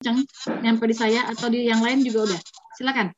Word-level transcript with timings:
kencang 0.00 0.24
nyampe 0.64 0.88
di 0.88 0.96
saya 0.96 1.28
atau 1.28 1.52
di 1.52 1.68
yang 1.68 1.84
lain 1.84 2.00
juga 2.00 2.32
udah. 2.32 2.40
Silakan. 2.72 3.12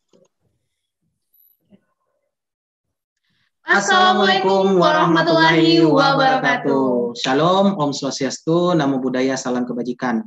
Assalamualaikum 3.63 4.83
warahmatullahi 4.83 5.79
wabarakatuh. 5.79 7.15
Shalom, 7.15 7.79
Om 7.79 7.95
Swastiastu, 7.95 8.75
Namo 8.75 8.99
Buddhaya, 8.99 9.39
Salam 9.39 9.63
Kebajikan. 9.63 10.27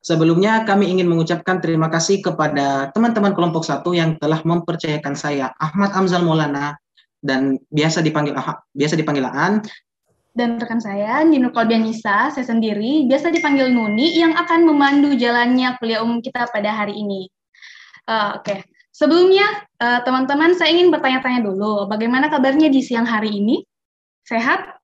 Sebelumnya 0.00 0.64
kami 0.64 0.88
ingin 0.88 1.04
mengucapkan 1.04 1.60
terima 1.60 1.92
kasih 1.92 2.24
kepada 2.24 2.88
teman-teman 2.96 3.36
kelompok 3.36 3.68
satu 3.68 3.92
yang 3.92 4.16
telah 4.16 4.40
mempercayakan 4.40 5.20
saya 5.20 5.52
Ahmad 5.60 5.92
Amzal 5.92 6.24
Maulana 6.24 6.80
dan 7.20 7.60
biasa 7.68 8.00
dipanggil 8.00 8.32
biasa 8.72 8.96
dipanggil 8.96 9.28
Aan 9.28 9.60
dan 10.36 10.60
rekan 10.60 10.78
saya 10.78 11.24
Nino 11.24 11.48
Klaudianisa, 11.48 12.28
saya 12.28 12.44
sendiri 12.44 13.08
biasa 13.08 13.32
dipanggil 13.32 13.72
Nuni 13.72 14.14
yang 14.20 14.36
akan 14.36 14.68
memandu 14.68 15.16
jalannya 15.16 15.80
kuliah 15.80 16.04
umum 16.04 16.20
kita 16.20 16.44
pada 16.52 16.76
hari 16.76 17.00
ini. 17.00 17.32
Uh, 18.06 18.38
Oke, 18.38 18.52
okay. 18.52 18.58
Sebelumnya, 18.96 19.44
eh, 19.76 20.00
teman-teman, 20.08 20.56
saya 20.56 20.72
ingin 20.72 20.88
bertanya-tanya 20.88 21.44
dulu, 21.44 21.84
bagaimana 21.84 22.32
kabarnya 22.32 22.72
di 22.72 22.80
siang 22.80 23.04
hari 23.04 23.28
ini? 23.28 23.60
Sehat? 24.24 24.75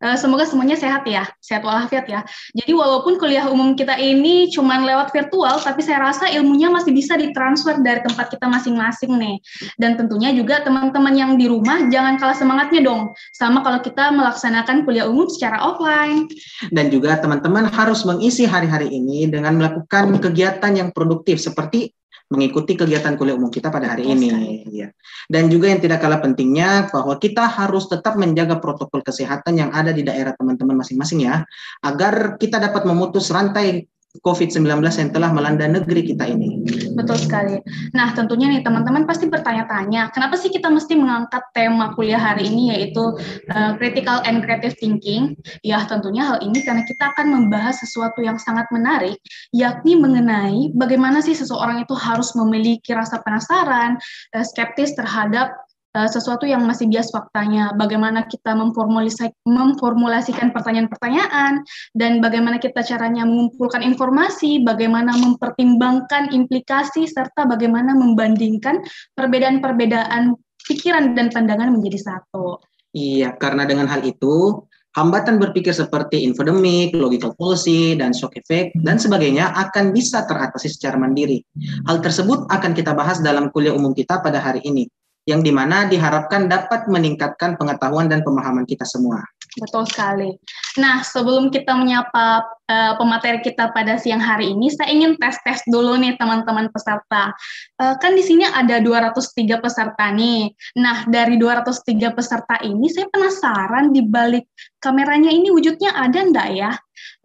Eh, 0.00 0.16
semoga 0.16 0.48
semuanya 0.48 0.80
sehat 0.80 1.04
ya, 1.04 1.28
sehat 1.44 1.60
walafiat 1.60 2.08
ya. 2.08 2.24
Jadi 2.56 2.72
walaupun 2.72 3.20
kuliah 3.20 3.44
umum 3.52 3.76
kita 3.76 4.00
ini 4.00 4.48
cuma 4.48 4.80
lewat 4.80 5.12
virtual, 5.12 5.60
tapi 5.60 5.84
saya 5.84 6.00
rasa 6.00 6.24
ilmunya 6.32 6.72
masih 6.72 6.96
bisa 6.96 7.20
ditransfer 7.20 7.76
dari 7.84 8.00
tempat 8.00 8.32
kita 8.32 8.48
masing-masing 8.48 9.12
nih. 9.20 9.36
Dan 9.76 10.00
tentunya 10.00 10.32
juga 10.32 10.64
teman-teman 10.64 11.12
yang 11.12 11.36
di 11.36 11.52
rumah 11.52 11.84
jangan 11.92 12.16
kalah 12.16 12.32
semangatnya 12.32 12.80
dong, 12.80 13.12
sama 13.36 13.60
kalau 13.60 13.84
kita 13.84 14.08
melaksanakan 14.08 14.88
kuliah 14.88 15.04
umum 15.04 15.28
secara 15.28 15.60
offline. 15.60 16.32
Dan 16.72 16.88
juga 16.88 17.20
teman-teman 17.20 17.68
harus 17.68 18.00
mengisi 18.08 18.48
hari-hari 18.48 18.88
ini 18.88 19.28
dengan 19.28 19.60
melakukan 19.60 20.16
kegiatan 20.16 20.80
yang 20.80 20.96
produktif 20.96 21.44
seperti 21.44 21.92
mengikuti 22.30 22.78
kegiatan 22.78 23.18
kuliah 23.18 23.34
umum 23.34 23.50
kita 23.50 23.68
pada 23.74 23.94
hari 23.94 24.06
ini. 24.06 24.28
Ya. 24.70 24.94
Dan 25.26 25.50
juga 25.50 25.70
yang 25.70 25.82
tidak 25.82 25.98
kalah 25.98 26.22
pentingnya 26.22 26.90
bahwa 26.94 27.18
kita 27.18 27.42
harus 27.46 27.90
tetap 27.90 28.14
menjaga 28.14 28.62
protokol 28.62 29.02
kesehatan 29.02 29.58
yang 29.58 29.70
ada 29.74 29.90
di 29.90 30.06
daerah 30.06 30.34
teman-teman 30.38 30.78
masing-masing 30.78 31.26
ya, 31.26 31.42
agar 31.82 32.38
kita 32.38 32.62
dapat 32.62 32.86
memutus 32.86 33.30
rantai 33.34 33.90
COVID-19 34.18 34.66
yang 34.82 35.10
telah 35.14 35.30
melanda 35.30 35.70
negeri 35.70 36.02
kita 36.02 36.26
ini. 36.26 36.66
Betul 36.98 37.14
sekali. 37.14 37.62
Nah, 37.94 38.10
tentunya 38.10 38.50
nih 38.50 38.66
teman-teman 38.66 39.06
pasti 39.06 39.30
bertanya-tanya, 39.30 40.10
kenapa 40.10 40.34
sih 40.34 40.50
kita 40.50 40.66
mesti 40.66 40.98
mengangkat 40.98 41.46
tema 41.54 41.94
kuliah 41.94 42.18
hari 42.18 42.50
ini 42.50 42.74
yaitu 42.74 43.14
uh, 43.54 43.78
critical 43.78 44.18
and 44.26 44.42
creative 44.42 44.74
thinking? 44.82 45.38
Ya, 45.62 45.86
tentunya 45.86 46.26
hal 46.26 46.42
ini 46.42 46.58
karena 46.66 46.82
kita 46.82 47.14
akan 47.14 47.30
membahas 47.30 47.78
sesuatu 47.78 48.18
yang 48.18 48.34
sangat 48.42 48.66
menarik, 48.74 49.14
yakni 49.54 49.94
mengenai 49.94 50.74
bagaimana 50.74 51.22
sih 51.22 51.38
seseorang 51.38 51.86
itu 51.86 51.94
harus 51.94 52.34
memiliki 52.34 52.90
rasa 52.90 53.22
penasaran, 53.22 53.94
uh, 54.34 54.42
skeptis 54.42 54.98
terhadap 54.98 55.54
uh, 55.94 56.08
sesuatu 56.08 56.46
yang 56.46 56.62
masih 56.66 56.86
bias 56.86 57.10
faktanya, 57.10 57.74
bagaimana 57.74 58.26
kita 58.26 58.54
memformulasikan 58.54 60.48
pertanyaan-pertanyaan, 60.54 61.62
dan 61.96 62.22
bagaimana 62.22 62.62
kita 62.62 62.82
caranya 62.86 63.26
mengumpulkan 63.26 63.82
informasi, 63.82 64.62
bagaimana 64.62 65.16
mempertimbangkan 65.18 66.30
implikasi, 66.30 67.10
serta 67.10 67.46
bagaimana 67.46 67.94
membandingkan 67.96 68.82
perbedaan-perbedaan 69.18 70.36
pikiran 70.68 71.16
dan 71.16 71.32
pandangan 71.32 71.74
menjadi 71.74 71.98
satu. 71.98 72.60
Iya, 72.90 73.38
karena 73.38 73.66
dengan 73.70 73.86
hal 73.86 74.02
itu, 74.02 74.66
hambatan 74.98 75.38
berpikir 75.38 75.70
seperti 75.70 76.26
infodemic, 76.26 76.90
logical 76.90 77.38
policy, 77.38 77.94
dan 77.94 78.10
shock 78.10 78.34
effect, 78.34 78.74
dan 78.82 78.98
sebagainya 78.98 79.54
akan 79.54 79.94
bisa 79.94 80.26
teratasi 80.26 80.66
secara 80.66 80.98
mandiri. 80.98 81.46
Hal 81.86 82.02
tersebut 82.02 82.50
akan 82.50 82.74
kita 82.74 82.90
bahas 82.98 83.22
dalam 83.22 83.54
kuliah 83.54 83.74
umum 83.74 83.94
kita 83.94 84.18
pada 84.18 84.42
hari 84.42 84.58
ini 84.66 84.90
yang 85.30 85.46
di 85.46 85.54
mana 85.54 85.86
diharapkan 85.86 86.50
dapat 86.50 86.90
meningkatkan 86.90 87.54
pengetahuan 87.54 88.10
dan 88.10 88.26
pemahaman 88.26 88.66
kita 88.66 88.82
semua. 88.82 89.22
Betul 89.58 89.82
sekali. 89.82 90.30
Nah, 90.78 91.02
sebelum 91.02 91.50
kita 91.50 91.74
menyapa 91.74 92.46
uh, 92.70 92.92
pemateri 92.94 93.42
kita 93.42 93.74
pada 93.74 93.98
siang 93.98 94.22
hari 94.22 94.54
ini, 94.54 94.70
saya 94.70 94.94
ingin 94.94 95.18
tes-tes 95.18 95.66
dulu 95.66 95.98
nih 95.98 96.14
teman-teman 96.14 96.70
peserta. 96.70 97.34
Uh, 97.74 97.98
kan 97.98 98.14
di 98.14 98.22
sini 98.22 98.46
ada 98.46 98.78
203 98.78 99.58
peserta 99.58 100.06
nih. 100.14 100.54
Nah, 100.78 101.02
dari 101.10 101.34
203 101.34 102.14
peserta 102.14 102.62
ini, 102.62 102.86
saya 102.94 103.10
penasaran 103.10 103.90
di 103.90 104.06
balik 104.06 104.46
kameranya 104.78 105.34
ini 105.34 105.50
wujudnya 105.50 105.98
ada 105.98 106.22
enggak 106.22 106.48
ya? 106.54 106.70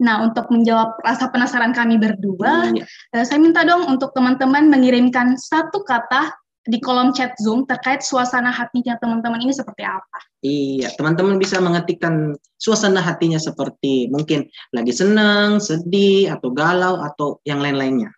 Nah, 0.02 0.26
untuk 0.26 0.50
menjawab 0.50 0.98
rasa 1.06 1.30
penasaran 1.30 1.70
kami 1.70 1.94
berdua, 2.02 2.74
iya. 2.74 2.82
uh, 3.14 3.22
saya 3.22 3.38
minta 3.38 3.62
dong 3.62 3.86
untuk 3.86 4.10
teman-teman 4.18 4.66
mengirimkan 4.66 5.38
satu 5.38 5.86
kata 5.86 6.34
di 6.66 6.82
kolom 6.82 7.14
chat 7.14 7.38
Zoom 7.38 7.62
terkait 7.64 8.02
suasana 8.02 8.50
hatinya 8.50 8.98
teman-teman 8.98 9.38
ini 9.38 9.54
seperti 9.54 9.86
apa. 9.86 10.18
Iya, 10.42 10.90
teman-teman 10.98 11.38
bisa 11.38 11.62
mengetikkan 11.62 12.34
suasana 12.58 12.98
hatinya 12.98 13.38
seperti 13.38 14.10
mungkin 14.10 14.50
lagi 14.74 14.90
senang, 14.90 15.62
sedih, 15.62 16.34
atau 16.34 16.50
galau, 16.50 16.98
atau 17.00 17.38
yang 17.46 17.62
lain-lainnya. 17.62 18.10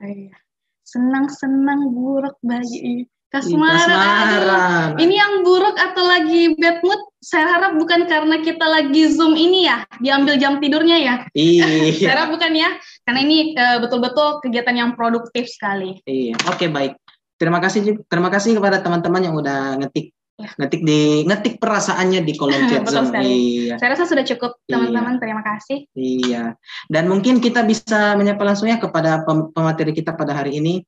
Iya. 0.00 0.34
Senang-senang, 0.82 1.92
buruk, 1.92 2.40
bayi. 2.40 3.06
Kasmaran. 3.30 4.98
Ini 4.98 5.14
yang 5.14 5.46
buruk 5.46 5.78
atau 5.78 6.02
lagi 6.02 6.50
bad 6.58 6.82
mood, 6.82 6.98
saya 7.22 7.46
harap 7.46 7.78
bukan 7.78 8.10
karena 8.10 8.42
kita 8.42 8.66
lagi 8.66 9.06
Zoom 9.06 9.38
ini 9.38 9.70
ya, 9.70 9.86
diambil 10.02 10.34
jam 10.34 10.58
tidurnya 10.58 10.98
ya. 10.98 11.14
Iya. 11.38 11.94
saya 12.10 12.12
harap 12.18 12.34
bukan 12.34 12.50
ya, 12.58 12.74
karena 13.06 13.20
ini 13.22 13.54
eh, 13.54 13.78
betul-betul 13.78 14.26
uh, 14.26 14.36
kegiatan 14.42 14.74
yang 14.74 14.90
produktif 14.98 15.46
sekali. 15.46 16.02
Iya, 16.10 16.34
oke 16.50 16.66
baik 16.74 16.98
terima 17.40 17.58
kasih 17.64 18.04
terima 18.04 18.28
kasih 18.28 18.60
kepada 18.60 18.84
teman-teman 18.84 19.24
yang 19.24 19.34
udah 19.34 19.80
ngetik 19.80 20.12
ya. 20.40 20.50
ngetik 20.56 20.80
di 20.84 21.00
ngetik 21.28 21.54
perasaannya 21.60 22.20
di 22.24 22.32
kolom 22.36 22.68
chat. 22.68 22.84
Iya. 23.20 23.76
Saya 23.76 23.96
rasa 23.96 24.04
sudah 24.08 24.24
cukup 24.24 24.60
iya. 24.64 24.76
teman-teman. 24.76 25.14
Iya. 25.16 25.20
Terima 25.20 25.42
kasih. 25.44 25.78
Iya. 25.92 26.44
Dan 26.88 27.04
mungkin 27.08 27.38
kita 27.38 27.64
bisa 27.64 28.16
menyapa 28.16 28.42
langsung 28.44 28.68
ya 28.68 28.80
kepada 28.80 29.24
pemateri 29.24 29.92
kita 29.92 30.16
pada 30.16 30.32
hari 30.36 30.58
ini. 30.58 30.84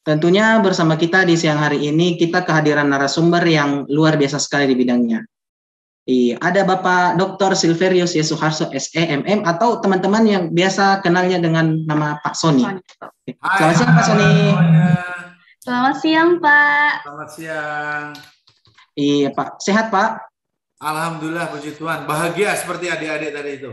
Tentunya 0.00 0.56
bersama 0.64 0.96
kita 0.96 1.28
di 1.28 1.36
siang 1.36 1.60
hari 1.60 1.92
ini 1.92 2.16
kita 2.16 2.40
kehadiran 2.40 2.88
narasumber 2.88 3.44
yang 3.44 3.84
luar 3.86 4.16
biasa 4.16 4.40
sekali 4.40 4.72
di 4.72 4.74
bidangnya. 4.74 5.20
Iya, 6.10 6.42
ada 6.42 6.66
Bapak 6.66 7.22
Dr. 7.22 7.54
Silverius 7.54 8.18
Yesuharso 8.18 8.66
SEMM 8.74 9.46
atau 9.46 9.78
teman-teman 9.78 10.26
yang 10.26 10.44
biasa 10.50 11.06
kenalnya 11.06 11.38
dengan 11.38 11.86
nama 11.86 12.18
Pak 12.18 12.34
Sony. 12.34 12.66
Selamat 13.30 13.78
siang 13.78 13.94
Pak 13.94 14.04
Sony. 14.10 14.32
Selamat 15.62 15.96
siang 16.02 16.30
Pak. 16.42 16.92
Selamat 17.06 17.28
siang. 17.30 18.06
Iya 18.98 19.28
Pak, 19.30 19.62
sehat 19.62 19.94
Pak? 19.94 20.34
Alhamdulillah 20.82 21.46
puji 21.54 21.78
Tuhan, 21.78 22.10
bahagia 22.10 22.58
seperti 22.58 22.90
adik-adik 22.90 23.30
tadi 23.30 23.50
itu. 23.62 23.70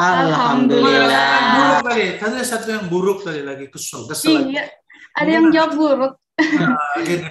Alhamdulillah. 0.00 0.88
Alhamdulillah. 0.88 1.36
Buruk 1.52 1.80
tadi, 1.84 2.06
tadi 2.16 2.36
satu 2.48 2.68
yang 2.72 2.84
buruk 2.88 3.18
tadi 3.28 3.40
lagi 3.44 3.68
kesel, 3.68 4.08
kesel. 4.08 4.56
Iya, 4.56 4.72
ada 5.20 5.28
yang 5.28 5.52
jawab 5.52 5.76
buruk. 5.76 6.12
Nah, 6.40 6.80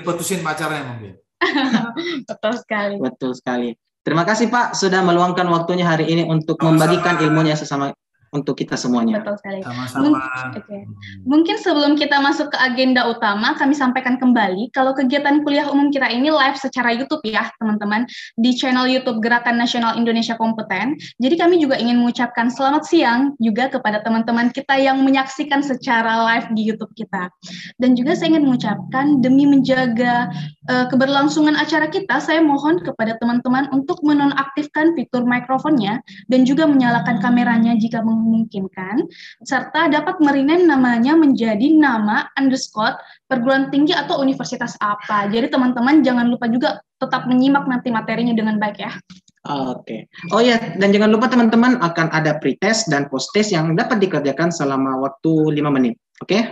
putusin 0.06 0.46
pacarnya 0.46 0.86
mungkin. 0.94 1.18
Betul 2.30 2.54
sekali. 2.62 2.96
Betul 3.02 3.34
sekali. 3.34 3.74
Terima 4.04 4.28
kasih 4.28 4.52
Pak 4.52 4.76
sudah 4.76 5.00
meluangkan 5.00 5.48
waktunya 5.48 5.88
hari 5.88 6.12
ini 6.12 6.28
untuk 6.28 6.60
membagikan 6.60 7.24
ilmunya 7.24 7.56
sesama 7.56 7.96
untuk 8.34 8.58
kita 8.58 8.74
semuanya. 8.74 9.22
Betul 9.22 9.38
sekali. 9.38 9.60
Sama-sama. 9.62 10.26
okay. 10.58 10.90
Mungkin 11.24 11.62
sebelum 11.62 11.94
kita 11.94 12.18
masuk 12.20 12.50
ke 12.50 12.58
agenda 12.58 13.06
utama, 13.06 13.54
kami 13.54 13.78
sampaikan 13.78 14.18
kembali 14.18 14.74
kalau 14.74 14.98
kegiatan 14.98 15.46
kuliah 15.46 15.70
umum 15.70 15.94
kita 15.94 16.10
ini 16.10 16.34
live 16.34 16.58
secara 16.58 16.90
YouTube 16.92 17.22
ya, 17.24 17.54
teman-teman, 17.62 18.10
di 18.42 18.52
channel 18.58 18.90
YouTube 18.90 19.22
Gerakan 19.22 19.62
Nasional 19.62 19.96
Indonesia 19.96 20.34
Kompeten. 20.34 20.98
Jadi 21.22 21.36
kami 21.38 21.62
juga 21.62 21.78
ingin 21.78 22.02
mengucapkan 22.02 22.50
selamat 22.50 22.84
siang 22.90 23.38
juga 23.38 23.70
kepada 23.70 24.02
teman-teman 24.02 24.50
kita 24.50 24.82
yang 24.82 25.06
menyaksikan 25.06 25.62
secara 25.62 26.26
live 26.34 26.50
di 26.58 26.62
YouTube 26.66 26.92
kita. 26.98 27.30
Dan 27.78 27.94
juga 27.94 28.18
saya 28.18 28.34
ingin 28.34 28.50
mengucapkan 28.50 29.22
demi 29.22 29.46
menjaga 29.46 30.34
uh, 30.74 30.90
keberlangsungan 30.90 31.54
acara 31.54 31.86
kita, 31.86 32.18
saya 32.18 32.42
mohon 32.42 32.82
kepada 32.82 33.14
teman-teman 33.22 33.70
untuk 33.70 34.02
menonaktifkan 34.02 34.98
fitur 34.98 35.22
mikrofonnya 35.22 36.02
dan 36.34 36.48
juga 36.48 36.66
menyalakan 36.66 37.22
kameranya 37.22 37.78
jika 37.78 38.02
meng 38.02 38.23
memungkinkan, 38.24 39.04
serta 39.44 39.92
dapat 39.92 40.24
merename 40.24 40.64
namanya 40.64 41.20
menjadi 41.20 41.76
nama 41.76 42.32
underscore 42.40 42.96
perguruan 43.28 43.68
tinggi 43.68 43.92
atau 43.92 44.24
universitas 44.24 44.80
apa. 44.80 45.28
Jadi 45.28 45.52
teman-teman 45.52 46.00
jangan 46.00 46.32
lupa 46.32 46.48
juga 46.48 46.80
tetap 47.04 47.28
menyimak 47.28 47.68
nanti 47.68 47.92
materinya 47.92 48.32
dengan 48.32 48.56
baik 48.56 48.80
ya. 48.80 48.96
Oke. 49.44 50.08
Okay. 50.08 50.32
Oh 50.32 50.40
ya, 50.40 50.56
dan 50.80 50.96
jangan 50.96 51.12
lupa 51.12 51.28
teman-teman 51.28 51.76
akan 51.84 52.08
ada 52.16 52.40
pretest 52.40 52.88
dan 52.88 53.12
post-test 53.12 53.52
yang 53.52 53.76
dapat 53.76 54.00
dikerjakan 54.00 54.56
selama 54.56 55.04
waktu 55.04 55.60
5 55.60 55.76
menit. 55.76 56.00
Oke? 56.24 56.32
Okay? 56.32 56.44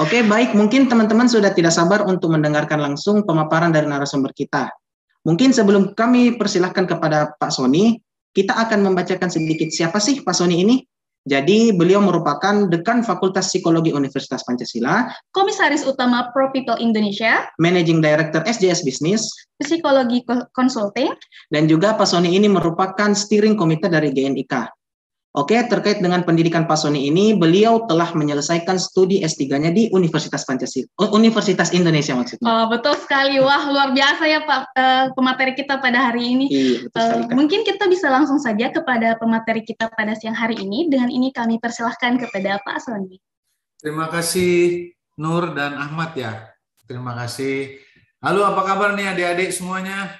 Oke, 0.00 0.18
okay, 0.18 0.22
baik. 0.24 0.56
Mungkin 0.56 0.88
teman-teman 0.88 1.28
sudah 1.28 1.52
tidak 1.52 1.70
sabar 1.70 2.02
untuk 2.08 2.32
mendengarkan 2.32 2.80
langsung 2.80 3.28
pemaparan 3.28 3.68
dari 3.70 3.84
narasumber 3.84 4.32
kita. 4.32 4.72
Mungkin 5.22 5.52
sebelum 5.52 5.92
kami 5.92 6.40
persilahkan 6.40 6.88
kepada 6.88 7.36
Pak 7.36 7.52
Sony, 7.52 8.00
kita 8.32 8.56
akan 8.56 8.92
membacakan 8.92 9.28
sedikit 9.28 9.68
siapa 9.68 10.00
sih 10.00 10.24
Pak 10.24 10.34
Sony 10.34 10.64
ini. 10.64 10.76
Jadi 11.22 11.70
beliau 11.70 12.02
merupakan 12.02 12.66
dekan 12.66 13.06
Fakultas 13.06 13.46
Psikologi 13.54 13.94
Universitas 13.94 14.42
Pancasila, 14.42 15.06
Komisaris 15.30 15.86
Utama 15.86 16.34
Pro 16.34 16.50
People 16.50 16.74
Indonesia, 16.82 17.46
Managing 17.62 18.02
Director 18.02 18.42
SJS 18.42 18.82
Business, 18.82 19.30
Psikologi 19.62 20.26
Consulting, 20.50 21.14
dan 21.54 21.70
juga 21.70 21.94
Pak 21.94 22.10
Sony 22.10 22.34
ini 22.34 22.50
merupakan 22.50 23.14
steering 23.14 23.54
komite 23.54 23.86
dari 23.86 24.10
GNIK. 24.10 24.81
Oke, 25.32 25.56
terkait 25.64 26.04
dengan 26.04 26.20
pendidikan 26.28 26.68
Pak 26.68 26.76
Sony 26.76 27.08
ini, 27.08 27.32
beliau 27.32 27.88
telah 27.88 28.12
menyelesaikan 28.12 28.76
studi 28.76 29.24
S3-nya 29.24 29.72
di 29.72 29.88
Universitas 29.88 30.44
Pancasila, 30.44 31.08
Universitas 31.08 31.72
Indonesia 31.72 32.12
maksudnya. 32.12 32.44
Oh, 32.44 32.68
betul 32.68 32.92
sekali. 33.00 33.40
Wah, 33.40 33.64
luar 33.64 33.96
biasa 33.96 34.28
ya 34.28 34.44
Pak 34.44 34.60
uh, 34.76 35.04
pemateri 35.16 35.56
kita 35.56 35.80
pada 35.80 36.12
hari 36.12 36.36
ini. 36.36 36.46
Iya, 36.52 36.76
betul 36.84 37.00
sekali, 37.00 37.24
uh, 37.24 37.32
mungkin 37.32 37.60
kita 37.64 37.84
bisa 37.88 38.12
langsung 38.12 38.36
saja 38.36 38.68
kepada 38.68 39.16
pemateri 39.16 39.64
kita 39.64 39.88
pada 39.96 40.12
siang 40.12 40.36
hari 40.36 40.60
ini. 40.60 40.92
Dengan 40.92 41.08
ini 41.08 41.32
kami 41.32 41.56
persilahkan 41.56 42.20
kepada 42.20 42.60
Pak 42.60 42.84
Sony. 42.84 43.16
Terima 43.80 44.12
kasih 44.12 44.92
Nur 45.16 45.56
dan 45.56 45.80
Ahmad 45.80 46.12
ya. 46.12 46.52
Terima 46.84 47.16
kasih. 47.16 47.80
Halo, 48.20 48.44
apa 48.44 48.68
kabar 48.68 48.92
nih 48.92 49.16
adik-adik 49.16 49.48
semuanya? 49.48 50.12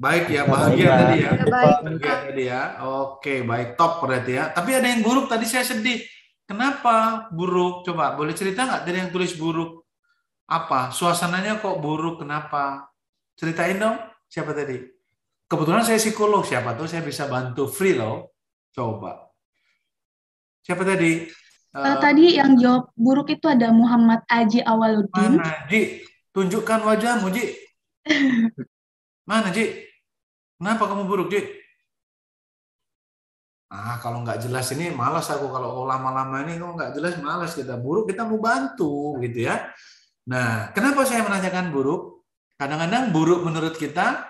Baik 0.00 0.32
ya, 0.32 0.48
bahagia 0.48 0.88
baik, 0.88 0.96
tadi 0.96 1.16
ya. 1.20 1.32
Baik. 1.36 1.76
Bahagia 1.84 2.14
tadi 2.24 2.42
ya. 2.48 2.62
Oke, 2.88 3.34
baik 3.44 3.76
top 3.76 4.00
berarti 4.00 4.32
ya. 4.32 4.48
Tapi 4.48 4.70
ada 4.72 4.88
yang 4.88 5.04
buruk 5.04 5.28
tadi 5.28 5.44
saya 5.44 5.60
sedih. 5.60 6.00
Kenapa 6.48 7.28
buruk? 7.28 7.84
Coba 7.84 8.16
boleh 8.16 8.32
cerita 8.32 8.64
nggak 8.64 8.88
dari 8.88 8.96
yang 9.04 9.12
tulis 9.12 9.36
buruk? 9.36 9.84
Apa? 10.48 10.88
Suasananya 10.88 11.60
kok 11.60 11.84
buruk? 11.84 12.24
Kenapa? 12.24 12.88
Ceritain 13.36 13.76
dong. 13.76 14.00
Siapa 14.24 14.56
tadi? 14.56 14.80
Kebetulan 15.44 15.84
saya 15.84 16.00
psikolog. 16.00 16.48
Siapa 16.48 16.72
tuh 16.80 16.88
saya 16.88 17.04
bisa 17.04 17.28
bantu 17.28 17.68
free 17.68 17.92
loh. 17.92 18.32
Coba. 18.72 19.28
Siapa 20.64 20.80
tadi? 20.80 21.28
Uh, 21.76 22.00
tadi 22.00 22.40
yang 22.40 22.56
jawab 22.56 22.88
buruk 22.96 23.28
itu 23.36 23.46
ada 23.52 23.68
Muhammad 23.68 24.24
Aji 24.32 24.64
Awaluddin. 24.64 25.44
Mana, 25.44 25.68
Ji? 25.68 26.02
Tunjukkan 26.32 26.88
wajahmu, 26.88 27.28
Ji. 27.36 27.52
Mana, 29.28 29.52
Ji? 29.52 29.89
Kenapa 30.60 30.92
kamu 30.92 31.08
buruk, 31.08 31.32
Dik? 31.32 31.46
Ah, 33.72 33.96
kalau 34.02 34.20
nggak 34.20 34.44
jelas 34.44 34.68
ini 34.76 34.92
malas 34.92 35.30
aku 35.32 35.48
kalau 35.48 35.88
lama-lama 35.88 36.42
ini 36.44 36.58
kok 36.58 36.74
nggak 36.74 36.92
jelas 37.00 37.14
malas 37.22 37.54
kita 37.56 37.78
buruk 37.78 38.10
kita 38.12 38.28
mau 38.28 38.36
bantu 38.36 39.16
gitu 39.24 39.48
ya. 39.48 39.72
Nah, 40.28 40.68
kenapa 40.76 41.06
saya 41.08 41.24
menanyakan 41.24 41.72
buruk? 41.72 42.26
Kadang-kadang 42.60 43.08
buruk 43.08 43.40
menurut 43.46 43.78
kita 43.78 44.26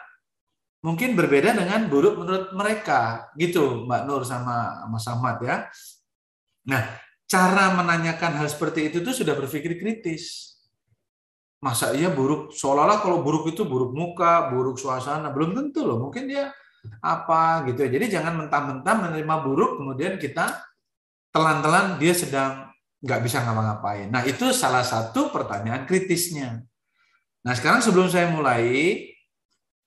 mungkin 0.87 1.19
berbeda 1.19 1.57
dengan 1.57 1.91
buruk 1.91 2.15
menurut 2.21 2.47
mereka, 2.55 3.33
gitu 3.35 3.89
Mbak 3.91 4.03
Nur 4.07 4.23
sama 4.23 4.87
Mas 4.87 5.09
Ahmad 5.11 5.43
ya. 5.43 5.67
Nah, 6.71 6.85
cara 7.27 7.75
menanyakan 7.75 8.39
hal 8.39 8.47
seperti 8.47 8.93
itu 8.93 9.03
tuh 9.03 9.17
sudah 9.17 9.35
berpikir 9.35 9.83
kritis 9.83 10.50
masa 11.61 11.93
iya 11.93 12.09
buruk 12.09 12.57
seolah-olah 12.57 13.05
kalau 13.05 13.21
buruk 13.21 13.53
itu 13.53 13.69
buruk 13.69 13.93
muka, 13.93 14.49
buruk 14.49 14.81
suasana, 14.81 15.29
belum 15.29 15.53
tentu 15.53 15.85
loh. 15.85 16.01
Mungkin 16.01 16.25
dia 16.27 16.49
apa 17.05 17.69
gitu 17.69 17.85
ya. 17.85 17.91
Jadi 17.93 18.07
jangan 18.09 18.41
mentah-mentah 18.41 18.95
menerima 19.09 19.35
buruk 19.45 19.77
kemudian 19.77 20.17
kita 20.17 20.65
telan-telan 21.31 22.01
dia 22.01 22.17
sedang 22.17 22.73
nggak 23.05 23.21
bisa 23.25 23.45
ngapa-ngapain. 23.45 24.09
Nah 24.09 24.25
itu 24.25 24.53
salah 24.57 24.85
satu 24.85 25.29
pertanyaan 25.29 25.85
kritisnya. 25.85 26.65
Nah 27.45 27.53
sekarang 27.57 27.81
sebelum 27.81 28.09
saya 28.09 28.29
mulai 28.33 29.05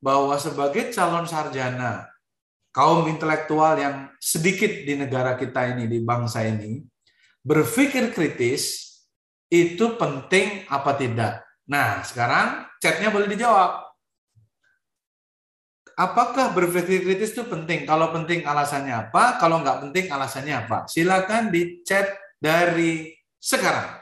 bahwa 0.01 0.37
sebagai 0.37 0.89
calon 0.93 1.25
sarjana 1.29 2.09
kaum 2.73 3.05
intelektual 3.05 3.77
yang 3.77 4.09
sedikit 4.17 4.69
di 4.69 4.97
negara 4.97 5.37
kita 5.37 5.77
ini 5.77 5.85
di 5.85 6.01
bangsa 6.01 6.41
ini 6.41 6.81
berpikir 7.45 8.09
kritis 8.09 8.93
itu 9.53 9.93
penting 9.99 10.65
apa 10.65 10.97
tidak? 10.97 11.42
Nah, 11.63 12.03
sekarang 12.03 12.67
chatnya 12.83 13.07
boleh 13.07 13.27
dijawab. 13.31 13.83
Apakah 15.93 16.57
berpikir 16.57 17.05
kritis 17.05 17.37
itu 17.37 17.45
penting? 17.45 17.85
Kalau 17.85 18.09
penting 18.09 18.41
alasannya 18.43 19.07
apa? 19.07 19.37
Kalau 19.37 19.61
nggak 19.61 19.87
penting 19.87 20.05
alasannya 20.09 20.65
apa? 20.65 20.89
Silakan 20.89 21.53
di 21.53 21.85
chat 21.85 22.09
dari 22.41 23.13
sekarang. 23.37 24.01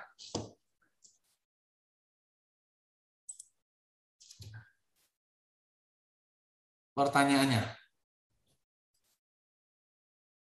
Pertanyaannya, 6.92 7.64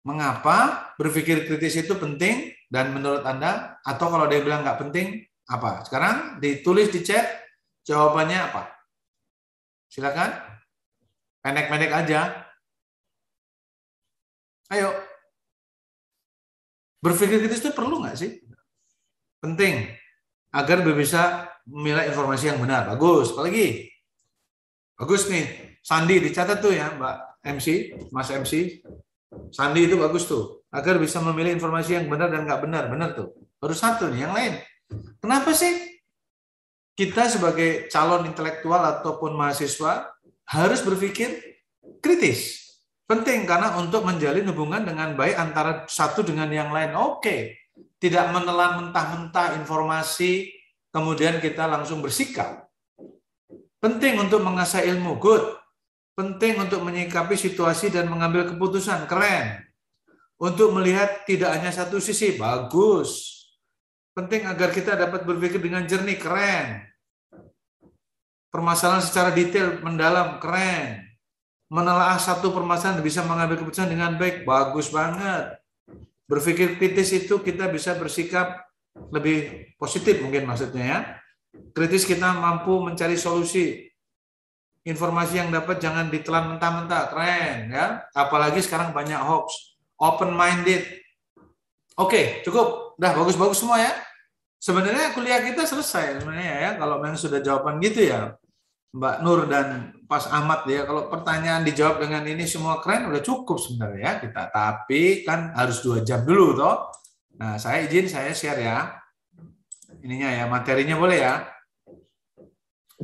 mengapa 0.06 0.92
berpikir 1.00 1.48
kritis 1.50 1.80
itu 1.80 1.96
penting 1.98 2.54
dan 2.70 2.94
menurut 2.94 3.26
Anda, 3.26 3.82
atau 3.82 4.08
kalau 4.14 4.30
dia 4.30 4.44
bilang 4.44 4.62
nggak 4.62 4.80
penting, 4.88 5.26
apa? 5.46 5.86
Sekarang 5.86 6.42
ditulis 6.42 6.90
di 6.90 7.06
chat 7.06 7.26
jawabannya 7.86 8.40
apa? 8.52 8.64
Silakan. 9.90 10.32
Pendek-pendek 11.46 11.92
aja. 11.94 12.50
Ayo. 14.74 14.90
Berpikir 16.98 17.46
kritis 17.46 17.62
itu 17.62 17.70
perlu 17.70 18.02
nggak 18.02 18.18
sih? 18.18 18.42
Penting. 19.38 19.94
Agar 20.50 20.82
bisa 20.82 21.54
memilih 21.70 22.10
informasi 22.10 22.50
yang 22.50 22.58
benar. 22.58 22.90
Bagus. 22.90 23.38
Apalagi? 23.38 23.94
Bagus 24.98 25.30
nih. 25.30 25.78
Sandi 25.86 26.18
dicatat 26.18 26.66
tuh 26.66 26.74
ya 26.74 26.98
Mbak 26.98 27.46
MC, 27.46 27.68
Mas 28.10 28.34
MC. 28.34 28.82
Sandi 29.54 29.86
itu 29.86 30.02
bagus 30.02 30.26
tuh. 30.26 30.66
Agar 30.74 30.98
bisa 30.98 31.22
memilih 31.22 31.54
informasi 31.54 32.02
yang 32.02 32.10
benar 32.10 32.34
dan 32.34 32.50
nggak 32.50 32.66
benar. 32.66 32.90
Benar 32.90 33.14
tuh. 33.14 33.38
Baru 33.62 33.78
satu 33.78 34.10
nih. 34.10 34.26
Yang 34.26 34.34
lain. 34.34 34.54
Kenapa 35.20 35.58
sih 35.58 35.74
kita 36.94 37.28
sebagai 37.28 37.90
calon 37.90 38.30
intelektual 38.30 38.78
ataupun 39.00 39.34
mahasiswa 39.34 40.14
harus 40.46 40.80
berpikir 40.86 41.42
kritis? 41.98 42.62
Penting 43.06 43.46
karena 43.46 43.78
untuk 43.78 44.02
menjalin 44.02 44.50
hubungan 44.50 44.82
dengan 44.82 45.14
baik 45.14 45.38
antara 45.38 45.86
satu 45.86 46.26
dengan 46.26 46.50
yang 46.50 46.74
lain. 46.74 46.98
Oke, 46.98 47.70
tidak 48.02 48.34
menelan 48.34 48.82
mentah-mentah 48.82 49.62
informasi, 49.62 50.50
kemudian 50.90 51.38
kita 51.38 51.70
langsung 51.70 52.02
bersikap. 52.02 52.66
Penting 53.78 54.18
untuk 54.18 54.42
mengasah 54.42 54.82
ilmu, 54.82 55.22
good. 55.22 55.42
Penting 56.18 56.58
untuk 56.58 56.82
menyikapi 56.82 57.38
situasi 57.38 57.94
dan 57.94 58.10
mengambil 58.10 58.50
keputusan, 58.50 59.06
keren. 59.06 59.62
Untuk 60.42 60.74
melihat 60.74 61.26
tidak 61.30 61.62
hanya 61.62 61.70
satu 61.70 62.02
sisi, 62.02 62.34
bagus 62.34 63.35
Penting 64.16 64.48
agar 64.48 64.72
kita 64.72 64.96
dapat 64.96 65.28
berpikir 65.28 65.60
dengan 65.60 65.84
jernih, 65.84 66.16
keren. 66.16 66.88
Permasalahan 68.48 69.04
secara 69.04 69.36
detail, 69.36 69.84
mendalam, 69.84 70.40
keren. 70.40 71.04
Menelaah 71.68 72.16
satu 72.16 72.56
permasalahan 72.56 73.04
bisa 73.04 73.28
mengambil 73.28 73.60
keputusan 73.60 73.92
dengan 73.92 74.16
baik, 74.16 74.48
bagus 74.48 74.88
banget. 74.88 75.60
Berpikir 76.32 76.80
kritis 76.80 77.12
itu 77.12 77.44
kita 77.44 77.68
bisa 77.68 78.00
bersikap 78.00 78.64
lebih 79.12 79.68
positif 79.76 80.24
mungkin 80.24 80.48
maksudnya 80.48 80.86
ya. 80.88 81.00
Kritis 81.76 82.08
kita 82.08 82.32
mampu 82.40 82.80
mencari 82.80 83.20
solusi. 83.20 83.84
Informasi 84.88 85.44
yang 85.44 85.52
dapat 85.52 85.84
jangan 85.84 86.08
ditelan 86.08 86.56
mentah-mentah, 86.56 87.12
keren 87.12 87.68
ya. 87.68 88.08
Apalagi 88.16 88.64
sekarang 88.64 88.96
banyak 88.96 89.20
hoax. 89.20 89.76
Open 90.00 90.32
minded. 90.32 90.88
Oke, 92.00 92.40
cukup. 92.48 92.85
Udah 92.96 93.12
bagus-bagus 93.16 93.60
semua 93.60 93.80
ya. 93.80 93.94
Sebenarnya 94.60 95.14
kuliah 95.14 95.44
kita 95.46 95.68
selesai 95.68 96.24
sebenarnya 96.24 96.56
ya 96.58 96.70
kalau 96.80 96.98
memang 96.98 97.20
sudah 97.20 97.44
jawaban 97.44 97.78
gitu 97.84 98.10
ya. 98.10 98.34
Mbak 98.96 99.18
Nur 99.28 99.52
dan 99.52 99.92
Pas 100.08 100.24
Ahmad 100.32 100.64
ya 100.72 100.88
kalau 100.88 101.12
pertanyaan 101.12 101.68
dijawab 101.68 102.00
dengan 102.00 102.24
ini 102.24 102.48
semua 102.48 102.80
keren 102.80 103.12
udah 103.12 103.20
cukup 103.20 103.60
sebenarnya 103.60 104.00
ya 104.00 104.12
kita. 104.24 104.44
Tapi 104.50 105.28
kan 105.28 105.52
harus 105.54 105.84
dua 105.84 106.00
jam 106.02 106.24
dulu 106.24 106.56
toh. 106.56 106.90
Nah 107.36 107.60
saya 107.60 107.84
izin 107.84 108.08
saya 108.08 108.32
share 108.32 108.64
ya. 108.64 108.96
Ininya 110.00 110.32
ya 110.32 110.46
materinya 110.48 110.96
boleh 110.96 111.20
ya. 111.20 111.44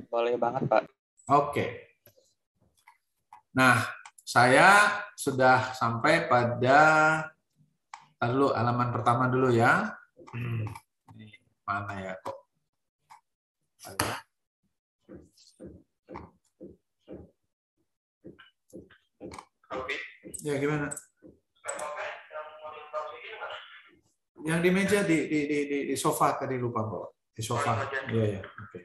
Boleh 0.07 0.39
banget 0.39 0.63
Pak. 0.71 0.87
Oke. 1.27 1.65
Nah 3.51 3.83
saya 4.23 4.95
sudah 5.19 5.75
sampai 5.75 6.31
pada 6.31 6.79
lalu 8.21 8.53
halaman 8.53 8.89
pertama 8.93 9.25
dulu 9.27 9.49
ya. 9.49 9.97
Hmm, 10.29 10.69
ini 11.17 11.25
mana 11.65 11.93
ya 11.97 12.13
kok? 12.21 12.37
Ya 20.41 20.53
gimana? 20.61 20.89
Yang 24.41 24.59
di 24.65 24.69
meja 24.73 24.99
di 25.05 25.17
di 25.29 25.39
di 25.45 25.57
di, 25.69 25.77
di 25.89 25.95
sofa 25.97 26.37
tadi 26.37 26.57
lupa 26.61 26.85
bawa. 26.85 27.09
Di 27.33 27.41
sofa. 27.41 27.89
Iya 28.09 28.25
ya. 28.37 28.41
Oke. 28.45 28.79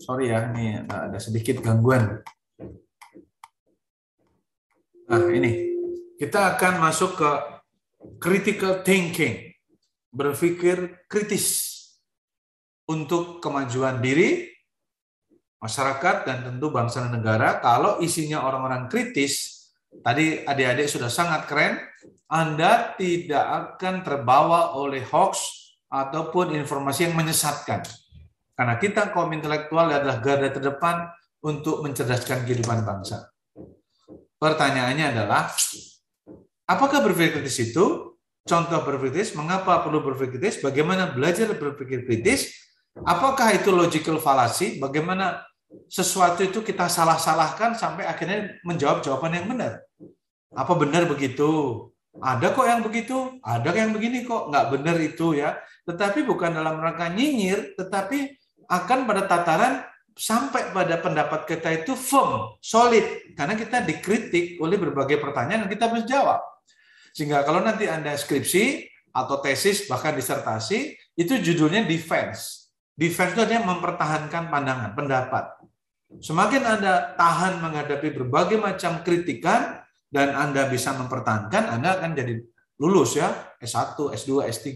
Sorry 0.00 0.32
ya, 0.32 0.50
ini 0.50 0.80
ada 0.90 1.18
sedikit 1.22 1.62
gangguan. 1.62 2.24
Nah, 5.06 5.26
ini 5.30 5.70
kita 6.20 6.52
akan 6.56 6.84
masuk 6.84 7.16
ke 7.16 7.30
critical 8.20 8.84
thinking, 8.84 9.56
berpikir 10.12 11.08
kritis 11.08 11.80
untuk 12.84 13.40
kemajuan 13.40 14.04
diri, 14.04 14.52
masyarakat, 15.64 16.28
dan 16.28 16.44
tentu 16.44 16.68
bangsa 16.68 17.08
dan 17.08 17.16
negara. 17.16 17.56
Kalau 17.64 18.04
isinya 18.04 18.44
orang-orang 18.44 18.92
kritis, 18.92 19.64
tadi 20.04 20.44
adik-adik 20.44 20.92
sudah 20.92 21.08
sangat 21.08 21.48
keren, 21.48 21.80
Anda 22.28 22.92
tidak 23.00 23.80
akan 23.80 24.04
terbawa 24.04 24.76
oleh 24.76 25.00
hoax 25.00 25.40
ataupun 25.88 26.52
informasi 26.52 27.08
yang 27.08 27.16
menyesatkan. 27.16 27.80
Karena 28.52 28.76
kita 28.76 29.08
kaum 29.16 29.32
intelektual 29.32 29.88
adalah 29.88 30.20
garda 30.20 30.52
terdepan 30.52 31.08
untuk 31.40 31.80
mencerdaskan 31.80 32.44
kehidupan 32.44 32.84
bangsa. 32.84 33.32
Pertanyaannya 34.36 35.16
adalah, 35.16 35.48
apakah 36.70 37.02
berpikir 37.02 37.42
kritis 37.42 37.58
itu? 37.74 38.14
Contoh 38.46 38.80
berpikir 38.86 39.26
kritis, 39.26 39.34
mengapa 39.34 39.82
perlu 39.82 40.00
berpikir 40.06 40.38
kritis? 40.38 40.62
Bagaimana 40.62 41.10
belajar 41.10 41.50
berpikir 41.50 42.06
kritis? 42.06 42.54
Apakah 43.02 43.50
itu 43.58 43.74
logical 43.74 44.22
fallacy? 44.22 44.78
Bagaimana 44.78 45.42
sesuatu 45.86 46.42
itu 46.42 46.62
kita 46.62 46.90
salah-salahkan 46.90 47.78
sampai 47.78 48.06
akhirnya 48.06 48.58
menjawab 48.66 49.02
jawaban 49.02 49.34
yang 49.34 49.46
benar? 49.46 49.82
Apa 50.54 50.74
benar 50.74 51.06
begitu? 51.06 51.86
Ada 52.18 52.50
kok 52.50 52.66
yang 52.66 52.82
begitu, 52.82 53.38
ada 53.38 53.70
yang 53.70 53.94
begini 53.94 54.26
kok, 54.26 54.50
nggak 54.50 54.66
benar 54.74 54.98
itu 54.98 55.38
ya. 55.38 55.54
Tetapi 55.86 56.26
bukan 56.26 56.50
dalam 56.58 56.82
rangka 56.82 57.06
nyinyir, 57.06 57.78
tetapi 57.78 58.34
akan 58.66 59.06
pada 59.06 59.30
tataran 59.30 59.74
sampai 60.18 60.74
pada 60.74 60.98
pendapat 60.98 61.46
kita 61.46 61.70
itu 61.82 61.94
firm, 61.94 62.58
solid, 62.58 63.06
karena 63.38 63.54
kita 63.54 63.86
dikritik 63.86 64.58
oleh 64.58 64.74
berbagai 64.74 65.22
pertanyaan 65.22 65.66
dan 65.66 65.70
kita 65.70 65.86
harus 65.86 66.02
jawab. 66.02 66.42
Sehingga 67.16 67.42
kalau 67.42 67.60
nanti 67.62 67.90
Anda 67.90 68.14
skripsi 68.14 68.86
atau 69.10 69.42
tesis, 69.42 69.90
bahkan 69.90 70.14
disertasi, 70.14 70.94
itu 71.18 71.34
judulnya 71.42 71.84
defense. 71.86 72.70
Defense 72.94 73.34
itu 73.34 73.40
artinya 73.42 73.74
mempertahankan 73.74 74.52
pandangan, 74.52 74.90
pendapat. 74.94 75.44
Semakin 76.22 76.62
Anda 76.66 77.14
tahan 77.14 77.62
menghadapi 77.62 78.14
berbagai 78.14 78.58
macam 78.58 79.02
kritikan, 79.02 79.80
dan 80.10 80.34
Anda 80.34 80.66
bisa 80.66 80.90
mempertahankan, 80.98 81.70
Anda 81.70 82.02
akan 82.02 82.10
jadi 82.18 82.42
lulus 82.82 83.14
ya, 83.14 83.30
S1, 83.62 83.94
S2, 83.94 84.50
S3. 84.50 84.66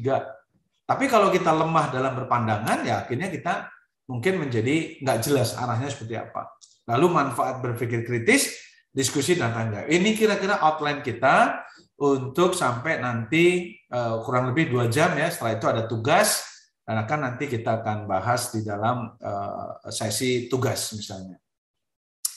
Tapi 0.86 1.04
kalau 1.10 1.34
kita 1.34 1.50
lemah 1.50 1.90
dalam 1.90 2.14
berpandangan, 2.14 2.86
ya 2.86 3.02
akhirnya 3.02 3.28
kita 3.34 3.66
mungkin 4.06 4.46
menjadi 4.46 5.02
nggak 5.02 5.18
jelas 5.26 5.58
arahnya 5.58 5.90
seperti 5.90 6.14
apa. 6.14 6.54
Lalu 6.86 7.06
manfaat 7.10 7.64
berpikir 7.64 8.04
kritis, 8.04 8.54
diskusi 8.92 9.34
dan 9.34 9.50
tanda. 9.56 9.88
Ini 9.88 10.14
kira-kira 10.14 10.60
outline 10.60 11.02
kita 11.02 11.63
untuk 12.00 12.56
sampai 12.56 12.98
nanti 12.98 13.76
uh, 13.90 14.22
kurang 14.26 14.50
lebih 14.50 14.70
dua 14.70 14.90
jam 14.90 15.14
ya. 15.14 15.30
Setelah 15.30 15.52
itu 15.58 15.66
ada 15.70 15.82
tugas 15.86 16.42
dan 16.84 17.00
akan 17.00 17.18
nanti 17.30 17.48
kita 17.48 17.80
akan 17.80 18.10
bahas 18.10 18.50
di 18.50 18.60
dalam 18.66 19.14
uh, 19.18 19.78
sesi 19.88 20.50
tugas 20.50 20.92
misalnya. 20.96 21.38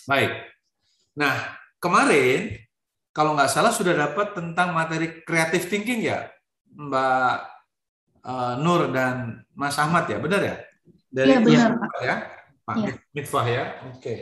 Baik. 0.05 0.31
Nah 1.17 1.57
kemarin 1.81 2.55
kalau 3.11 3.33
nggak 3.33 3.49
salah 3.49 3.73
sudah 3.73 3.97
dapat 3.97 4.37
tentang 4.37 4.77
materi 4.77 5.25
creative 5.25 5.65
thinking 5.65 6.05
ya, 6.05 6.29
Mbak 6.69 7.35
uh, 8.21 8.53
Nur 8.61 8.93
dan 8.93 9.41
Mas 9.57 9.73
Ahmad 9.81 10.05
ya, 10.05 10.21
benar 10.21 10.41
ya? 10.45 10.57
dari 11.11 11.33
ya, 11.33 11.39
benar, 11.41 11.69
Pak. 11.79 12.01
ya, 12.03 12.15
Pak 12.67 12.75
ya. 12.77 12.93
Mitfah 13.15 13.45
ya. 13.47 13.63
Oke. 13.89 14.15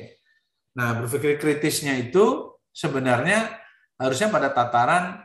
Nah, 0.75 0.89
berpikir 1.01 1.39
kritisnya 1.39 1.95
itu 1.97 2.55
sebenarnya 2.75 3.51
harusnya 3.95 4.27
pada 4.31 4.51
tataran 4.51 5.23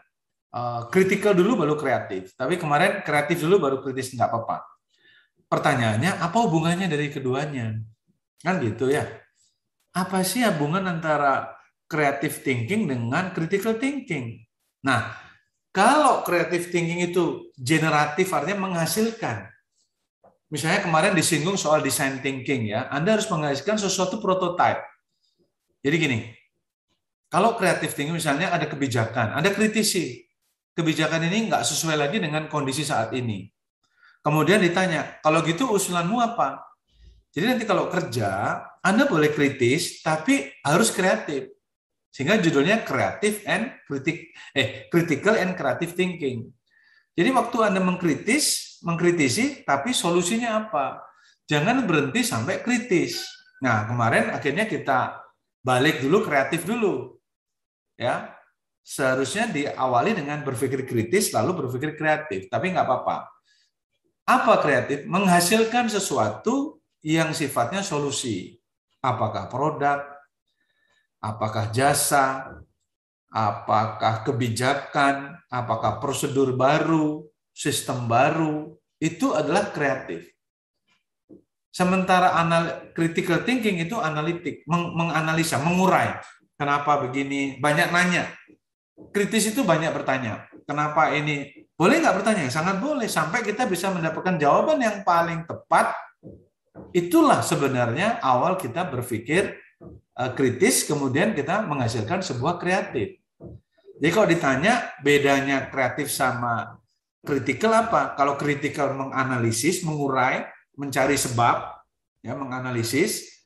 uh, 0.54 0.86
kritikal 0.90 1.34
dulu 1.34 1.66
baru 1.66 1.74
kreatif. 1.78 2.34
Tapi 2.34 2.58
kemarin 2.58 3.02
kreatif 3.02 3.42
dulu 3.42 3.58
baru 3.58 3.76
kritis 3.82 4.14
nggak 4.14 4.28
apa-apa. 4.30 4.66
Pertanyaannya 5.50 6.22
apa 6.22 6.38
hubungannya 6.46 6.86
dari 6.86 7.10
keduanya? 7.10 7.74
Kan 8.42 8.62
gitu 8.62 8.90
ya. 8.90 9.06
Apa 9.90 10.22
sih 10.22 10.46
hubungan 10.46 10.86
antara 10.86 11.58
creative 11.90 12.46
thinking 12.46 12.86
dengan 12.86 13.34
critical 13.34 13.74
thinking? 13.74 14.38
Nah, 14.86 15.10
kalau 15.74 16.22
creative 16.22 16.70
thinking 16.70 17.02
itu 17.10 17.50
generatif 17.58 18.30
artinya 18.30 18.70
menghasilkan. 18.70 19.50
Misalnya 20.50 20.82
kemarin 20.82 21.14
disinggung 21.14 21.54
soal 21.54 21.78
design 21.78 22.18
thinking 22.22 22.70
ya, 22.70 22.90
Anda 22.90 23.18
harus 23.18 23.30
menghasilkan 23.30 23.78
sesuatu 23.78 24.18
prototype. 24.18 24.82
Jadi 25.82 25.96
gini, 25.98 26.18
kalau 27.30 27.54
kreatif 27.54 27.94
thinking 27.94 28.18
misalnya 28.18 28.50
ada 28.50 28.66
kebijakan, 28.66 29.38
ada 29.38 29.54
kritisi. 29.54 30.26
Kebijakan 30.74 31.30
ini 31.30 31.46
nggak 31.46 31.62
sesuai 31.62 31.94
lagi 31.94 32.18
dengan 32.18 32.50
kondisi 32.50 32.82
saat 32.82 33.14
ini. 33.14 33.46
Kemudian 34.20 34.58
ditanya, 34.58 35.22
kalau 35.22 35.38
gitu 35.46 35.70
usulanmu 35.70 36.18
apa? 36.18 36.58
Jadi 37.30 37.44
nanti 37.46 37.64
kalau 37.64 37.86
kerja, 37.86 38.58
Anda 38.82 39.06
boleh 39.06 39.30
kritis, 39.30 40.02
tapi 40.02 40.50
harus 40.66 40.90
kreatif. 40.90 41.54
Sehingga 42.10 42.42
judulnya 42.42 42.82
kreatif 42.82 43.46
and 43.46 43.70
kritik 43.86 44.34
eh 44.50 44.90
critical 44.90 45.38
and 45.38 45.54
creative 45.54 45.94
thinking. 45.94 46.50
Jadi 47.14 47.30
waktu 47.30 47.56
Anda 47.62 47.78
mengkritis, 47.78 48.78
mengkritisi, 48.82 49.62
tapi 49.62 49.94
solusinya 49.94 50.66
apa? 50.66 51.06
Jangan 51.46 51.86
berhenti 51.86 52.26
sampai 52.26 52.66
kritis. 52.66 53.22
Nah, 53.62 53.86
kemarin 53.86 54.34
akhirnya 54.34 54.66
kita 54.66 55.22
balik 55.62 56.02
dulu 56.02 56.26
kreatif 56.26 56.66
dulu. 56.66 57.19
Ya. 58.00 58.32
Seharusnya 58.80 59.52
diawali 59.52 60.16
dengan 60.16 60.40
berpikir 60.40 60.88
kritis 60.88 61.36
lalu 61.36 61.68
berpikir 61.68 62.00
kreatif, 62.00 62.48
tapi 62.48 62.72
nggak 62.72 62.88
apa-apa. 62.88 63.28
Apa 64.24 64.64
kreatif? 64.64 65.04
Menghasilkan 65.04 65.92
sesuatu 65.92 66.80
yang 67.04 67.36
sifatnya 67.36 67.84
solusi. 67.84 68.56
Apakah 69.04 69.52
produk, 69.52 70.00
apakah 71.20 71.68
jasa, 71.68 72.48
apakah 73.28 74.24
kebijakan, 74.24 75.36
apakah 75.52 76.00
prosedur 76.00 76.56
baru, 76.56 77.28
sistem 77.52 78.08
baru, 78.08 78.74
itu 78.96 79.32
adalah 79.36 79.68
kreatif. 79.70 80.28
Sementara 81.70 82.34
anal 82.34 82.90
critical 82.96 83.46
thinking 83.46 83.78
itu 83.78 83.94
analitik, 83.94 84.66
meng 84.66 84.90
menganalisa, 84.96 85.62
mengurai. 85.62 86.18
Kenapa 86.60 87.00
begini? 87.00 87.56
Banyak 87.56 87.88
nanya. 87.88 88.28
Kritis 89.16 89.48
itu 89.48 89.64
banyak 89.64 89.96
bertanya. 89.96 90.44
Kenapa 90.68 91.16
ini? 91.16 91.48
Boleh 91.72 92.04
nggak 92.04 92.20
bertanya? 92.20 92.52
Sangat 92.52 92.76
boleh. 92.84 93.08
Sampai 93.08 93.40
kita 93.40 93.64
bisa 93.64 93.88
mendapatkan 93.88 94.36
jawaban 94.36 94.76
yang 94.84 95.00
paling 95.00 95.48
tepat. 95.48 95.96
Itulah 96.92 97.40
sebenarnya 97.40 98.20
awal 98.20 98.60
kita 98.60 98.84
berpikir 98.84 99.56
eh, 100.20 100.32
kritis, 100.36 100.84
kemudian 100.84 101.32
kita 101.32 101.64
menghasilkan 101.64 102.20
sebuah 102.20 102.60
kreatif. 102.60 103.16
Jadi 103.96 104.10
kalau 104.12 104.28
ditanya 104.28 104.92
bedanya 105.00 105.72
kreatif 105.72 106.12
sama 106.12 106.80
Kritikal 107.20 107.88
apa? 107.88 108.16
Kalau 108.16 108.40
kritikal 108.40 108.96
menganalisis, 108.96 109.84
mengurai, 109.84 110.48
mencari 110.72 111.20
sebab, 111.20 111.68
ya 112.24 112.32
menganalisis. 112.32 113.39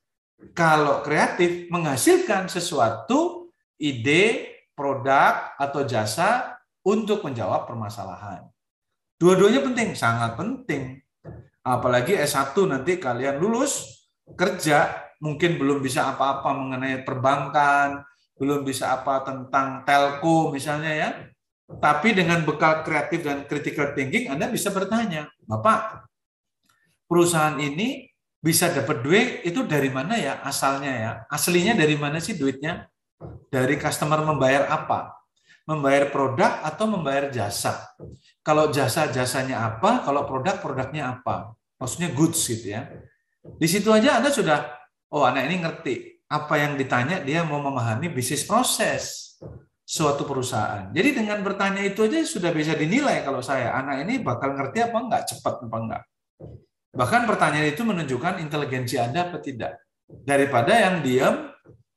Kalau 0.52 1.00
kreatif 1.00 1.70
menghasilkan 1.70 2.50
sesuatu 2.50 3.50
ide, 3.78 4.50
produk 4.74 5.54
atau 5.56 5.86
jasa 5.86 6.58
untuk 6.82 7.22
menjawab 7.22 7.64
permasalahan. 7.64 8.44
Dua-duanya 9.16 9.62
penting, 9.62 9.94
sangat 9.94 10.34
penting. 10.34 10.98
Apalagi 11.64 12.18
S1 12.18 12.52
nanti 12.66 13.00
kalian 13.00 13.40
lulus 13.40 14.04
kerja, 14.36 14.92
mungkin 15.22 15.56
belum 15.56 15.80
bisa 15.80 16.12
apa-apa 16.12 16.52
mengenai 16.52 17.06
perbankan, 17.06 18.04
belum 18.36 18.66
bisa 18.66 19.00
apa 19.00 19.24
tentang 19.24 19.86
telco 19.86 20.52
misalnya 20.52 20.92
ya 20.92 21.10
tapi 21.64 22.12
dengan 22.12 22.44
bekal 22.44 22.84
kreatif 22.84 23.24
dan 23.24 23.48
critical 23.48 23.96
thinking, 23.96 24.28
Anda 24.28 24.52
bisa 24.52 24.68
bertanya, 24.68 25.32
Bapak, 25.48 26.04
perusahaan 27.08 27.56
ini 27.56 28.04
bisa 28.44 28.68
dapat 28.68 29.00
duit 29.00 29.28
itu 29.48 29.64
dari 29.64 29.88
mana 29.88 30.20
ya 30.20 30.44
asalnya 30.44 30.92
ya? 30.92 31.12
Aslinya 31.32 31.72
dari 31.72 31.96
mana 31.96 32.20
sih 32.20 32.36
duitnya? 32.36 32.84
Dari 33.48 33.80
customer 33.80 34.20
membayar 34.20 34.68
apa? 34.68 35.16
Membayar 35.64 36.12
produk 36.12 36.60
atau 36.60 36.84
membayar 36.84 37.32
jasa? 37.32 37.88
Kalau 38.44 38.68
jasa-jasanya 38.68 39.64
apa, 39.64 40.04
kalau 40.04 40.28
produk-produknya 40.28 41.08
apa? 41.08 41.56
Maksudnya 41.80 42.12
goods 42.12 42.44
gitu 42.44 42.76
ya. 42.76 42.84
Di 43.40 43.64
situ 43.64 43.88
aja 43.88 44.20
Anda 44.20 44.28
sudah, 44.28 44.60
oh 45.08 45.24
anak 45.24 45.48
ini 45.48 45.64
ngerti. 45.64 45.94
Apa 46.28 46.60
yang 46.60 46.76
ditanya, 46.76 47.24
dia 47.24 47.48
mau 47.48 47.64
memahami 47.64 48.12
bisnis 48.12 48.44
proses 48.44 49.32
suatu 49.88 50.28
perusahaan. 50.28 50.92
Jadi 50.92 51.16
dengan 51.16 51.40
bertanya 51.40 51.80
itu 51.80 52.04
aja 52.04 52.20
sudah 52.28 52.52
bisa 52.52 52.76
dinilai 52.76 53.24
kalau 53.24 53.40
saya 53.40 53.72
anak 53.72 54.04
ini 54.04 54.20
bakal 54.20 54.52
ngerti 54.52 54.84
apa 54.84 54.96
enggak, 55.00 55.22
cepat 55.32 55.64
apa 55.64 55.76
enggak. 55.80 56.02
Bahkan 56.94 57.26
pertanyaan 57.26 57.74
itu 57.74 57.82
menunjukkan 57.82 58.38
inteligensi 58.38 58.96
Anda 59.02 59.26
apa 59.26 59.42
tidak. 59.42 59.82
Daripada 60.06 60.70
yang 60.78 61.02
diam 61.02 61.50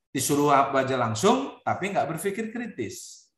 disuruh 0.10 0.50
apa 0.50 0.82
aja 0.82 0.98
langsung, 0.98 1.62
tapi 1.62 1.94
nggak 1.94 2.18
berpikir 2.18 2.50
kritis. 2.50 3.30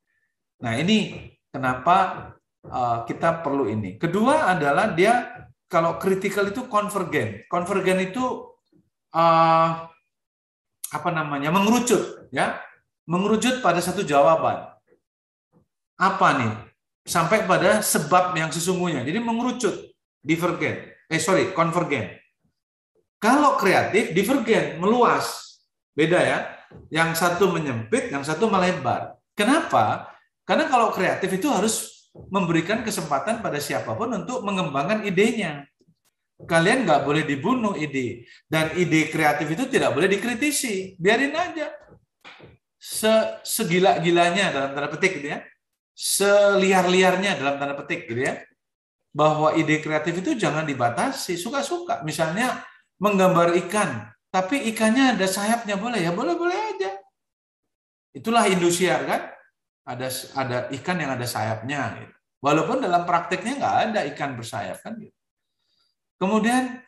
Nah 0.63 0.79
ini 0.79 1.27
kenapa 1.51 2.31
uh, 2.63 3.03
kita 3.03 3.43
perlu 3.43 3.67
ini. 3.67 3.99
Kedua 3.99 4.47
adalah 4.47 4.95
dia 4.95 5.27
kalau 5.67 5.99
kritikal 5.99 6.47
itu 6.47 6.63
konvergen. 6.71 7.43
Konvergen 7.51 8.07
itu 8.07 8.23
uh, 9.11 9.69
apa 10.89 11.09
namanya 11.13 11.51
mengerucut, 11.51 12.31
ya, 12.31 12.57
mengerucut 13.03 13.59
pada 13.59 13.83
satu 13.83 14.01
jawaban. 14.01 14.65
Apa 15.99 16.27
nih? 16.39 16.53
Sampai 17.03 17.43
pada 17.43 17.83
sebab 17.83 18.31
yang 18.37 18.47
sesungguhnya. 18.47 19.03
Jadi 19.03 19.19
mengerucut, 19.19 19.75
divergen. 20.23 20.98
Eh 21.09 21.17
sorry, 21.17 21.51
konvergen. 21.57 22.13
Kalau 23.17 23.57
kreatif, 23.57 24.13
divergen, 24.13 24.77
meluas. 24.79 25.57
Beda 25.91 26.21
ya. 26.21 26.39
Yang 26.93 27.19
satu 27.19 27.49
menyempit, 27.49 28.13
yang 28.13 28.21
satu 28.21 28.45
melebar. 28.47 29.17
Kenapa? 29.33 30.13
Karena 30.45 30.69
kalau 30.69 30.93
kreatif 30.93 31.33
itu 31.33 31.49
harus 31.49 32.07
memberikan 32.29 32.85
kesempatan 32.85 33.41
pada 33.41 33.57
siapa 33.57 33.97
pun 33.97 34.13
untuk 34.13 34.45
mengembangkan 34.45 35.03
idenya. 35.03 35.65
Kalian 36.39 36.87
nggak 36.87 37.03
boleh 37.03 37.27
dibunuh 37.27 37.75
ide. 37.75 38.23
Dan 38.47 38.71
ide 38.79 39.11
kreatif 39.11 39.49
itu 39.49 39.67
tidak 39.67 39.91
boleh 39.91 40.07
dikritisi. 40.07 40.95
Biarin 40.95 41.35
aja. 41.35 41.73
Segila-gilanya 43.43 44.55
dalam 44.55 44.71
tanda 44.71 44.87
petik 44.87 45.19
gitu 45.19 45.35
ya. 45.35 45.43
Seliar-liarnya 45.91 47.35
dalam 47.35 47.59
tanda 47.59 47.75
petik 47.75 48.07
gitu 48.07 48.23
ya. 48.23 48.39
Bahwa 49.09 49.57
ide 49.57 49.81
kreatif 49.81 50.21
itu 50.21 50.37
jangan 50.37 50.63
dibatasi. 50.65 51.35
Suka-suka. 51.35 52.05
Misalnya 52.05 52.61
menggambar 52.99 53.55
ikan, 53.65 54.11
tapi 54.29 54.69
ikannya 54.69 55.17
ada 55.17 55.25
sayapnya 55.25 55.79
boleh 55.79 56.03
ya 56.03 56.11
boleh 56.13 56.35
boleh 56.37 56.53
aja. 56.53 56.91
Itulah 58.13 58.45
industriar 58.45 59.07
kan, 59.07 59.21
ada 59.87 60.07
ada 60.35 60.57
ikan 60.75 60.97
yang 60.99 61.15
ada 61.15 61.25
sayapnya. 61.25 61.97
Gitu. 61.97 62.13
Walaupun 62.43 62.83
dalam 62.83 63.07
prakteknya 63.07 63.57
nggak 63.57 63.75
ada 63.89 63.99
ikan 64.13 64.37
bersayap 64.37 64.83
kan. 64.83 64.99
Gitu. 64.99 65.15
Kemudian 66.19 66.83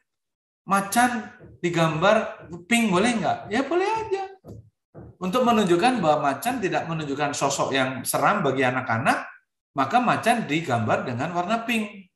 macan 0.67 1.31
digambar 1.63 2.47
pink 2.67 2.91
boleh 2.91 3.11
nggak? 3.17 3.39
Ya 3.49 3.63
boleh 3.63 3.87
aja. 3.87 4.23
Untuk 5.21 5.47
menunjukkan 5.47 6.01
bahwa 6.03 6.33
macan 6.33 6.59
tidak 6.59 6.85
menunjukkan 6.85 7.31
sosok 7.31 7.71
yang 7.71 8.01
seram 8.03 8.41
bagi 8.41 8.65
anak-anak, 8.65 9.29
maka 9.77 9.97
macan 10.03 10.49
digambar 10.49 11.07
dengan 11.07 11.31
warna 11.31 11.63
pink. 11.63 12.11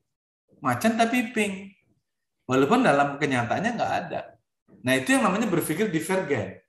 Macan 0.66 0.98
tapi 0.98 1.30
pink. 1.30 1.78
Walaupun 2.50 2.82
dalam 2.82 3.22
kenyataannya 3.22 3.70
nggak 3.78 3.92
ada. 4.06 4.34
Nah 4.82 4.92
itu 4.94 5.14
yang 5.14 5.26
namanya 5.26 5.50
berpikir 5.50 5.90
divergen, 5.90 6.62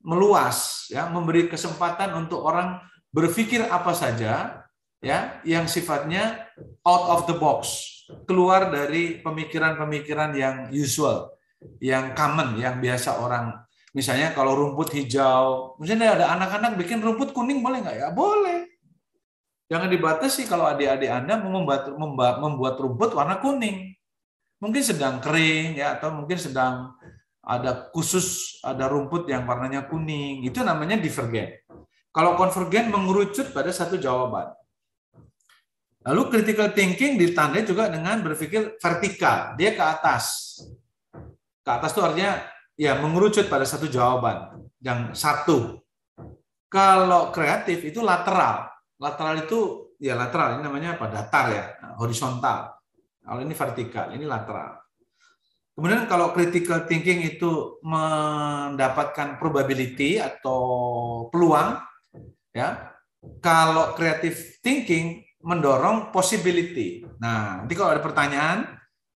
meluas, 0.00 0.88
ya, 0.88 1.08
memberi 1.08 1.48
kesempatan 1.48 2.16
untuk 2.16 2.40
orang 2.40 2.80
berpikir 3.12 3.68
apa 3.68 3.92
saja, 3.92 4.64
ya, 5.04 5.40
yang 5.44 5.68
sifatnya 5.68 6.48
out 6.88 7.04
of 7.12 7.20
the 7.28 7.36
box, 7.36 7.68
keluar 8.24 8.72
dari 8.72 9.20
pemikiran-pemikiran 9.20 10.32
yang 10.32 10.56
usual, 10.72 11.36
yang 11.84 12.16
common, 12.16 12.56
yang 12.56 12.80
biasa 12.80 13.20
orang. 13.20 13.60
Misalnya 13.92 14.32
kalau 14.32 14.56
rumput 14.56 14.96
hijau, 14.96 15.76
misalnya 15.82 16.16
ada 16.16 16.26
anak-anak 16.38 16.80
bikin 16.80 17.02
rumput 17.04 17.36
kuning 17.36 17.60
boleh 17.60 17.84
nggak 17.84 17.96
ya? 17.98 18.08
Boleh. 18.14 18.69
Jangan 19.70 19.86
dibatasi 19.86 20.50
kalau 20.50 20.66
adik-adik 20.66 21.06
Anda 21.06 21.38
membuat, 21.38 21.94
membuat 22.42 22.74
rumput 22.82 23.14
warna 23.14 23.38
kuning. 23.38 23.94
Mungkin 24.58 24.82
sedang 24.82 25.22
kering 25.22 25.78
ya 25.78 25.94
atau 25.96 26.10
mungkin 26.10 26.36
sedang 26.36 26.98
ada 27.40 27.88
khusus 27.94 28.58
ada 28.66 28.90
rumput 28.90 29.30
yang 29.30 29.46
warnanya 29.46 29.86
kuning. 29.86 30.42
Itu 30.42 30.66
namanya 30.66 30.98
divergen 30.98 31.54
kalau 32.10 32.34
konvergen 32.34 32.90
mengerucut 32.90 33.54
pada 33.54 33.70
satu 33.70 33.94
jawaban. 33.94 34.50
Lalu 36.02 36.22
critical 36.32 36.74
thinking 36.74 37.20
ditandai 37.20 37.62
juga 37.62 37.86
dengan 37.86 38.18
berpikir 38.24 38.80
vertikal. 38.82 39.54
Dia 39.54 39.76
ke 39.78 39.84
atas. 39.84 40.56
Ke 41.62 41.70
atas 41.70 41.94
itu 41.94 42.02
artinya 42.02 42.42
ya 42.74 42.98
mengerucut 42.98 43.46
pada 43.46 43.62
satu 43.62 43.86
jawaban 43.86 44.66
yang 44.82 45.14
satu. 45.14 45.78
Kalau 46.66 47.30
kreatif 47.30 47.86
itu 47.86 48.02
lateral 48.02 48.69
lateral 49.00 49.34
itu 49.42 49.90
ya 49.96 50.14
lateral 50.14 50.60
ini 50.60 50.62
namanya 50.68 51.00
apa 51.00 51.08
datar 51.08 51.46
ya 51.48 51.64
horizontal 51.96 52.80
kalau 53.30 53.46
ini 53.46 53.54
vertikal, 53.54 54.10
ini 54.10 54.24
lateral. 54.24 54.80
Kemudian 55.76 56.04
kalau 56.10 56.34
critical 56.34 56.84
thinking 56.90 57.22
itu 57.24 57.80
mendapatkan 57.84 59.38
probability 59.38 60.18
atau 60.18 60.60
peluang, 61.30 61.78
ya. 62.50 62.90
Kalau 63.38 63.92
creative 63.94 64.58
thinking 64.64 65.22
mendorong 65.44 66.08
possibility. 66.10 67.04
Nah, 67.20 67.62
nanti 67.62 67.76
kalau 67.76 67.92
ada 67.92 68.02
pertanyaan, 68.02 68.66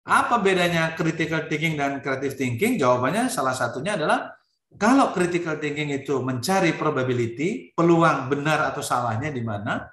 apa 0.05 0.37
bedanya 0.38 0.92
critical 0.92 1.49
thinking 1.49 1.75
dan 1.75 2.05
creative 2.05 2.37
thinking? 2.37 2.77
Jawabannya 2.77 3.33
salah 3.33 3.57
satunya 3.57 3.97
adalah 3.97 4.31
kalau 4.75 5.15
critical 5.15 5.55
thinking 5.63 5.95
itu 5.95 6.19
mencari 6.19 6.75
probability, 6.75 7.71
peluang 7.79 8.27
benar 8.27 8.75
atau 8.75 8.83
salahnya 8.83 9.31
di 9.31 9.39
mana. 9.39 9.87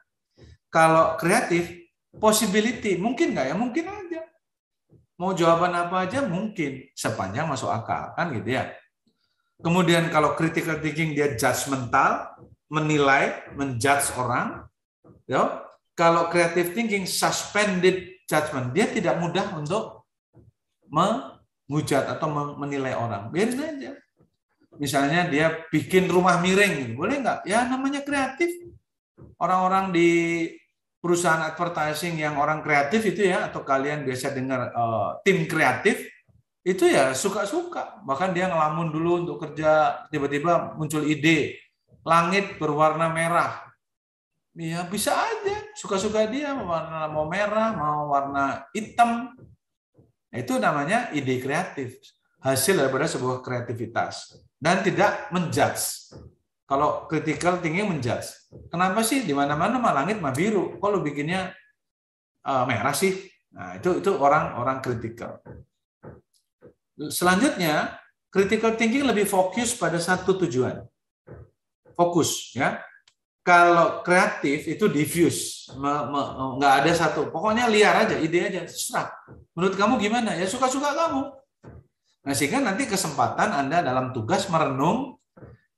Kalau 0.73 1.19
kreatif 1.21 1.69
possibility 2.17 2.97
mungkin 2.97 3.37
nggak 3.37 3.53
ya? 3.53 3.55
Mungkin 3.55 3.85
aja. 3.85 4.21
Mau 5.21 5.37
jawaban 5.37 5.77
apa 5.77 6.09
aja? 6.09 6.25
Mungkin. 6.25 6.89
Sepanjang 6.97 7.45
masuk 7.45 7.69
akal 7.69 8.17
kan 8.17 8.33
gitu 8.33 8.57
ya? 8.57 8.73
Kemudian 9.61 10.09
kalau 10.09 10.33
critical 10.33 10.81
thinking 10.81 11.13
dia 11.13 11.37
judgmental 11.37 12.33
menilai 12.71 13.45
menjudge 13.53 14.15
orang 14.17 14.65
ya 15.29 15.61
kalau 15.93 16.31
creative 16.33 16.73
thinking 16.73 17.05
suspended 17.05 18.17
judgment. 18.25 18.73
Dia 18.73 18.89
tidak 18.89 19.21
mudah 19.21 19.53
untuk 19.53 20.09
menghujat 20.89 22.09
atau 22.17 22.57
menilai 22.57 22.97
orang. 22.97 23.29
Biarin 23.29 23.61
aja 23.61 23.93
misalnya 24.79 25.27
dia 25.27 25.67
bikin 25.67 26.07
rumah 26.07 26.39
miring 26.39 26.95
boleh 26.95 27.19
nggak? 27.19 27.39
Ya 27.49 27.67
namanya 27.67 28.05
kreatif. 28.05 28.51
Orang-orang 29.41 29.91
di 29.91 30.09
perusahaan 31.01 31.41
advertising 31.41 32.21
yang 32.21 32.37
orang 32.37 32.61
kreatif 32.61 33.01
itu 33.09 33.25
ya 33.25 33.49
atau 33.49 33.65
kalian 33.65 34.05
biasa 34.05 34.37
dengar 34.37 34.69
uh, 34.71 35.17
tim 35.25 35.49
kreatif 35.49 36.05
itu 36.61 36.85
ya 36.85 37.17
suka-suka. 37.17 38.05
Bahkan 38.05 38.37
dia 38.37 38.45
ngelamun 38.47 38.93
dulu 38.93 39.11
untuk 39.25 39.37
kerja 39.41 40.05
tiba-tiba 40.13 40.77
muncul 40.77 41.01
ide 41.01 41.57
langit 42.05 42.61
berwarna 42.61 43.09
merah. 43.09 43.65
Ya 44.53 44.85
bisa 44.85 45.17
aja. 45.17 45.57
Suka-suka 45.73 46.29
dia 46.29 46.53
mau 46.53 46.69
warna 46.69 47.09
mau 47.09 47.25
merah 47.25 47.73
mau 47.73 48.13
warna 48.13 48.69
hitam. 48.77 49.33
Itu 50.29 50.61
namanya 50.61 51.09
ide 51.17 51.41
kreatif. 51.41 51.97
Hasil 52.41 52.77
daripada 52.77 53.05
sebuah 53.05 53.45
kreativitas 53.45 54.33
dan 54.61 54.85
tidak 54.85 55.33
menjudge 55.33 56.13
kalau 56.71 57.03
critical 57.11 57.59
tinggi 57.59 57.83
menjudge. 57.83 58.47
Kenapa 58.71 59.03
sih 59.03 59.27
di 59.27 59.35
mana-mana 59.35 59.75
mah 59.75 59.91
langit 59.91 60.23
mah 60.23 60.31
biru? 60.31 60.79
Kok 60.79 60.87
lu 60.87 61.03
bikinnya 61.03 61.51
uh, 62.47 62.63
merah 62.63 62.95
sih? 62.95 63.27
Nah, 63.51 63.75
itu 63.75 63.99
itu 63.99 64.07
orang-orang 64.15 64.79
critical. 64.79 65.43
Selanjutnya, 67.11 67.99
critical 68.31 68.79
thinking 68.79 69.03
lebih 69.03 69.27
fokus 69.27 69.75
pada 69.75 69.99
satu 69.99 70.39
tujuan. 70.47 70.87
Fokus, 71.91 72.55
ya. 72.55 72.79
Kalau 73.43 73.99
kreatif 74.05 74.63
itu 74.69 74.87
diffuse, 74.87 75.67
nggak 75.75 76.73
ada 76.85 76.91
satu. 76.95 77.27
Pokoknya 77.33 77.67
liar 77.67 78.07
aja, 78.07 78.15
ide 78.15 78.47
aja, 78.47 78.63
terserah. 78.63 79.11
Menurut 79.57 79.75
kamu 79.75 79.99
gimana? 79.99 80.39
Ya 80.39 80.47
suka-suka 80.47 80.95
kamu. 80.95 81.40
Nah, 82.21 82.33
sehingga 82.37 82.61
nanti 82.61 82.85
kesempatan 82.85 83.49
Anda 83.49 83.81
dalam 83.81 84.13
tugas 84.13 84.45
merenung 84.45 85.17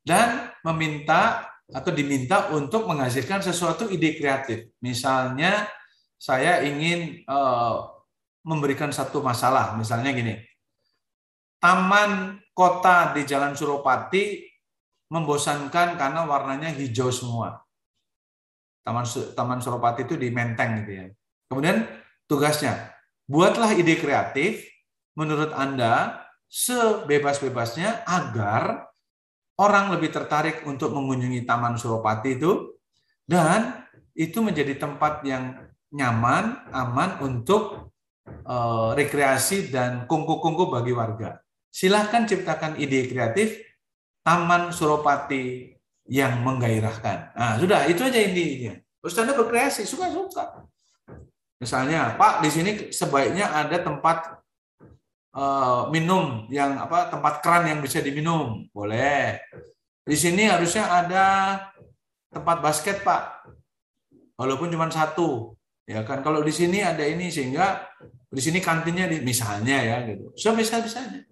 dan 0.04 0.52
meminta 0.68 1.48
atau 1.72 1.92
diminta 1.96 2.52
untuk 2.52 2.86
menghasilkan 2.92 3.40
sesuatu 3.40 3.88
ide 3.88 4.20
kreatif. 4.20 4.68
Misalnya 4.84 5.72
saya 6.20 6.60
ingin 6.68 7.24
uh, 7.26 7.88
memberikan 8.44 8.92
satu 8.92 9.24
masalah, 9.24 9.80
misalnya 9.80 10.12
gini. 10.12 10.36
Taman 11.64 12.44
kota 12.52 13.16
di 13.16 13.24
Jalan 13.24 13.56
Suropati 13.56 14.44
membosankan 15.08 15.96
karena 15.96 16.28
warnanya 16.28 16.68
hijau 16.76 17.08
semua. 17.08 17.64
Taman 18.84 19.08
Taman 19.08 19.64
Suropati 19.64 20.04
itu 20.04 20.20
di 20.20 20.28
Menteng 20.28 20.84
gitu 20.84 20.92
ya. 20.92 21.06
Kemudian 21.48 21.88
tugasnya, 22.28 22.92
buatlah 23.32 23.72
ide 23.80 23.96
kreatif 23.96 24.68
menurut 25.16 25.56
Anda 25.56 26.23
sebebas-bebasnya 26.54 28.06
agar 28.06 28.86
orang 29.58 29.90
lebih 29.98 30.14
tertarik 30.14 30.62
untuk 30.70 30.94
mengunjungi 30.94 31.50
Taman 31.50 31.82
Suropati 31.82 32.38
itu 32.38 32.78
dan 33.26 33.90
itu 34.14 34.38
menjadi 34.46 34.78
tempat 34.78 35.26
yang 35.26 35.58
nyaman, 35.90 36.70
aman 36.70 37.18
untuk 37.26 37.90
uh, 38.46 38.94
rekreasi 38.94 39.74
dan 39.74 40.06
kungku-kungku 40.06 40.70
bagi 40.70 40.94
warga. 40.94 41.42
Silahkan 41.74 42.30
ciptakan 42.30 42.78
ide 42.78 43.10
kreatif 43.10 43.58
taman 44.22 44.70
Suropati 44.70 45.74
yang 46.06 46.46
menggairahkan. 46.46 47.34
Nah, 47.34 47.58
sudah 47.58 47.90
itu 47.90 48.06
aja 48.06 48.20
intinya. 48.22 48.78
Terus 49.02 49.18
berkreasi 49.18 49.90
suka-suka. 49.90 50.70
Misalnya, 51.58 52.14
Pak, 52.14 52.46
di 52.46 52.50
sini 52.54 52.72
sebaiknya 52.94 53.50
ada 53.50 53.82
tempat 53.82 54.43
uh, 55.34 55.90
minum 55.90 56.46
yang 56.54 56.78
apa 56.78 57.10
tempat 57.10 57.42
keran 57.42 57.70
yang 57.70 57.80
bisa 57.82 58.00
diminum. 58.00 58.70
Boleh. 58.70 59.42
Di 60.04 60.16
sini 60.16 60.48
harusnya 60.48 60.90
ada 60.90 61.26
tempat 62.30 62.58
basket, 62.62 63.02
Pak. 63.02 63.50
Walaupun 64.38 64.70
cuma 64.70 64.90
satu. 64.90 65.54
Ya 65.84 66.00
kan 66.08 66.24
kalau 66.24 66.40
di 66.40 66.54
sini 66.56 66.80
ada 66.80 67.04
ini 67.04 67.28
sehingga 67.28 67.92
di 68.32 68.40
sini 68.40 68.64
kantinnya 68.64 69.12
di, 69.12 69.20
misalnya 69.20 69.84
ya 69.84 69.98
gitu. 70.08 70.32
So 70.40 70.56
bisa 70.56 70.80
bisanya. 70.80 71.28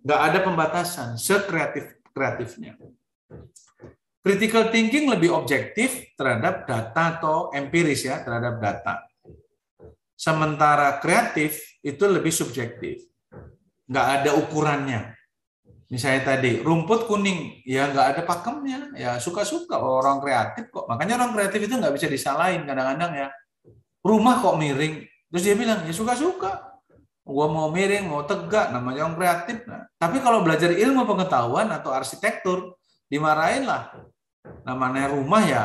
Nggak 0.00 0.20
ada 0.32 0.38
pembatasan, 0.40 1.08
sekreatif 1.20 2.00
kreatifnya. 2.16 2.80
Critical 4.26 4.74
thinking 4.74 5.06
lebih 5.06 5.30
objektif 5.30 6.16
terhadap 6.18 6.66
data 6.66 7.20
atau 7.20 7.54
empiris 7.54 8.08
ya 8.08 8.24
terhadap 8.24 8.58
data. 8.58 9.06
Sementara 10.16 10.98
kreatif 10.98 11.78
itu 11.84 12.04
lebih 12.08 12.32
subjektif. 12.32 13.06
Nggak 13.86 14.06
ada 14.20 14.30
ukurannya. 14.38 15.00
Misalnya 15.86 16.34
tadi, 16.34 16.58
rumput 16.66 17.06
kuning, 17.06 17.62
ya 17.62 17.86
nggak 17.86 18.06
ada 18.18 18.22
pakemnya. 18.26 18.90
Ya 18.98 19.22
suka-suka 19.22 19.78
orang 19.78 20.18
kreatif 20.18 20.66
kok. 20.74 20.90
Makanya 20.90 21.14
orang 21.22 21.30
kreatif 21.38 21.70
itu 21.70 21.74
nggak 21.78 21.94
bisa 21.94 22.10
disalahin 22.10 22.66
kadang-kadang 22.66 23.14
ya. 23.14 23.28
Rumah 24.02 24.42
kok 24.42 24.58
miring. 24.58 25.06
Terus 25.30 25.42
dia 25.46 25.54
bilang, 25.54 25.86
ya 25.86 25.94
suka-suka. 25.94 26.74
Gua 27.26 27.50
mau 27.50 27.70
miring, 27.70 28.06
mau 28.06 28.22
tegak, 28.22 28.70
namanya 28.70 29.06
orang 29.06 29.18
kreatif. 29.18 29.66
Nah, 29.66 29.86
tapi 29.98 30.22
kalau 30.22 30.46
belajar 30.46 30.70
ilmu 30.74 31.06
pengetahuan 31.06 31.70
atau 31.70 31.90
arsitektur, 31.90 32.78
dimarahin 33.06 33.66
lah. 33.66 33.94
Namanya 34.62 35.10
rumah 35.10 35.42
ya 35.42 35.64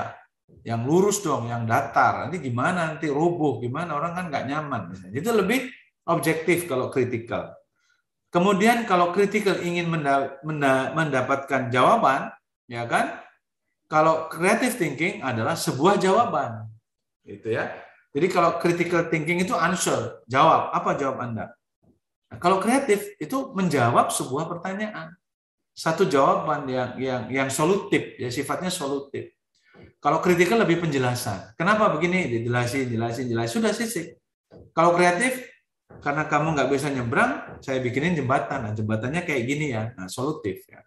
yang 0.66 0.86
lurus 0.86 1.22
dong, 1.22 1.50
yang 1.50 1.66
datar. 1.66 2.26
Nanti 2.26 2.42
gimana 2.42 2.94
nanti 2.94 3.10
roboh, 3.10 3.58
gimana 3.62 3.98
orang 3.98 4.14
kan 4.14 4.26
nggak 4.30 4.46
nyaman. 4.50 4.82
Itu 5.14 5.34
lebih 5.34 5.70
objektif 6.10 6.66
kalau 6.70 6.90
kritikal. 6.90 7.54
Kemudian 8.32 8.88
kalau 8.88 9.12
kritikal 9.12 9.60
ingin 9.60 9.92
mendapatkan 10.96 11.68
jawaban, 11.68 12.32
ya 12.72 12.88
kan? 12.88 13.20
Kalau 13.92 14.32
creative 14.32 14.80
thinking 14.80 15.20
adalah 15.20 15.60
sebuah 15.60 16.00
jawaban. 16.00 16.72
Gitu 17.28 17.52
ya. 17.52 17.76
Jadi 18.16 18.28
kalau 18.32 18.56
critical 18.56 19.12
thinking 19.12 19.44
itu 19.44 19.52
answer, 19.52 20.24
jawab. 20.32 20.72
Apa 20.72 20.96
jawab 20.96 21.20
Anda? 21.20 21.52
Nah, 22.32 22.40
kalau 22.40 22.64
kreatif 22.64 23.20
itu 23.20 23.52
menjawab 23.52 24.16
sebuah 24.16 24.48
pertanyaan. 24.48 25.12
Satu 25.76 26.08
jawaban 26.08 26.68
yang 26.72 26.96
yang 26.96 27.22
yang 27.28 27.50
solutif, 27.52 28.16
ya 28.16 28.32
sifatnya 28.32 28.72
solutif. 28.72 29.36
Kalau 30.00 30.24
kritikal 30.24 30.64
lebih 30.64 30.80
penjelasan. 30.80 31.52
Kenapa 31.60 31.92
begini? 31.92 32.32
Dijelasin, 32.32 32.88
jelasin, 32.88 33.28
jelasin. 33.28 33.52
Sudah 33.60 33.76
sih. 33.76 34.16
Kalau 34.72 34.96
kreatif, 34.96 35.51
karena 36.00 36.24
kamu 36.26 36.56
nggak 36.56 36.70
bisa 36.72 36.88
nyebrang, 36.88 37.60
saya 37.60 37.84
bikinin 37.84 38.16
jembatan. 38.16 38.70
Nah, 38.70 38.74
jembatannya 38.74 39.28
kayak 39.28 39.44
gini 39.44 39.76
ya. 39.76 39.92
Nah, 40.00 40.08
solutif 40.08 40.64
ya. 40.66 40.82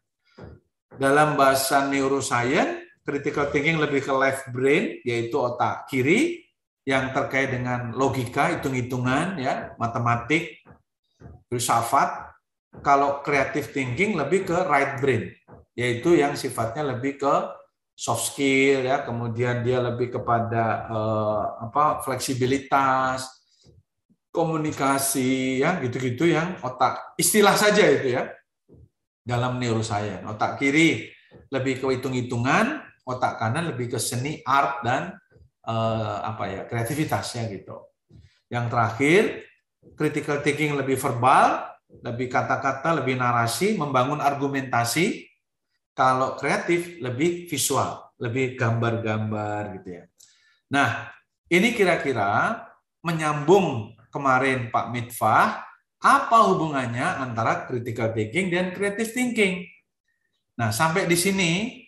Dalam 0.94 1.36
bahasa 1.36 1.84
neuroscience, 1.90 3.02
critical 3.04 3.52
thinking 3.52 3.76
lebih 3.76 4.00
ke 4.00 4.12
left 4.14 4.48
brain, 4.54 5.04
yaitu 5.04 5.36
otak 5.36 5.86
kiri, 5.90 6.48
yang 6.84 7.12
terkait 7.16 7.52
dengan 7.52 7.92
logika, 7.96 8.52
hitung-hitungan, 8.56 9.40
ya, 9.40 9.72
matematik, 9.80 10.62
filsafat. 11.48 12.32
Kalau 12.82 13.22
creative 13.22 13.70
thinking 13.70 14.18
lebih 14.18 14.50
ke 14.50 14.58
right 14.66 14.98
brain, 14.98 15.30
yaitu 15.78 16.18
yang 16.18 16.34
sifatnya 16.34 16.82
lebih 16.82 17.22
ke 17.22 17.34
soft 17.94 18.34
skill 18.34 18.82
ya, 18.82 19.06
kemudian 19.06 19.62
dia 19.62 19.78
lebih 19.78 20.10
kepada 20.10 20.90
uh, 20.90 21.42
apa 21.70 22.02
fleksibilitas, 22.02 23.30
komunikasi 24.34 25.62
ya 25.62 25.78
gitu-gitu 25.78 26.26
yang 26.26 26.58
otak 26.58 27.14
istilah 27.14 27.54
saja 27.54 27.86
itu 27.86 28.18
ya 28.18 28.26
dalam 29.22 29.62
neuroscience. 29.62 30.26
Otak 30.26 30.58
kiri 30.58 31.06
lebih 31.54 31.78
ke 31.78 31.86
hitung-hitungan, 31.98 32.82
otak 33.06 33.38
kanan 33.38 33.70
lebih 33.70 33.94
ke 33.94 33.98
seni, 34.02 34.42
art 34.42 34.82
dan 34.82 35.14
uh, 35.64 36.18
apa 36.26 36.44
ya 36.50 36.60
kreativitasnya 36.66 37.46
gitu. 37.54 37.78
Yang 38.50 38.64
terakhir 38.74 39.22
critical 39.94 40.42
thinking 40.42 40.74
lebih 40.74 40.98
verbal, 40.98 41.70
lebih 42.02 42.26
kata-kata, 42.26 43.00
lebih 43.00 43.14
narasi, 43.14 43.78
membangun 43.78 44.18
argumentasi 44.18 45.30
kalau 45.94 46.34
kreatif 46.34 46.98
lebih 46.98 47.46
visual, 47.46 48.10
lebih 48.18 48.58
gambar-gambar 48.58 49.78
gitu 49.80 50.02
ya. 50.02 50.04
Nah, 50.74 51.06
ini 51.46 51.70
kira-kira 51.70 52.60
menyambung 53.04 53.94
kemarin 54.14 54.70
Pak 54.70 54.94
Mitfah, 54.94 55.66
apa 55.98 56.38
hubungannya 56.46 57.02
antara 57.18 57.66
critical 57.66 58.14
thinking 58.14 58.54
dan 58.54 58.70
creative 58.70 59.10
thinking? 59.10 59.66
Nah, 60.54 60.70
sampai 60.70 61.10
di 61.10 61.18
sini 61.18 61.82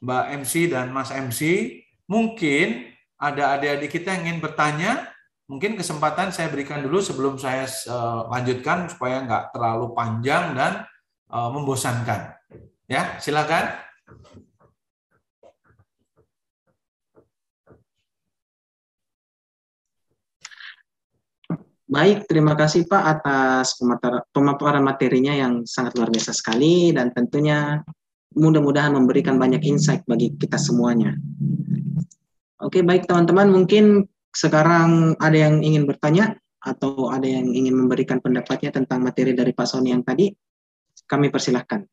Mbak 0.00 0.24
MC 0.40 0.72
dan 0.72 0.88
Mas 0.94 1.12
MC, 1.12 1.72
mungkin 2.08 2.88
ada 3.20 3.60
adik-adik 3.60 4.00
kita 4.00 4.16
yang 4.16 4.32
ingin 4.32 4.40
bertanya, 4.40 5.12
mungkin 5.44 5.76
kesempatan 5.76 6.32
saya 6.32 6.48
berikan 6.48 6.80
dulu 6.80 7.00
sebelum 7.04 7.36
saya 7.36 7.68
eh, 7.68 8.20
lanjutkan 8.32 8.88
supaya 8.88 9.24
nggak 9.24 9.44
terlalu 9.52 9.92
panjang 9.92 10.56
dan 10.56 10.72
eh, 11.28 11.50
membosankan. 11.52 12.32
Ya, 12.86 13.18
silakan. 13.20 13.76
Baik, 21.86 22.26
terima 22.26 22.58
kasih 22.58 22.90
Pak 22.90 23.02
atas 23.06 23.78
pemaparan 24.34 24.82
materinya 24.82 25.30
yang 25.30 25.62
sangat 25.62 25.94
luar 25.94 26.10
biasa 26.10 26.34
sekali 26.34 26.90
dan 26.90 27.14
tentunya 27.14 27.78
mudah-mudahan 28.34 28.90
memberikan 28.90 29.38
banyak 29.38 29.62
insight 29.70 30.02
bagi 30.02 30.34
kita 30.34 30.58
semuanya. 30.58 31.14
Oke, 32.58 32.82
baik 32.82 33.06
teman-teman, 33.06 33.54
mungkin 33.54 34.02
sekarang 34.34 35.14
ada 35.22 35.38
yang 35.38 35.62
ingin 35.62 35.86
bertanya 35.86 36.34
atau 36.58 37.14
ada 37.14 37.24
yang 37.24 37.54
ingin 37.54 37.78
memberikan 37.78 38.18
pendapatnya 38.18 38.74
tentang 38.74 39.06
materi 39.06 39.30
dari 39.30 39.54
Pak 39.54 39.70
Sony 39.70 39.94
yang 39.94 40.02
tadi, 40.02 40.26
kami 41.06 41.30
persilahkan. 41.30 41.86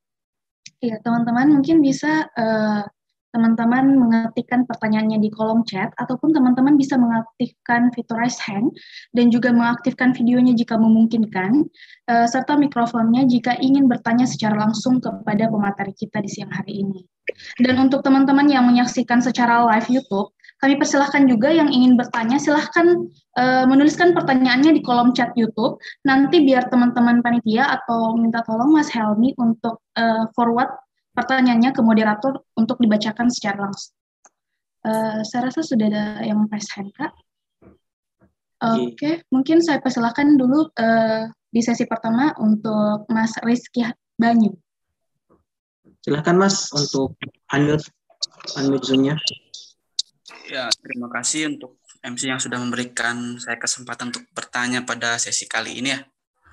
Ya, 0.82 0.98
teman-teman 1.06 1.62
mungkin 1.62 1.86
bisa 1.86 2.28
eh, 2.34 2.84
teman-teman 3.34 3.98
mengetikkan 3.98 4.70
pertanyaannya 4.70 5.18
di 5.18 5.34
kolom 5.34 5.66
chat 5.66 5.90
ataupun 5.98 6.32
teman-teman 6.32 6.78
bisa 6.78 6.96
mengaktifkan 7.02 7.90
fitur 7.92 8.22
raise 8.22 8.38
hand 8.38 8.70
dan 9.18 9.34
juga 9.34 9.50
mengaktifkan 9.50 10.14
videonya 10.14 10.54
jika 10.54 10.78
memungkinkan 10.78 11.66
uh, 12.14 12.28
serta 12.30 12.54
mikrofonnya 12.56 13.26
jika 13.26 13.58
ingin 13.58 13.90
bertanya 13.90 14.30
secara 14.30 14.56
langsung 14.70 15.02
kepada 15.02 15.50
pemateri 15.50 15.98
kita 15.98 16.22
di 16.22 16.30
siang 16.30 16.54
hari 16.54 16.86
ini. 16.86 17.02
Dan 17.58 17.82
untuk 17.82 18.06
teman-teman 18.06 18.46
yang 18.46 18.70
menyaksikan 18.70 19.18
secara 19.18 19.66
live 19.66 19.90
YouTube, 19.90 20.30
kami 20.62 20.80
persilahkan 20.80 21.28
juga 21.28 21.52
yang 21.52 21.68
ingin 21.68 22.00
bertanya, 22.00 22.40
silahkan 22.40 23.10
uh, 23.36 23.68
menuliskan 23.68 24.16
pertanyaannya 24.16 24.80
di 24.80 24.82
kolom 24.86 25.12
chat 25.12 25.36
YouTube. 25.36 25.76
Nanti 26.08 26.40
biar 26.46 26.72
teman-teman 26.72 27.20
panitia 27.20 27.68
atau 27.68 28.16
minta 28.16 28.40
tolong 28.48 28.72
Mas 28.72 28.88
Helmi 28.88 29.36
untuk 29.36 29.84
uh, 30.00 30.24
forward 30.32 30.72
pertanyaannya 31.14 31.72
ke 31.72 31.82
moderator 31.86 32.42
untuk 32.58 32.82
dibacakan 32.82 33.30
secara 33.30 33.70
langsung. 33.70 33.94
Uh, 34.84 35.24
saya 35.24 35.48
rasa 35.48 35.64
sudah 35.64 35.88
ada 35.88 36.06
yang 36.28 36.44
press 36.52 36.68
hand, 36.76 36.92
Kak. 36.92 37.16
Oke, 38.64 38.96
okay. 38.96 39.14
mungkin 39.28 39.60
saya 39.60 39.80
persilahkan 39.84 40.40
dulu 40.40 40.72
uh, 40.80 41.28
di 41.52 41.60
sesi 41.60 41.84
pertama 41.84 42.32
untuk 42.40 43.08
Mas 43.12 43.36
Rizky 43.44 43.84
Banyu. 44.16 44.56
Silahkan 46.04 46.36
Mas 46.36 46.72
untuk 46.72 47.16
unmute, 47.52 47.88
unmute 48.60 48.86
Zoom-nya. 48.88 49.16
Ya, 50.48 50.68
terima 50.84 51.08
kasih 51.12 51.56
untuk 51.56 51.80
MC 52.04 52.28
yang 52.28 52.40
sudah 52.40 52.60
memberikan 52.60 53.40
saya 53.40 53.56
kesempatan 53.56 54.12
untuk 54.12 54.28
bertanya 54.36 54.84
pada 54.84 55.16
sesi 55.16 55.48
kali 55.48 55.80
ini 55.80 55.96
ya. 55.96 56.00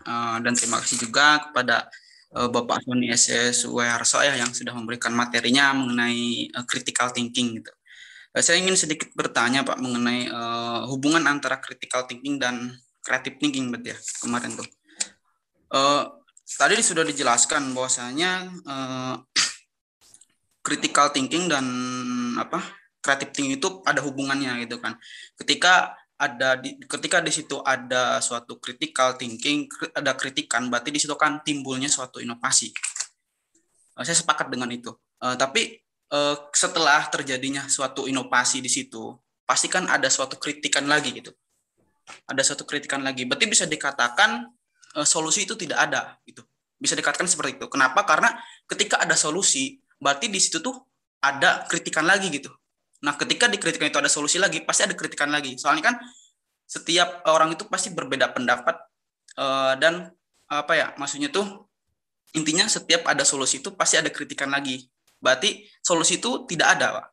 Uh, 0.07 0.39
dan 0.43 0.55
terima 0.55 0.79
kasih 0.83 1.03
juga 1.03 1.51
kepada 1.51 1.91
Bapak 2.31 2.87
Sony 2.87 3.11
SS 3.11 3.67
Weharso 3.67 4.23
ya 4.23 4.39
yang 4.39 4.55
sudah 4.55 4.71
memberikan 4.71 5.11
materinya 5.11 5.75
mengenai 5.75 6.47
uh, 6.55 6.63
critical 6.63 7.11
thinking 7.11 7.59
gitu. 7.59 7.73
Uh, 8.31 8.39
saya 8.39 8.63
ingin 8.63 8.79
sedikit 8.79 9.11
bertanya 9.19 9.67
Pak 9.67 9.83
mengenai 9.83 10.31
hubungan 10.87 11.27
antara 11.27 11.59
critical 11.59 12.07
thinking 12.07 12.39
dan 12.39 12.71
creative 13.03 13.35
thinking 13.43 13.75
berarti 13.75 13.91
ya 13.95 13.99
kemarin 14.23 14.55
tuh. 14.55 14.69
Uh, 15.75 16.23
tadi 16.47 16.79
sudah 16.79 17.03
dijelaskan 17.03 17.75
bahwasanya 17.75 18.47
critical 20.67 21.11
thinking 21.11 21.51
dan 21.51 21.67
apa 22.39 22.63
creative 23.03 23.35
thinking 23.35 23.59
itu 23.59 23.83
ada 23.83 23.99
hubungannya 24.07 24.63
gitu 24.63 24.79
kan. 24.79 24.95
Ketika 25.35 25.99
ada 26.21 26.61
di, 26.61 26.77
ketika 26.85 27.25
di 27.25 27.33
situ 27.33 27.65
ada 27.65 28.21
suatu 28.21 28.61
critical 28.61 29.17
thinking, 29.17 29.65
ada 29.97 30.13
kritikan, 30.13 30.69
berarti 30.69 30.93
di 30.93 31.01
situ 31.01 31.17
kan 31.17 31.41
timbulnya 31.41 31.89
suatu 31.89 32.21
inovasi. 32.21 32.69
saya 34.01 34.17
sepakat 34.17 34.53
dengan 34.53 34.69
itu. 34.69 34.93
tapi 35.17 35.81
setelah 36.53 37.09
terjadinya 37.09 37.69
suatu 37.69 38.05
inovasi 38.05 38.61
di 38.61 38.69
situ, 38.69 39.17
pasti 39.49 39.73
kan 39.73 39.89
ada 39.89 40.09
suatu 40.13 40.37
kritikan 40.37 40.85
lagi 40.85 41.17
gitu. 41.17 41.33
Ada 42.29 42.43
suatu 42.45 42.69
kritikan 42.69 43.01
lagi. 43.01 43.25
Berarti 43.25 43.47
bisa 43.49 43.65
dikatakan 43.65 44.49
solusi 45.05 45.49
itu 45.49 45.57
tidak 45.57 45.89
ada 45.89 46.21
gitu. 46.29 46.45
Bisa 46.77 46.97
dikatakan 46.97 47.29
seperti 47.29 47.61
itu. 47.61 47.67
Kenapa? 47.69 48.05
Karena 48.09 48.33
ketika 48.69 49.01
ada 49.01 49.17
solusi, 49.17 49.81
berarti 50.01 50.33
di 50.33 50.41
situ 50.41 50.61
tuh 50.65 50.77
ada 51.21 51.69
kritikan 51.69 52.09
lagi 52.09 52.33
gitu. 52.33 52.49
Nah, 53.01 53.17
ketika 53.17 53.49
di 53.49 53.57
kritikan 53.57 53.89
itu 53.89 54.01
ada 54.01 54.13
solusi 54.13 54.37
lagi, 54.37 54.61
pasti 54.61 54.85
ada 54.85 54.93
kritikan 54.93 55.33
lagi. 55.33 55.57
Soalnya 55.57 55.93
kan 55.93 55.97
setiap 56.69 57.25
orang 57.27 57.57
itu 57.57 57.65
pasti 57.67 57.91
berbeda 57.91 58.31
pendapat 58.37 58.77
uh, 59.41 59.75
dan 59.81 60.13
apa 60.51 60.73
ya? 60.77 60.87
Maksudnya 61.01 61.33
tuh 61.33 61.69
intinya 62.37 62.69
setiap 62.69 63.09
ada 63.09 63.25
solusi 63.25 63.59
itu 63.59 63.73
pasti 63.73 63.97
ada 63.97 64.13
kritikan 64.13 64.53
lagi. 64.53 64.85
Berarti 65.17 65.65
solusi 65.81 66.21
itu 66.21 66.45
tidak 66.45 66.77
ada, 66.77 66.87
Pak. 67.01 67.07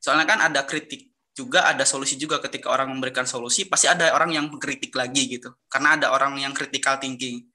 Soalnya 0.00 0.26
kan 0.26 0.40
ada 0.40 0.64
kritik 0.64 1.10
juga 1.36 1.64
ada 1.64 1.86
solusi 1.86 2.18
juga 2.20 2.42
ketika 2.42 2.68
orang 2.68 2.90
memberikan 2.90 3.24
solusi 3.24 3.64
pasti 3.64 3.86
ada 3.88 4.12
orang 4.12 4.34
yang 4.34 4.50
mengkritik 4.50 4.92
lagi 4.92 5.30
gitu 5.30 5.54
karena 5.70 5.96
ada 5.96 6.12
orang 6.12 6.36
yang 6.36 6.52
critical 6.52 6.98
thinking 7.00 7.48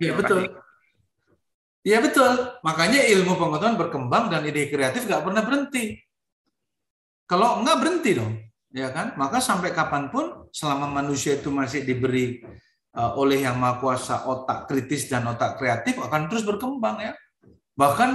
Iya 0.00 0.12
betul. 0.16 0.48
Iya 1.86 2.02
betul. 2.02 2.58
Makanya 2.66 3.06
ilmu 3.06 3.38
pengetahuan 3.38 3.78
berkembang 3.78 4.28
dan 4.28 4.42
ide 4.44 4.66
kreatif 4.66 5.06
nggak 5.06 5.22
pernah 5.22 5.42
berhenti. 5.46 5.94
Kalau 7.28 7.60
nggak 7.60 7.78
berhenti 7.78 8.10
dong, 8.16 8.34
ya 8.72 8.88
kan? 8.88 9.12
Maka 9.20 9.38
sampai 9.38 9.70
kapan 9.76 10.08
pun 10.08 10.48
selama 10.50 10.88
manusia 10.88 11.36
itu 11.36 11.52
masih 11.52 11.84
diberi 11.84 12.40
uh, 12.96 13.12
oleh 13.20 13.44
yang 13.44 13.60
maha 13.60 13.78
kuasa 13.78 14.24
otak 14.24 14.64
kritis 14.64 15.12
dan 15.12 15.28
otak 15.28 15.60
kreatif 15.60 16.00
akan 16.00 16.26
terus 16.32 16.42
berkembang 16.48 16.98
ya. 17.04 17.12
Bahkan 17.76 18.10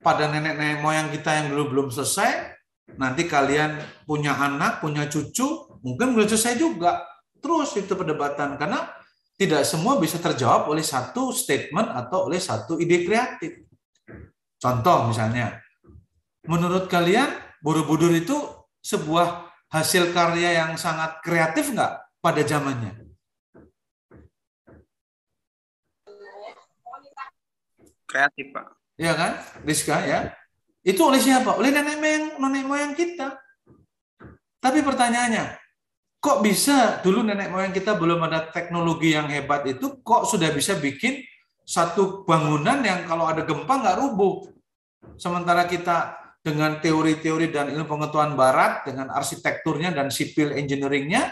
pada 0.00 0.30
nenek-nenek 0.30 0.78
moyang 0.80 1.10
kita 1.10 1.42
yang 1.42 1.46
dulu 1.52 1.64
belum 1.74 1.88
selesai, 1.90 2.54
nanti 2.94 3.26
kalian 3.26 3.82
punya 4.06 4.38
anak, 4.38 4.78
punya 4.78 5.10
cucu, 5.10 5.78
mungkin 5.82 6.14
belum 6.14 6.30
selesai 6.30 6.54
juga. 6.54 7.02
Terus 7.42 7.74
itu 7.76 7.92
perdebatan 7.98 8.56
karena 8.56 8.88
tidak 9.36 9.68
semua 9.68 10.00
bisa 10.00 10.16
terjawab 10.16 10.72
oleh 10.72 10.80
satu 10.80 11.28
statement 11.28 11.92
atau 11.92 12.28
oleh 12.28 12.40
satu 12.40 12.80
ide 12.80 13.04
kreatif. 13.04 13.68
Contoh 14.56 15.12
misalnya, 15.12 15.60
menurut 16.48 16.88
kalian 16.88 17.28
Borobudur 17.60 18.12
itu 18.16 18.36
sebuah 18.80 19.52
hasil 19.68 20.16
karya 20.16 20.64
yang 20.64 20.80
sangat 20.80 21.20
kreatif 21.20 21.68
nggak 21.72 21.92
pada 22.24 22.40
zamannya? 22.46 22.96
Kreatif, 28.06 28.54
Pak. 28.54 28.66
Iya 28.96 29.12
kan, 29.12 29.32
Rizka 29.66 30.00
ya? 30.06 30.32
Itu 30.80 31.10
oleh 31.10 31.20
siapa? 31.20 31.58
Oleh 31.58 31.74
nenek 31.74 31.98
moyang, 32.00 32.24
nenek 32.38 32.64
moyang 32.64 32.92
kita. 32.96 33.36
Tapi 34.62 34.80
pertanyaannya, 34.80 35.65
kok 36.26 36.42
bisa? 36.42 36.98
Dulu 37.06 37.22
nenek 37.22 37.54
moyang 37.54 37.70
kita 37.70 37.94
belum 37.94 38.26
ada 38.26 38.50
teknologi 38.50 39.14
yang 39.14 39.30
hebat 39.30 39.62
itu 39.70 40.02
kok 40.02 40.26
sudah 40.26 40.50
bisa 40.50 40.74
bikin 40.74 41.22
satu 41.62 42.26
bangunan 42.26 42.82
yang 42.82 43.06
kalau 43.06 43.30
ada 43.30 43.46
gempa 43.46 43.70
nggak 43.70 43.98
rubuh? 44.02 44.50
Sementara 45.14 45.70
kita 45.70 46.18
dengan 46.42 46.82
teori-teori 46.82 47.54
dan 47.54 47.70
ilmu 47.70 47.86
pengetahuan 47.86 48.34
barat 48.34 48.82
dengan 48.82 49.14
arsitekturnya 49.14 49.94
dan 49.94 50.10
sipil 50.10 50.50
engineeringnya 50.50 51.30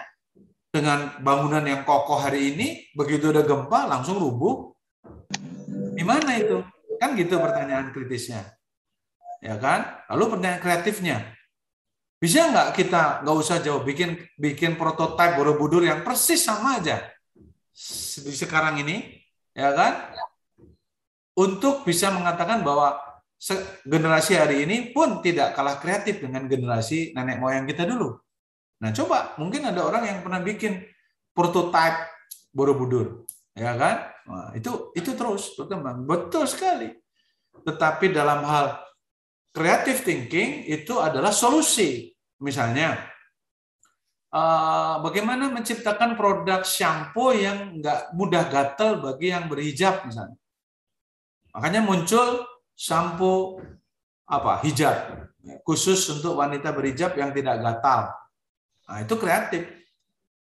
dengan 0.70 1.18
bangunan 1.18 1.62
yang 1.66 1.82
kokoh 1.82 2.18
hari 2.22 2.54
ini 2.54 2.94
begitu 2.94 3.34
ada 3.34 3.42
gempa 3.42 3.90
langsung 3.90 4.22
rubuh. 4.22 4.70
Gimana 5.98 6.38
itu? 6.38 6.62
Kan 7.02 7.18
gitu 7.18 7.42
pertanyaan 7.42 7.90
kritisnya. 7.90 8.46
Ya 9.42 9.58
kan? 9.58 10.06
Lalu 10.06 10.38
pertanyaan 10.38 10.62
kreatifnya 10.62 11.34
bisa 12.24 12.48
nggak 12.48 12.72
kita 12.72 13.20
nggak 13.20 13.36
usah 13.36 13.60
jauh 13.60 13.84
bikin 13.84 14.16
bikin 14.40 14.80
prototipe 14.80 15.36
Borobudur 15.36 15.84
yang 15.84 16.00
persis 16.00 16.40
sama 16.40 16.80
aja 16.80 17.04
di 18.24 18.32
sekarang 18.32 18.80
ini, 18.80 19.02
ya 19.50 19.74
kan? 19.74 20.14
Untuk 21.34 21.82
bisa 21.82 22.14
mengatakan 22.14 22.62
bahwa 22.62 22.94
generasi 23.82 24.38
hari 24.38 24.62
ini 24.64 24.94
pun 24.94 25.18
tidak 25.18 25.58
kalah 25.58 25.82
kreatif 25.82 26.22
dengan 26.22 26.46
generasi 26.46 27.10
nenek 27.12 27.42
moyang 27.42 27.66
kita 27.66 27.82
dulu. 27.82 28.14
Nah, 28.78 28.94
coba 28.94 29.34
mungkin 29.42 29.66
ada 29.66 29.82
orang 29.82 30.06
yang 30.06 30.18
pernah 30.22 30.38
bikin 30.38 30.86
prototipe 31.34 31.98
Borobudur, 32.54 33.26
ya 33.58 33.74
kan? 33.74 34.06
Nah, 34.30 34.48
itu 34.54 34.94
itu 34.94 35.10
terus 35.18 35.58
berkembang. 35.58 36.06
Betul 36.06 36.46
sekali. 36.46 36.94
Tetapi 37.66 38.14
dalam 38.14 38.46
hal 38.46 38.78
creative 39.50 40.06
thinking 40.06 40.70
itu 40.70 41.02
adalah 41.02 41.34
solusi 41.34 42.13
Misalnya, 42.44 43.00
uh, 44.28 45.00
bagaimana 45.00 45.48
menciptakan 45.48 46.12
produk 46.12 46.60
shampoo 46.60 47.32
yang 47.32 47.80
nggak 47.80 48.12
mudah 48.12 48.44
gatal 48.52 49.00
bagi 49.00 49.32
yang 49.32 49.48
berhijab 49.48 50.04
misalnya. 50.04 50.36
Makanya 51.56 51.80
muncul 51.80 52.44
shampoo 52.76 53.62
apa 54.28 54.60
hijab 54.60 55.24
khusus 55.64 56.04
untuk 56.12 56.36
wanita 56.36 56.72
berhijab 56.72 57.16
yang 57.16 57.30
tidak 57.32 57.60
gatal. 57.64 58.12
Nah, 58.84 58.98
itu 59.00 59.14
kreatif. 59.16 59.64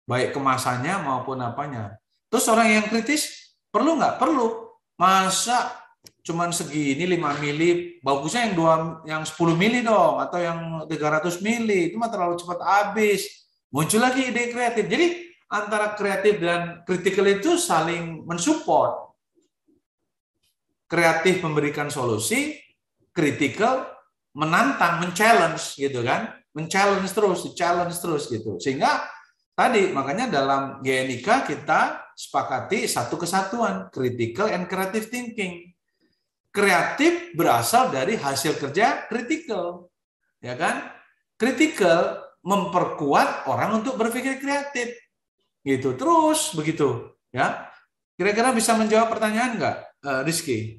Baik 0.09 0.33
kemasannya 0.33 1.05
maupun 1.05 1.37
apanya. 1.41 1.97
Terus 2.31 2.49
orang 2.49 2.81
yang 2.81 2.85
kritis 2.89 3.53
perlu 3.69 4.01
nggak? 4.01 4.17
Perlu. 4.17 4.73
Masa 4.97 5.80
cuman 6.21 6.53
segini 6.53 7.09
5 7.17 7.41
mili, 7.41 7.97
bagusnya 8.05 8.49
yang 8.49 8.53
dua 8.53 8.73
yang 9.09 9.23
10 9.25 9.57
mili 9.57 9.81
dong 9.81 10.21
atau 10.21 10.37
yang 10.37 10.59
300 10.85 11.41
mili. 11.41 11.89
Itu 11.89 11.97
mah 11.97 12.13
terlalu 12.13 12.37
cepat 12.37 12.59
habis. 12.61 13.25
Muncul 13.73 14.01
lagi 14.03 14.29
ide 14.29 14.53
kreatif. 14.53 14.85
Jadi 14.85 15.07
antara 15.49 15.97
kreatif 15.97 16.37
dan 16.37 16.85
kritikal 16.85 17.25
itu 17.25 17.57
saling 17.57 18.21
mensupport. 18.29 19.09
Kreatif 20.85 21.41
memberikan 21.41 21.87
solusi, 21.87 22.59
kritikal 23.15 23.87
menantang, 24.35 25.01
men-challenge 25.01 25.79
gitu 25.79 26.03
kan. 26.03 26.35
Men-challenge 26.51 27.07
terus, 27.15 27.47
challenge 27.55 27.95
terus 27.97 28.27
gitu. 28.27 28.59
Sehingga 28.59 29.07
tadi 29.55 29.89
makanya 29.89 30.27
dalam 30.27 30.83
GNIK 30.83 31.47
kita 31.47 32.11
sepakati 32.11 32.85
satu 32.91 33.15
kesatuan, 33.15 33.87
critical 33.87 34.51
and 34.51 34.67
creative 34.67 35.07
thinking 35.07 35.70
kreatif 36.51 37.31
berasal 37.33 37.89
dari 37.89 38.19
hasil 38.19 38.59
kerja 38.59 39.07
kritikal. 39.07 39.87
Ya 40.43 40.53
kan? 40.59 40.91
Kritikal 41.39 42.21
memperkuat 42.43 43.47
orang 43.47 43.81
untuk 43.81 43.95
berpikir 43.97 44.37
kreatif. 44.37 44.93
Gitu. 45.63 45.95
Terus 45.95 46.53
begitu, 46.53 47.15
ya. 47.31 47.71
Kira-kira 48.19 48.53
bisa 48.53 48.77
menjawab 48.77 49.09
pertanyaan 49.09 49.57
enggak, 49.57 49.77
uh, 50.05 50.21
Rizky? 50.21 50.77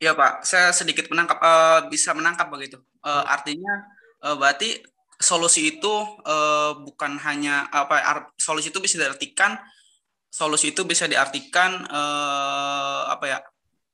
Iya 0.00 0.16
Pak, 0.16 0.48
saya 0.48 0.72
sedikit 0.72 1.12
menangkap 1.12 1.36
uh, 1.44 1.84
bisa 1.92 2.16
menangkap 2.16 2.48
begitu. 2.48 2.80
Uh, 3.04 3.20
artinya 3.28 3.84
uh, 4.24 4.32
berarti 4.32 4.80
solusi 5.20 5.76
itu 5.76 5.92
uh, 6.24 6.72
bukan 6.80 7.20
hanya 7.20 7.68
apa 7.68 8.32
solusi 8.40 8.72
itu 8.72 8.80
bisa 8.80 8.96
diartikan 8.96 9.60
solusi 10.32 10.72
itu 10.72 10.88
bisa 10.88 11.04
diartikan 11.04 11.84
uh, 11.84 13.12
apa 13.12 13.24
ya 13.28 13.38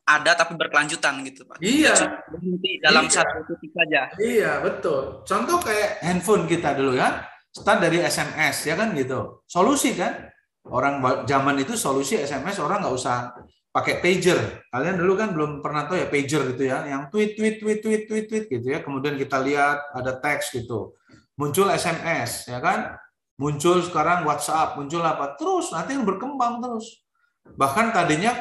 ada 0.06 0.38
tapi 0.38 0.54
berkelanjutan 0.54 1.18
gitu 1.26 1.42
pak. 1.42 1.58
Iya. 1.58 2.22
Berhenti 2.30 2.78
dalam 2.78 3.10
iya. 3.10 3.12
satu 3.18 3.42
titik 3.50 3.74
saja. 3.74 4.00
Iya 4.22 4.52
betul. 4.62 5.26
Contoh 5.26 5.58
kayak 5.58 5.98
handphone 6.06 6.46
kita 6.46 6.78
dulu 6.78 6.94
ya, 6.94 7.26
start 7.50 7.82
dari 7.82 7.98
SMS 7.98 8.70
ya 8.70 8.78
kan 8.78 8.94
gitu. 8.94 9.42
Solusi 9.50 9.98
kan. 9.98 10.30
Orang 10.66 10.98
zaman 11.30 11.62
itu 11.62 11.78
solusi 11.78 12.18
SMS 12.18 12.58
orang 12.58 12.82
nggak 12.82 12.94
usah 12.94 13.34
pakai 13.70 14.02
pager. 14.02 14.66
Kalian 14.70 14.98
dulu 14.98 15.12
kan 15.14 15.30
belum 15.34 15.50
pernah 15.62 15.86
tahu 15.86 15.98
ya 15.98 16.10
pager 16.10 16.42
gitu 16.54 16.62
ya, 16.66 16.86
yang 16.86 17.06
tweet 17.10 17.38
tweet 17.38 17.62
tweet 17.62 17.78
tweet 17.82 18.02
tweet 18.06 18.26
tweet 18.30 18.44
gitu 18.50 18.66
ya. 18.74 18.82
Kemudian 18.82 19.18
kita 19.18 19.42
lihat 19.42 19.90
ada 19.94 20.18
teks 20.18 20.54
gitu. 20.54 20.94
Muncul 21.38 21.66
SMS 21.74 22.46
ya 22.46 22.62
kan. 22.62 22.94
Muncul 23.36 23.84
sekarang 23.84 24.24
WhatsApp, 24.24 24.80
muncul 24.80 25.04
apa 25.04 25.36
terus 25.36 25.68
nanti 25.68 25.92
berkembang 26.00 26.56
terus. 26.64 27.04
Bahkan 27.44 27.92
tadinya 27.92 28.32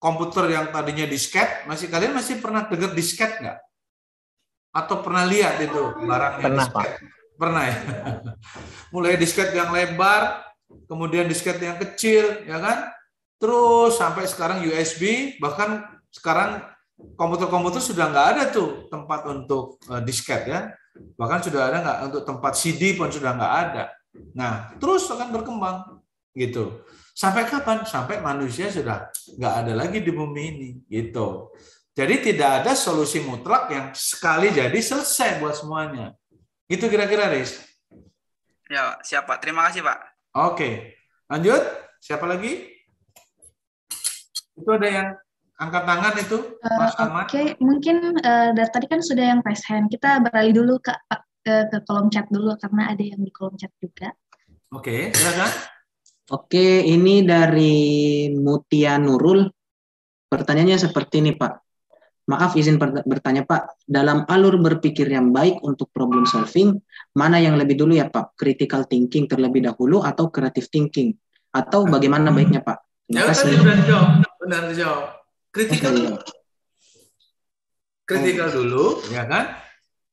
komputer 0.00 0.56
yang 0.56 0.72
tadinya 0.72 1.04
disket, 1.04 1.68
masih 1.68 1.92
kalian 1.92 2.16
masih 2.16 2.40
pernah 2.40 2.64
dengar 2.64 2.96
disket 2.96 3.36
nggak? 3.36 3.58
Atau 4.72 5.04
pernah 5.04 5.28
lihat 5.28 5.60
itu 5.60 5.82
barangnya 6.08 6.46
pernah, 6.48 6.64
disket? 6.64 6.74
Pak. 6.74 6.86
Pernah 7.36 7.62
ya. 7.68 7.76
Mulai 8.96 9.14
disket 9.20 9.52
yang 9.52 9.68
lebar, 9.70 10.40
kemudian 10.88 11.28
disket 11.28 11.60
yang 11.60 11.76
kecil, 11.76 12.48
ya 12.48 12.58
kan? 12.58 12.88
Terus 13.36 14.00
sampai 14.00 14.24
sekarang 14.24 14.64
USB, 14.64 15.36
bahkan 15.36 15.84
sekarang 16.08 16.64
komputer-komputer 17.16 17.80
sudah 17.80 18.08
nggak 18.08 18.26
ada 18.36 18.42
tuh 18.52 18.88
tempat 18.88 19.28
untuk 19.28 19.80
uh, 19.88 20.00
disket 20.00 20.48
ya. 20.48 20.72
Bahkan 21.16 21.44
sudah 21.44 21.60
ada 21.68 21.76
nggak 21.80 21.98
untuk 22.12 22.22
tempat 22.24 22.52
CD 22.56 22.96
pun 22.96 23.12
sudah 23.12 23.36
nggak 23.36 23.54
ada. 23.68 23.84
Nah, 24.36 24.74
terus 24.76 25.08
akan 25.08 25.28
berkembang 25.32 26.00
gitu. 26.36 26.84
Sampai 27.20 27.44
kapan? 27.44 27.84
Sampai 27.84 28.16
manusia 28.24 28.72
sudah 28.72 29.12
nggak 29.12 29.54
ada 29.60 29.72
lagi 29.76 30.00
di 30.00 30.08
bumi 30.08 30.42
ini, 30.56 30.70
gitu. 30.88 31.52
Jadi 31.92 32.32
tidak 32.32 32.64
ada 32.64 32.72
solusi 32.72 33.20
mutlak 33.20 33.68
yang 33.68 33.92
sekali 33.92 34.48
jadi 34.48 34.80
selesai 34.80 35.36
buat 35.36 35.52
semuanya. 35.52 36.16
Itu 36.64 36.88
kira-kira, 36.88 37.28
Riz. 37.28 37.60
Ya, 38.72 38.96
siapa? 39.04 39.36
Terima 39.36 39.68
kasih, 39.68 39.84
Pak. 39.84 39.98
Oke. 40.32 40.96
Lanjut. 41.28 41.60
Siapa 42.00 42.24
lagi? 42.24 42.72
Itu 44.56 44.70
ada 44.72 44.88
yang 44.88 45.08
angkat 45.60 45.84
tangan 45.84 46.14
itu, 46.16 46.38
Mas 46.64 46.96
uh, 46.96 47.04
Oke, 47.04 47.28
okay. 47.28 47.46
mungkin 47.60 48.16
uh, 48.24 48.56
dari 48.56 48.70
tadi 48.72 48.86
kan 48.88 49.04
sudah 49.04 49.36
yang 49.36 49.44
press 49.44 49.60
hand. 49.68 49.92
Kita 49.92 50.24
beralih 50.24 50.56
dulu 50.56 50.80
ke, 50.80 50.96
ke 51.44 51.68
ke 51.68 51.78
kolom 51.84 52.08
chat 52.08 52.24
dulu 52.32 52.56
karena 52.56 52.88
ada 52.96 53.04
yang 53.04 53.20
di 53.20 53.28
kolom 53.28 53.60
chat 53.60 53.68
juga. 53.76 54.16
Oke, 54.72 55.12
okay, 55.12 55.12
silakan. 55.12 55.79
Oke, 56.30 56.86
ini 56.86 57.26
dari 57.26 58.30
Mutia 58.30 59.02
Nurul. 59.02 59.50
Pertanyaannya 60.30 60.78
seperti 60.78 61.18
ini, 61.18 61.34
Pak. 61.34 61.52
Maaf 62.30 62.54
izin 62.54 62.78
bertanya 62.78 63.42
Pak, 63.42 63.82
dalam 63.82 64.22
alur 64.30 64.54
berpikir 64.62 65.10
yang 65.10 65.34
baik 65.34 65.58
untuk 65.66 65.90
problem 65.90 66.22
solving, 66.30 66.78
mana 67.18 67.42
yang 67.42 67.58
lebih 67.58 67.74
dulu 67.74 67.98
ya 67.98 68.06
Pak? 68.06 68.38
Critical 68.38 68.86
thinking 68.86 69.26
terlebih 69.26 69.66
dahulu 69.66 70.06
atau 70.06 70.30
creative 70.30 70.70
thinking? 70.70 71.18
Atau 71.50 71.90
bagaimana 71.90 72.30
baiknya 72.30 72.62
Pak? 72.62 72.78
Terima 73.10 73.26
ya, 73.26 73.34
kasih. 73.34 73.50
Benar 73.58 73.76
dijawab. 73.82 74.10
Benar 74.38 74.62
dijawab. 74.70 75.04
Critical. 75.50 75.92
Okay. 75.98 76.14
Critical 78.06 78.48
oh. 78.48 78.54
dulu, 78.62 78.84
ya 79.10 79.26
kan? 79.26 79.58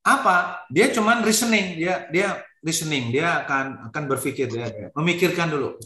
Apa? 0.02 0.66
Dia 0.74 0.90
cuman 0.90 1.22
reasoning, 1.22 1.78
dia 1.78 2.10
dia 2.10 2.42
reasoning, 2.66 3.14
dia 3.14 3.46
akan 3.46 3.94
akan 3.94 4.04
berpikir, 4.10 4.50
dia 4.50 4.90
memikirkan 4.98 5.54
dulu. 5.54 5.78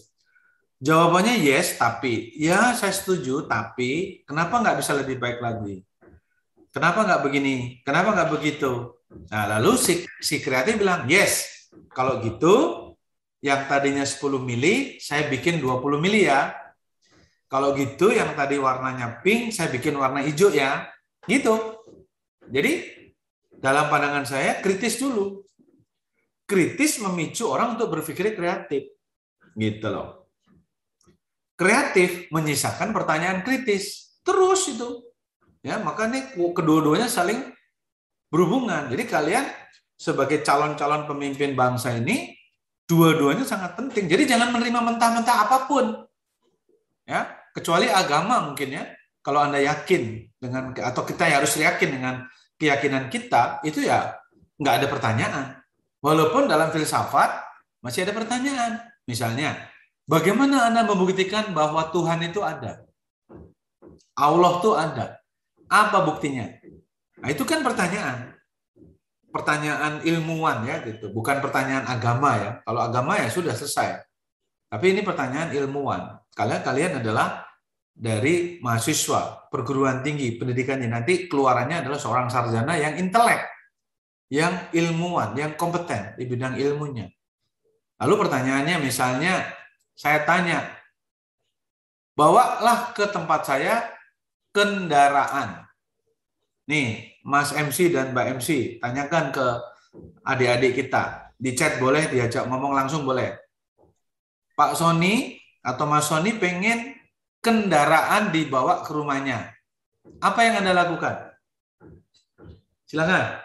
Jawabannya 0.81 1.45
yes, 1.45 1.77
tapi 1.77 2.33
ya 2.41 2.73
saya 2.73 2.89
setuju, 2.89 3.45
tapi 3.45 4.25
kenapa 4.25 4.57
nggak 4.65 4.81
bisa 4.81 4.97
lebih 4.97 5.21
baik 5.21 5.37
lagi? 5.37 5.85
Kenapa 6.73 7.05
nggak 7.05 7.21
begini? 7.21 7.85
Kenapa 7.85 8.17
nggak 8.17 8.31
begitu? 8.33 8.97
Nah, 9.29 9.45
lalu 9.45 9.77
si, 9.77 10.01
si 10.17 10.41
kreatif 10.41 10.81
bilang, 10.81 11.05
yes, 11.05 11.69
kalau 11.93 12.17
gitu 12.25 12.89
yang 13.45 13.69
tadinya 13.69 14.01
10 14.01 14.41
mili, 14.41 14.97
saya 14.97 15.29
bikin 15.29 15.61
20 15.61 16.01
mili 16.01 16.25
ya. 16.25 16.49
Kalau 17.45 17.77
gitu 17.77 18.09
yang 18.09 18.33
tadi 18.33 18.57
warnanya 18.57 19.19
pink, 19.21 19.53
saya 19.53 19.69
bikin 19.69 19.93
warna 19.99 20.25
hijau 20.25 20.49
ya. 20.49 20.87
Gitu. 21.29 21.51
Jadi 22.47 22.73
dalam 23.53 23.85
pandangan 23.91 24.25
saya 24.25 24.57
kritis 24.63 24.97
dulu. 24.97 25.45
Kritis 26.49 26.97
memicu 27.03 27.45
orang 27.45 27.77
untuk 27.77 27.93
berpikir 27.99 28.33
kreatif. 28.33 28.95
Gitu 29.53 29.87
loh. 29.91 30.20
Kreatif 31.61 32.33
menyisakan 32.33 32.89
pertanyaan 32.89 33.45
kritis. 33.45 34.17
Terus 34.25 34.65
itu. 34.73 35.05
Ya, 35.61 35.77
maka 35.77 36.09
ini 36.09 36.33
kedua-duanya 36.33 37.05
saling 37.05 37.37
berhubungan. 38.33 38.89
Jadi 38.89 39.05
kalian 39.05 39.45
sebagai 39.93 40.41
calon-calon 40.41 41.05
pemimpin 41.05 41.53
bangsa 41.53 41.93
ini 41.93 42.33
dua-duanya 42.89 43.45
sangat 43.45 43.77
penting. 43.77 44.09
Jadi 44.09 44.25
jangan 44.25 44.49
menerima 44.49 44.81
mentah-mentah 44.81 45.37
apa 45.45 45.69
pun. 45.69 46.01
Ya, 47.05 47.29
kecuali 47.53 47.85
agama 47.93 48.41
mungkin 48.49 48.73
ya. 48.73 48.89
Kalau 49.21 49.45
Anda 49.45 49.61
yakin 49.61 50.33
dengan 50.41 50.73
atau 50.73 51.05
kita 51.05 51.29
harus 51.29 51.53
yakin 51.53 51.89
dengan 51.93 52.25
keyakinan 52.57 53.13
kita, 53.13 53.61
itu 53.61 53.85
ya 53.85 54.17
nggak 54.57 54.81
ada 54.81 54.87
pertanyaan. 54.89 55.45
Walaupun 56.01 56.49
dalam 56.49 56.73
filsafat 56.73 57.29
masih 57.85 58.09
ada 58.09 58.17
pertanyaan. 58.17 58.81
Misalnya, 59.05 59.70
bagaimana 60.11 60.67
Anda 60.67 60.83
membuktikan 60.83 61.55
bahwa 61.55 61.87
Tuhan 61.95 62.19
itu 62.27 62.43
ada? 62.43 62.83
Allah 64.19 64.51
itu 64.59 64.71
ada. 64.75 65.05
Apa 65.71 66.03
buktinya? 66.03 66.51
Nah, 67.23 67.29
itu 67.31 67.47
kan 67.47 67.63
pertanyaan. 67.63 68.35
Pertanyaan 69.31 70.03
ilmuwan 70.03 70.67
ya 70.67 70.83
gitu, 70.83 71.15
bukan 71.15 71.39
pertanyaan 71.39 71.87
agama 71.87 72.35
ya. 72.35 72.51
Kalau 72.67 72.83
agama 72.83 73.15
ya 73.15 73.31
sudah 73.31 73.55
selesai. 73.55 74.03
Tapi 74.67 74.91
ini 74.91 75.07
pertanyaan 75.07 75.55
ilmuwan. 75.55 76.19
Kalian 76.35 76.59
kalian 76.59 76.93
adalah 76.99 77.47
dari 77.91 78.59
mahasiswa 78.59 79.47
perguruan 79.47 80.03
tinggi 80.03 80.35
pendidikannya 80.35 80.87
nanti 80.87 81.27
keluarannya 81.31 81.83
adalah 81.83 81.99
seorang 81.99 82.27
sarjana 82.27 82.75
yang 82.75 82.99
intelek, 82.99 83.39
yang 84.27 84.71
ilmuwan, 84.75 85.31
yang 85.39 85.55
kompeten 85.55 86.19
di 86.19 86.27
bidang 86.27 86.59
ilmunya. 86.59 87.07
Lalu 88.03 88.13
pertanyaannya 88.27 88.75
misalnya 88.83 89.47
saya 90.01 90.25
tanya, 90.25 90.65
bawalah 92.17 92.89
ke 92.97 93.05
tempat 93.05 93.45
saya 93.45 93.85
kendaraan. 94.49 95.61
Nih, 96.65 97.21
Mas 97.21 97.53
MC 97.53 97.93
dan 97.93 98.09
Mbak 98.09 98.41
MC, 98.41 98.81
tanyakan 98.81 99.29
ke 99.29 99.45
adik-adik 100.25 100.73
kita. 100.73 101.29
Di 101.37 101.53
chat 101.53 101.77
boleh, 101.77 102.09
diajak 102.09 102.49
ngomong 102.49 102.73
langsung 102.73 103.05
boleh. 103.05 103.37
Pak 104.57 104.73
Sony 104.73 105.37
atau 105.61 105.85
Mas 105.85 106.09
Sony 106.09 106.33
pengen 106.33 106.97
kendaraan 107.37 108.33
dibawa 108.33 108.81
ke 108.81 108.89
rumahnya. 108.97 109.53
Apa 110.17 110.49
yang 110.49 110.65
Anda 110.65 110.73
lakukan? 110.81 111.29
Silakan. 112.89 113.37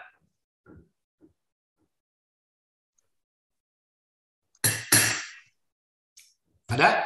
Ada? 6.67 6.99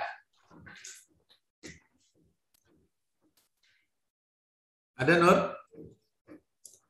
Ada 4.97 5.13
Nur? 5.21 5.37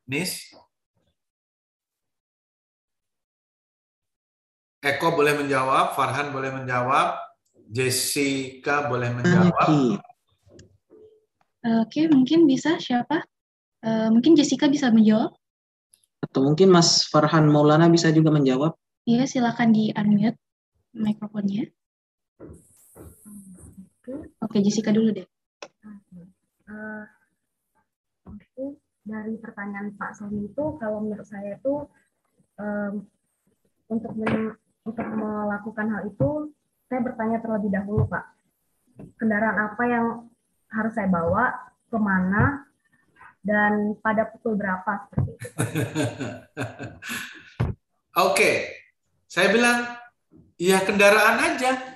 Nis? 0.08 0.56
Eko 4.80 5.12
boleh 5.12 5.36
menjawab, 5.36 5.92
Farhan 5.92 6.32
boleh 6.32 6.48
menjawab, 6.48 7.20
Jessica 7.68 8.88
boleh 8.88 9.20
menjawab. 9.20 9.68
Oke, 11.84 12.08
mungkin 12.08 12.48
bisa 12.48 12.80
siapa? 12.80 13.22
Uh, 13.84 14.08
mungkin 14.10 14.32
Jessica 14.32 14.66
bisa 14.66 14.88
menjawab. 14.88 15.36
Atau 16.24 16.40
mungkin 16.48 16.72
Mas 16.72 17.04
Farhan 17.04 17.46
Maulana 17.52 17.92
bisa 17.92 18.08
juga 18.10 18.32
menjawab. 18.32 18.74
Iya, 19.04 19.28
silakan 19.28 19.76
di 19.76 19.92
unmute 19.92 20.40
mikrofonnya. 20.96 21.68
Oke, 24.42 24.56
Jessica 24.60 24.90
dulu 24.90 25.14
deh. 25.14 25.26
Uh, 26.66 27.04
dari 29.02 29.34
pertanyaan 29.42 29.94
Pak 29.98 30.14
Sony 30.14 30.46
itu 30.46 30.64
kalau 30.78 31.02
menurut 31.02 31.26
saya 31.26 31.58
itu 31.58 31.90
um, 32.58 33.02
untuk 33.90 34.12
men, 34.14 34.54
untuk 34.86 35.06
melakukan 35.10 35.86
hal 35.90 36.02
itu 36.06 36.54
saya 36.86 37.02
bertanya 37.02 37.42
terlebih 37.42 37.70
dahulu 37.74 38.06
Pak 38.06 38.24
kendaraan 39.18 39.58
apa 39.58 39.82
yang 39.90 40.06
harus 40.70 40.92
saya 40.94 41.10
bawa 41.10 41.50
ke 41.90 41.98
mana 41.98 42.64
dan 43.42 43.98
pada 43.98 44.30
pukul 44.30 44.54
berapa 44.54 45.02
seperti 45.08 45.30
itu. 45.34 45.46
Oke, 48.28 48.50
saya 49.26 49.50
bilang 49.50 49.98
ya 50.60 50.78
kendaraan 50.86 51.42
aja. 51.42 51.91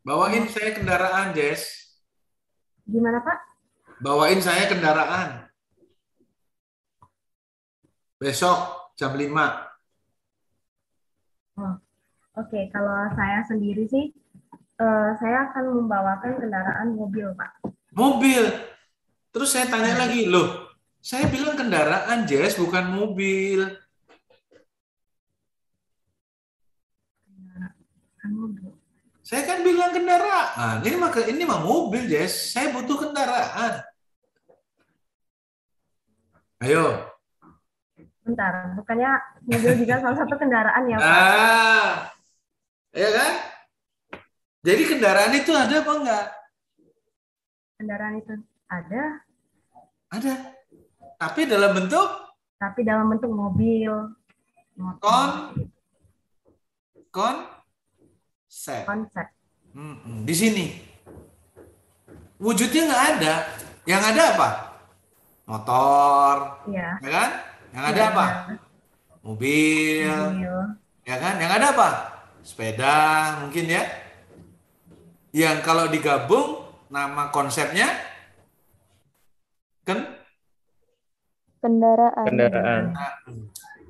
Bawain 0.00 0.48
saya 0.48 0.72
kendaraan, 0.72 1.36
Jess. 1.36 1.92
Gimana, 2.88 3.20
Pak? 3.20 3.38
Bawain 4.00 4.40
saya 4.40 4.64
kendaraan. 4.64 5.44
Besok 8.16 8.56
jam 8.96 9.12
5. 9.12 9.28
Oh, 11.60 11.76
Oke, 12.40 12.48
okay. 12.48 12.64
kalau 12.72 13.12
saya 13.12 13.44
sendiri 13.44 13.84
sih, 13.92 14.08
uh, 14.80 15.12
saya 15.20 15.52
akan 15.52 15.84
membawakan 15.84 16.40
kendaraan 16.40 16.96
mobil, 16.96 17.36
Pak. 17.36 17.60
Mobil? 17.92 18.48
Terus 19.36 19.52
saya 19.52 19.68
tanya 19.68 20.00
lagi, 20.00 20.24
loh, 20.24 20.80
saya 21.04 21.28
bilang 21.28 21.60
kendaraan, 21.60 22.24
Jess, 22.24 22.56
bukan 22.56 22.88
mobil. 22.88 23.68
Kendaraan 27.28 28.32
mobil. 28.32 28.79
Saya 29.30 29.46
kan 29.46 29.62
bilang 29.62 29.94
kendaraan. 29.94 30.82
Ini 30.82 30.98
mah 30.98 31.14
ini 31.22 31.46
mah 31.46 31.62
mobil, 31.62 32.10
Jess. 32.10 32.50
Saya 32.50 32.74
butuh 32.74 32.98
kendaraan. 32.98 33.78
Ayo. 36.66 37.14
Bentar, 38.26 38.74
bukannya 38.74 39.22
mobil 39.46 39.78
juga 39.78 40.02
salah 40.02 40.18
satu 40.18 40.34
kendaraan 40.34 40.82
ya, 40.90 40.98
Pak? 40.98 41.06
Ah. 41.06 42.10
Ya 42.90 43.08
kan? 43.14 43.32
Jadi 44.66 44.82
kendaraan 44.90 45.30
itu 45.38 45.54
ada 45.54 45.78
apa 45.78 45.92
enggak? 45.94 46.26
Kendaraan 47.78 48.14
itu 48.18 48.34
ada. 48.66 49.02
Ada. 50.10 50.34
Tapi 51.22 51.46
dalam 51.46 51.70
bentuk? 51.78 52.34
Tapi 52.58 52.82
dalam 52.82 53.06
bentuk 53.06 53.30
mobil. 53.30 53.94
Kon 57.14 57.59
konsep. 58.50 58.82
Konsep. 58.82 59.26
Hmm, 59.70 60.26
di 60.26 60.34
sini 60.34 60.66
wujudnya 62.42 62.90
nggak 62.90 63.04
ada. 63.14 63.34
Yang 63.86 64.02
ada 64.10 64.22
apa? 64.34 64.48
Motor, 65.46 66.34
Iya. 66.66 66.98
ya 66.98 67.10
kan? 67.10 67.30
Yang 67.70 67.84
ada 67.86 67.94
Iya, 67.96 68.10
apa? 68.10 68.26
iya. 68.26 68.56
Mobil, 69.20 70.10
Mobil. 70.10 70.56
ya 71.06 71.16
kan? 71.16 71.34
Yang 71.38 71.52
ada 71.54 71.66
apa? 71.70 71.88
Sepeda, 72.42 72.98
mungkin 73.38 73.64
ya. 73.70 73.82
Yang 75.30 75.56
kalau 75.62 75.86
digabung 75.86 76.66
nama 76.90 77.30
konsepnya 77.30 77.86
kan 79.86 80.18
Kendaraan. 81.60 82.24
Kendaraan. 82.26 82.82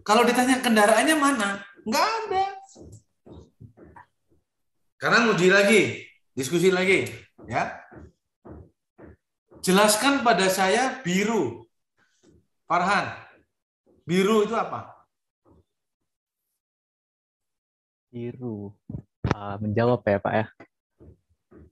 Kalau 0.03 0.27
ditanya 0.27 0.59
kendaraannya 0.61 1.17
mana? 1.17 1.49
Nggak 1.87 2.05
ada. 2.05 2.45
Sekarang 5.01 5.33
uji 5.33 5.49
lagi, 5.49 6.05
diskusi 6.37 6.69
lagi, 6.69 7.09
ya. 7.49 7.73
Jelaskan 9.65 10.21
pada 10.21 10.45
saya 10.53 11.01
biru. 11.01 11.65
Farhan, 12.69 13.09
biru 14.05 14.45
itu 14.45 14.53
apa? 14.53 14.93
Biru. 18.13 18.77
Ah, 19.33 19.57
menjawab 19.57 20.05
ya 20.05 20.21
Pak 20.21 20.35
ya. 20.37 20.47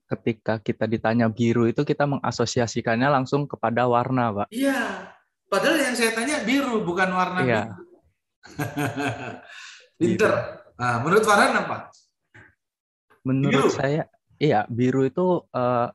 Ketika 0.08 0.56
kita 0.64 0.88
ditanya 0.88 1.28
biru 1.28 1.68
itu 1.68 1.84
kita 1.84 2.08
mengasosiasikannya 2.08 3.12
langsung 3.12 3.44
kepada 3.44 3.84
warna 3.84 4.32
Pak. 4.32 4.48
Iya. 4.56 5.12
Padahal 5.52 5.76
yang 5.76 5.92
saya 5.92 6.16
tanya 6.16 6.40
biru, 6.48 6.80
bukan 6.80 7.12
warna 7.12 7.44
Iya. 7.44 7.62
biru. 7.76 7.84
Pinter. 10.00 10.32
Nah, 10.80 11.04
menurut 11.04 11.28
Farhan 11.28 11.52
apa? 11.60 11.92
Menurut 13.28 13.68
Biru. 13.68 13.76
saya, 13.76 14.02
iya 14.40 14.64
biru 14.64 15.04
itu 15.04 15.44
eh, 15.52 15.88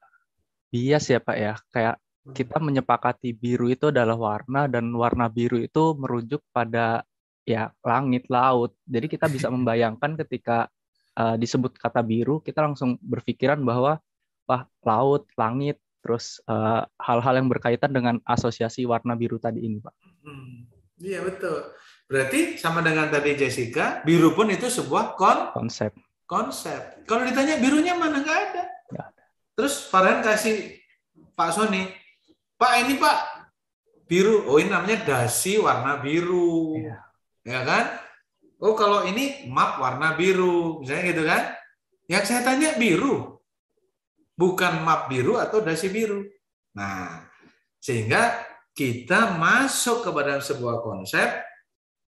bias 0.69 1.05
ya 1.09 1.19
Pak 1.19 1.37
ya. 1.37 1.53
Kayak 1.73 1.95
kita 2.31 2.61
menyepakati 2.61 3.35
biru 3.35 3.67
itu 3.67 3.89
adalah 3.89 4.15
warna 4.15 4.69
dan 4.69 4.93
warna 4.93 5.27
biru 5.27 5.59
itu 5.59 5.97
merujuk 5.97 6.45
pada 6.53 7.01
ya 7.43 7.73
langit 7.81 8.29
laut. 8.29 8.77
Jadi 8.85 9.09
kita 9.09 9.25
bisa 9.27 9.49
membayangkan 9.55 10.13
ketika 10.21 10.69
eh, 11.17 11.35
disebut 11.41 11.73
kata 11.81 12.05
biru, 12.05 12.39
kita 12.45 12.61
langsung 12.61 13.01
berpikiran 13.01 13.59
bahwa 13.65 13.97
wah 14.45 14.63
laut, 14.85 15.25
langit, 15.33 15.81
terus 16.05 16.37
eh, 16.45 16.81
hal-hal 17.01 17.33
yang 17.41 17.49
berkaitan 17.49 17.89
dengan 17.89 18.15
asosiasi 18.29 18.85
warna 18.85 19.17
biru 19.17 19.41
tadi 19.41 19.65
ini 19.65 19.81
Pak. 19.81 19.93
Hmm, 20.23 20.69
Iya 21.03 21.19
betul. 21.25 21.73
Berarti 22.07 22.55
sama 22.55 22.79
dengan 22.79 23.09
tadi 23.09 23.35
Jessica, 23.35 23.99
biru 24.07 24.31
pun 24.31 24.47
itu 24.53 24.69
sebuah 24.69 25.17
kon 25.17 25.51
Konsep. 25.51 25.91
Konsep. 26.33 27.05
Kalau 27.05 27.21
ditanya 27.21 27.61
birunya 27.61 27.93
mana 27.93 28.25
nggak 28.25 28.39
ada. 28.49 28.63
Terus 29.53 29.85
Farhan 29.85 30.25
kasih 30.25 30.81
Pak 31.37 31.53
Sony, 31.53 31.93
Pak 32.57 32.73
ini 32.81 32.97
Pak 32.97 33.17
biru. 34.09 34.49
Oh 34.49 34.57
ini 34.57 34.73
namanya 34.73 35.05
dasi 35.05 35.61
warna 35.61 36.01
biru, 36.01 36.73
Iya. 36.81 36.97
ya 37.45 37.61
kan? 37.61 37.85
Oh 38.57 38.73
kalau 38.73 39.05
ini 39.05 39.45
map 39.45 39.77
warna 39.77 40.17
biru, 40.17 40.81
misalnya 40.81 41.03
gitu 41.13 41.23
kan? 41.27 41.41
Yang 42.09 42.23
saya 42.33 42.41
tanya 42.41 42.73
biru, 42.81 43.37
bukan 44.33 44.81
map 44.81 45.05
biru 45.11 45.37
atau 45.37 45.61
dasi 45.61 45.93
biru. 45.93 46.25
Nah, 46.73 47.29
sehingga 47.77 48.41
kita 48.73 49.37
masuk 49.37 50.01
ke 50.01 50.09
dalam 50.09 50.41
sebuah 50.41 50.81
konsep 50.81 51.29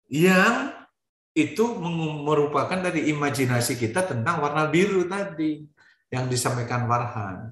yang 0.09 0.73
itu 1.35 1.65
merupakan 2.23 2.79
tadi 2.79 3.11
imajinasi 3.11 3.75
kita 3.75 4.07
tentang 4.07 4.39
warna 4.39 4.71
biru 4.71 5.03
tadi 5.03 5.67
yang 6.07 6.31
disampaikan 6.31 6.87
Farhan. 6.87 7.51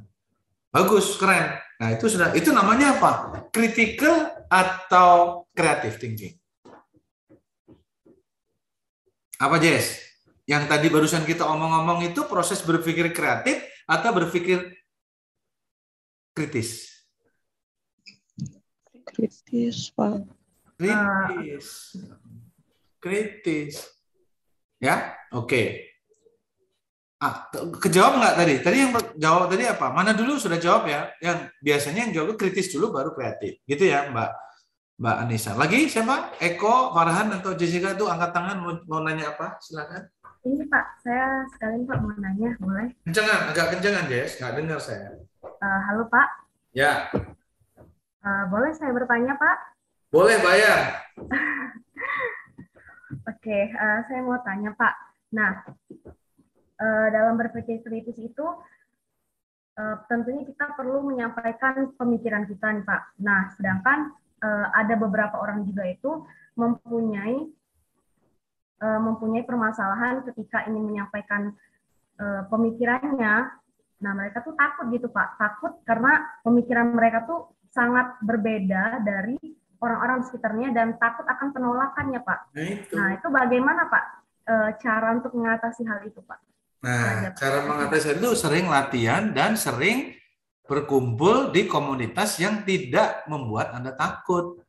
Bagus, 0.71 1.19
keren. 1.19 1.59
Nah, 1.77 1.91
itu 1.91 2.07
sudah 2.07 2.31
itu 2.31 2.49
namanya 2.55 2.95
apa? 2.95 3.11
Critical 3.51 4.47
atau 4.47 5.43
creative 5.51 5.99
thinking. 5.99 6.33
Apa, 9.37 9.59
Jess? 9.59 9.99
Yang 10.47 10.63
tadi 10.71 10.87
barusan 10.87 11.27
kita 11.27 11.43
omong-omong 11.43 12.07
itu 12.07 12.23
proses 12.23 12.63
berpikir 12.63 13.11
kreatif 13.11 13.67
atau 13.83 14.09
berpikir 14.15 14.71
kritis? 16.31 17.03
Kritis, 19.11 19.91
Pak. 19.91 20.23
Kritis. 20.79 21.99
Kritis. 23.03 23.83
Ya, 24.79 25.11
oke. 25.29 25.91
Ah, 27.19 27.51
te- 27.51 27.67
kejawab 27.79 28.19
nggak 28.19 28.35
tadi? 28.35 28.53
Tadi 28.59 28.77
yang 28.79 28.91
jawab 29.15 29.47
tadi 29.47 29.63
apa? 29.63 29.91
Mana 29.91 30.11
dulu 30.11 30.35
sudah 30.35 30.55
jawab 30.55 30.87
ya? 30.87 31.11
Yang 31.19 31.51
biasanya 31.59 32.07
yang 32.07 32.13
jawab 32.15 32.35
kritis 32.35 32.71
dulu 32.71 32.91
baru 32.91 33.11
kreatif. 33.11 33.59
Gitu 33.63 33.87
ya, 33.87 34.07
Mbak 34.07 34.31
Mbak 34.99 35.15
Anissa. 35.19 35.51
Lagi 35.55 35.87
siapa? 35.87 36.35
Eko, 36.39 36.91
Farhan 36.91 37.31
atau 37.33 37.55
Jessica 37.55 37.91
itu 37.91 38.07
angkat 38.07 38.31
tangan 38.31 38.57
mau, 38.59 38.71
mau 38.87 38.99
nanya 39.03 39.35
apa? 39.35 39.55
Silakan. 39.59 40.03
Ini 40.43 40.67
Pak, 40.67 40.85
saya 40.99 41.47
sekalian 41.55 41.83
Pak 41.83 41.97
mau 41.99 42.11
nanya, 42.19 42.51
boleh? 42.59 42.87
Kencengan, 43.03 43.51
agak 43.51 43.67
kencengan, 43.71 44.07
Jess. 44.07 44.35
Nggak 44.39 44.53
dengar 44.59 44.79
saya. 44.79 45.11
Eh, 45.43 45.79
halo 45.91 46.07
Pak, 46.07 46.27
Ya, 46.71 47.07
Eh, 48.23 48.43
boleh 48.47 48.71
saya 48.71 48.91
bertanya 48.91 49.35
Pak? 49.35 49.57
boleh 50.07 50.37
bayar. 50.39 50.79
Oke, 53.21 53.59
eh, 53.69 53.99
saya 54.09 54.21
mau 54.25 54.41
tanya 54.41 54.73
Pak. 54.73 54.95
Nah, 55.37 55.51
eh, 56.81 57.07
dalam 57.13 57.37
berpikir 57.37 57.85
kritis 57.85 58.17
itu 58.17 58.47
eh, 59.77 59.97
tentunya 60.09 60.41
kita 60.45 60.73
perlu 60.73 61.05
menyampaikan 61.05 61.93
pemikiran 61.93 62.49
kita 62.49 62.73
nih 62.73 62.85
Pak. 62.85 63.01
Nah, 63.21 63.53
sedangkan 63.53 64.13
eh, 64.41 64.67
ada 64.73 64.95
beberapa 64.97 65.37
orang 65.37 65.65
juga 65.69 65.85
itu 65.85 66.25
mempunyai 66.57 67.37
eh, 68.81 68.99
mempunyai 68.99 69.45
permasalahan 69.45 70.25
ketika 70.33 70.65
ingin 70.65 70.89
menyampaikan 70.89 71.53
eh, 72.17 72.43
pemikirannya. 72.49 73.35
Nah, 74.03 74.11
mereka 74.17 74.43
tuh 74.43 74.57
takut 74.57 74.89
gitu 74.89 75.07
Pak, 75.07 75.37
takut 75.39 75.79
karena 75.85 76.41
pemikiran 76.43 76.91
mereka 76.91 77.23
tuh 77.23 77.55
sangat 77.71 78.19
berbeda 78.21 79.01
dari 79.01 79.39
orang-orang 79.83 80.23
di 80.23 80.25
sekitarnya 80.31 80.69
dan 80.71 80.87
takut 80.95 81.27
akan 81.27 81.51
penolakannya 81.51 82.19
Pak. 82.23 82.39
Nah, 82.55 82.63
itu. 82.63 82.93
Nah, 82.95 83.09
itu 83.19 83.27
bagaimana 83.27 83.81
Pak 83.91 84.03
eh, 84.47 84.69
cara 84.79 85.07
untuk 85.19 85.35
mengatasi 85.35 85.83
hal 85.83 85.99
itu 86.07 86.23
Pak? 86.23 86.39
Nah, 86.83 87.35
cara 87.35 87.63
mengatasi 87.67 88.19
itu 88.19 88.31
sering 88.35 88.71
latihan 88.71 89.35
dan 89.35 89.59
sering 89.59 90.15
berkumpul 90.63 91.51
di 91.51 91.67
komunitas 91.67 92.39
yang 92.39 92.63
tidak 92.63 93.27
membuat 93.27 93.75
Anda 93.75 93.91
takut. 93.95 94.63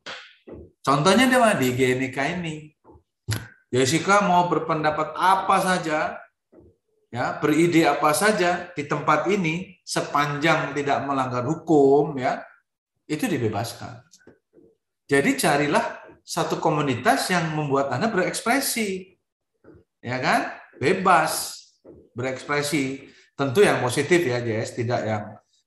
Contohnya 0.82 1.30
di 1.30 1.36
mana? 1.38 1.54
Di 1.56 1.70
GMK 1.74 2.18
ini. 2.42 2.74
Jessica 3.74 4.22
mau 4.22 4.46
berpendapat 4.46 5.18
apa 5.18 5.56
saja, 5.58 6.22
ya 7.10 7.24
beride 7.42 7.90
apa 7.90 8.14
saja 8.14 8.70
di 8.70 8.86
tempat 8.86 9.26
ini 9.26 9.82
sepanjang 9.82 10.70
tidak 10.78 11.02
melanggar 11.02 11.42
hukum, 11.42 12.14
ya 12.14 12.46
itu 13.10 13.26
dibebaskan. 13.26 14.03
Jadi 15.04 15.36
carilah 15.36 16.00
satu 16.24 16.56
komunitas 16.56 17.28
yang 17.28 17.52
membuat 17.52 17.92
Anda 17.92 18.08
berekspresi, 18.08 19.12
ya 20.00 20.16
kan? 20.20 20.56
Bebas 20.80 21.60
berekspresi. 22.16 23.12
Tentu 23.34 23.66
yang 23.66 23.82
positif 23.82 24.22
ya, 24.22 24.38
Jess, 24.40 24.78
tidak 24.78 25.02
yang 25.04 25.24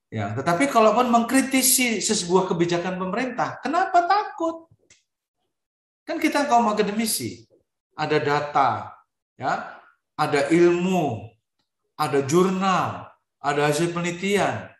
yang. 0.08 0.32
Tetapi 0.32 0.72
kalaupun 0.72 1.12
mengkritisi 1.12 2.00
sebuah 2.00 2.48
kebijakan 2.48 2.96
pemerintah, 2.96 3.60
kenapa 3.60 4.08
takut? 4.08 4.66
Kan 6.08 6.16
kita 6.16 6.48
kaum 6.48 6.72
akademisi, 6.72 7.44
ada 7.92 8.16
data, 8.16 8.96
ya, 9.36 9.76
ada 10.16 10.48
ilmu, 10.48 11.28
ada 12.00 12.24
jurnal, 12.24 13.12
ada 13.36 13.60
hasil 13.68 13.92
penelitian. 13.92 14.72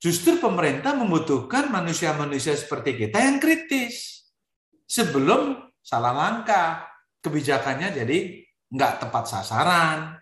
Justru 0.00 0.40
pemerintah 0.40 0.96
membutuhkan 0.96 1.68
manusia-manusia 1.68 2.56
seperti 2.56 2.96
kita 2.96 3.20
yang 3.20 3.36
kritis 3.36 4.24
sebelum 4.88 5.60
salah 5.84 6.16
langkah 6.16 6.88
kebijakannya 7.20 7.92
jadi 7.92 8.18
nggak 8.72 9.06
tepat 9.06 9.24
sasaran. 9.28 10.16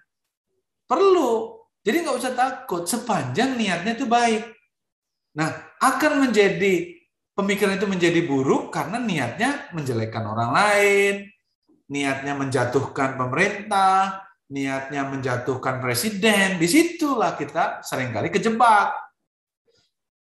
Perlu. 0.82 1.62
Jadi 1.86 1.96
nggak 2.04 2.18
usah 2.18 2.34
takut 2.34 2.90
sepanjang 2.90 3.54
niatnya 3.54 3.94
itu 3.94 4.04
baik. 4.10 4.50
Nah, 5.38 5.78
akan 5.78 6.26
menjadi 6.26 6.98
pemikiran 7.38 7.78
itu 7.78 7.86
menjadi 7.86 8.20
buruk 8.26 8.74
karena 8.74 8.98
niatnya 8.98 9.70
menjelekkan 9.70 10.26
orang 10.26 10.50
lain, 10.50 11.14
niatnya 11.86 12.34
menjatuhkan 12.34 13.14
pemerintah, 13.14 14.26
niatnya 14.50 15.06
menjatuhkan 15.06 15.78
presiden. 15.78 16.58
Di 16.58 16.66
situlah 16.66 17.38
kita 17.38 17.86
sering 17.86 18.10
kali 18.10 18.34
kejebak. 18.34 19.07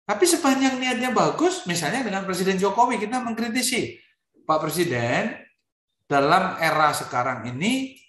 Tapi 0.07 0.23
sepanjang 0.23 0.79
niatnya 0.79 1.11
bagus, 1.11 1.67
misalnya 1.67 1.99
dengan 1.99 2.23
Presiden 2.23 2.55
Jokowi 2.55 2.95
kita 2.95 3.19
mengkritisi 3.19 3.99
Pak 4.47 4.63
Presiden 4.63 5.35
dalam 6.07 6.55
era 6.63 6.95
sekarang 6.95 7.43
ini 7.51 7.99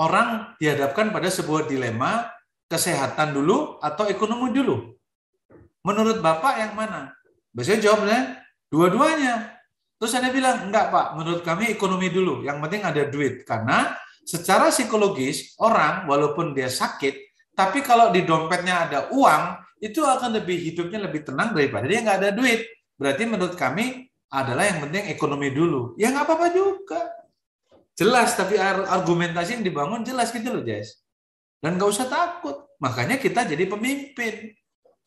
orang 0.00 0.56
dihadapkan 0.56 1.12
pada 1.12 1.28
sebuah 1.28 1.68
dilema 1.68 2.24
kesehatan 2.72 3.36
dulu 3.36 3.76
atau 3.84 4.08
ekonomi 4.08 4.48
dulu. 4.48 4.96
Menurut 5.84 6.24
Bapak 6.24 6.56
yang 6.56 6.72
mana? 6.72 7.12
Biasanya 7.52 7.80
jawabnya 7.84 8.20
dua-duanya. 8.72 9.60
Terus 10.00 10.16
saya 10.16 10.32
bilang, 10.32 10.72
enggak 10.72 10.88
Pak, 10.88 11.20
menurut 11.20 11.44
kami 11.44 11.68
ekonomi 11.68 12.08
dulu. 12.08 12.40
Yang 12.40 12.64
penting 12.64 12.82
ada 12.88 13.02
duit. 13.12 13.44
Karena 13.44 13.92
secara 14.24 14.72
psikologis, 14.72 15.52
orang 15.60 16.08
walaupun 16.08 16.56
dia 16.56 16.72
sakit, 16.72 17.12
tapi 17.52 17.84
kalau 17.84 18.08
di 18.08 18.24
dompetnya 18.24 18.88
ada 18.88 18.98
uang, 19.12 19.60
itu 19.80 20.04
akan 20.04 20.36
lebih 20.36 20.60
hidupnya 20.60 21.00
lebih 21.00 21.24
tenang 21.24 21.56
daripada 21.56 21.88
dia 21.88 22.04
nggak 22.04 22.18
ada 22.20 22.30
duit. 22.36 22.68
Berarti 23.00 23.24
menurut 23.24 23.56
kami 23.56 24.12
adalah 24.28 24.68
yang 24.68 24.84
penting 24.84 25.08
ekonomi 25.08 25.48
dulu. 25.50 25.96
Ya 25.96 26.12
nggak 26.12 26.28
apa-apa 26.28 26.46
juga. 26.52 27.00
Jelas, 27.96 28.32
tapi 28.32 28.56
argumentasi 28.60 29.60
yang 29.60 29.64
dibangun 29.64 30.04
jelas 30.04 30.32
gitu 30.32 30.52
loh, 30.52 30.64
Jess. 30.64 31.00
Dan 31.60 31.76
nggak 31.76 31.90
usah 31.90 32.08
takut. 32.08 32.68
Makanya 32.80 33.20
kita 33.20 33.44
jadi 33.44 33.64
pemimpin. 33.68 34.56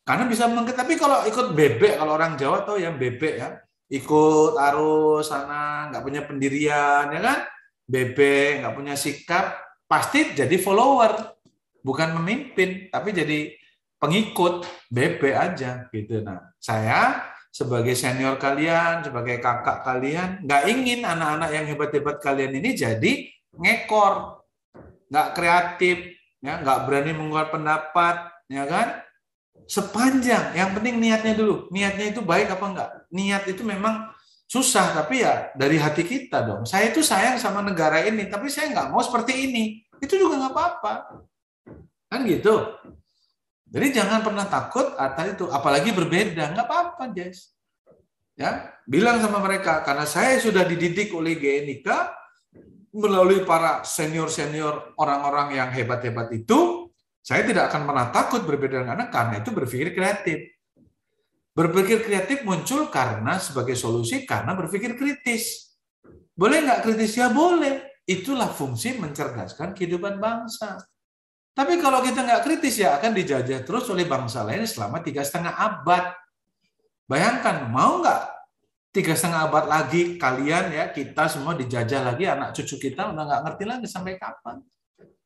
Karena 0.04 0.28
bisa 0.28 0.46
mengkritik. 0.46 0.78
Tapi 0.78 0.94
kalau 1.00 1.26
ikut 1.26 1.56
bebek, 1.56 1.98
kalau 1.98 2.14
orang 2.14 2.38
Jawa 2.38 2.62
tahu 2.62 2.78
yang 2.78 2.94
bebek 3.00 3.34
ya, 3.40 3.58
ikut 3.90 4.52
arus 4.54 5.26
sana, 5.26 5.90
nggak 5.90 6.02
punya 6.04 6.22
pendirian, 6.22 7.10
ya 7.10 7.20
kan? 7.24 7.38
Bebek, 7.88 8.62
nggak 8.62 8.74
punya 8.76 8.94
sikap, 8.94 9.58
pasti 9.88 10.36
jadi 10.36 10.54
follower. 10.60 11.34
Bukan 11.82 12.16
memimpin, 12.20 12.88
tapi 12.94 13.10
jadi 13.10 13.52
pengikut 14.04 14.68
bebek 14.92 15.32
aja 15.32 15.88
gitu. 15.88 16.20
Nah, 16.20 16.52
saya 16.60 17.24
sebagai 17.48 17.96
senior 17.96 18.36
kalian, 18.36 19.00
sebagai 19.00 19.40
kakak 19.40 19.80
kalian, 19.80 20.44
nggak 20.44 20.62
ingin 20.68 21.00
anak-anak 21.08 21.50
yang 21.56 21.64
hebat-hebat 21.64 22.20
kalian 22.20 22.52
ini 22.60 22.76
jadi 22.76 23.12
ngekor, 23.56 24.44
nggak 25.08 25.28
kreatif, 25.32 25.96
ya 26.44 26.60
nggak 26.60 26.84
berani 26.84 27.16
mengeluarkan 27.16 27.64
pendapat, 27.64 28.16
ya 28.52 28.68
kan? 28.68 29.00
Sepanjang, 29.64 30.52
yang 30.52 30.76
penting 30.76 31.00
niatnya 31.00 31.32
dulu. 31.32 31.72
Niatnya 31.72 32.12
itu 32.12 32.20
baik 32.20 32.52
apa 32.52 32.64
enggak? 32.68 32.90
Niat 33.08 33.48
itu 33.48 33.64
memang 33.64 34.12
susah, 34.44 34.92
tapi 34.92 35.24
ya 35.24 35.48
dari 35.56 35.80
hati 35.80 36.04
kita 36.04 36.44
dong. 36.44 36.68
Saya 36.68 36.92
itu 36.92 37.00
sayang 37.00 37.40
sama 37.40 37.64
negara 37.64 38.04
ini, 38.04 38.28
tapi 38.28 38.52
saya 38.52 38.68
nggak 38.68 38.92
mau 38.92 39.00
seperti 39.00 39.48
ini. 39.48 39.80
Itu 40.02 40.20
juga 40.20 40.36
nggak 40.42 40.52
apa-apa. 40.52 40.94
Kan 42.12 42.28
gitu. 42.28 42.76
Jadi 43.74 43.90
jangan 43.90 44.22
pernah 44.22 44.46
takut 44.46 44.94
atas 44.94 45.34
itu, 45.34 45.50
apalagi 45.50 45.90
berbeda, 45.90 46.54
nggak 46.54 46.66
apa-apa, 46.70 47.10
Jess. 47.10 47.50
Ya, 48.38 48.70
bilang 48.86 49.18
sama 49.18 49.42
mereka 49.42 49.82
karena 49.82 50.06
saya 50.06 50.38
sudah 50.38 50.62
dididik 50.62 51.10
oleh 51.10 51.34
GNIK 51.34 51.86
melalui 52.94 53.42
para 53.42 53.82
senior-senior 53.82 54.94
orang-orang 54.94 55.58
yang 55.58 55.74
hebat-hebat 55.74 56.30
itu, 56.30 56.86
saya 57.18 57.42
tidak 57.42 57.74
akan 57.74 57.82
pernah 57.90 58.06
takut 58.14 58.46
berbeda 58.46 58.86
dengan 58.86 58.94
anak 58.94 59.10
karena 59.10 59.34
itu 59.42 59.50
berpikir 59.50 59.90
kreatif. 59.90 60.38
Berpikir 61.54 62.06
kreatif 62.06 62.46
muncul 62.46 62.90
karena 62.94 63.42
sebagai 63.42 63.74
solusi 63.74 64.22
karena 64.22 64.54
berpikir 64.54 64.94
kritis. 64.94 65.74
Boleh 66.34 66.62
nggak 66.62 66.82
kritis? 66.86 67.18
Ya 67.18 67.30
boleh. 67.30 68.02
Itulah 68.06 68.50
fungsi 68.54 68.98
mencerdaskan 68.98 69.74
kehidupan 69.74 70.22
bangsa. 70.22 70.78
Tapi 71.54 71.78
kalau 71.78 72.02
kita 72.02 72.26
nggak 72.26 72.42
kritis 72.42 72.82
ya 72.82 72.98
akan 72.98 73.14
dijajah 73.14 73.62
terus 73.62 73.86
oleh 73.86 74.10
bangsa 74.10 74.42
lain 74.42 74.66
selama 74.66 74.98
tiga 75.06 75.22
setengah 75.22 75.54
abad. 75.54 76.10
Bayangkan, 77.06 77.70
mau 77.70 78.02
nggak 78.02 78.34
tiga 78.90 79.14
setengah 79.14 79.46
abad 79.46 79.64
lagi 79.70 80.18
kalian 80.18 80.74
ya 80.74 80.90
kita 80.90 81.30
semua 81.30 81.54
dijajah 81.54 82.10
lagi 82.10 82.26
anak 82.26 82.54
cucu 82.58 82.90
kita 82.90 83.10
udah 83.10 83.22
nggak 83.22 83.42
ngerti 83.46 83.64
lagi 83.70 83.86
sampai 83.86 84.18
kapan. 84.18 84.66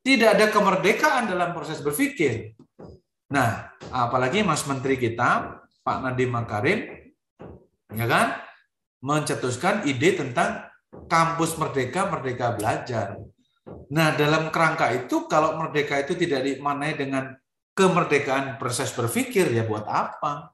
Tidak 0.04 0.28
ada 0.28 0.52
kemerdekaan 0.52 1.32
dalam 1.32 1.56
proses 1.56 1.80
berpikir. 1.80 2.52
Nah, 3.28 3.72
apalagi 3.88 4.40
Mas 4.40 4.64
Menteri 4.64 4.96
kita 4.96 5.60
Pak 5.84 5.98
Nadiem 6.04 6.32
Makarim, 6.32 7.08
ya 7.92 8.06
kan, 8.08 8.40
mencetuskan 9.04 9.84
ide 9.84 10.16
tentang 10.16 10.68
kampus 11.08 11.56
merdeka, 11.60 12.08
merdeka 12.08 12.56
belajar. 12.56 13.20
Nah, 13.88 14.12
dalam 14.12 14.52
kerangka 14.52 14.92
itu 14.92 15.24
kalau 15.24 15.56
merdeka 15.56 15.96
itu 15.96 16.12
tidak 16.12 16.44
dimanai 16.44 16.92
dengan 16.92 17.32
kemerdekaan 17.72 18.60
proses 18.60 18.92
berpikir 18.92 19.48
ya 19.48 19.64
buat 19.64 19.88
apa? 19.88 20.52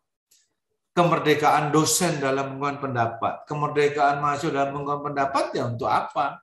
Kemerdekaan 0.94 1.74
dosen 1.74 2.22
dalam 2.22 2.54
mengungkapkan 2.54 2.78
pendapat, 2.78 3.34
kemerdekaan 3.50 4.22
mahasiswa 4.22 4.54
dalam 4.54 4.70
mengungkapkan 4.78 5.04
pendapat 5.10 5.44
ya 5.58 5.64
untuk 5.66 5.90
apa? 5.90 6.38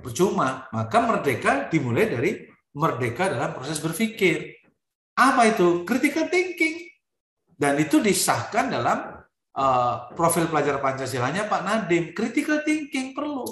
Percuma. 0.00 0.64
Maka 0.72 0.98
merdeka 1.04 1.68
dimulai 1.68 2.08
dari 2.08 2.30
merdeka 2.72 3.28
dalam 3.28 3.52
proses 3.52 3.76
berpikir. 3.76 4.56
Apa 5.12 5.52
itu? 5.52 5.84
Critical 5.84 6.32
thinking. 6.32 6.88
Dan 7.58 7.76
itu 7.82 7.98
disahkan 7.98 8.70
dalam 8.70 9.18
uh, 9.58 10.08
profil 10.14 10.48
pelajar 10.48 10.80
Pancasilanya 10.80 11.50
Pak 11.50 11.62
Nadim. 11.66 12.16
Critical 12.16 12.64
thinking 12.64 13.12
perlu. 13.12 13.44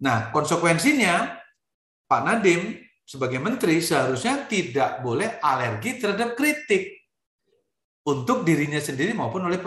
Nah, 0.00 0.32
konsekuensinya 0.32 1.39
Pak 2.10 2.26
Nadiem 2.26 2.74
sebagai 3.06 3.38
menteri 3.38 3.78
seharusnya 3.78 4.50
tidak 4.50 4.98
boleh 4.98 5.38
alergi 5.38 5.94
terhadap 6.02 6.34
kritik 6.34 7.06
untuk 8.02 8.42
dirinya 8.42 8.82
sendiri 8.82 9.14
maupun 9.14 9.46
oleh 9.46 9.62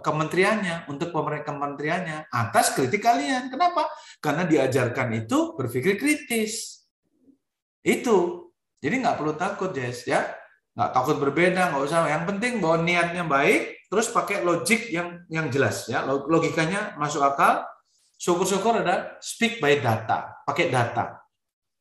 kementeriannya, 0.00 0.88
untuk 0.88 1.12
pemerintah 1.12 1.52
kementeriannya 1.52 2.32
atas 2.32 2.72
kritik 2.72 3.04
kalian. 3.04 3.52
Kenapa? 3.52 3.92
Karena 4.24 4.48
diajarkan 4.48 5.12
itu 5.20 5.52
berpikir 5.52 6.00
kritis. 6.00 6.80
Itu. 7.84 8.48
Jadi 8.80 8.94
nggak 9.04 9.16
perlu 9.20 9.36
takut, 9.36 9.76
Jess, 9.76 10.08
ya. 10.08 10.24
Nggak 10.72 10.90
takut 10.96 11.16
berbeda, 11.20 11.76
nggak 11.76 11.82
usah. 11.84 12.08
Yang 12.08 12.24
penting 12.34 12.52
bahwa 12.64 12.76
niatnya 12.80 13.24
baik, 13.28 13.88
terus 13.92 14.08
pakai 14.08 14.40
logik 14.40 14.88
yang 14.88 15.28
yang 15.28 15.52
jelas, 15.52 15.92
ya. 15.92 16.06
Logikanya 16.08 16.96
masuk 16.96 17.20
akal. 17.20 17.66
Syukur-syukur 18.16 18.80
ada 18.80 19.18
speak 19.18 19.58
by 19.58 19.82
data, 19.82 20.38
pakai 20.46 20.70
data 20.70 21.21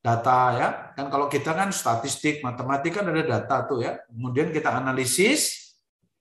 data 0.01 0.37
ya. 0.57 0.67
Kan 0.97 1.07
kalau 1.13 1.29
kita 1.29 1.53
kan 1.53 1.69
statistik, 1.69 2.41
matematika 2.41 3.05
kan 3.05 3.13
ada 3.13 3.23
data 3.23 3.69
tuh 3.69 3.85
ya. 3.85 4.01
Kemudian 4.09 4.49
kita 4.49 4.73
analisis, 4.73 5.73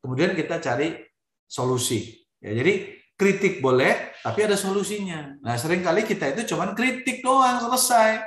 kemudian 0.04 0.36
kita 0.36 0.60
cari 0.60 1.00
solusi. 1.48 2.20
Ya, 2.38 2.52
jadi 2.56 3.00
kritik 3.16 3.60
boleh, 3.64 4.16
tapi 4.20 4.44
ada 4.44 4.56
solusinya. 4.56 5.40
Nah, 5.44 5.56
sering 5.56 5.84
kali 5.84 6.04
kita 6.04 6.32
itu 6.36 6.54
cuma 6.54 6.72
kritik 6.76 7.20
doang 7.24 7.60
selesai. 7.60 8.20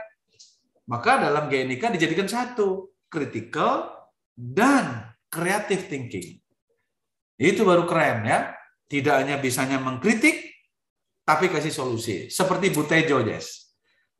Maka 0.90 1.24
dalam 1.30 1.48
GNIK 1.48 1.96
dijadikan 1.96 2.28
satu, 2.28 2.92
critical 3.08 3.90
dan 4.36 5.16
creative 5.32 5.88
thinking. 5.88 6.38
Itu 7.40 7.64
baru 7.64 7.88
keren 7.88 8.28
ya. 8.28 8.54
Tidak 8.86 9.16
hanya 9.16 9.42
bisanya 9.42 9.82
mengkritik, 9.82 10.54
tapi 11.26 11.50
kasih 11.50 11.74
solusi. 11.74 12.30
Seperti 12.30 12.70
Butejo, 12.70 13.26
Jess 13.26 13.63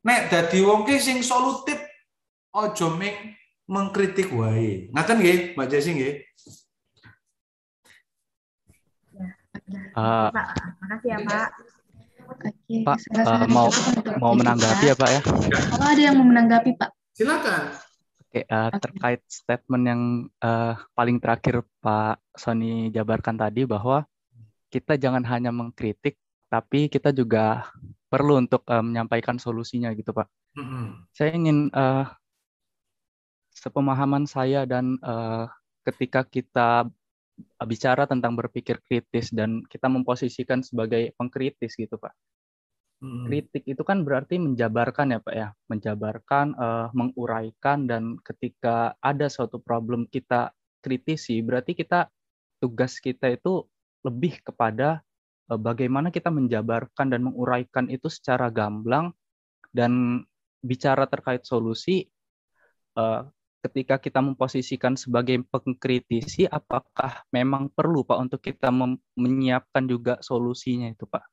Nek 0.04 0.28
dadi 0.28 0.60
wong 0.60 0.84
ki 0.84 1.00
sing 1.00 1.24
solutif 1.24 1.80
aja 2.52 2.86
ming 2.92 3.32
mengkritik 3.64 4.28
wae. 4.28 4.92
Ngaten 4.92 5.16
nggih, 5.16 5.38
Mbak 5.56 5.68
Jesi 5.72 5.90
nggih. 5.96 6.14
Uh, 9.96 10.28
Pak, 10.28 10.46
makasih 10.84 11.08
ya 11.08 11.18
Pak. 11.24 11.48
Oke, 12.24 12.48
Pak, 12.84 12.98
uh, 13.24 13.46
mau 13.48 13.68
mau 14.20 14.36
menanggapi 14.36 14.92
ya 14.92 14.96
Pak 14.96 15.08
ya? 15.08 15.20
Kalau 15.72 15.86
ada 15.88 16.02
yang 16.02 16.20
mau 16.20 16.28
menanggapi 16.28 16.76
Pak? 16.76 16.90
Silakan. 17.16 17.62
Oke, 18.28 18.40
uh, 18.44 18.70
terkait 18.76 19.22
statement 19.24 19.84
yang 19.88 20.02
uh, 20.44 20.76
paling 20.92 21.16
terakhir 21.16 21.64
Pak 21.80 22.20
Sony 22.36 22.92
jabarkan 22.92 23.40
tadi 23.40 23.64
bahwa 23.64 24.04
kita 24.68 24.98
jangan 24.98 25.22
hanya 25.30 25.54
mengkritik, 25.54 26.18
tapi 26.48 26.86
kita 26.92 27.10
juga 27.10 27.68
perlu 28.08 28.38
untuk 28.38 28.62
uh, 28.70 28.84
menyampaikan 28.84 29.42
solusinya 29.42 29.90
gitu 29.96 30.14
Pak. 30.14 30.28
Mm-hmm. 30.54 30.86
Saya 31.10 31.30
ingin 31.34 31.58
uh, 31.74 32.06
sepemahaman 33.50 34.26
saya 34.30 34.62
dan 34.62 34.98
uh, 35.02 35.50
ketika 35.82 36.22
kita 36.22 36.86
bicara 37.66 38.06
tentang 38.06 38.38
berpikir 38.38 38.78
kritis 38.86 39.34
dan 39.34 39.66
kita 39.66 39.90
memposisikan 39.90 40.62
sebagai 40.62 41.10
pengkritis 41.18 41.74
gitu 41.74 41.98
Pak. 41.98 42.14
Mm-hmm. 43.02 43.24
Kritik 43.26 43.64
itu 43.66 43.82
kan 43.82 44.06
berarti 44.06 44.38
menjabarkan 44.38 45.18
ya 45.18 45.18
Pak 45.18 45.34
ya, 45.34 45.48
menjabarkan, 45.66 46.46
uh, 46.54 46.88
menguraikan 46.94 47.90
dan 47.90 48.22
ketika 48.22 48.94
ada 49.02 49.26
suatu 49.26 49.58
problem 49.58 50.06
kita 50.06 50.54
kritisi, 50.78 51.42
berarti 51.42 51.74
kita 51.74 52.06
tugas 52.62 53.02
kita 53.02 53.34
itu 53.34 53.66
lebih 54.06 54.38
kepada 54.44 55.02
bagaimana 55.48 56.08
kita 56.08 56.32
menjabarkan 56.32 57.12
dan 57.12 57.20
menguraikan 57.24 57.92
itu 57.92 58.08
secara 58.08 58.48
gamblang 58.48 59.12
dan 59.74 60.24
bicara 60.64 61.04
terkait 61.04 61.44
solusi 61.44 62.08
eh, 62.96 63.22
ketika 63.64 63.96
kita 63.96 64.20
memposisikan 64.20 64.92
sebagai 64.92 65.40
pengkritisi 65.48 66.44
apakah 66.44 67.24
memang 67.32 67.72
perlu 67.72 68.04
Pak 68.04 68.18
untuk 68.20 68.40
kita 68.44 68.68
menyiapkan 69.16 69.88
juga 69.88 70.20
solusinya 70.20 70.92
itu 70.92 71.08
Pak? 71.08 71.24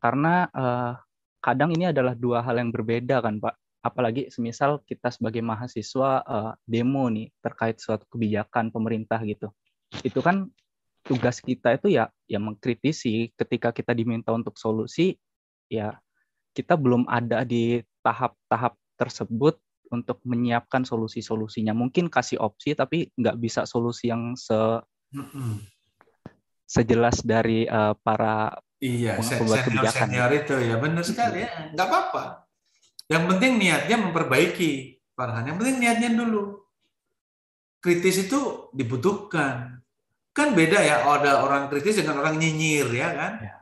Karena 0.00 0.48
uh, 0.48 0.96
kadang 1.44 1.76
ini 1.76 1.92
adalah 1.92 2.16
dua 2.16 2.40
hal 2.40 2.56
yang 2.56 2.72
berbeda 2.72 3.20
kan 3.20 3.36
Pak. 3.36 3.84
Apalagi 3.84 4.32
semisal 4.32 4.80
kita 4.88 5.12
sebagai 5.12 5.44
mahasiswa 5.44 6.24
demo 6.64 7.08
nih 7.12 7.28
terkait 7.44 7.76
suatu 7.76 8.08
kebijakan 8.08 8.72
pemerintah 8.72 9.20
gitu. 9.24 9.52
Itu 10.00 10.24
kan 10.24 10.48
tugas 11.10 11.42
kita 11.42 11.74
itu 11.74 11.90
ya 11.90 12.06
ya 12.30 12.38
mengkritisi. 12.38 13.34
Ketika 13.34 13.74
kita 13.74 13.90
diminta 13.90 14.30
untuk 14.30 14.54
solusi 14.54 15.18
ya 15.66 15.98
kita 16.54 16.78
belum 16.78 17.10
ada 17.10 17.42
di 17.42 17.82
tahap-tahap 18.06 18.78
tersebut 18.94 19.58
untuk 19.90 20.22
menyiapkan 20.22 20.86
solusi-solusinya. 20.86 21.74
Mungkin 21.74 22.06
kasih 22.06 22.38
opsi 22.38 22.78
tapi 22.78 23.10
nggak 23.18 23.36
bisa 23.42 23.66
solusi 23.66 24.14
yang 24.14 24.38
se 24.38 24.54
sejelas 26.70 27.26
dari 27.26 27.66
uh, 27.66 27.98
para 27.98 28.54
iya 28.78 29.18
senior 29.18 29.90
senior 29.90 30.30
itu. 30.30 30.54
Ya 30.62 30.78
benar 30.78 31.02
sekali 31.02 31.42
ya. 31.42 31.74
Nggak 31.74 31.86
apa-apa. 31.90 32.46
Yang 33.10 33.24
penting 33.34 33.52
niatnya 33.58 33.96
memperbaiki, 33.98 35.02
Farhan. 35.18 35.50
Yang 35.50 35.56
penting 35.58 35.76
niatnya 35.82 36.10
dulu. 36.14 36.62
Kritis 37.82 38.30
itu 38.30 38.70
dibutuhkan. 38.70 39.82
Kan 40.30 40.54
beda 40.54 40.78
ya, 40.78 41.02
ada 41.02 41.42
orang 41.42 41.66
kritis 41.66 41.98
dengan 41.98 42.22
orang 42.22 42.38
nyinyir 42.38 42.88
ya 42.94 43.08
kan. 43.12 43.32
Ya. 43.42 43.54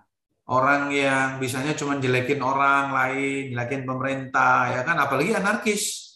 Orang 0.49 0.89
yang 0.93 1.37
bisanya 1.37 1.77
cuma 1.77 2.01
jelekin 2.01 2.41
orang 2.41 2.89
lain, 2.93 3.53
jelekin 3.53 3.85
pemerintah 3.85 4.73
ya 4.73 4.81
kan, 4.85 4.97
apalagi 4.97 5.37
anarkis. 5.37 6.09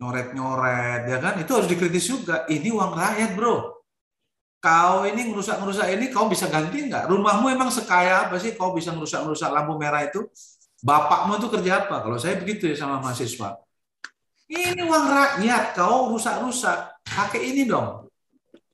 Nyoret-nyoret 0.00 1.06
ya 1.06 1.18
kan, 1.20 1.34
itu 1.40 1.52
harus 1.52 1.68
dikritis 1.68 2.08
juga. 2.08 2.44
Ini 2.48 2.68
uang 2.72 2.92
rakyat, 2.96 3.32
Bro. 3.36 3.84
Kau 4.62 5.02
ini 5.04 5.26
ngerusak-ngerusak 5.30 5.90
ini, 5.94 6.06
kau 6.08 6.30
bisa 6.30 6.46
ganti 6.46 6.86
nggak? 6.86 7.10
Rumahmu 7.10 7.50
emang 7.50 7.68
sekaya 7.68 8.30
apa 8.30 8.38
sih 8.38 8.54
kau 8.54 8.70
bisa 8.70 8.94
ngerusak-ngerusak 8.94 9.50
lampu 9.50 9.74
merah 9.74 10.06
itu? 10.06 10.22
Bapakmu 10.82 11.38
itu 11.38 11.48
kerja 11.50 11.86
apa? 11.86 12.02
Kalau 12.02 12.18
saya 12.18 12.38
begitu 12.38 12.66
ya 12.70 12.74
sama 12.74 12.98
mahasiswa. 13.02 13.58
Ini 14.50 14.82
uang 14.86 15.06
rakyat, 15.06 15.74
kau 15.78 16.14
rusak-rusak. 16.14 17.04
Pakai 17.06 17.52
ini 17.52 17.66
dong. 17.66 18.01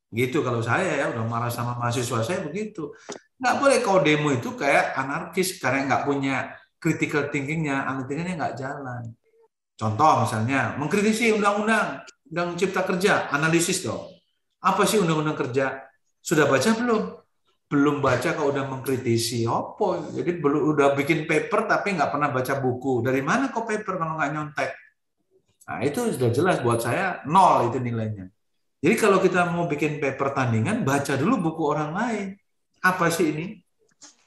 Gitu 0.09 0.41
kalau 0.41 0.65
saya 0.65 1.05
ya, 1.05 1.07
udah 1.13 1.25
marah 1.29 1.53
sama 1.53 1.77
mahasiswa 1.77 2.25
saya 2.25 2.41
begitu. 2.45 2.93
Nggak 3.39 3.55
boleh 3.61 3.79
kau 3.85 4.01
demo 4.01 4.33
itu 4.35 4.57
kayak 4.57 4.97
anarkis 4.97 5.61
karena 5.61 5.87
nggak 5.87 6.03
punya 6.09 6.37
critical 6.81 7.29
thinkingnya, 7.29 7.85
thinkingnya 8.09 8.35
nggak 8.39 8.57
jalan. 8.57 9.03
Contoh 9.79 10.27
misalnya, 10.27 10.75
mengkritisi 10.75 11.31
undang-undang, 11.31 12.03
undang 12.27 12.59
cipta 12.59 12.83
kerja, 12.83 13.31
analisis 13.31 13.87
dong. 13.87 14.11
Apa 14.59 14.83
sih 14.83 14.99
undang-undang 14.99 15.39
kerja? 15.39 15.87
Sudah 16.19 16.51
baca 16.51 16.75
belum? 16.75 17.03
belum 17.69 18.01
baca 18.01 18.33
kok 18.33 18.49
udah 18.49 18.65
mengkritisi 18.65 19.45
opo 19.45 20.09
jadi 20.09 20.41
belum 20.41 20.73
udah 20.73 20.97
bikin 20.97 21.29
paper 21.29 21.69
tapi 21.69 22.01
nggak 22.01 22.09
pernah 22.09 22.33
baca 22.33 22.57
buku 22.57 23.05
dari 23.05 23.21
mana 23.21 23.53
kok 23.53 23.69
paper 23.69 24.01
kalau 24.01 24.17
nggak 24.17 24.31
nyontek 24.33 24.71
nah 25.69 25.85
itu 25.85 26.17
sudah 26.17 26.33
jelas 26.33 26.65
buat 26.65 26.81
saya 26.81 27.21
nol 27.29 27.69
itu 27.69 27.77
nilainya 27.77 28.33
jadi 28.79 28.95
kalau 28.95 29.19
kita 29.19 29.51
mau 29.51 29.67
bikin 29.67 29.99
paper 29.99 30.35
tandingan 30.35 30.87
baca 30.87 31.15
dulu 31.19 31.51
buku 31.51 31.63
orang 31.67 31.91
lain 31.95 32.27
apa 32.83 33.11
sih 33.11 33.35
ini 33.35 33.47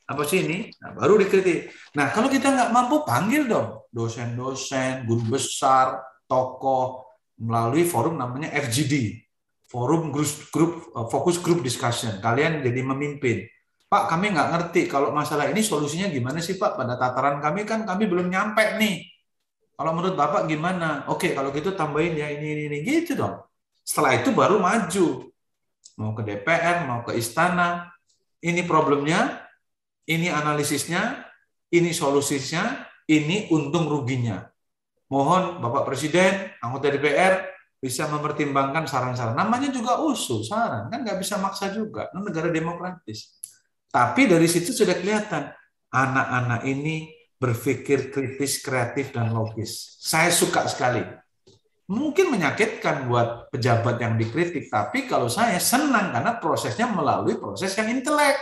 apa 0.07 0.27
sih 0.27 0.43
ini 0.43 0.71
nah, 0.83 0.91
baru 0.95 1.15
dikritik 1.19 1.71
nah 1.95 2.11
kalau 2.11 2.27
kita 2.27 2.51
nggak 2.51 2.69
mampu 2.75 3.03
panggil 3.07 3.47
dong 3.47 3.87
dosen-dosen 3.91 5.07
guru 5.07 5.39
besar 5.39 6.03
tokoh 6.27 7.07
melalui 7.39 7.87
forum 7.87 8.19
namanya 8.19 8.51
FGD 8.53 9.23
forum 9.71 10.11
grup, 10.11 10.27
grup 10.51 10.71
eh, 10.91 11.07
fokus 11.07 11.39
grup 11.39 11.63
discussion. 11.63 12.19
Kalian 12.19 12.59
jadi 12.59 12.83
memimpin. 12.83 13.47
Pak, 13.87 14.11
kami 14.11 14.35
nggak 14.35 14.49
ngerti 14.51 14.81
kalau 14.91 15.15
masalah 15.15 15.47
ini 15.47 15.63
solusinya 15.63 16.11
gimana 16.11 16.43
sih 16.43 16.59
Pak? 16.59 16.79
Pada 16.79 16.95
tataran 16.99 17.39
kami 17.39 17.63
kan 17.63 17.87
kami 17.87 18.07
belum 18.07 18.27
nyampe 18.27 18.75
nih. 18.79 19.07
Kalau 19.75 19.91
menurut 19.95 20.15
Bapak 20.15 20.47
gimana? 20.47 21.07
Oke, 21.07 21.31
kalau 21.31 21.51
gitu 21.55 21.75
tambahin 21.75 22.15
ya 22.15 22.27
ini, 22.31 22.47
ini, 22.55 22.63
ini. 22.71 22.77
Gitu 22.83 23.15
dong. 23.19 23.39
Setelah 23.81 24.21
itu 24.21 24.29
baru 24.31 24.61
maju. 24.61 25.29
Mau 25.99 26.11
ke 26.17 26.23
DPR, 26.25 26.87
mau 26.87 27.05
ke 27.05 27.17
istana. 27.17 27.91
Ini 28.41 28.65
problemnya, 28.65 29.45
ini 30.09 30.33
analisisnya, 30.33 31.29
ini 31.69 31.93
solusinya, 31.93 32.89
ini 33.05 33.53
untung 33.53 33.85
ruginya. 33.85 34.41
Mohon 35.11 35.61
Bapak 35.61 35.85
Presiden, 35.91 36.49
anggota 36.63 36.89
DPR, 36.89 37.51
bisa 37.81 38.05
mempertimbangkan 38.07 38.85
saran-saran. 38.85 39.33
Namanya 39.33 39.73
juga 39.73 39.97
usul, 39.99 40.45
saran. 40.45 40.87
Kan 40.87 41.01
nggak 41.01 41.17
bisa 41.17 41.41
maksa 41.41 41.73
juga. 41.73 42.07
Ini 42.13 42.21
negara 42.21 42.49
demokratis. 42.53 43.41
Tapi 43.91 44.29
dari 44.29 44.47
situ 44.47 44.71
sudah 44.71 44.95
kelihatan. 44.95 45.51
Anak-anak 45.91 46.63
ini 46.63 47.11
berpikir 47.35 48.13
kritis, 48.13 48.63
kreatif, 48.63 49.11
dan 49.11 49.33
logis. 49.35 49.99
Saya 49.99 50.31
suka 50.31 50.69
sekali. 50.69 51.03
Mungkin 51.91 52.31
menyakitkan 52.31 53.11
buat 53.11 53.51
pejabat 53.51 53.99
yang 53.99 54.15
dikritik. 54.15 54.71
Tapi 54.71 55.11
kalau 55.11 55.27
saya 55.27 55.59
senang 55.59 56.15
karena 56.15 56.39
prosesnya 56.39 56.87
melalui 56.87 57.35
proses 57.35 57.75
yang 57.75 57.91
intelek. 57.91 58.39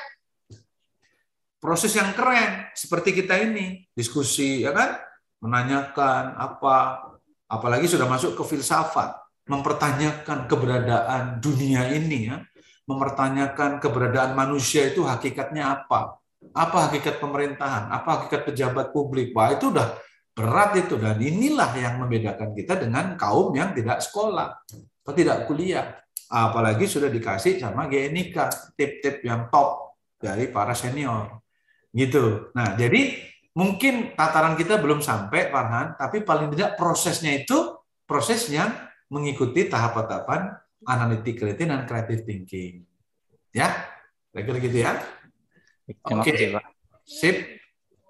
Proses 1.58 1.98
yang 1.98 2.14
keren. 2.14 2.70
Seperti 2.78 3.10
kita 3.18 3.42
ini. 3.42 3.90
Diskusi, 3.90 4.62
ya 4.62 4.70
kan? 4.70 5.02
Menanyakan 5.42 6.38
apa, 6.38 6.76
apalagi 7.50 7.90
sudah 7.90 8.06
masuk 8.06 8.38
ke 8.38 8.44
filsafat 8.46 9.18
mempertanyakan 9.50 10.46
keberadaan 10.46 11.42
dunia 11.42 11.90
ini 11.90 12.30
ya, 12.30 12.38
mempertanyakan 12.86 13.82
keberadaan 13.82 14.38
manusia 14.38 14.86
itu 14.94 15.02
hakikatnya 15.02 15.74
apa? 15.74 16.22
Apa 16.54 16.88
hakikat 16.88 17.18
pemerintahan? 17.18 17.90
Apa 17.90 18.10
hakikat 18.22 18.46
pejabat 18.54 18.94
publik? 18.94 19.34
Wah, 19.34 19.52
itu 19.52 19.74
udah 19.74 19.98
berat 20.40 20.72
itu 20.80 20.96
dan 20.96 21.20
inilah 21.20 21.76
yang 21.76 22.00
membedakan 22.00 22.56
kita 22.56 22.80
dengan 22.80 23.20
kaum 23.20 23.52
yang 23.52 23.76
tidak 23.76 24.00
sekolah 24.00 24.64
atau 25.04 25.12
tidak 25.12 25.44
kuliah. 25.44 26.00
Apalagi 26.32 26.88
sudah 26.88 27.12
dikasih 27.12 27.60
sama 27.60 27.92
GNIK 27.92 28.38
tip-tip 28.80 29.20
yang 29.28 29.52
top 29.52 30.00
dari 30.16 30.48
para 30.48 30.72
senior. 30.72 31.44
Gitu. 31.92 32.56
Nah, 32.56 32.80
jadi 32.80 33.20
mungkin 33.52 34.16
tataran 34.16 34.56
kita 34.56 34.80
belum 34.80 35.04
sampai 35.04 35.52
Farhan, 35.52 36.00
tapi 36.00 36.24
paling 36.24 36.56
tidak 36.56 36.80
prosesnya 36.80 37.36
itu 37.36 37.76
proses 38.08 38.48
yang 38.48 38.72
mengikuti 39.12 39.68
tahapan-tahapan 39.68 40.56
analytical 40.88 41.52
dan 41.52 41.84
creative 41.84 42.24
thinking. 42.24 42.88
Ya, 43.52 43.90
kira-kira 44.32 44.58
gitu 44.64 44.78
ya. 44.86 44.92
Oke, 46.06 46.32
okay. 46.32 46.54
sip. 47.04 47.58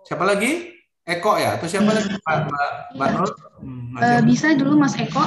Siapa 0.03 0.27
lagi? 0.27 0.78
Eko 1.09 1.41
ya? 1.41 1.57
Atau 1.57 1.65
siapa 1.65 1.89
lagi? 1.89 2.13
Mbak, 2.13 2.37
Mbak, 2.45 2.69
Mbak 2.93 3.09
Nur? 3.17 3.29
Hmm, 3.65 3.97
uh, 3.97 4.21
bisa 4.21 4.53
dulu 4.53 4.77
Mas 4.77 4.93
Eko. 4.93 5.25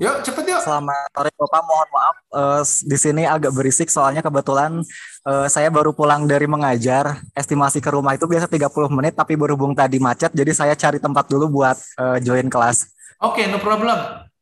Yuk, 0.00 0.24
cepet 0.24 0.44
yuk. 0.48 0.60
Selamat 0.64 1.08
sore 1.12 1.28
Bapak, 1.36 1.62
mohon 1.68 1.88
maaf. 1.92 2.16
Uh, 2.32 2.62
di 2.64 2.96
sini 2.96 3.28
agak 3.28 3.52
berisik 3.52 3.92
soalnya 3.92 4.24
kebetulan 4.24 4.80
uh, 5.28 5.46
saya 5.52 5.68
baru 5.68 5.92
pulang 5.92 6.24
dari 6.24 6.48
mengajar. 6.48 7.20
Estimasi 7.36 7.84
ke 7.84 7.92
rumah 7.92 8.16
itu 8.16 8.24
biasa 8.24 8.48
30 8.48 8.72
menit, 8.96 9.12
tapi 9.12 9.36
berhubung 9.36 9.76
tadi 9.76 10.00
macet, 10.00 10.32
jadi 10.32 10.52
saya 10.56 10.72
cari 10.72 10.96
tempat 10.96 11.28
dulu 11.28 11.60
buat 11.60 11.76
uh, 12.00 12.16
join 12.24 12.48
kelas. 12.48 12.88
Oke, 13.20 13.44
okay, 13.44 13.52
no 13.52 13.60
problem. 13.60 13.96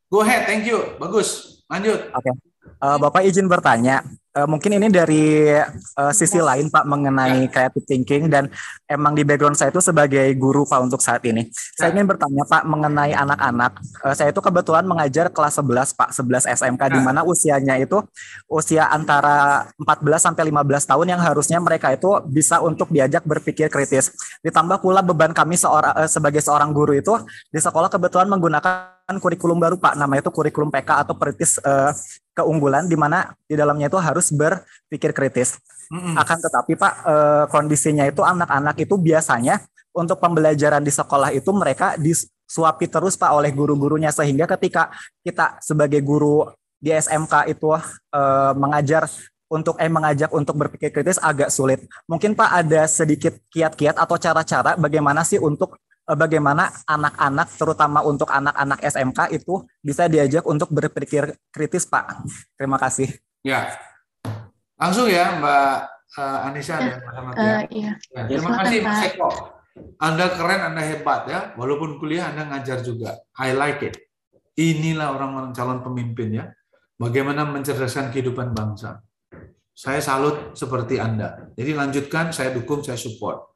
Go 0.06 0.22
ahead, 0.22 0.46
thank 0.46 0.62
you. 0.62 0.94
Bagus. 1.02 1.62
Lanjut. 1.66 2.06
Oke. 2.14 2.22
Okay. 2.22 2.34
Uh, 2.78 2.94
Bapak 3.02 3.26
izin 3.26 3.50
bertanya, 3.50 4.06
uh, 4.38 4.46
mungkin 4.46 4.78
ini 4.78 4.86
dari 4.86 5.50
uh, 5.98 6.12
sisi 6.14 6.38
lain 6.38 6.70
Pak 6.70 6.86
mengenai 6.86 7.46
ya. 7.46 7.50
creative 7.50 7.86
thinking 7.90 8.30
dan 8.30 8.46
emang 8.86 9.18
di 9.18 9.26
background 9.26 9.58
saya 9.58 9.74
itu 9.74 9.82
sebagai 9.82 10.30
guru 10.38 10.62
Pak 10.62 10.78
untuk 10.78 11.02
saat 11.02 11.26
ini. 11.26 11.50
Saya 11.74 11.90
ya. 11.90 11.98
ingin 11.98 12.06
bertanya 12.06 12.46
Pak 12.46 12.62
mengenai 12.70 13.12
anak-anak. 13.18 13.72
Uh, 14.06 14.14
saya 14.14 14.30
itu 14.30 14.38
kebetulan 14.38 14.86
mengajar 14.86 15.26
kelas 15.34 15.58
11 15.58 15.98
Pak, 15.98 16.08
11 16.14 16.54
SMK 16.54 16.82
di 16.94 17.00
ya. 17.00 17.04
mana 17.04 17.20
usianya 17.26 17.74
itu 17.82 17.98
usia 18.46 18.86
antara 18.86 19.66
14 19.82 20.30
sampai 20.30 20.42
15 20.54 20.90
tahun 20.94 21.06
yang 21.18 21.20
harusnya 21.20 21.58
mereka 21.58 21.90
itu 21.90 22.22
bisa 22.30 22.62
untuk 22.62 22.92
diajak 22.94 23.26
berpikir 23.26 23.66
kritis. 23.66 24.14
Ditambah 24.46 24.78
pula 24.78 25.02
beban 25.02 25.34
kami 25.34 25.58
seorang 25.58 25.94
uh, 25.98 26.08
sebagai 26.08 26.40
seorang 26.44 26.70
guru 26.70 26.94
itu 26.94 27.14
di 27.50 27.58
sekolah 27.58 27.90
kebetulan 27.90 28.30
menggunakan 28.30 28.97
kurikulum 29.16 29.56
baru 29.56 29.80
Pak, 29.80 29.96
namanya 29.96 30.20
itu 30.20 30.28
kurikulum 30.28 30.68
PK 30.68 31.08
atau 31.08 31.16
peritis 31.16 31.56
uh, 31.64 31.96
keunggulan 32.36 32.84
di 32.84 32.92
mana 32.92 33.32
di 33.48 33.56
dalamnya 33.56 33.88
itu 33.88 33.96
harus 33.96 34.28
berpikir 34.28 35.16
kritis. 35.16 35.56
Mm-hmm. 35.88 36.14
Akan 36.20 36.36
tetapi 36.36 36.76
Pak, 36.76 36.94
uh, 37.08 37.44
kondisinya 37.48 38.04
itu 38.04 38.20
anak-anak 38.20 38.76
itu 38.76 39.00
biasanya 39.00 39.64
untuk 39.96 40.20
pembelajaran 40.20 40.84
di 40.84 40.92
sekolah 40.92 41.32
itu 41.32 41.48
mereka 41.56 41.96
disuapi 41.96 42.84
terus 42.84 43.16
Pak 43.16 43.32
oleh 43.32 43.48
guru-gurunya 43.48 44.12
sehingga 44.12 44.44
ketika 44.44 44.92
kita 45.24 45.56
sebagai 45.64 46.04
guru 46.04 46.44
di 46.76 46.92
SMK 46.92 47.48
itu 47.48 47.72
uh, 47.72 47.80
mengajar 48.60 49.08
untuk 49.48 49.80
eh 49.80 49.88
mengajak 49.88 50.28
untuk 50.36 50.52
berpikir 50.60 50.92
kritis 50.92 51.16
agak 51.16 51.48
sulit. 51.48 51.80
Mungkin 52.04 52.36
Pak 52.36 52.50
ada 52.60 52.84
sedikit 52.84 53.40
kiat-kiat 53.48 53.96
atau 53.96 54.20
cara-cara 54.20 54.76
bagaimana 54.76 55.24
sih 55.24 55.40
untuk 55.40 55.80
Eh, 55.87 55.87
bagaimana 56.16 56.72
anak-anak 56.88 57.48
terutama 57.58 58.00
untuk 58.00 58.32
anak-anak 58.32 58.80
SMK 58.80 59.34
itu 59.36 59.66
bisa 59.84 60.08
diajak 60.08 60.46
untuk 60.48 60.72
berpikir 60.72 61.36
kritis 61.52 61.84
Pak. 61.84 62.24
Terima 62.56 62.80
kasih. 62.80 63.12
Ya. 63.44 63.76
Langsung 64.78 65.10
ya 65.10 65.36
Mbak 65.36 65.74
uh, 66.16 66.46
Anissa 66.48 66.80
ya. 66.80 66.96
dan 66.96 66.98
Mbak 67.02 67.14
Ahmad 67.18 67.34
ya. 67.34 67.42
Uh, 67.42 67.62
iya. 67.68 67.92
ya. 68.14 68.22
Terima 68.24 68.50
kasih 68.62 68.78
Mas 68.80 69.00
Eko. 69.12 69.30
Anda 69.98 70.26
keren, 70.32 70.60
Anda 70.72 70.82
hebat 70.82 71.22
ya. 71.28 71.40
Walaupun 71.58 72.00
kuliah 72.00 72.32
Anda 72.32 72.48
ngajar 72.56 72.80
juga. 72.80 73.18
I 73.36 73.52
like 73.52 73.82
it. 73.84 73.94
Inilah 74.58 75.14
orang-orang 75.14 75.52
calon 75.54 75.84
pemimpin 75.84 76.34
ya. 76.34 76.44
Bagaimana 76.98 77.46
mencerdaskan 77.46 78.10
kehidupan 78.10 78.56
bangsa. 78.56 78.98
Saya 79.70 80.02
salut 80.02 80.58
seperti 80.58 80.98
Anda. 80.98 81.54
Jadi 81.54 81.70
lanjutkan, 81.70 82.34
saya 82.34 82.50
dukung, 82.50 82.82
saya 82.82 82.98
support. 82.98 83.54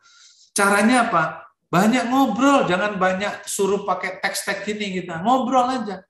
Caranya 0.55 1.11
apa? 1.11 1.43
Banyak 1.73 2.13
ngobrol, 2.13 2.69
jangan 2.69 3.01
banyak 3.01 3.49
suruh 3.49 3.89
pakai 3.89 4.21
teks-teks 4.21 4.69
ini 4.77 5.01
kita. 5.01 5.25
Ngobrol 5.25 5.73
aja. 5.73 6.05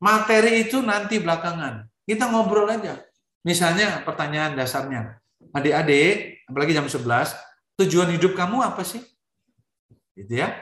Materi 0.00 0.64
itu 0.64 0.80
nanti 0.80 1.20
belakangan. 1.20 1.84
Kita 2.08 2.32
ngobrol 2.32 2.72
aja. 2.72 3.04
Misalnya 3.44 4.00
pertanyaan 4.08 4.56
dasarnya. 4.56 5.20
Adik-adik, 5.52 6.40
apalagi 6.48 6.72
jam 6.72 6.88
11, 6.88 7.36
tujuan 7.84 8.08
hidup 8.16 8.32
kamu 8.32 8.64
apa 8.64 8.80
sih? 8.80 9.04
Gitu 10.16 10.40
ya. 10.40 10.56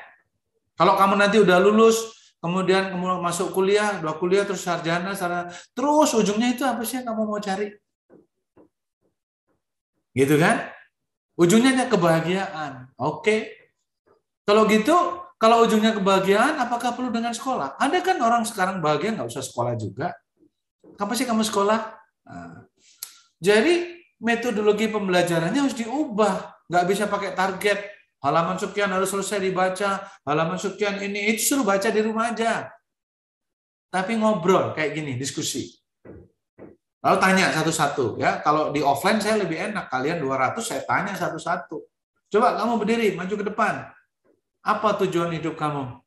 Kalau 0.74 0.98
kamu 0.98 1.14
nanti 1.14 1.38
udah 1.38 1.62
lulus, 1.62 2.18
kemudian 2.42 2.90
kamu 2.90 3.22
masuk 3.22 3.54
kuliah, 3.54 4.02
dua 4.02 4.18
kuliah 4.18 4.42
terus 4.42 4.66
sarjana, 4.66 5.14
sarjana, 5.14 5.54
terus 5.70 6.10
ujungnya 6.18 6.50
itu 6.50 6.66
apa 6.66 6.82
sih 6.82 6.98
yang 6.98 7.14
kamu 7.14 7.22
mau 7.30 7.38
cari? 7.38 7.70
Gitu 10.18 10.34
kan? 10.34 10.75
Ujungnya 11.36 11.84
kebahagiaan. 11.86 12.96
Oke. 12.96 13.52
Kalau 14.48 14.64
gitu, 14.64 14.96
kalau 15.36 15.68
ujungnya 15.68 15.92
kebahagiaan, 15.92 16.56
apakah 16.56 16.96
perlu 16.96 17.12
dengan 17.12 17.36
sekolah? 17.36 17.76
Ada 17.76 18.00
kan 18.00 18.16
orang 18.24 18.48
sekarang 18.48 18.80
bahagia 18.80 19.12
nggak 19.12 19.28
usah 19.28 19.44
sekolah 19.44 19.76
juga. 19.76 20.16
Kapan 20.96 21.14
sih 21.18 21.28
kamu 21.28 21.44
sekolah? 21.44 21.92
Nah, 22.24 22.64
jadi 23.36 24.00
metodologi 24.16 24.88
pembelajarannya 24.88 25.60
harus 25.60 25.76
diubah. 25.76 26.64
Nggak 26.72 26.84
bisa 26.88 27.04
pakai 27.04 27.36
target. 27.36 27.78
Halaman 28.24 28.56
sekian 28.56 28.88
harus 28.88 29.12
selesai 29.12 29.36
dibaca. 29.44 30.08
Halaman 30.24 30.56
sekian 30.56 30.96
ini, 31.04 31.36
itu 31.36 31.52
suruh 31.52 31.68
baca 31.68 31.92
di 31.92 32.00
rumah 32.00 32.32
aja. 32.32 32.72
Tapi 33.92 34.16
ngobrol 34.16 34.72
kayak 34.72 34.96
gini, 34.96 35.20
diskusi. 35.20 35.68
Lalu 37.06 37.22
tanya 37.22 37.54
satu-satu 37.54 38.18
ya. 38.18 38.42
Kalau 38.42 38.74
di 38.74 38.82
offline 38.82 39.22
saya 39.22 39.38
lebih 39.38 39.54
enak. 39.70 39.86
Kalian 39.86 40.18
200 40.18 40.58
saya 40.58 40.82
tanya 40.82 41.14
satu-satu. 41.14 41.86
Coba 42.26 42.58
kamu 42.58 42.82
berdiri, 42.82 43.14
maju 43.14 43.30
ke 43.30 43.46
depan. 43.46 43.86
Apa 44.66 44.98
tujuan 45.06 45.30
hidup 45.30 45.54
kamu? 45.54 46.02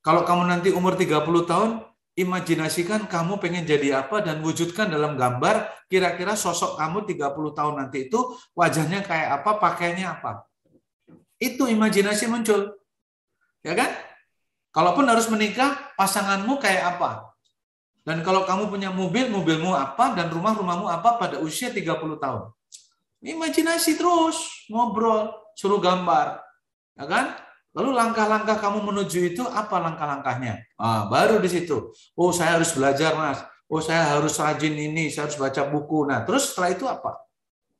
Kalau 0.00 0.24
kamu 0.24 0.48
nanti 0.48 0.72
umur 0.72 0.96
30 0.96 1.44
tahun, 1.44 1.84
imajinasikan 2.16 3.04
kamu 3.04 3.36
pengen 3.36 3.68
jadi 3.68 4.00
apa 4.00 4.24
dan 4.24 4.40
wujudkan 4.40 4.88
dalam 4.88 5.20
gambar 5.20 5.84
kira-kira 5.92 6.32
sosok 6.32 6.80
kamu 6.80 7.04
30 7.04 7.52
tahun 7.52 7.74
nanti 7.76 8.08
itu 8.08 8.32
wajahnya 8.56 9.04
kayak 9.04 9.44
apa, 9.44 9.60
pakainya 9.60 10.16
apa. 10.16 10.48
Itu 11.36 11.68
imajinasi 11.68 12.32
muncul. 12.32 12.80
Ya 13.60 13.76
kan? 13.76 13.92
Kalaupun 14.72 15.04
harus 15.04 15.28
menikah, 15.28 15.76
pasanganmu 16.00 16.56
kayak 16.56 16.96
apa? 16.96 17.27
Dan 18.06 18.24
kalau 18.24 18.48
kamu 18.48 18.72
punya 18.72 18.90
mobil, 18.90 19.28
mobilmu 19.28 19.74
apa, 19.74 20.16
dan 20.16 20.32
rumah, 20.32 20.56
rumahmu 20.56 20.88
apa 20.88 21.20
pada 21.20 21.36
usia 21.38 21.68
30 21.68 22.18
tahun. 22.18 22.50
Imajinasi 23.20 23.98
terus, 23.98 24.66
ngobrol, 24.70 25.34
suruh 25.58 25.82
gambar. 25.82 26.38
Ya 26.94 27.04
kan? 27.04 27.26
Lalu 27.76 27.94
langkah-langkah 27.94 28.58
kamu 28.58 28.80
menuju 28.90 29.34
itu 29.34 29.42
apa 29.44 29.76
langkah-langkahnya? 29.78 30.66
Ah, 30.80 31.06
baru 31.06 31.38
di 31.38 31.50
situ. 31.52 31.92
Oh, 32.16 32.32
saya 32.34 32.58
harus 32.58 32.72
belajar, 32.72 33.14
Mas. 33.14 33.38
Oh, 33.68 33.84
saya 33.84 34.16
harus 34.16 34.40
rajin 34.40 34.72
ini, 34.72 35.12
saya 35.12 35.28
harus 35.28 35.36
baca 35.36 35.62
buku. 35.68 36.08
Nah, 36.08 36.24
terus 36.24 36.50
setelah 36.50 36.70
itu 36.72 36.88
apa? 36.88 37.20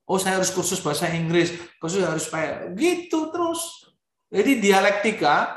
Oh, 0.04 0.20
saya 0.20 0.40
harus 0.40 0.52
kursus 0.52 0.80
bahasa 0.84 1.08
Inggris, 1.08 1.52
kursus 1.80 2.04
harus 2.04 2.28
supaya 2.28 2.68
gitu 2.76 3.32
terus. 3.32 3.88
Jadi 4.28 4.60
dialektika 4.60 5.56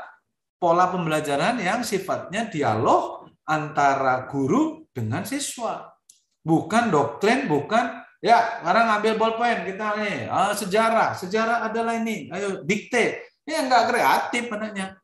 pola 0.56 0.88
pembelajaran 0.88 1.60
yang 1.60 1.84
sifatnya 1.84 2.48
dialog 2.48 3.21
antara 3.52 4.24
guru 4.32 4.88
dengan 4.96 5.28
siswa. 5.28 5.92
Bukan 6.40 6.88
doktrin, 6.88 7.44
bukan 7.46 8.00
ya 8.24 8.64
sekarang 8.64 8.86
ambil 8.98 9.14
bolpen 9.20 9.68
kita 9.68 9.98
nih 10.00 10.26
ah, 10.32 10.56
sejarah, 10.56 11.12
sejarah 11.14 11.68
adalah 11.68 12.00
ini, 12.00 12.32
ayo 12.32 12.64
dikte. 12.64 13.20
Ya 13.44 13.60
nggak 13.66 13.90
kreatif 13.90 14.44
anaknya. 14.48 14.96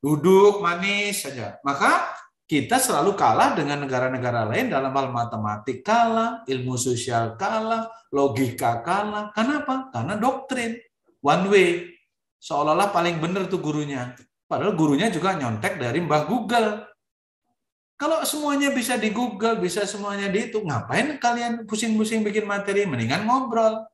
Duduk 0.00 0.60
manis 0.60 1.22
saja. 1.22 1.60
Maka 1.62 2.10
kita 2.50 2.82
selalu 2.82 3.14
kalah 3.14 3.54
dengan 3.54 3.86
negara-negara 3.86 4.42
lain 4.42 4.74
dalam 4.74 4.90
hal 4.90 5.14
matematik 5.14 5.86
kalah, 5.86 6.42
ilmu 6.50 6.74
sosial 6.74 7.38
kalah, 7.38 7.86
logika 8.10 8.82
kalah. 8.82 9.30
Kenapa? 9.30 9.86
Karena 9.94 10.18
doktrin 10.18 10.74
one 11.22 11.46
way. 11.46 11.70
Seolah-olah 12.42 12.90
paling 12.90 13.22
benar 13.22 13.46
tuh 13.46 13.62
gurunya. 13.62 14.18
Padahal 14.50 14.74
gurunya 14.74 15.06
juga 15.14 15.38
nyontek 15.38 15.78
dari 15.78 16.02
Mbah 16.02 16.26
Google. 16.26 16.89
Kalau 18.00 18.24
semuanya 18.24 18.72
bisa 18.72 18.96
di 18.96 19.12
Google, 19.12 19.60
bisa 19.60 19.84
semuanya 19.84 20.32
dihitung, 20.32 20.64
ngapain 20.64 21.20
kalian 21.20 21.68
pusing-pusing 21.68 22.24
bikin 22.24 22.48
materi? 22.48 22.88
Mendingan 22.88 23.28
ngobrol. 23.28 23.84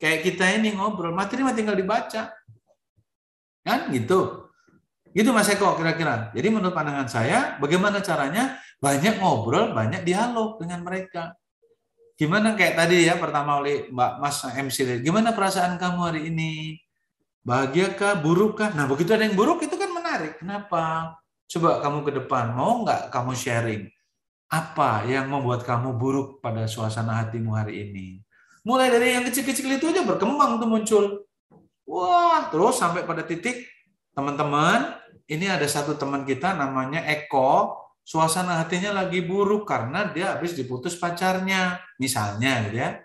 Kayak 0.00 0.24
kita 0.24 0.48
ini 0.56 0.72
ngobrol, 0.72 1.12
materi 1.12 1.44
mah 1.44 1.52
tinggal 1.52 1.76
dibaca. 1.76 2.32
Kan 3.60 3.92
gitu. 3.92 4.48
Gitu 5.12 5.28
Mas 5.36 5.52
Eko 5.52 5.76
kira-kira. 5.76 6.32
Jadi 6.32 6.48
menurut 6.48 6.72
pandangan 6.72 7.04
saya, 7.04 7.60
bagaimana 7.60 8.00
caranya? 8.00 8.56
Banyak 8.80 9.20
ngobrol, 9.20 9.76
banyak 9.76 10.08
dialog 10.08 10.56
dengan 10.56 10.80
mereka. 10.80 11.36
Gimana 12.16 12.56
kayak 12.56 12.80
tadi 12.80 13.04
ya 13.04 13.20
pertama 13.20 13.60
oleh 13.60 13.92
Mbak 13.92 14.12
Mas 14.24 14.40
MC, 14.40 15.04
gimana 15.04 15.36
perasaan 15.36 15.76
kamu 15.76 16.00
hari 16.00 16.32
ini? 16.32 16.80
Bahagia 17.44 17.92
kah, 17.92 18.16
buruk 18.16 18.56
kah? 18.56 18.72
Nah 18.72 18.88
begitu 18.88 19.12
ada 19.12 19.28
yang 19.28 19.36
buruk 19.36 19.60
itu 19.60 19.76
kan 19.76 19.92
menarik. 19.92 20.40
Kenapa? 20.40 21.12
Coba 21.50 21.82
kamu 21.82 22.06
ke 22.06 22.12
depan, 22.14 22.54
mau 22.54 22.86
nggak 22.86 23.10
kamu 23.10 23.34
sharing? 23.34 23.90
Apa 24.46 25.02
yang 25.02 25.26
membuat 25.26 25.66
kamu 25.66 25.98
buruk 25.98 26.38
pada 26.38 26.70
suasana 26.70 27.18
hatimu 27.18 27.58
hari 27.58 27.90
ini? 27.90 28.22
Mulai 28.62 28.94
dari 28.94 29.18
yang 29.18 29.26
kecil-kecil 29.26 29.66
itu 29.66 29.90
aja 29.90 30.06
berkembang 30.06 30.62
tuh 30.62 30.70
muncul. 30.70 31.04
Wah, 31.90 32.46
terus 32.54 32.78
sampai 32.78 33.02
pada 33.02 33.26
titik 33.26 33.66
teman-teman, 34.14 34.94
ini 35.26 35.50
ada 35.50 35.66
satu 35.66 35.98
teman 35.98 36.22
kita 36.22 36.54
namanya 36.54 37.02
Eko, 37.02 37.74
suasana 38.06 38.62
hatinya 38.62 39.02
lagi 39.02 39.18
buruk 39.18 39.66
karena 39.66 40.06
dia 40.06 40.38
habis 40.38 40.54
diputus 40.54 40.94
pacarnya, 40.94 41.82
misalnya 41.98 42.70
gitu 42.70 42.78
ya. 42.78 43.02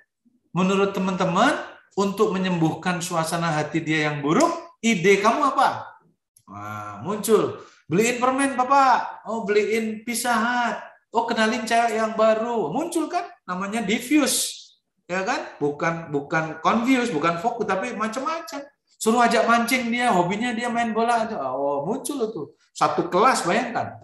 Menurut 0.53 0.93
teman-teman, 0.93 1.73
untuk 1.97 2.35
menyembuhkan 2.35 3.01
suasana 3.01 3.55
hati 3.57 3.81
dia 3.81 4.11
yang 4.11 4.21
buruk, 4.21 4.77
ide 4.85 5.17
kamu 5.17 5.55
apa? 5.55 5.97
Wah, 6.45 7.01
muncul. 7.01 7.57
Beliin 7.85 8.17
permen, 8.17 8.57
Bapak. 8.57 9.25
Oh, 9.29 9.45
beliin 9.45 10.01
Pizza 10.01 10.33
Hut. 10.33 10.77
Oh, 11.13 11.29
kenalin 11.29 11.63
cewek 11.63 11.95
yang 11.95 12.17
baru. 12.17 12.73
Muncul 12.73 13.05
kan 13.07 13.29
namanya 13.45 13.85
diffuse. 13.85 14.73
Ya 15.05 15.21
kan? 15.21 15.53
Bukan 15.61 16.09
bukan 16.09 16.59
confuse, 16.65 17.13
bukan 17.13 17.37
fokus, 17.37 17.69
tapi 17.69 17.93
macam-macam. 17.93 18.65
Suruh 18.97 19.21
ajak 19.21 19.45
mancing 19.45 19.93
dia, 19.93 20.09
hobinya 20.09 20.49
dia 20.49 20.65
main 20.65 20.89
bola 20.89 21.29
aja. 21.29 21.37
Oh, 21.53 21.85
muncul 21.85 22.25
itu. 22.25 22.43
Satu 22.73 23.05
kelas, 23.05 23.45
bayangkan. 23.45 24.01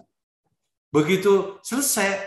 Begitu 0.94 1.58
selesai, 1.66 2.22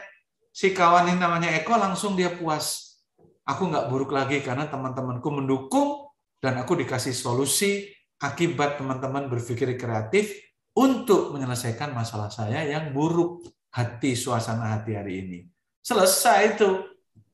si 0.52 0.76
kawan 0.76 1.08
yang 1.08 1.24
namanya 1.24 1.56
Eko 1.56 1.80
langsung 1.80 2.20
dia 2.20 2.36
puas. 2.36 3.00
Aku 3.46 3.70
nggak 3.72 3.88
buruk 3.88 4.12
lagi 4.12 4.42
karena 4.42 4.66
teman-temanku 4.66 5.30
mendukung 5.30 6.10
dan 6.42 6.58
aku 6.58 6.74
dikasih 6.74 7.14
solusi 7.14 7.94
akibat 8.18 8.82
teman-teman 8.82 9.30
berpikir 9.30 9.78
kreatif 9.78 10.34
untuk 10.76 11.32
menyelesaikan 11.32 11.96
masalah 11.96 12.28
saya 12.28 12.68
yang 12.68 12.92
buruk 12.92 13.48
hati 13.72 14.16
suasana 14.16 14.76
hati 14.76 14.96
hari 14.96 15.14
ini. 15.24 15.40
Selesai 15.80 16.60
itu. 16.60 16.70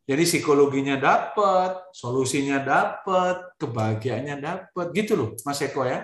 Jadi 0.06 0.28
psikologinya 0.28 0.98
dapat, 0.98 1.94
solusinya 1.94 2.60
dapat, 2.60 3.56
kebahagiaannya 3.56 4.38
dapat, 4.44 4.86
gitu 4.92 5.14
loh 5.16 5.30
Mas 5.46 5.62
Eko 5.62 5.88
ya. 5.88 6.04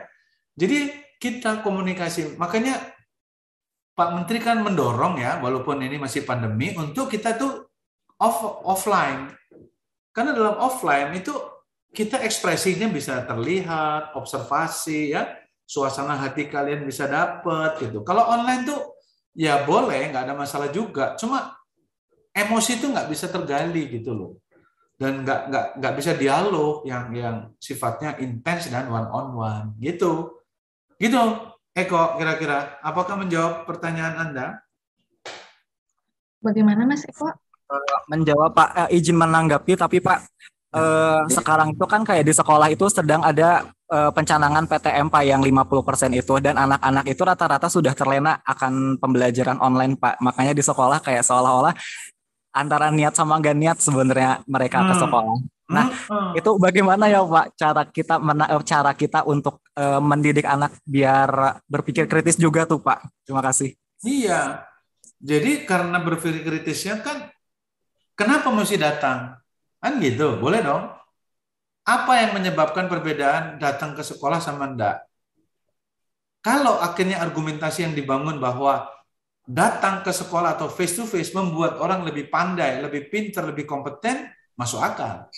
Jadi 0.56 0.94
kita 1.18 1.60
komunikasi, 1.66 2.38
makanya 2.40 2.78
Pak 3.98 4.10
Menteri 4.14 4.40
kan 4.40 4.62
mendorong 4.62 5.18
ya, 5.18 5.42
walaupun 5.42 5.82
ini 5.82 5.98
masih 5.98 6.24
pandemi, 6.24 6.78
untuk 6.78 7.10
kita 7.10 7.36
tuh 7.36 7.68
off 8.22 8.64
offline. 8.64 9.34
Karena 10.14 10.32
dalam 10.38 10.56
offline 10.62 11.18
itu 11.18 11.34
kita 11.90 12.22
ekspresinya 12.22 12.88
bisa 12.94 13.26
terlihat, 13.26 14.14
observasi 14.14 15.18
ya, 15.18 15.26
suasana 15.68 16.16
hati 16.16 16.48
kalian 16.48 16.88
bisa 16.88 17.12
dapat 17.12 17.76
gitu. 17.84 18.00
Kalau 18.08 18.24
online 18.24 18.64
tuh 18.64 18.96
ya 19.36 19.68
boleh, 19.68 20.08
nggak 20.10 20.32
ada 20.32 20.36
masalah 20.40 20.72
juga. 20.72 21.20
Cuma 21.20 21.60
emosi 22.32 22.80
itu 22.80 22.88
nggak 22.88 23.12
bisa 23.12 23.28
tergali 23.28 23.92
gitu 23.92 24.16
loh, 24.16 24.32
dan 24.96 25.28
nggak 25.28 25.52
nggak 25.52 25.66
nggak 25.84 25.94
bisa 26.00 26.16
dialog 26.16 26.88
yang 26.88 27.12
yang 27.12 27.38
sifatnya 27.60 28.16
intens 28.24 28.72
dan 28.72 28.88
one 28.88 29.12
on 29.12 29.28
one 29.36 29.68
gitu. 29.84 30.40
Gitu, 30.98 31.22
Eko 31.78 32.18
kira-kira. 32.18 32.82
Apakah 32.82 33.20
menjawab 33.22 33.70
pertanyaan 33.70 34.16
anda? 34.18 34.48
Bagaimana 36.42 36.88
Mas 36.88 37.06
Eko? 37.06 37.30
Menjawab 38.08 38.56
Pak, 38.56 38.70
eh, 38.88 38.98
izin 38.98 39.20
menanggapi 39.20 39.76
tapi 39.76 40.00
Pak 40.00 40.24
uh, 40.72 41.22
sekarang 41.28 41.76
itu 41.76 41.86
kan 41.86 42.02
kayak 42.08 42.24
di 42.24 42.34
sekolah 42.34 42.68
itu 42.72 42.88
sedang 42.88 43.20
ada 43.24 43.68
uh, 43.92 44.12
pencanangan 44.12 44.68
PTM 44.68 45.08
Pak 45.08 45.24
yang 45.24 45.42
50% 45.44 46.14
itu 46.16 46.34
dan 46.44 46.56
anak-anak 46.60 47.06
itu 47.08 47.22
rata-rata 47.24 47.68
sudah 47.72 47.96
terlena 47.96 48.40
akan 48.44 49.00
pembelajaran 49.00 49.60
online 49.60 49.96
Pak. 49.96 50.20
Makanya 50.20 50.54
di 50.56 50.64
sekolah 50.64 51.00
kayak 51.00 51.24
seolah-olah 51.24 51.74
antara 52.56 52.90
niat 52.90 53.14
sama 53.14 53.38
gak 53.38 53.58
niat 53.58 53.78
sebenarnya 53.78 54.42
mereka 54.50 54.82
hmm. 54.82 54.88
ke 54.90 54.94
sekolah. 54.98 55.38
Nah, 55.68 55.92
hmm. 55.92 56.40
itu 56.40 56.52
bagaimana 56.56 57.12
ya 57.12 57.22
Pak 57.28 57.46
cara 57.60 57.84
kita 57.84 58.16
mena 58.24 58.48
cara 58.64 58.92
kita 58.96 59.28
untuk 59.28 59.60
uh, 59.76 60.00
mendidik 60.00 60.48
anak 60.48 60.80
biar 60.88 61.60
berpikir 61.68 62.08
kritis 62.08 62.40
juga 62.40 62.64
tuh 62.64 62.80
Pak. 62.80 63.04
Terima 63.28 63.44
kasih. 63.44 63.76
Iya. 64.04 64.64
Jadi 65.18 65.66
karena 65.66 65.98
berpikir 66.00 66.46
kritisnya 66.46 67.02
kan 67.02 67.28
kenapa 68.14 68.54
mesti 68.54 68.78
datang? 68.78 69.36
Kan 69.78 70.02
gitu, 70.02 70.38
boleh 70.40 70.62
dong. 70.62 70.94
Apa 71.88 72.20
yang 72.20 72.36
menyebabkan 72.36 72.92
perbedaan 72.92 73.64
datang 73.64 73.96
ke 73.96 74.04
sekolah 74.04 74.44
sama 74.44 74.68
enggak? 74.68 75.08
Kalau 76.44 76.84
akhirnya 76.84 77.24
argumentasi 77.24 77.88
yang 77.88 77.96
dibangun 77.96 78.44
bahwa 78.44 78.92
datang 79.48 80.04
ke 80.04 80.12
sekolah 80.12 80.60
atau 80.60 80.68
face 80.68 81.00
to 81.00 81.08
face 81.08 81.32
membuat 81.32 81.80
orang 81.80 82.04
lebih 82.04 82.28
pandai, 82.28 82.84
lebih 82.84 83.08
pintar, 83.08 83.48
lebih 83.48 83.64
kompeten, 83.64 84.28
masuk 84.60 84.84
akal. 84.84 85.32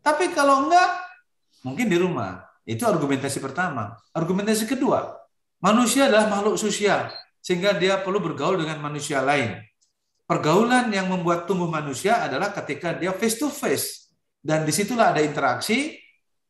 Tapi 0.00 0.32
kalau 0.32 0.64
enggak, 0.64 0.88
mungkin 1.60 1.92
di 1.92 2.00
rumah. 2.00 2.40
Itu 2.64 2.88
argumentasi 2.88 3.44
pertama. 3.44 3.92
Argumentasi 4.16 4.64
kedua, 4.64 5.12
manusia 5.60 6.08
adalah 6.08 6.32
makhluk 6.32 6.56
sosial, 6.56 7.12
sehingga 7.44 7.76
dia 7.76 8.00
perlu 8.00 8.16
bergaul 8.16 8.56
dengan 8.56 8.80
manusia 8.80 9.20
lain. 9.20 9.60
Pergaulan 10.24 10.88
yang 10.88 11.12
membuat 11.12 11.44
tumbuh 11.44 11.68
manusia 11.68 12.24
adalah 12.24 12.48
ketika 12.56 12.96
dia 12.96 13.12
face 13.12 13.36
to 13.36 13.52
face 13.52 14.01
dan 14.42 14.66
di 14.66 14.74
situlah 14.74 15.14
ada 15.14 15.22
interaksi, 15.22 15.94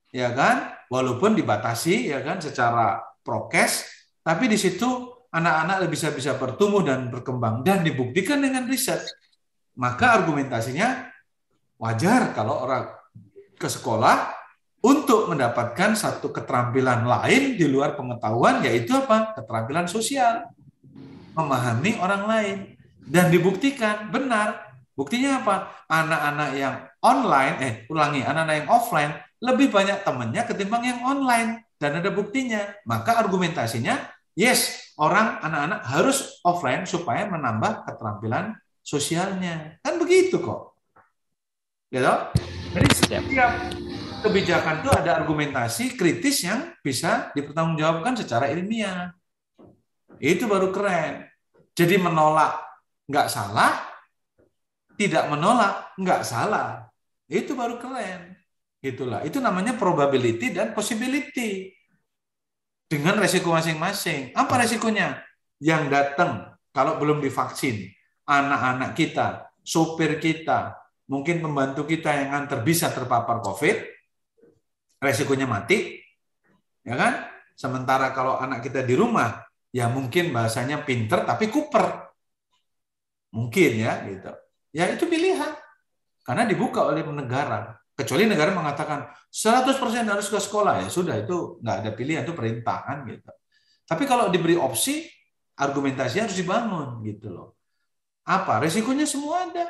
ya 0.08 0.32
kan? 0.32 0.72
Walaupun 0.88 1.36
dibatasi, 1.36 2.08
ya 2.08 2.24
kan, 2.24 2.40
secara 2.40 3.04
prokes, 3.20 3.84
tapi 4.24 4.48
di 4.48 4.56
situ 4.56 5.12
anak-anak 5.28 5.88
bisa 5.92 6.08
bisa 6.12 6.36
bertumbuh 6.40 6.80
dan 6.80 7.12
berkembang 7.12 7.60
dan 7.60 7.84
dibuktikan 7.84 8.40
dengan 8.40 8.64
riset. 8.64 9.00
Maka 9.76 10.20
argumentasinya 10.20 11.08
wajar 11.80 12.36
kalau 12.36 12.64
orang 12.64 12.92
ke 13.56 13.68
sekolah 13.68 14.32
untuk 14.82 15.32
mendapatkan 15.32 15.96
satu 15.96 16.34
keterampilan 16.34 17.06
lain 17.06 17.56
di 17.56 17.64
luar 17.68 17.96
pengetahuan 17.96 18.60
yaitu 18.64 18.92
apa? 18.96 19.36
Keterampilan 19.36 19.88
sosial. 19.88 20.48
Memahami 21.32 21.96
orang 21.96 22.22
lain. 22.28 22.56
Dan 23.00 23.32
dibuktikan 23.32 24.12
benar. 24.12 24.76
Buktinya 24.92 25.40
apa? 25.40 25.72
Anak-anak 25.88 26.50
yang 26.52 26.76
online, 27.02 27.54
eh 27.60 27.72
ulangi, 27.90 28.22
anak-anak 28.22 28.54
yang 28.62 28.70
offline 28.70 29.12
lebih 29.42 29.74
banyak 29.74 30.06
temannya 30.06 30.42
ketimbang 30.46 30.82
yang 30.86 31.00
online. 31.02 31.66
Dan 31.76 31.98
ada 31.98 32.14
buktinya. 32.14 32.62
Maka 32.86 33.18
argumentasinya, 33.18 33.98
yes, 34.38 34.94
orang 34.94 35.42
anak-anak 35.42 35.80
harus 35.82 36.38
offline 36.46 36.86
supaya 36.86 37.26
menambah 37.26 37.82
keterampilan 37.82 38.54
sosialnya. 38.86 39.82
Kan 39.82 39.98
begitu 39.98 40.38
kok. 40.38 40.78
Gitu? 41.90 42.14
Jadi 42.72 42.88
setiap 42.94 43.22
kebijakan 44.22 44.86
itu 44.86 44.90
ada 44.94 45.18
argumentasi 45.18 45.98
kritis 45.98 46.46
yang 46.46 46.70
bisa 46.80 47.34
dipertanggungjawabkan 47.34 48.14
secara 48.14 48.48
ilmiah. 48.54 49.10
Itu 50.22 50.46
baru 50.46 50.70
keren. 50.70 51.26
Jadi 51.74 51.98
menolak 51.98 52.62
nggak 53.10 53.26
salah, 53.26 53.82
tidak 54.94 55.26
menolak 55.26 55.90
nggak 55.98 56.22
salah. 56.22 56.91
Itu 57.32 57.56
baru 57.56 57.80
keren. 57.80 58.36
Itulah. 58.84 59.24
Itu 59.24 59.40
namanya 59.40 59.72
probability 59.80 60.52
dan 60.52 60.76
possibility. 60.76 61.72
Dengan 62.92 63.16
resiko 63.16 63.48
masing-masing. 63.48 64.36
Apa 64.36 64.60
resikonya? 64.60 65.24
Yang 65.56 65.82
datang 65.88 66.52
kalau 66.76 67.00
belum 67.00 67.24
divaksin, 67.24 67.88
anak-anak 68.28 68.92
kita, 68.92 69.48
sopir 69.64 70.20
kita, 70.20 70.76
mungkin 71.08 71.40
pembantu 71.40 71.88
kita 71.88 72.12
yang 72.12 72.28
nganter 72.36 72.60
bisa 72.60 72.92
terpapar 72.92 73.40
COVID, 73.40 73.76
resikonya 75.00 75.48
mati, 75.48 76.00
ya 76.84 76.98
kan? 76.98 77.32
Sementara 77.56 78.10
kalau 78.12 78.36
anak 78.40 78.64
kita 78.66 78.82
di 78.84 78.92
rumah, 78.98 79.40
ya 79.72 79.88
mungkin 79.88 80.32
bahasanya 80.34 80.84
pinter 80.84 81.24
tapi 81.24 81.48
kuper. 81.48 82.12
Mungkin 83.32 83.72
ya 83.80 84.04
gitu. 84.08 84.32
Ya 84.72 84.92
itu 84.92 85.08
pilihan. 85.08 85.61
Karena 86.22 86.46
dibuka 86.46 86.86
oleh 86.86 87.02
negara. 87.02 87.74
Kecuali 87.92 88.24
negara 88.24 88.54
mengatakan 88.56 89.10
100% 89.28 89.76
harus 90.08 90.26
ke 90.32 90.38
sekolah 90.40 90.86
ya 90.86 90.88
sudah 90.88 91.20
itu 91.20 91.60
nggak 91.60 91.76
ada 91.84 91.90
pilihan 91.92 92.24
itu 92.24 92.32
perintah 92.32 92.80
kan 92.88 93.04
gitu. 93.04 93.28
Tapi 93.84 94.08
kalau 94.08 94.32
diberi 94.32 94.56
opsi 94.56 95.04
argumentasinya 95.60 96.24
harus 96.30 96.38
dibangun 96.40 97.04
gitu 97.04 97.28
loh. 97.28 97.48
Apa? 98.24 98.62
Resikonya 98.64 99.04
semua 99.04 99.50
ada. 99.50 99.66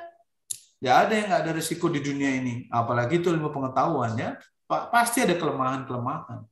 Ya 0.78 1.02
ada 1.02 1.14
yang 1.14 1.30
nggak 1.30 1.42
ada 1.46 1.52
resiko 1.54 1.90
di 1.90 1.98
dunia 1.98 2.30
ini. 2.30 2.70
Apalagi 2.70 3.18
itu 3.18 3.30
ilmu 3.30 3.50
pengetahuan 3.50 4.14
ya. 4.14 4.38
Pasti 4.68 5.26
ada 5.26 5.34
kelemahan-kelemahan. 5.34 6.46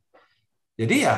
Jadi 0.74 0.96
ya 1.06 1.16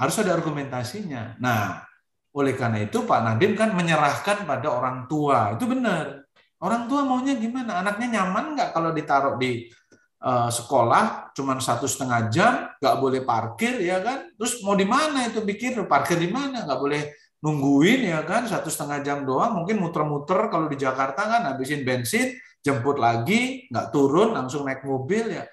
harus 0.00 0.16
ada 0.20 0.32
argumentasinya. 0.32 1.36
Nah, 1.36 1.84
oleh 2.32 2.54
karena 2.56 2.80
itu 2.80 3.04
Pak 3.04 3.20
Nadiem 3.20 3.52
kan 3.58 3.76
menyerahkan 3.76 4.48
pada 4.48 4.68
orang 4.72 5.04
tua. 5.10 5.56
Itu 5.58 5.68
benar. 5.68 6.19
Orang 6.60 6.92
tua 6.92 7.08
maunya 7.08 7.34
gimana? 7.40 7.80
Anaknya 7.80 8.20
nyaman 8.20 8.52
nggak 8.52 8.76
kalau 8.76 8.92
ditaruh 8.92 9.40
di 9.40 9.72
uh, 10.20 10.52
sekolah 10.52 11.32
cuma 11.32 11.56
satu 11.56 11.88
setengah 11.88 12.28
jam, 12.28 12.52
nggak 12.76 12.96
boleh 13.00 13.24
parkir 13.24 13.80
ya 13.80 14.04
kan? 14.04 14.28
Terus 14.36 14.60
mau 14.60 14.76
di 14.76 14.84
mana 14.84 15.24
itu 15.24 15.40
pikir 15.40 15.80
parkir 15.88 16.20
di 16.20 16.28
mana? 16.28 16.68
Nggak 16.68 16.80
boleh 16.80 17.02
nungguin 17.40 18.12
ya 18.12 18.20
kan? 18.28 18.44
Satu 18.44 18.68
setengah 18.68 19.00
jam 19.00 19.24
doang, 19.24 19.56
mungkin 19.56 19.80
muter-muter 19.80 20.52
kalau 20.52 20.68
di 20.68 20.76
Jakarta 20.76 21.24
kan 21.24 21.48
habisin 21.48 21.80
bensin, 21.80 22.36
jemput 22.60 23.00
lagi, 23.00 23.64
nggak 23.72 23.88
turun 23.88 24.36
langsung 24.36 24.68
naik 24.68 24.84
mobil 24.84 25.32
ya, 25.32 25.48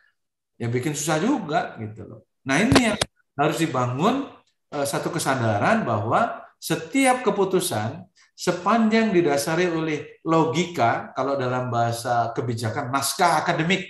ya 0.59 0.67
bikin 0.67 0.91
susah 0.91 1.23
juga 1.23 1.79
gitu 1.79 2.03
loh. 2.03 2.27
Nah 2.43 2.59
ini 2.59 2.91
yang 2.91 2.99
harus 3.39 3.63
dibangun 3.63 4.27
uh, 4.75 4.83
satu 4.83 5.07
kesadaran 5.07 5.87
bahwa 5.87 6.43
setiap 6.59 7.23
keputusan 7.23 8.03
sepanjang 8.37 9.09
didasari 9.09 9.65
oleh 9.65 10.21
logika 10.21 11.09
kalau 11.17 11.33
dalam 11.33 11.73
bahasa 11.73 12.29
kebijakan 12.37 12.93
naskah 12.93 13.41
akademik 13.41 13.81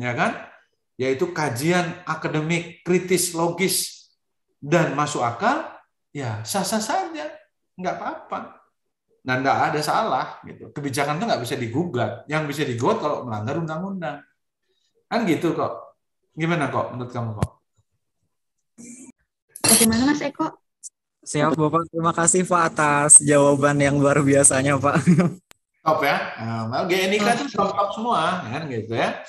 ya 0.00 0.16
kan? 0.16 0.48
Yaitu 0.96 1.28
kajian 1.36 2.00
akademik 2.08 2.80
kritis 2.80 3.36
logis 3.36 4.08
dan 4.56 4.96
masuk 4.96 5.20
akal 5.20 5.68
ya 6.16 6.40
sah-sah 6.48 6.80
saja. 6.80 7.28
Nggak 7.76 7.94
apa-apa. 8.00 8.56
Dan 9.20 9.44
nggak 9.44 9.72
ada 9.72 9.80
salah 9.84 10.40
gitu. 10.48 10.72
Kebijakan 10.72 11.20
itu 11.20 11.24
nggak 11.28 11.42
bisa 11.44 11.54
digugat. 11.60 12.24
Yang 12.24 12.42
bisa 12.56 12.62
digugat 12.64 13.04
kalau 13.04 13.28
melanggar 13.28 13.60
undang-undang. 13.60 14.24
Kan 15.12 15.28
gitu 15.28 15.52
kok. 15.52 16.00
Gimana 16.32 16.72
kok 16.72 16.96
menurut 16.96 17.12
kamu 17.12 17.36
kok? 17.36 17.50
Bagaimana 19.60 20.08
Mas 20.08 20.24
Eko 20.24 20.56
Siap 21.30 21.54
Bapak, 21.54 21.86
terima 21.94 22.10
kasih 22.10 22.42
Pak 22.42 22.62
atas 22.74 23.22
jawaban 23.22 23.78
yang 23.78 24.02
luar 24.02 24.18
biasanya 24.18 24.74
Pak. 24.82 24.98
Top 25.86 26.02
ya. 26.02 26.34
Nah, 26.66 26.82
GNIK 26.90 27.22
itu 27.22 27.44
top, 27.54 27.70
top 27.70 27.94
semua 27.94 28.42
kan 28.50 28.66
gitu 28.66 28.98
ya. 28.98 29.22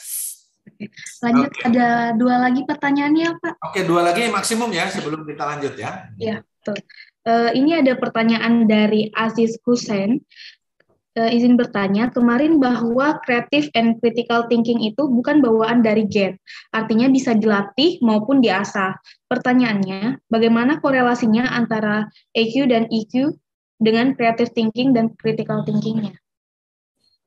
Lanjut 1.21 1.53
Oke. 1.53 1.61
ada 1.61 2.17
dua 2.17 2.41
lagi 2.41 2.65
pertanyaannya 2.65 3.37
Pak. 3.37 3.53
Oke 3.69 3.85
dua 3.85 4.01
lagi 4.01 4.25
maksimum 4.33 4.73
ya 4.73 4.89
sebelum 4.89 5.29
kita 5.29 5.45
lanjut 5.45 5.77
ya. 5.77 6.09
Iya 6.17 6.41
betul. 6.41 6.81
Uh, 7.21 7.53
ini 7.53 7.77
ada 7.77 7.93
pertanyaan 7.93 8.65
dari 8.65 9.13
Aziz 9.13 9.61
Hussein 9.61 10.25
uh, 11.17 11.31
izin 11.31 11.59
bertanya, 11.59 12.11
kemarin 12.13 12.61
bahwa 12.61 13.19
creative 13.23 13.67
and 13.75 13.99
critical 13.99 14.47
thinking 14.47 14.79
itu 14.79 15.07
bukan 15.07 15.43
bawaan 15.43 15.83
dari 15.83 16.07
gen, 16.07 16.37
artinya 16.71 17.11
bisa 17.11 17.35
dilatih 17.35 17.99
maupun 18.03 18.39
diasah. 18.39 18.95
Pertanyaannya, 19.27 20.23
bagaimana 20.31 20.79
korelasinya 20.79 21.51
antara 21.51 22.07
EQ 22.35 22.67
dan 22.71 22.87
EQ 22.87 23.35
dengan 23.81 24.13
creative 24.15 24.51
thinking 24.55 24.93
dan 24.95 25.11
critical 25.17 25.63
thinkingnya? 25.67 26.15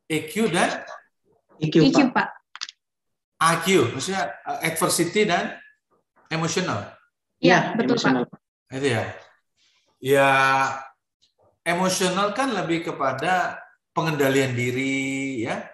EQ 0.09 0.53
dan 0.53 0.85
EQ, 1.61 1.75
EQ 1.91 1.99
Pak. 2.13 2.13
Pak. 2.13 2.29
AQ, 3.41 3.67
maksudnya 3.93 4.33
uh, 4.47 4.61
adversity 4.63 5.29
dan 5.29 5.57
emotional. 6.33 6.97
Iya, 7.41 7.73
ya, 7.73 7.77
betul 7.77 7.97
emotional. 7.97 8.25
Pak. 8.29 8.41
Itu 8.73 8.89
ya. 8.89 9.03
Ya, 10.05 10.31
emosional 11.65 12.37
kan 12.37 12.53
lebih 12.53 12.85
kepada 12.93 13.64
pengendalian 13.95 14.53
diri 14.53 15.47
ya. 15.47 15.71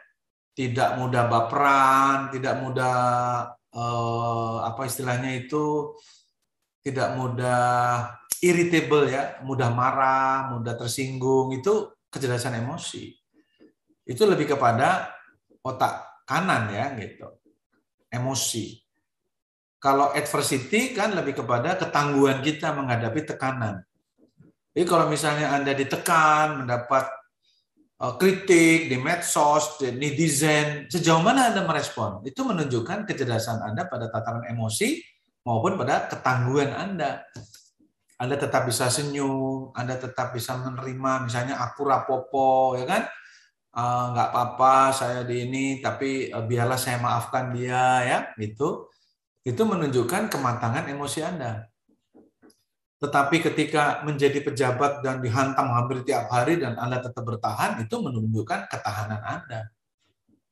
Tidak 0.50 1.00
mudah 1.00 1.24
baperan 1.24 2.28
tidak 2.36 2.60
mudah 2.60 2.98
eh, 3.72 4.56
apa 4.60 4.82
istilahnya 4.84 5.40
itu 5.40 5.96
tidak 6.84 7.16
mudah 7.16 7.62
irritable 8.44 9.08
ya. 9.08 9.40
Mudah 9.42 9.72
marah 9.72 10.52
mudah 10.52 10.76
tersinggung. 10.76 11.56
Itu 11.56 11.96
kecerdasan 12.12 12.60
emosi. 12.60 13.08
Itu 14.04 14.28
lebih 14.28 14.52
kepada 14.52 15.16
otak 15.64 16.24
kanan 16.28 16.70
ya 16.70 16.92
gitu. 17.00 17.40
Emosi. 18.12 18.78
Kalau 19.80 20.12
adversity 20.12 20.92
kan 20.92 21.16
lebih 21.16 21.40
kepada 21.40 21.80
ketangguhan 21.80 22.44
kita 22.44 22.76
menghadapi 22.76 23.24
tekanan. 23.24 23.80
Jadi 24.76 24.84
kalau 24.86 25.08
misalnya 25.08 25.56
Anda 25.56 25.72
ditekan, 25.72 26.62
mendapat 26.62 27.08
kritik 28.16 28.88
di 28.88 28.96
medsos, 28.96 29.76
di 29.76 29.92
netizen, 29.92 30.88
sejauh 30.88 31.20
mana 31.20 31.52
Anda 31.52 31.68
merespon? 31.68 32.24
Itu 32.24 32.48
menunjukkan 32.48 33.04
kecerdasan 33.04 33.60
Anda 33.60 33.84
pada 33.92 34.08
tataran 34.08 34.48
emosi 34.48 35.04
maupun 35.44 35.76
pada 35.76 36.08
ketangguhan 36.08 36.72
Anda. 36.72 37.28
Anda 38.20 38.36
tetap 38.36 38.64
bisa 38.68 38.88
senyum, 38.88 39.72
Anda 39.76 40.00
tetap 40.00 40.32
bisa 40.32 40.56
menerima, 40.56 41.28
misalnya 41.28 41.60
aku 41.60 41.88
rapopo, 41.88 42.76
ya 42.76 42.88
kan? 42.88 43.02
Uh, 43.70 44.12
nggak 44.16 44.28
apa-apa 44.34 44.74
saya 44.90 45.20
di 45.22 45.46
ini, 45.46 45.78
tapi 45.78 46.32
uh, 46.32 46.42
biarlah 46.42 46.80
saya 46.80 46.98
maafkan 46.98 47.54
dia, 47.54 48.02
ya, 48.02 48.18
gitu 48.34 48.90
itu 49.40 49.62
menunjukkan 49.64 50.28
kematangan 50.28 50.84
emosi 50.92 51.20
Anda. 51.24 51.69
Tetapi 53.00 53.40
ketika 53.40 54.04
menjadi 54.04 54.44
pejabat 54.44 55.00
dan 55.00 55.24
dihantam 55.24 55.72
hampir 55.72 56.04
tiap 56.04 56.28
hari 56.28 56.60
dan 56.60 56.76
Anda 56.76 57.00
tetap 57.00 57.24
bertahan, 57.24 57.80
itu 57.80 57.96
menunjukkan 57.96 58.68
ketahanan 58.68 59.20
Anda. 59.24 59.72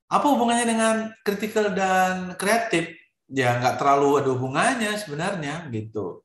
Apa 0.08 0.26
hubungannya 0.32 0.64
dengan 0.64 0.94
kritikal 1.20 1.76
dan 1.76 2.32
kreatif? 2.40 2.96
Ya 3.28 3.60
nggak 3.60 3.76
terlalu 3.76 4.24
ada 4.24 4.28
hubungannya 4.32 4.96
sebenarnya 4.96 5.68
gitu. 5.68 6.24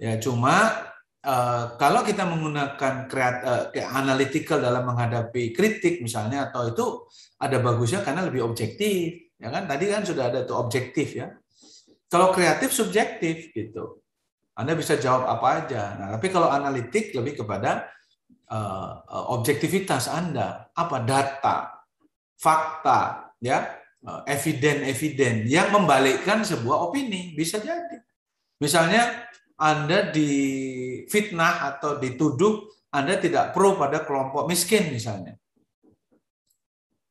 Ya 0.00 0.16
cuma 0.16 0.72
uh, 1.20 1.76
kalau 1.76 2.00
kita 2.00 2.24
menggunakan 2.24 3.04
kreat, 3.04 3.36
uh, 3.44 3.68
analytical 3.92 4.64
dalam 4.64 4.88
menghadapi 4.88 5.52
kritik 5.52 6.00
misalnya 6.00 6.48
atau 6.48 6.72
itu 6.72 7.04
ada 7.36 7.60
bagusnya 7.60 8.00
karena 8.00 8.24
lebih 8.24 8.48
objektif. 8.48 9.28
Ya 9.36 9.52
kan 9.52 9.68
tadi 9.68 9.92
kan 9.92 10.08
sudah 10.08 10.32
ada 10.32 10.48
itu 10.48 10.56
objektif 10.56 11.12
ya 11.12 11.36
kalau 12.10 12.34
kreatif 12.34 12.74
subjektif 12.74 13.54
gitu. 13.54 13.99
Anda 14.60 14.76
bisa 14.76 15.00
jawab 15.00 15.24
apa 15.24 15.64
aja. 15.64 15.96
Nah, 15.96 16.08
tapi 16.12 16.28
kalau 16.28 16.52
analitik 16.52 17.16
lebih 17.16 17.40
kepada 17.40 17.88
uh, 18.52 19.00
objektivitas 19.32 20.12
Anda, 20.12 20.68
apa 20.76 21.00
data, 21.00 21.80
fakta, 22.36 23.32
ya, 23.40 23.80
uh, 24.04 24.20
eviden-eviden 24.28 25.48
yang 25.48 25.72
membalikkan 25.72 26.44
sebuah 26.44 26.92
opini 26.92 27.32
bisa 27.32 27.56
jadi. 27.56 28.04
Misalnya 28.60 29.24
Anda 29.56 30.12
difitnah 30.12 31.72
atau 31.76 31.96
dituduh 31.96 32.68
Anda 32.92 33.16
tidak 33.16 33.56
pro 33.56 33.80
pada 33.80 34.04
kelompok 34.04 34.44
miskin 34.44 34.92
misalnya. 34.92 35.40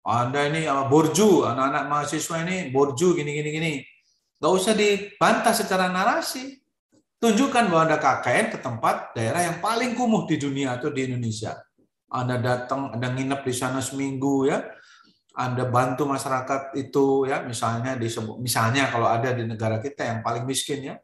Anda 0.06 0.50
ini 0.50 0.66
borju, 0.68 1.46
anak-anak 1.50 1.84
mahasiswa 1.88 2.36
ini 2.46 2.70
borju 2.74 3.16
gini 3.16 3.32
gini 3.32 3.50
gini. 3.50 3.74
Nggak 4.40 4.54
usah 4.56 4.74
dibantah 4.76 5.54
secara 5.56 5.88
narasi. 5.88 6.59
Tunjukkan 7.20 7.68
bahwa 7.68 7.84
Anda 7.84 8.00
KKN 8.00 8.46
ke 8.56 8.58
tempat 8.64 9.12
daerah 9.12 9.44
yang 9.44 9.60
paling 9.60 9.92
kumuh 9.92 10.24
di 10.24 10.40
dunia 10.40 10.80
atau 10.80 10.88
di 10.88 11.04
Indonesia. 11.04 11.60
Anda 12.08 12.40
datang, 12.40 12.96
Anda 12.96 13.12
nginep 13.12 13.44
di 13.44 13.52
sana 13.52 13.84
seminggu 13.84 14.48
ya. 14.48 14.64
Anda 15.36 15.68
bantu 15.68 16.08
masyarakat 16.08 16.80
itu 16.80 17.28
ya, 17.28 17.44
misalnya 17.44 18.00
di 18.00 18.08
misalnya 18.40 18.88
kalau 18.88 19.12
ada 19.12 19.36
di 19.36 19.44
negara 19.44 19.84
kita 19.84 20.08
yang 20.08 20.20
paling 20.24 20.48
miskin 20.48 20.80
ya. 20.80 20.96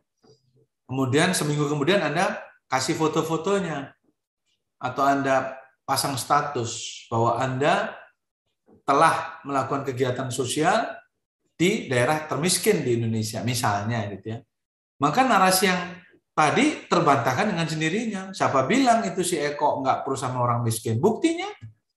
Kemudian 0.88 1.36
seminggu 1.36 1.68
kemudian 1.68 2.00
Anda 2.00 2.40
kasih 2.72 2.96
foto-fotonya 2.96 3.92
atau 4.80 5.04
Anda 5.04 5.60
pasang 5.84 6.16
status 6.16 7.04
bahwa 7.12 7.44
Anda 7.44 7.92
telah 8.88 9.44
melakukan 9.44 9.84
kegiatan 9.84 10.32
sosial 10.32 10.96
di 11.60 11.92
daerah 11.92 12.24
termiskin 12.24 12.88
di 12.88 13.04
Indonesia 13.04 13.44
misalnya 13.44 14.08
gitu 14.16 14.32
ya. 14.32 14.40
Maka 14.96 15.28
narasi 15.28 15.68
yang 15.68 16.05
tadi 16.36 16.86
terbantahkan 16.86 17.56
dengan 17.56 17.66
sendirinya. 17.66 18.22
Siapa 18.36 18.68
bilang 18.68 19.08
itu 19.08 19.24
si 19.24 19.40
Eko 19.40 19.80
nggak 19.80 20.04
perlu 20.04 20.20
sama 20.20 20.44
orang 20.44 20.62
miskin? 20.68 21.00
Buktinya 21.00 21.48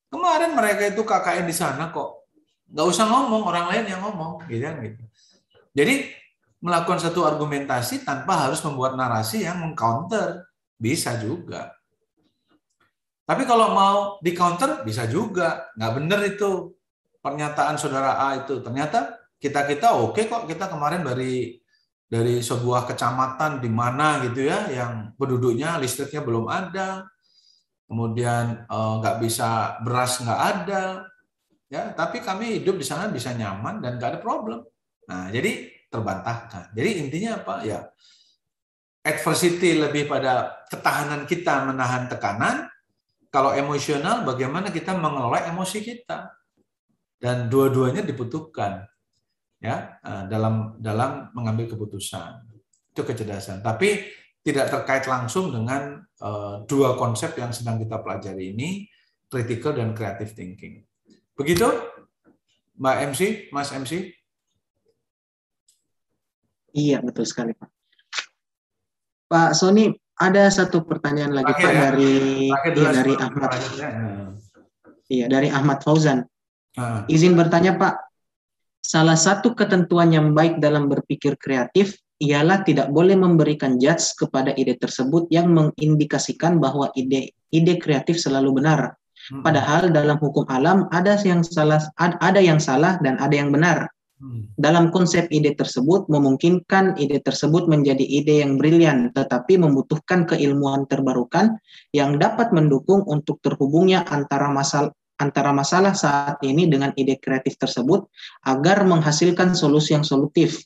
kemarin 0.08 0.54
mereka 0.54 0.86
itu 0.86 1.02
KKN 1.02 1.44
di 1.44 1.52
sana 1.52 1.90
kok. 1.90 2.30
Nggak 2.70 2.86
usah 2.86 3.04
ngomong, 3.10 3.42
orang 3.50 3.66
lain 3.74 3.84
yang 3.90 4.00
ngomong. 4.06 4.46
Gitu, 4.46 4.62
kan, 4.62 4.78
gitu. 4.80 5.02
Jadi 5.74 5.94
melakukan 6.62 7.02
satu 7.02 7.26
argumentasi 7.26 8.06
tanpa 8.06 8.46
harus 8.46 8.62
membuat 8.62 8.94
narasi 8.94 9.42
yang 9.42 9.58
mengcounter. 9.58 10.46
Bisa 10.78 11.18
juga. 11.18 11.74
Tapi 13.26 13.42
kalau 13.42 13.74
mau 13.74 13.98
di 14.22 14.30
counter 14.30 14.86
bisa 14.86 15.10
juga. 15.10 15.66
Nggak 15.74 15.92
benar 15.98 16.20
itu 16.22 16.78
pernyataan 17.18 17.74
saudara 17.74 18.22
A 18.22 18.38
itu. 18.38 18.62
Ternyata 18.62 19.18
kita 19.42 19.66
kita 19.66 19.98
oke 19.98 20.14
okay 20.14 20.24
kok 20.30 20.46
kita 20.46 20.70
kemarin 20.70 21.02
dari 21.02 21.57
dari 22.08 22.40
sebuah 22.40 22.88
kecamatan 22.88 23.60
di 23.60 23.68
mana 23.68 24.24
gitu 24.24 24.48
ya 24.48 24.72
yang 24.72 25.12
penduduknya 25.20 25.76
listriknya 25.76 26.24
belum 26.24 26.48
ada 26.48 27.04
kemudian 27.84 28.64
eh, 28.64 28.92
nggak 29.00 29.16
eh, 29.16 29.20
bisa 29.20 29.80
beras 29.84 30.20
nggak 30.20 30.40
ada 30.40 31.08
ya. 31.72 31.92
Tapi 31.92 32.24
kami 32.24 32.60
hidup 32.60 32.80
di 32.80 32.84
sana 32.84 33.08
bisa 33.08 33.32
nyaman 33.32 33.84
dan 33.84 34.00
nggak 34.00 34.10
ada 34.16 34.20
problem. 34.20 34.64
Nah 35.08 35.32
jadi 35.32 35.68
terbantahkan. 35.88 36.76
Jadi 36.76 36.90
intinya 37.00 37.40
apa? 37.40 37.64
Ya 37.64 37.88
adversity 39.04 39.80
lebih 39.80 40.04
pada 40.04 40.64
ketahanan 40.68 41.24
kita 41.24 41.64
menahan 41.64 42.08
tekanan. 42.12 42.68
Kalau 43.28 43.52
emosional 43.52 44.24
bagaimana 44.24 44.72
kita 44.72 44.96
mengelola 44.96 45.48
emosi 45.52 45.84
kita? 45.84 46.32
Dan 47.18 47.52
dua-duanya 47.52 48.00
dibutuhkan 48.00 48.88
ya 49.58 49.98
eh, 50.02 50.24
dalam 50.30 50.78
dalam 50.78 51.34
mengambil 51.34 51.70
keputusan. 51.70 52.46
Itu 52.94 53.02
kecerdasan. 53.06 53.62
Tapi 53.62 54.06
tidak 54.42 54.72
terkait 54.72 55.04
langsung 55.04 55.52
dengan 55.52 56.00
uh, 56.24 56.64
dua 56.64 56.96
konsep 56.96 57.36
yang 57.36 57.52
sedang 57.52 57.76
kita 57.76 58.00
pelajari 58.00 58.56
ini 58.56 58.88
critical 59.28 59.76
dan 59.76 59.92
creative 59.92 60.32
thinking. 60.32 60.88
Begitu? 61.36 61.68
Mbak 62.78 62.96
MC 63.12 63.20
Mas 63.50 63.74
MC 63.74 64.14
iya 66.72 67.02
betul 67.02 67.26
sekali 67.26 67.52
Pak. 67.52 67.68
Pak 69.28 69.50
Sony 69.52 69.92
ada 70.16 70.48
satu 70.48 70.86
pertanyaan 70.86 71.42
lagi 71.42 71.52
Pak 71.52 71.60
ya. 71.60 71.90
dari 71.90 72.14
iya, 72.48 72.90
dari 72.94 73.14
Ahmad. 73.18 73.50
ya. 73.76 73.90
iya 75.12 75.26
dari 75.28 75.48
Ahmad 75.52 75.82
Fauzan. 75.84 76.24
Ah. 76.78 77.02
izin 77.10 77.34
bertanya 77.34 77.74
Pak 77.74 78.07
Salah 78.82 79.18
satu 79.18 79.52
ketentuan 79.52 80.14
yang 80.14 80.32
baik 80.32 80.62
dalam 80.62 80.88
berpikir 80.88 81.36
kreatif 81.36 81.98
ialah 82.18 82.66
tidak 82.66 82.90
boleh 82.90 83.14
memberikan 83.14 83.78
judge 83.78 84.14
kepada 84.18 84.50
ide 84.58 84.74
tersebut 84.74 85.30
yang 85.30 85.54
mengindikasikan 85.54 86.58
bahwa 86.58 86.90
ide 86.98 87.34
ide 87.54 87.78
kreatif 87.78 88.18
selalu 88.18 88.58
benar. 88.58 88.98
Hmm. 89.30 89.42
Padahal 89.46 89.94
dalam 89.94 90.18
hukum 90.18 90.46
alam 90.50 90.90
ada 90.90 91.14
yang 91.22 91.46
salah 91.46 91.78
ada 91.98 92.40
yang 92.42 92.58
salah 92.58 92.98
dan 92.98 93.18
ada 93.22 93.34
yang 93.34 93.54
benar. 93.54 93.86
Hmm. 94.18 94.50
Dalam 94.58 94.90
konsep 94.90 95.30
ide 95.30 95.54
tersebut 95.54 96.10
memungkinkan 96.10 96.98
ide 96.98 97.22
tersebut 97.22 97.70
menjadi 97.70 98.02
ide 98.02 98.42
yang 98.42 98.58
brilian 98.58 99.14
tetapi 99.14 99.54
membutuhkan 99.62 100.26
keilmuan 100.26 100.90
terbarukan 100.90 101.62
yang 101.94 102.18
dapat 102.18 102.50
mendukung 102.50 103.06
untuk 103.06 103.38
terhubungnya 103.46 104.02
antara 104.10 104.50
masalah 104.50 104.90
antara 105.18 105.50
masalah 105.50 105.92
saat 105.92 106.38
ini 106.46 106.70
dengan 106.70 106.94
ide 106.94 107.18
kreatif 107.18 107.58
tersebut 107.58 108.06
agar 108.46 108.86
menghasilkan 108.86 109.52
solusi 109.52 109.92
yang 109.98 110.06
solutif. 110.06 110.62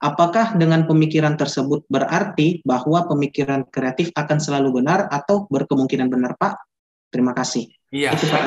Apakah 0.00 0.56
dengan 0.60 0.84
pemikiran 0.84 1.36
tersebut 1.38 1.88
berarti 1.88 2.60
bahwa 2.64 3.08
pemikiran 3.08 3.64
kreatif 3.68 4.12
akan 4.12 4.36
selalu 4.36 4.82
benar 4.82 5.08
atau 5.08 5.48
berkemungkinan 5.48 6.12
benar, 6.12 6.36
Pak? 6.36 6.60
Terima 7.08 7.32
kasih. 7.32 7.70
Iya. 7.94 8.12
Itu 8.12 8.26
Pak. 8.28 8.42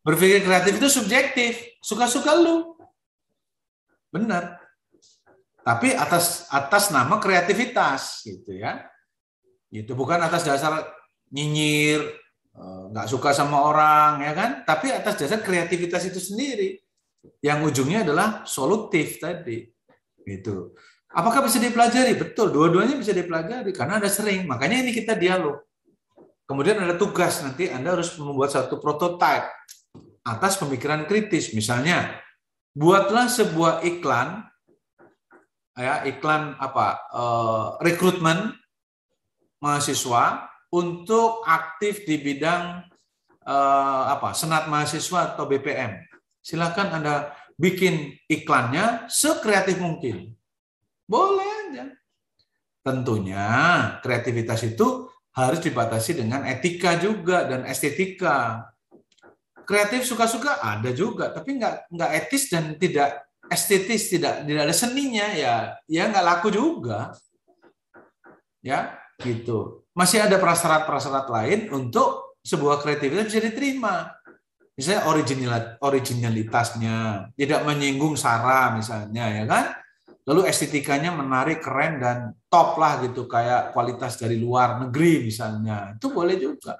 Berpikir 0.00 0.40
kreatif 0.42 0.80
itu 0.80 0.88
subjektif, 0.88 1.52
suka-suka 1.84 2.34
lu. 2.34 2.74
Benar. 4.08 4.56
Tapi 5.60 5.92
atas 5.92 6.48
atas 6.48 6.88
nama 6.88 7.20
kreativitas 7.20 8.24
gitu 8.24 8.56
ya. 8.56 8.88
Itu 9.68 9.92
bukan 9.92 10.16
atas 10.24 10.48
dasar 10.48 10.80
nyinyir, 11.28 12.00
nggak 12.90 13.06
suka 13.06 13.30
sama 13.30 13.62
orang 13.62 14.22
ya 14.24 14.32
kan? 14.34 14.50
Tapi 14.66 14.90
atas 14.90 15.18
dasar 15.20 15.40
kreativitas 15.40 16.02
itu 16.08 16.18
sendiri. 16.18 16.78
Yang 17.42 17.58
ujungnya 17.74 18.02
adalah 18.06 18.42
solutif 18.46 19.18
tadi 19.22 19.66
gitu. 20.22 20.74
Apakah 21.08 21.46
bisa 21.46 21.56
dipelajari? 21.56 22.14
Betul 22.18 22.52
dua-duanya 22.52 22.98
bisa 22.98 23.16
dipelajari 23.16 23.72
karena 23.72 23.96
ada 23.96 24.10
sering. 24.12 24.44
Makanya 24.44 24.84
ini 24.84 24.92
kita 24.92 25.16
dialog. 25.16 25.64
Kemudian 26.48 26.80
ada 26.80 26.96
tugas 26.96 27.44
nanti 27.44 27.68
anda 27.68 27.92
harus 27.92 28.16
membuat 28.16 28.52
satu 28.52 28.80
prototipe 28.80 29.48
atas 30.24 30.56
pemikiran 30.60 31.04
kritis. 31.04 31.52
Misalnya 31.52 32.20
buatlah 32.72 33.28
sebuah 33.28 33.84
iklan 33.84 34.48
ya 35.78 36.02
iklan 36.08 36.58
apa 36.58 36.86
uh, 37.14 37.66
rekrutmen 37.78 38.50
mahasiswa 39.62 40.47
untuk 40.68 41.44
aktif 41.48 42.04
di 42.04 42.20
bidang 42.20 42.84
uh, 43.48 44.04
apa 44.12 44.36
senat 44.36 44.68
mahasiswa 44.68 45.34
atau 45.34 45.48
BPM. 45.48 46.04
Silakan 46.44 47.00
Anda 47.00 47.32
bikin 47.58 48.14
iklannya 48.28 49.08
sekreatif 49.10 49.80
mungkin. 49.80 50.36
Boleh 51.08 51.48
aja. 51.68 51.84
Tentunya 52.84 53.46
kreativitas 54.00 54.64
itu 54.64 55.08
harus 55.34 55.60
dibatasi 55.60 56.18
dengan 56.18 56.44
etika 56.46 56.96
juga 56.96 57.44
dan 57.44 57.64
estetika. 57.68 58.68
Kreatif 59.68 60.08
suka-suka 60.08 60.64
ada 60.64 60.88
juga, 60.96 61.28
tapi 61.28 61.60
nggak 61.60 61.92
nggak 61.92 62.10
etis 62.24 62.48
dan 62.48 62.80
tidak 62.80 63.28
estetis, 63.52 64.08
tidak 64.08 64.48
tidak 64.48 64.62
ada 64.64 64.76
seninya 64.76 65.28
ya, 65.36 65.76
ya 65.84 66.08
nggak 66.08 66.24
laku 66.24 66.48
juga. 66.48 67.12
Ya, 68.64 68.96
gitu. 69.20 69.84
Masih 69.98 70.22
ada 70.22 70.38
prasyarat-prasyarat 70.38 71.26
lain 71.26 71.74
untuk 71.74 72.38
sebuah 72.38 72.78
kreativitas 72.78 73.34
bisa 73.34 73.42
diterima. 73.42 74.14
Misalnya 74.78 75.10
original 75.10 75.74
originalitasnya, 75.82 76.96
tidak 77.34 77.66
menyinggung 77.66 78.14
sara 78.14 78.78
misalnya, 78.78 79.26
ya 79.26 79.42
kan? 79.42 79.74
Lalu 80.22 80.46
estetikanya 80.46 81.10
menarik, 81.10 81.58
keren 81.58 81.98
dan 81.98 82.30
top 82.46 82.78
lah 82.78 83.02
gitu 83.02 83.26
kayak 83.26 83.74
kualitas 83.74 84.14
dari 84.14 84.38
luar 84.38 84.78
negeri 84.86 85.26
misalnya. 85.26 85.98
Itu 85.98 86.14
boleh 86.14 86.38
juga. 86.38 86.78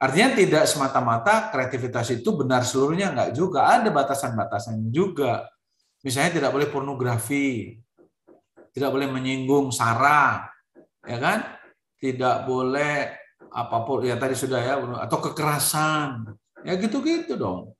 Artinya 0.00 0.32
tidak 0.32 0.64
semata-mata 0.64 1.52
kreativitas 1.52 2.08
itu 2.16 2.32
benar 2.32 2.64
seluruhnya 2.64 3.12
enggak 3.12 3.36
juga, 3.36 3.76
ada 3.76 3.92
batasan-batasannya 3.92 4.88
juga. 4.88 5.52
Misalnya 6.00 6.40
tidak 6.40 6.50
boleh 6.56 6.72
pornografi, 6.72 7.76
tidak 8.72 8.88
boleh 8.88 9.06
menyinggung 9.12 9.68
sara, 9.68 10.48
ya 11.04 11.20
kan? 11.20 11.60
Tidak 12.02 12.50
boleh 12.50 13.14
apa 13.52 13.84
pun 13.86 14.02
ya 14.02 14.18
tadi 14.18 14.34
sudah 14.34 14.58
ya 14.58 14.74
atau 15.06 15.22
kekerasan. 15.22 16.34
Ya 16.66 16.74
gitu-gitu 16.74 17.38
dong. 17.38 17.78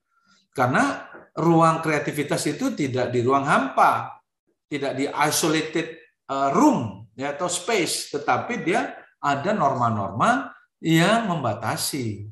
Karena 0.55 1.11
ruang 1.35 1.81
kreativitas 1.81 2.45
itu 2.47 2.71
tidak 2.77 3.11
di 3.11 3.23
ruang 3.25 3.49
hampa, 3.49 4.21
tidak 4.69 4.93
di 4.95 5.09
isolated 5.09 5.97
uh, 6.29 6.53
room 6.53 7.09
ya 7.17 7.33
atau 7.35 7.49
space, 7.49 8.11
tetapi 8.13 8.63
dia 8.63 8.95
ada 9.23 9.55
norma-norma 9.57 10.53
yang 10.83 11.31
membatasi 11.31 12.27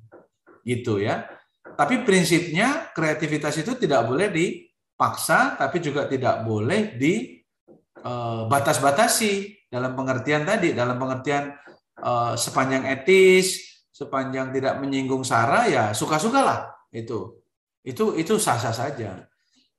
gitu 0.66 0.98
ya. 1.00 1.24
Tapi 1.64 2.04
prinsipnya 2.04 2.92
kreativitas 2.92 3.56
itu 3.56 3.72
tidak 3.78 4.04
boleh 4.04 4.28
dipaksa, 4.28 5.56
tapi 5.56 5.80
juga 5.80 6.04
tidak 6.04 6.44
boleh 6.44 7.00
dibatas-batasi 7.00 9.32
uh, 9.32 9.40
dalam 9.70 9.94
pengertian 9.96 10.44
tadi, 10.44 10.74
dalam 10.76 11.00
pengertian 11.00 11.56
uh, 12.00 12.34
sepanjang 12.34 12.88
etis, 12.88 13.80
sepanjang 13.92 14.50
tidak 14.50 14.80
menyinggung 14.80 15.22
sara 15.22 15.68
ya 15.68 15.84
suka-sukalah 15.92 16.72
itu. 16.92 17.40
Itu 17.80 18.16
itu 18.16 18.36
sah-sah 18.36 18.72
saja. 18.72 19.24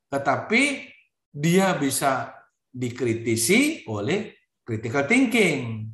Tetapi 0.09 0.91
dia 1.31 1.73
bisa 1.77 2.33
dikritisi 2.71 3.87
oleh 3.87 4.33
critical 4.63 5.05
thinking. 5.05 5.89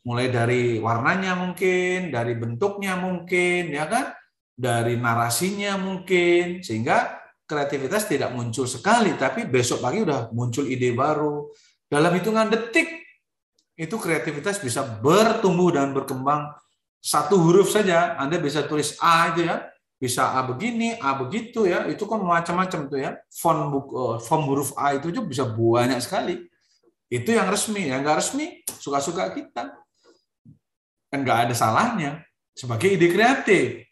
Mulai 0.00 0.32
dari 0.32 0.62
warnanya 0.80 1.36
mungkin, 1.36 2.08
dari 2.08 2.32
bentuknya 2.32 2.96
mungkin, 2.96 3.68
ya 3.68 3.84
kan? 3.84 4.16
Dari 4.56 4.96
narasinya 4.96 5.76
mungkin, 5.76 6.64
sehingga 6.64 7.20
kreativitas 7.44 8.08
tidak 8.08 8.32
muncul 8.32 8.64
sekali, 8.64 9.12
tapi 9.20 9.44
besok 9.44 9.84
pagi 9.84 10.00
udah 10.00 10.32
muncul 10.32 10.64
ide 10.64 10.96
baru. 10.96 11.52
Dalam 11.84 12.16
hitungan 12.16 12.48
detik, 12.48 13.09
itu 13.80 13.96
kreativitas 13.96 14.60
bisa 14.60 14.84
bertumbuh 14.84 15.72
dan 15.72 15.96
berkembang 15.96 16.52
satu 17.00 17.40
huruf 17.40 17.72
saja. 17.72 18.20
Anda 18.20 18.36
bisa 18.36 18.68
tulis 18.68 19.00
A 19.00 19.32
itu 19.32 19.48
ya, 19.48 19.64
bisa 19.96 20.36
A 20.36 20.44
begini, 20.44 21.00
A 21.00 21.16
begitu 21.16 21.64
ya, 21.64 21.88
itu 21.88 22.04
kan 22.04 22.20
macam-macam 22.20 22.80
tuh 22.92 23.00
ya. 23.00 23.16
Font 23.32 23.72
uh, 23.72 24.20
font 24.20 24.44
huruf 24.44 24.76
A 24.76 25.00
itu 25.00 25.08
juga 25.08 25.24
bisa 25.32 25.44
banyak 25.48 25.96
sekali. 26.04 26.44
Itu 27.08 27.32
yang 27.32 27.48
resmi, 27.48 27.88
yang 27.88 28.04
nggak 28.04 28.20
resmi 28.20 28.60
suka-suka 28.68 29.32
kita. 29.32 29.72
Kan 31.08 31.18
nggak 31.24 31.48
ada 31.48 31.54
salahnya 31.56 32.20
sebagai 32.52 32.92
ide 32.92 33.08
kreatif. 33.08 33.88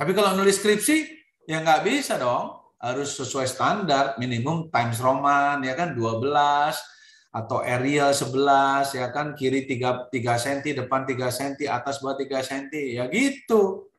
Tapi 0.00 0.10
kalau 0.16 0.32
nulis 0.40 0.56
skripsi 0.56 1.04
ya 1.44 1.60
nggak 1.60 1.84
bisa 1.84 2.16
dong, 2.16 2.56
harus 2.80 3.12
sesuai 3.12 3.44
standar 3.44 4.16
minimum 4.16 4.72
Times 4.72 5.04
Roman 5.04 5.60
ya 5.60 5.76
kan 5.76 5.92
12 5.92 6.95
atau 7.36 7.60
Arial 7.60 8.16
11 8.16 8.96
ya 8.96 9.12
kan 9.12 9.36
kiri 9.36 9.68
3 9.68 10.08
3 10.08 10.16
cm, 10.40 10.58
depan 10.80 11.04
3 11.04 11.28
cm, 11.28 11.68
atas 11.68 12.00
bawah 12.00 12.16
3 12.16 12.32
cm 12.40 12.72
ya 12.96 13.04
gitu. 13.12 13.92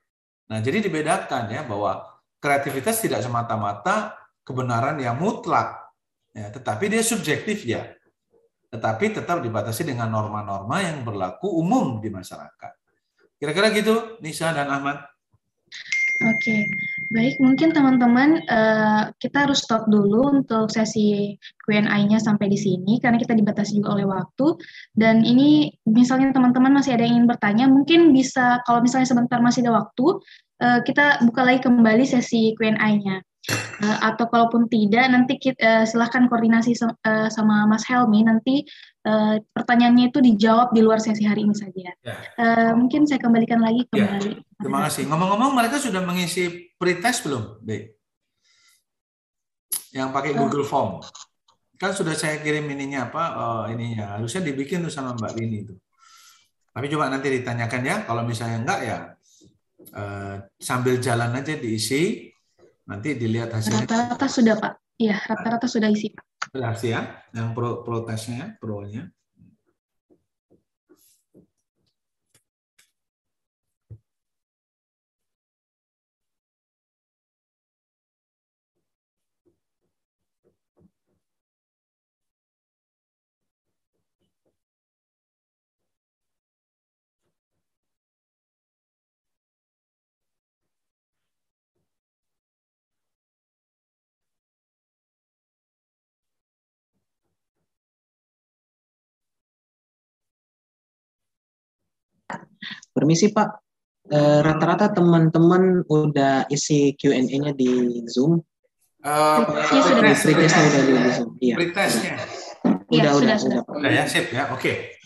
Nah, 0.50 0.58
jadi 0.58 0.82
dibedakan 0.82 1.54
ya 1.54 1.62
bahwa 1.62 2.02
kreativitas 2.42 2.98
tidak 2.98 3.22
semata-mata 3.22 4.18
kebenaran 4.42 4.98
yang 4.98 5.20
mutlak, 5.20 5.92
ya, 6.34 6.50
tetapi 6.50 6.90
dia 6.90 7.04
subjektif 7.04 7.68
ya. 7.68 7.94
Tetapi 8.74 9.22
tetap 9.22 9.44
dibatasi 9.44 9.86
dengan 9.86 10.12
norma-norma 10.12 10.82
yang 10.82 11.04
berlaku 11.04 11.52
umum 11.52 12.00
di 12.00 12.10
masyarakat. 12.10 12.74
Kira-kira 13.38 13.70
gitu, 13.76 14.18
Nisa 14.24 14.50
dan 14.56 14.72
Ahmad. 14.72 15.04
Oke, 16.26 16.66
baik. 17.12 17.36
Mungkin 17.40 17.70
teman-teman 17.72 18.44
uh, 18.48 19.12
kita 19.20 19.48
harus 19.48 19.64
stop 19.64 19.88
dulu 19.88 20.42
untuk 20.42 20.70
sesi 20.72 21.36
Q&A-nya 21.66 22.20
sampai 22.20 22.48
di 22.52 22.60
sini 22.60 23.00
karena 23.00 23.18
kita 23.20 23.34
dibatasi 23.36 23.80
juga 23.80 23.98
oleh 24.00 24.08
waktu. 24.08 24.58
Dan 24.94 25.24
ini 25.24 25.72
misalnya 25.88 26.34
teman-teman 26.36 26.76
masih 26.76 26.96
ada 26.96 27.04
yang 27.08 27.22
ingin 27.22 27.28
bertanya, 27.30 27.66
mungkin 27.68 28.12
bisa 28.12 28.60
kalau 28.68 28.84
misalnya 28.84 29.08
sebentar 29.08 29.40
masih 29.40 29.66
ada 29.68 29.84
waktu, 29.84 30.06
uh, 30.64 30.80
kita 30.84 31.24
buka 31.24 31.42
lagi 31.48 31.60
kembali 31.64 32.04
sesi 32.08 32.56
Q&A-nya. 32.58 33.24
Uh, 33.48 33.88
eh, 33.88 33.98
atau 34.04 34.28
kalaupun 34.28 34.68
tidak, 34.68 35.08
nanti 35.08 35.40
kita, 35.40 35.60
uh, 35.64 35.86
silahkan 35.88 36.28
koordinasi 36.28 36.76
uh, 36.84 37.32
sama 37.32 37.64
Mas 37.64 37.88
Helmi. 37.88 38.28
Nanti 38.28 38.68
uh, 39.08 39.36
pertanyaannya 39.56 40.12
itu 40.12 40.20
dijawab 40.20 40.76
di 40.76 40.84
luar 40.84 41.00
sesi 41.00 41.24
hari 41.24 41.48
ini 41.48 41.56
saja. 41.56 41.96
Ya. 42.04 42.16
Uh, 42.36 42.72
mungkin 42.76 43.08
saya 43.08 43.24
kembalikan 43.24 43.64
lagi 43.64 43.88
ya. 43.96 44.04
kembali. 44.04 44.32
Ya. 44.36 44.44
Terima 44.60 44.80
kasih. 44.86 45.04
Ngomong-ngomong, 45.08 45.52
mereka 45.56 45.80
sudah 45.80 46.04
mengisi 46.04 46.76
pretest 46.76 47.24
belum, 47.24 47.64
B? 47.64 47.96
Yang 49.96 50.10
pakai 50.12 50.32
oh. 50.36 50.38
Google 50.44 50.68
Form. 50.68 51.00
Kan 51.78 51.94
sudah 51.94 52.18
saya 52.18 52.42
kirim 52.42 52.68
ininya 52.68 53.08
apa? 53.08 53.24
Uh, 53.38 53.64
ininya 53.72 54.18
harusnya 54.18 54.44
dibikin 54.44 54.84
tuh 54.84 54.92
sama 54.92 55.16
Mbak 55.16 55.32
Rini 55.38 55.58
itu. 55.64 55.74
Tapi 56.74 56.86
coba 56.94 57.10
nanti 57.10 57.28
ditanyakan 57.34 57.82
ya. 57.86 57.96
Kalau 58.06 58.22
misalnya 58.26 58.58
enggak 58.62 58.80
ya 58.86 58.98
uh, 59.94 60.36
sambil 60.58 60.98
jalan 60.98 61.38
aja 61.38 61.54
diisi. 61.58 62.34
Nanti 62.88 63.20
dilihat 63.20 63.52
hasilnya. 63.52 63.84
Rata-rata 63.84 64.28
sudah 64.32 64.56
Pak. 64.58 64.74
Iya, 64.98 65.20
rata-rata 65.22 65.68
sudah 65.70 65.92
isi 65.92 66.10
Pak. 66.10 66.37
Sudah 66.58 66.74
ya, 66.82 67.02
yang 67.38 67.54
pro 67.54 67.86
protesnya, 67.86 68.58
pro-nya. 68.58 69.14
Permisi 102.92 103.30
Pak, 103.30 103.50
eh, 104.10 104.40
rata-rata 104.42 104.90
teman-teman 104.90 105.86
udah 105.86 106.50
isi 106.50 106.98
Q&A-nya 106.98 107.54
di 107.54 108.02
Zoom. 108.10 108.42
Uh, 109.06 109.46
ya, 109.72 109.82
sudah. 109.86 110.02
Pretestnya 110.02 110.64
udah 110.66 110.82
di 110.84 110.94
Zoom. 111.14 111.30
Iya. 111.38 111.56
Pretestnya. 111.56 112.16
Udah, 112.88 113.12
ya, 113.12 113.12
udah, 113.14 113.38
sudah, 113.38 113.60
udah, 113.64 113.78
udah. 113.78 113.92
ya, 113.94 114.04
sip 114.10 114.28
ya. 114.34 114.50
Oke. 114.52 114.98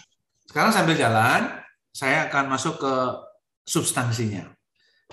Sekarang 0.48 0.72
sambil 0.72 0.96
jalan, 0.96 1.52
saya 1.92 2.32
akan 2.32 2.46
masuk 2.50 2.80
ke 2.80 2.94
substansinya. 3.68 4.48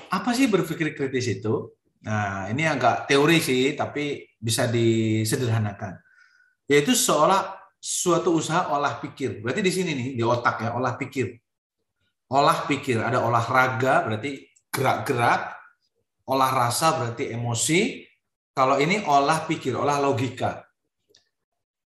Apa 0.08 0.30
sih 0.32 0.46
berpikir 0.46 0.94
kritis 0.94 1.26
itu? 1.28 1.74
Nah, 2.06 2.46
ini 2.54 2.64
agak 2.64 3.10
teori 3.10 3.42
sih, 3.42 3.74
tapi 3.74 4.22
bisa 4.38 4.70
disederhanakan. 4.70 5.98
Yaitu 6.70 6.94
seolah 6.94 7.58
suatu 7.82 8.38
usaha 8.38 8.70
olah 8.70 9.02
pikir. 9.02 9.42
Berarti 9.42 9.60
di 9.62 9.72
sini 9.74 9.90
nih, 9.94 10.08
di 10.14 10.22
otak 10.22 10.62
ya, 10.62 10.70
olah 10.78 10.94
pikir 10.94 11.34
olah 12.28 12.68
pikir, 12.68 13.00
ada 13.00 13.24
olahraga 13.24 14.04
berarti 14.04 14.44
gerak-gerak, 14.68 15.56
olah 16.28 16.50
rasa 16.52 16.96
berarti 17.00 17.32
emosi, 17.32 18.04
kalau 18.52 18.76
ini 18.76 19.00
olah 19.04 19.48
pikir, 19.48 19.72
olah 19.76 20.00
logika. 20.00 20.64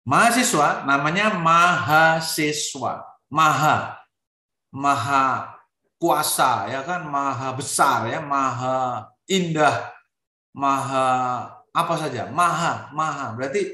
Mahasiswa 0.04 0.84
namanya 0.84 1.32
mahasiswa, 1.40 3.08
maha, 3.32 4.04
maha 4.74 5.56
kuasa 5.96 6.68
ya 6.68 6.84
kan, 6.84 7.08
maha 7.08 7.56
besar 7.56 8.12
ya, 8.12 8.20
maha 8.20 9.08
indah, 9.32 9.94
maha 10.52 11.08
apa 11.74 11.94
saja, 11.96 12.28
maha, 12.30 12.92
maha. 12.92 13.34
Berarti 13.34 13.66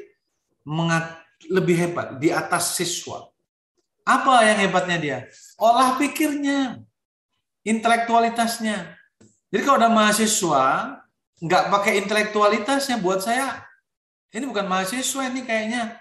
mengat, 0.64 1.18
lebih 1.48 1.76
hebat 1.76 2.20
di 2.20 2.30
atas 2.30 2.76
siswa. 2.76 3.28
Apa 4.10 4.42
yang 4.42 4.58
hebatnya 4.66 4.98
dia? 4.98 5.18
Olah 5.62 6.02
pikirnya, 6.02 6.82
intelektualitasnya. 7.62 8.98
Jadi 9.54 9.62
kalau 9.62 9.78
ada 9.78 9.94
mahasiswa 9.94 10.66
nggak 11.38 11.64
pakai 11.70 12.02
intelektualitasnya, 12.02 12.98
buat 12.98 13.22
saya 13.22 13.62
ini 14.34 14.46
bukan 14.50 14.66
mahasiswa 14.66 15.30
ini 15.30 15.46
kayaknya 15.46 15.98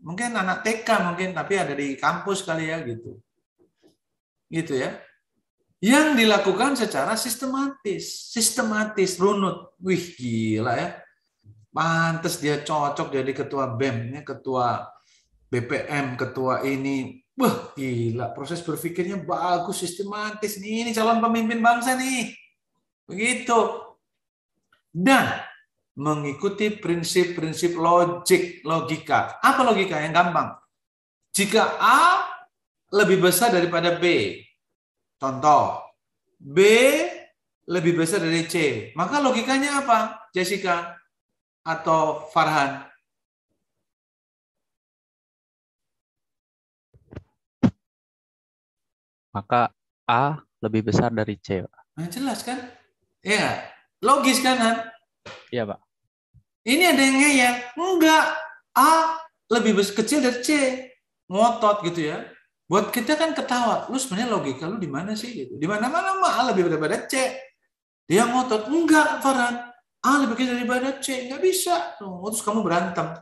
mungkin 0.00 0.34
anak 0.34 0.66
TK 0.66 0.88
mungkin 1.12 1.32
tapi 1.32 1.56
ada 1.56 1.72
di 1.72 1.96
kampus 1.96 2.44
kali 2.44 2.68
ya 2.72 2.80
gitu. 2.84 3.20
Gitu 4.48 4.76
ya. 4.76 4.96
Yang 5.82 6.22
dilakukan 6.22 6.78
secara 6.78 7.18
sistematis, 7.18 8.30
sistematis, 8.30 9.18
runut. 9.18 9.74
Wih, 9.82 10.14
gila 10.14 10.78
ya. 10.78 10.88
Pantes 11.72 12.38
dia 12.38 12.60
cocok 12.60 13.08
jadi 13.10 13.32
ketua 13.32 13.72
BEM, 13.74 14.20
ketua 14.22 14.86
BPM, 15.48 16.14
ketua 16.20 16.62
ini. 16.68 17.21
Wah, 17.32 17.72
gila. 17.72 18.36
Proses 18.36 18.60
berpikirnya 18.60 19.16
bagus, 19.16 19.80
sistematis. 19.80 20.60
Nih, 20.60 20.84
ini 20.84 20.90
calon 20.92 21.20
pemimpin 21.24 21.64
bangsa 21.64 21.96
nih. 21.96 22.36
Begitu. 23.08 23.56
Dan 24.92 25.40
mengikuti 25.96 26.68
prinsip-prinsip 26.76 27.76
logik, 27.76 28.60
logika. 28.64 29.40
Apa 29.40 29.64
logika 29.64 30.00
yang 30.00 30.12
gampang? 30.12 30.56
Jika 31.32 31.80
A 31.80 32.28
lebih 32.92 33.24
besar 33.24 33.48
daripada 33.48 33.96
B, 33.96 34.36
contoh, 35.16 35.80
B 36.36 36.60
lebih 37.64 37.96
besar 37.96 38.20
dari 38.20 38.44
C, 38.44 38.54
maka 38.92 39.16
logikanya 39.24 39.80
apa, 39.80 40.28
Jessica 40.36 41.00
atau 41.64 42.28
Farhan? 42.28 42.91
Maka 49.32 49.72
A 50.04 50.44
lebih 50.60 50.92
besar 50.92 51.08
dari 51.08 51.40
C. 51.40 51.64
Nah, 51.96 52.08
jelas 52.08 52.44
kan? 52.44 52.60
Ya, 53.24 53.64
logis 54.04 54.44
kan, 54.44 54.56
Han? 54.60 54.76
Iya, 55.48 55.64
Pak. 55.64 55.80
Ini 56.62 56.84
ada 56.94 57.02
yang 57.02 57.18
ngeyel. 57.18 57.54
Enggak. 57.74 58.24
A 58.72 59.18
lebih 59.50 59.76
besar 59.76 60.04
kecil 60.04 60.22
dari 60.22 60.38
C. 60.40 60.50
Ngotot 61.26 61.82
gitu 61.90 62.12
ya. 62.12 62.22
Buat 62.70 62.94
kita 62.94 63.18
kan 63.18 63.34
ketawa. 63.34 63.90
Lu 63.90 63.98
sebenarnya 63.98 64.30
logika 64.32 64.64
lu 64.70 64.78
di 64.78 64.88
mana 64.88 65.12
sih 65.18 65.32
gitu. 65.32 65.58
Di 65.58 65.66
mana-mana 65.66 66.16
mah 66.22 66.32
A 66.38 66.40
lebih 66.54 66.70
daripada 66.70 67.02
C. 67.08 67.34
Dia 68.06 68.28
ngotot. 68.30 68.70
Enggak, 68.70 69.20
Farhan. 69.20 69.72
A 70.02 70.10
lebih 70.22 70.38
kecil 70.38 70.56
daripada 70.60 71.02
C. 71.02 71.28
Enggak 71.28 71.42
bisa. 71.42 71.98
Oh, 72.00 72.30
terus 72.30 72.44
kamu 72.46 72.62
berantem. 72.62 73.18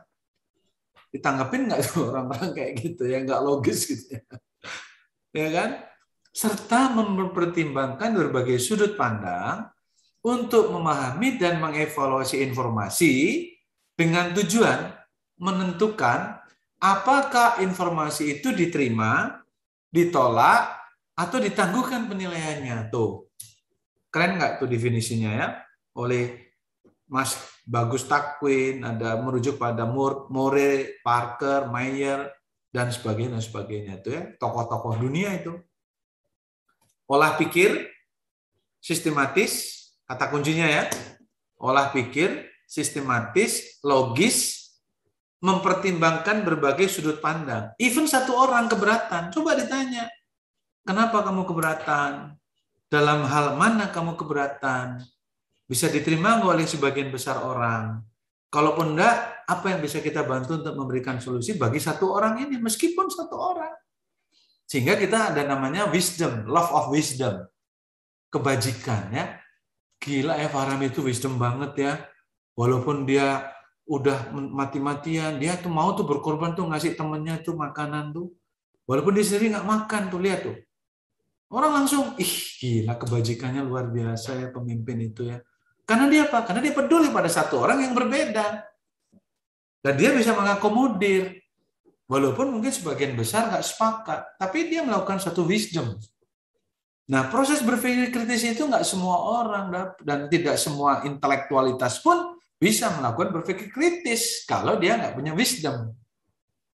Ditanggapin 1.11 1.67
nggak 1.67 1.81
tuh 1.91 2.13
orang-orang 2.13 2.51
kayak 2.55 2.71
gitu 2.79 3.03
ya. 3.09 3.25
Enggak 3.25 3.41
logis 3.41 3.89
gitu 3.89 4.19
ya. 4.19 4.21
Ya 5.31 5.47
kan? 5.47 5.69
Serta 6.31 6.95
mempertimbangkan 6.95 8.15
berbagai 8.15 8.55
sudut 8.55 8.95
pandang 8.95 9.67
untuk 10.23 10.71
memahami 10.71 11.35
dan 11.35 11.59
mengevaluasi 11.59 12.39
informasi 12.39 13.47
dengan 13.99 14.31
tujuan 14.31 14.95
menentukan 15.41 16.39
apakah 16.81 17.59
informasi 17.59 18.39
itu 18.39 18.55
diterima, 18.55 19.43
ditolak, 19.91 20.81
atau 21.17 21.37
ditangguhkan 21.37 22.09
penilaiannya. 22.09 22.89
Tuh, 22.89 23.29
keren 24.09 24.41
nggak 24.41 24.63
tuh 24.63 24.69
definisinya 24.69 25.31
ya? 25.35 25.47
Oleh 25.93 26.55
Mas 27.11 27.35
Bagus 27.67 28.07
Takwin, 28.07 28.81
ada 28.81 29.19
merujuk 29.21 29.59
pada 29.59 29.85
More, 29.85 30.97
Parker, 31.03 31.67
Mayer, 31.69 32.31
dan 32.71 32.89
sebagainya, 32.89 33.37
dan 33.37 33.43
sebagainya. 33.43 33.93
Itu 34.01 34.09
ya, 34.15 34.23
tokoh-tokoh 34.39 34.97
dunia 34.97 35.35
itu. 35.35 35.59
Olah 37.11 37.35
pikir, 37.35 37.91
sistematis, 38.79 39.81
Kata 40.11 40.27
kuncinya 40.27 40.67
ya, 40.67 40.91
olah 41.55 41.87
pikir, 41.95 42.43
sistematis, 42.67 43.79
logis, 43.79 44.67
mempertimbangkan 45.39 46.43
berbagai 46.43 46.91
sudut 46.91 47.23
pandang. 47.23 47.71
Even 47.79 48.11
satu 48.11 48.35
orang 48.35 48.67
keberatan, 48.67 49.31
coba 49.31 49.55
ditanya, 49.55 50.11
kenapa 50.83 51.23
kamu 51.23 51.47
keberatan? 51.47 52.35
Dalam 52.91 53.23
hal 53.23 53.55
mana 53.55 53.87
kamu 53.87 54.19
keberatan? 54.19 54.99
Bisa 55.63 55.87
diterima 55.87 56.43
oleh 56.43 56.67
sebagian 56.67 57.07
besar 57.07 57.39
orang? 57.39 58.03
Kalaupun 58.51 58.99
enggak, 58.99 59.47
apa 59.47 59.71
yang 59.71 59.79
bisa 59.79 60.03
kita 60.03 60.27
bantu 60.27 60.59
untuk 60.59 60.75
memberikan 60.75 61.23
solusi 61.23 61.55
bagi 61.55 61.79
satu 61.79 62.11
orang 62.11 62.43
ini, 62.43 62.59
meskipun 62.59 63.07
satu 63.07 63.39
orang. 63.39 63.71
Sehingga 64.71 64.95
kita 64.95 65.35
ada 65.35 65.43
namanya 65.43 65.91
wisdom, 65.91 66.47
love 66.47 66.71
of 66.71 66.95
wisdom. 66.95 67.43
Kebajikan 68.31 69.11
ya 69.11 69.41
gila 70.01 70.33
ya 70.41 70.49
Farham 70.49 70.81
itu 70.81 71.05
wisdom 71.05 71.37
banget 71.37 71.71
ya. 71.77 71.93
Walaupun 72.57 73.05
dia 73.05 73.53
udah 73.85 74.33
mati-matian, 74.33 75.37
dia 75.37 75.55
tuh 75.55 75.69
mau 75.69 75.93
tuh 75.93 76.03
berkorban 76.03 76.57
tuh 76.57 76.65
ngasih 76.67 76.97
temennya 76.97 77.39
tuh 77.45 77.53
makanan 77.53 78.11
tuh. 78.11 78.33
Walaupun 78.89 79.13
dia 79.15 79.23
sendiri 79.23 79.53
nggak 79.55 79.69
makan 79.69 80.01
tuh, 80.09 80.19
lihat 80.19 80.41
tuh. 80.43 80.57
Orang 81.51 81.83
langsung, 81.83 82.17
ih 82.17 82.33
gila 82.59 82.97
kebajikannya 82.97 83.61
luar 83.61 83.87
biasa 83.93 84.35
ya 84.41 84.47
pemimpin 84.49 84.97
itu 84.99 85.29
ya. 85.29 85.37
Karena 85.85 86.09
dia 86.09 86.27
apa? 86.27 86.43
Karena 86.43 86.63
dia 86.63 86.73
peduli 86.75 87.11
pada 87.13 87.29
satu 87.29 87.61
orang 87.61 87.83
yang 87.83 87.93
berbeda. 87.93 88.67
Dan 89.81 89.93
dia 89.95 90.11
bisa 90.15 90.33
mengakomodir. 90.35 91.39
Walaupun 92.11 92.51
mungkin 92.51 92.75
sebagian 92.75 93.15
besar 93.15 93.47
nggak 93.47 93.63
sepakat. 93.63 94.35
Tapi 94.35 94.67
dia 94.67 94.83
melakukan 94.83 95.23
satu 95.23 95.47
wisdom. 95.47 95.95
Nah, 97.07 97.31
proses 97.31 97.63
berpikir 97.63 98.11
kritis 98.11 98.43
itu 98.43 98.67
nggak 98.67 98.83
semua 98.83 99.15
orang 99.39 99.95
dan 100.03 100.27
tidak 100.27 100.59
semua 100.59 101.07
intelektualitas 101.07 102.03
pun 102.03 102.35
bisa 102.59 102.91
melakukan 102.99 103.31
berpikir 103.31 103.71
kritis 103.71 104.43
kalau 104.43 104.75
dia 104.75 104.99
nggak 104.99 105.15
punya 105.15 105.31
wisdom, 105.31 105.95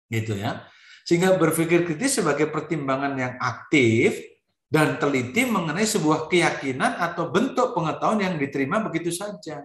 gitu 0.08 0.40
ya. 0.40 0.64
Sehingga 1.06 1.38
berpikir 1.38 1.86
kritis 1.86 2.18
sebagai 2.18 2.50
pertimbangan 2.50 3.14
yang 3.14 3.38
aktif 3.38 4.18
dan 4.66 4.98
teliti 4.98 5.46
mengenai 5.46 5.86
sebuah 5.86 6.26
keyakinan 6.26 6.98
atau 6.98 7.30
bentuk 7.30 7.76
pengetahuan 7.76 8.24
yang 8.24 8.34
diterima 8.34 8.82
begitu 8.82 9.14
saja. 9.14 9.62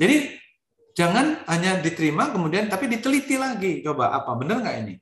Jadi 0.00 0.16
jangan 0.96 1.44
hanya 1.46 1.78
diterima 1.78 2.32
kemudian 2.32 2.72
tapi 2.72 2.88
diteliti 2.88 3.36
lagi. 3.36 3.84
Coba 3.84 4.16
apa 4.16 4.32
benar 4.34 4.64
nggak 4.64 4.76
ini? 4.82 4.94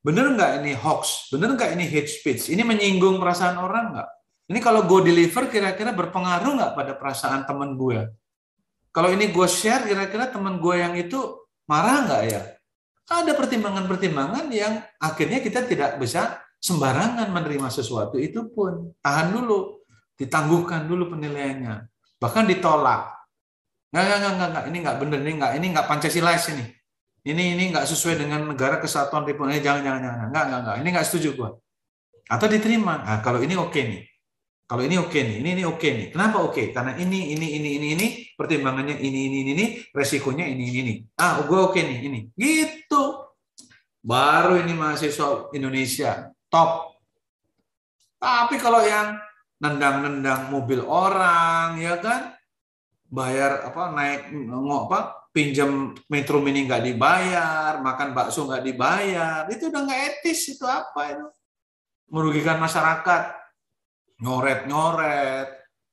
Bener 0.00 0.32
nggak 0.32 0.64
ini 0.64 0.72
hoax? 0.72 1.28
Bener 1.28 1.52
nggak 1.52 1.76
ini 1.76 1.84
hate 1.84 2.08
speech? 2.08 2.48
Ini 2.48 2.64
menyinggung 2.64 3.20
perasaan 3.20 3.60
orang 3.60 3.92
nggak? 3.92 4.08
Ini 4.50 4.58
kalau 4.58 4.88
gue 4.88 5.12
deliver 5.12 5.46
kira-kira 5.46 5.92
berpengaruh 5.92 6.56
nggak 6.56 6.72
pada 6.74 6.92
perasaan 6.96 7.44
temen 7.44 7.76
gue? 7.76 8.08
Kalau 8.90 9.12
ini 9.12 9.30
gue 9.30 9.46
share 9.46 9.86
kira-kira 9.86 10.32
temen 10.32 10.58
gue 10.58 10.74
yang 10.74 10.96
itu 10.98 11.46
marah 11.68 12.02
nggak 12.08 12.22
ya? 12.26 12.42
Ada 13.10 13.36
pertimbangan-pertimbangan 13.38 14.50
yang 14.50 14.82
akhirnya 14.98 15.38
kita 15.44 15.68
tidak 15.68 16.00
bisa 16.02 16.40
sembarangan 16.58 17.30
menerima 17.30 17.68
sesuatu 17.70 18.18
itu 18.18 18.50
pun. 18.50 18.90
Tahan 19.04 19.34
dulu, 19.34 19.86
ditangguhkan 20.18 20.88
dulu 20.88 21.14
penilaiannya. 21.14 21.86
Bahkan 22.18 22.44
ditolak. 22.50 23.19
Nggak, 23.90 24.04
nggak, 24.06 24.18
nggak, 24.18 24.48
nggak, 24.54 24.64
ini 24.70 24.78
nggak 24.86 24.96
bener, 25.02 25.18
ini 25.18 25.32
nggak, 25.34 25.52
ini 25.58 25.66
nggak 25.74 25.86
Pancasilais 25.90 26.44
ini. 26.54 26.64
Ini 27.20 27.52
ini 27.52 27.68
nggak 27.68 27.84
sesuai 27.84 28.16
dengan 28.16 28.48
negara 28.48 28.80
kesatuan 28.80 29.28
Republik 29.28 29.60
jangan 29.60 29.84
jangan 29.84 30.00
jangan. 30.00 30.26
Nggak 30.32 30.44
nggak 30.48 30.60
nggak. 30.64 30.76
Ini 30.80 30.88
nggak 30.88 31.06
setuju 31.06 31.28
gua. 31.36 31.50
Atau 32.32 32.48
diterima. 32.48 33.04
Nah, 33.04 33.20
kalau 33.20 33.44
ini 33.44 33.60
oke 33.60 33.76
okay 33.76 33.82
nih. 33.84 34.02
Kalau 34.64 34.82
ini 34.86 34.96
oke 34.96 35.12
okay 35.12 35.22
nih. 35.28 35.36
Ini 35.44 35.48
ini 35.60 35.64
oke 35.68 35.76
okay 35.76 35.90
nih. 35.92 36.06
Kenapa 36.16 36.36
oke? 36.40 36.52
Okay? 36.56 36.66
karena 36.72 36.96
ini 36.96 37.36
ini 37.36 37.46
ini 37.60 37.68
ini 37.76 37.88
ini 37.92 38.06
pertimbangannya 38.32 38.96
ini 39.04 39.20
ini 39.28 39.38
ini, 39.44 39.50
ini 39.52 39.66
resikonya 39.92 40.48
ini 40.48 40.64
ini 40.72 40.78
ini. 40.80 40.94
Ah 41.20 41.44
gua 41.44 41.68
oke 41.68 41.76
okay 41.76 41.82
nih 41.84 41.98
ini. 42.08 42.20
Gitu. 42.32 43.02
Baru 44.00 44.56
ini 44.56 44.72
mahasiswa 44.72 45.52
Indonesia. 45.52 46.32
Top. 46.48 46.96
Tapi 48.16 48.56
kalau 48.56 48.80
yang 48.80 49.20
nendang-nendang 49.60 50.48
mobil 50.48 50.80
orang 50.88 51.76
ya 51.76 52.00
kan 52.00 52.32
bayar 53.10 53.66
apa 53.66 53.90
naik 53.90 54.30
apa 54.86 54.98
pinjam 55.34 55.94
metro 56.10 56.38
mini 56.42 56.66
nggak 56.66 56.86
dibayar, 56.86 57.78
makan 57.82 58.14
bakso 58.14 58.46
nggak 58.46 58.66
dibayar, 58.66 59.46
itu 59.50 59.70
udah 59.70 59.82
nggak 59.82 60.00
etis 60.14 60.54
itu 60.54 60.66
apa 60.66 61.00
itu? 61.10 61.26
Merugikan 62.10 62.58
masyarakat, 62.58 63.22
nyoret-nyoret, 64.22 65.48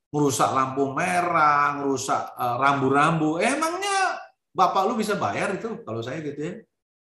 merusak 0.09 0.49
lampu 0.53 0.89
merah, 0.93 1.77
merusak 1.77 2.33
eh, 2.33 2.55
rambu-rambu. 2.57 3.37
Emangnya 3.37 4.17
bapak 4.53 4.89
lu 4.89 4.97
bisa 4.97 5.13
bayar 5.17 5.53
itu 5.53 5.81
kalau 5.85 6.01
saya 6.01 6.21
gitu 6.25 6.39
ya? 6.41 6.53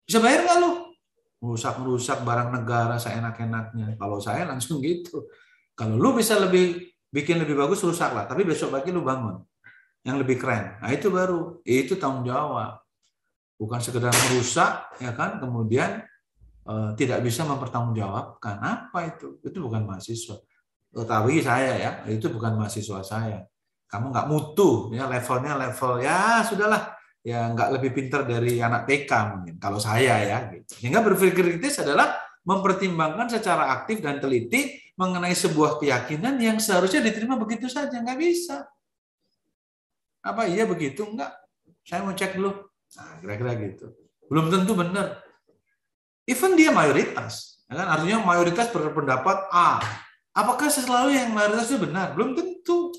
Bisa 0.05 0.17
bayar 0.21 0.45
nggak 0.45 0.57
lu? 0.61 0.71
Merusak-merusak 1.41 2.21
barang 2.21 2.53
negara 2.53 3.01
saya 3.01 3.17
enak-enaknya. 3.17 3.97
Kalau 3.97 4.17
saya 4.21 4.45
langsung 4.51 4.77
gitu. 4.85 5.25
Kalau 5.73 5.97
lu 5.97 6.13
bisa 6.13 6.37
lebih 6.37 6.93
bikin 7.09 7.41
lebih 7.41 7.57
bagus 7.57 7.81
rusak 7.81 8.13
lah, 8.13 8.29
tapi 8.29 8.45
besok 8.45 8.77
pagi 8.77 8.93
lu 8.93 9.01
bangun. 9.01 9.41
Yang 10.01 10.17
lebih 10.17 10.41
keren. 10.41 10.81
Nah 10.81 10.89
itu 10.89 11.13
baru, 11.13 11.61
itu 11.65 11.93
tanggung 11.97 12.25
jawab. 12.25 12.81
Bukan 13.61 13.77
sekedar 13.77 14.09
merusak, 14.09 14.97
ya 14.97 15.13
kan? 15.13 15.37
Kemudian 15.37 16.01
uh, 16.65 16.97
tidak 16.97 17.21
bisa 17.21 17.45
mempertanggungjawabkan 17.45 18.57
apa 18.57 18.99
itu? 19.13 19.37
Itu 19.45 19.61
bukan 19.61 19.85
mahasiswa. 19.85 20.41
Ketahui 20.91 21.45
saya 21.45 21.73
ya, 21.77 21.91
itu 22.09 22.27
bukan 22.33 22.57
mahasiswa 22.57 23.05
saya. 23.05 23.45
Kamu 23.85 24.09
nggak 24.09 24.27
mutu, 24.27 24.89
ya 24.95 25.05
levelnya 25.05 25.53
level 25.59 26.01
ya 26.01 26.41
sudahlah, 26.47 26.95
ya 27.21 27.51
nggak 27.53 27.69
lebih 27.77 27.91
pintar 27.93 28.25
dari 28.25 28.57
anak 28.57 28.89
TK 28.89 29.11
mungkin. 29.37 29.55
Kalau 29.61 29.77
saya 29.77 30.17
ya, 30.25 30.37
gitu. 30.49 30.81
Sehingga 30.81 31.05
berpikir 31.05 31.45
kritis 31.45 31.77
adalah 31.85 32.17
mempertimbangkan 32.41 33.29
secara 33.29 33.69
aktif 33.77 34.01
dan 34.01 34.17
teliti 34.17 34.81
mengenai 34.97 35.37
sebuah 35.37 35.77
keyakinan 35.77 36.41
yang 36.41 36.57
seharusnya 36.57 37.05
diterima 37.05 37.37
begitu 37.37 37.69
saja, 37.69 37.93
nggak 38.01 38.17
bisa. 38.17 38.65
Apa 40.21 40.45
iya 40.45 40.69
begitu? 40.69 41.05
Enggak. 41.05 41.33
Saya 41.81 42.05
mau 42.05 42.13
cek 42.13 42.37
dulu. 42.37 42.53
Nah, 42.97 43.17
kira-kira 43.21 43.51
gitu. 43.57 43.85
Belum 44.29 44.47
tentu 44.53 44.77
benar. 44.77 45.21
Even 46.29 46.53
dia 46.53 46.69
mayoritas. 46.69 47.65
Ya 47.67 47.81
kan? 47.81 47.87
Artinya 47.99 48.21
mayoritas 48.21 48.69
berpendapat 48.69 49.37
A. 49.49 49.81
Apakah 50.31 50.71
selalu 50.71 51.17
yang 51.17 51.33
mayoritas 51.35 51.67
itu 51.67 51.81
benar? 51.81 52.13
Belum 52.15 52.37
tentu. 52.37 52.95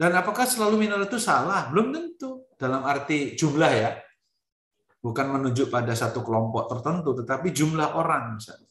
Dan 0.00 0.18
apakah 0.18 0.48
selalu 0.48 0.88
minoritas 0.88 1.14
itu 1.14 1.20
salah? 1.22 1.70
Belum 1.70 1.94
tentu. 1.94 2.48
Dalam 2.58 2.82
arti 2.82 3.38
jumlah 3.38 3.70
ya. 3.70 3.90
Bukan 5.02 5.26
menunjuk 5.30 5.70
pada 5.70 5.94
satu 5.98 6.22
kelompok 6.22 6.70
tertentu, 6.70 7.10
tetapi 7.22 7.50
jumlah 7.50 7.98
orang 7.98 8.38
misalnya. 8.38 8.70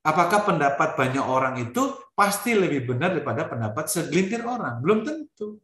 Apakah 0.00 0.48
pendapat 0.48 0.96
banyak 0.96 1.20
orang 1.20 1.60
itu 1.60 1.92
pasti 2.16 2.56
lebih 2.56 2.88
benar 2.88 3.12
daripada 3.12 3.44
pendapat 3.44 3.84
segelintir 3.84 4.40
orang? 4.44 4.80
Belum 4.80 5.04
tentu. 5.04 5.60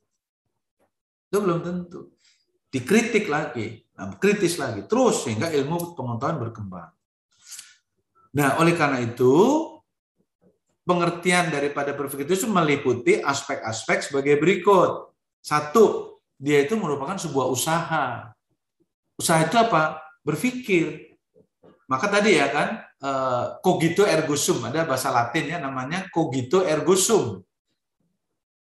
Itu 1.30 1.38
belum 1.42 1.60
tentu. 1.62 2.14
Dikritik 2.70 3.30
lagi, 3.30 3.82
nah, 3.96 4.14
kritis 4.18 4.58
lagi, 4.58 4.84
terus 4.84 5.24
sehingga 5.24 5.48
ilmu 5.48 5.96
pengetahuan 5.96 6.38
berkembang. 6.42 6.90
Nah, 8.36 8.60
oleh 8.60 8.76
karena 8.76 9.00
itu, 9.00 9.32
pengertian 10.86 11.48
daripada 11.50 11.96
berpikir 11.96 12.28
itu 12.28 12.46
meliputi 12.46 13.18
aspek-aspek 13.18 14.06
sebagai 14.06 14.36
berikut. 14.38 15.10
Satu, 15.40 16.16
dia 16.36 16.62
itu 16.62 16.76
merupakan 16.76 17.16
sebuah 17.16 17.48
usaha. 17.48 18.30
Usaha 19.16 19.40
itu 19.40 19.56
apa? 19.56 20.04
Berpikir. 20.20 21.16
Maka 21.88 22.06
tadi 22.12 22.36
ya 22.36 22.50
kan, 22.52 22.68
eh, 22.82 23.44
cogito 23.62 24.04
ergo 24.04 24.36
sum, 24.36 24.62
ada 24.66 24.84
bahasa 24.84 25.08
Latin 25.08 25.54
ya 25.54 25.58
namanya 25.62 26.10
cogito 26.12 26.60
ergo 26.66 26.98
sum. 26.98 27.40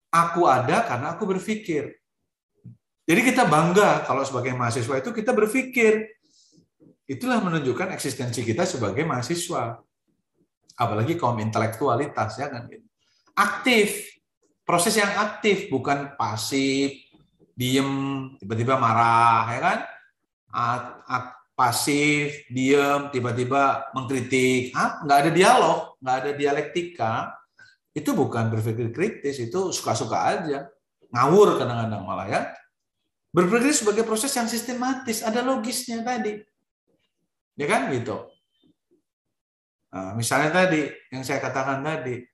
Aku 0.08 0.48
ada 0.48 0.88
karena 0.88 1.12
aku 1.12 1.28
berpikir. 1.28 1.97
Jadi 3.08 3.20
kita 3.24 3.48
bangga 3.48 4.04
kalau 4.04 4.20
sebagai 4.20 4.52
mahasiswa 4.52 5.00
itu 5.00 5.10
kita 5.16 5.32
berpikir. 5.32 6.12
Itulah 7.08 7.40
menunjukkan 7.40 7.96
eksistensi 7.96 8.44
kita 8.44 8.68
sebagai 8.68 9.00
mahasiswa. 9.08 9.80
Apalagi 10.76 11.16
kaum 11.16 11.40
intelektualitas 11.40 12.36
ya 12.36 12.52
kan 12.52 12.68
gitu. 12.68 12.84
Aktif. 13.32 14.12
Proses 14.68 15.00
yang 15.00 15.08
aktif 15.16 15.72
bukan 15.72 16.12
pasif, 16.20 16.92
diem, 17.56 17.88
tiba-tiba 18.36 18.76
marah 18.76 19.48
ya 19.56 19.60
kan? 19.64 19.78
pasif, 21.56 22.44
diem, 22.52 23.08
tiba-tiba 23.08 23.88
mengkritik. 23.96 24.76
Ah, 24.76 25.00
nggak 25.00 25.18
ada 25.24 25.30
dialog, 25.32 25.78
nggak 26.04 26.16
ada 26.20 26.30
dialektika. 26.36 27.12
Itu 27.96 28.12
bukan 28.12 28.52
berpikir 28.52 28.92
kritis, 28.92 29.40
itu 29.40 29.72
suka-suka 29.72 30.18
aja. 30.22 30.68
Ngawur 31.08 31.56
kadang-kadang 31.56 32.04
malah 32.04 32.28
ya. 32.28 32.40
Berpikir 33.28 33.76
sebagai 33.76 34.08
proses 34.08 34.32
yang 34.32 34.48
sistematis, 34.48 35.20
ada 35.20 35.44
logisnya 35.44 36.00
tadi. 36.00 36.40
Ya 37.58 37.66
kan 37.68 37.92
gitu. 37.92 38.24
Nah, 39.92 40.16
misalnya 40.16 40.52
tadi, 40.52 40.88
yang 41.12 41.24
saya 41.24 41.40
katakan 41.40 41.84
tadi, 41.84 42.24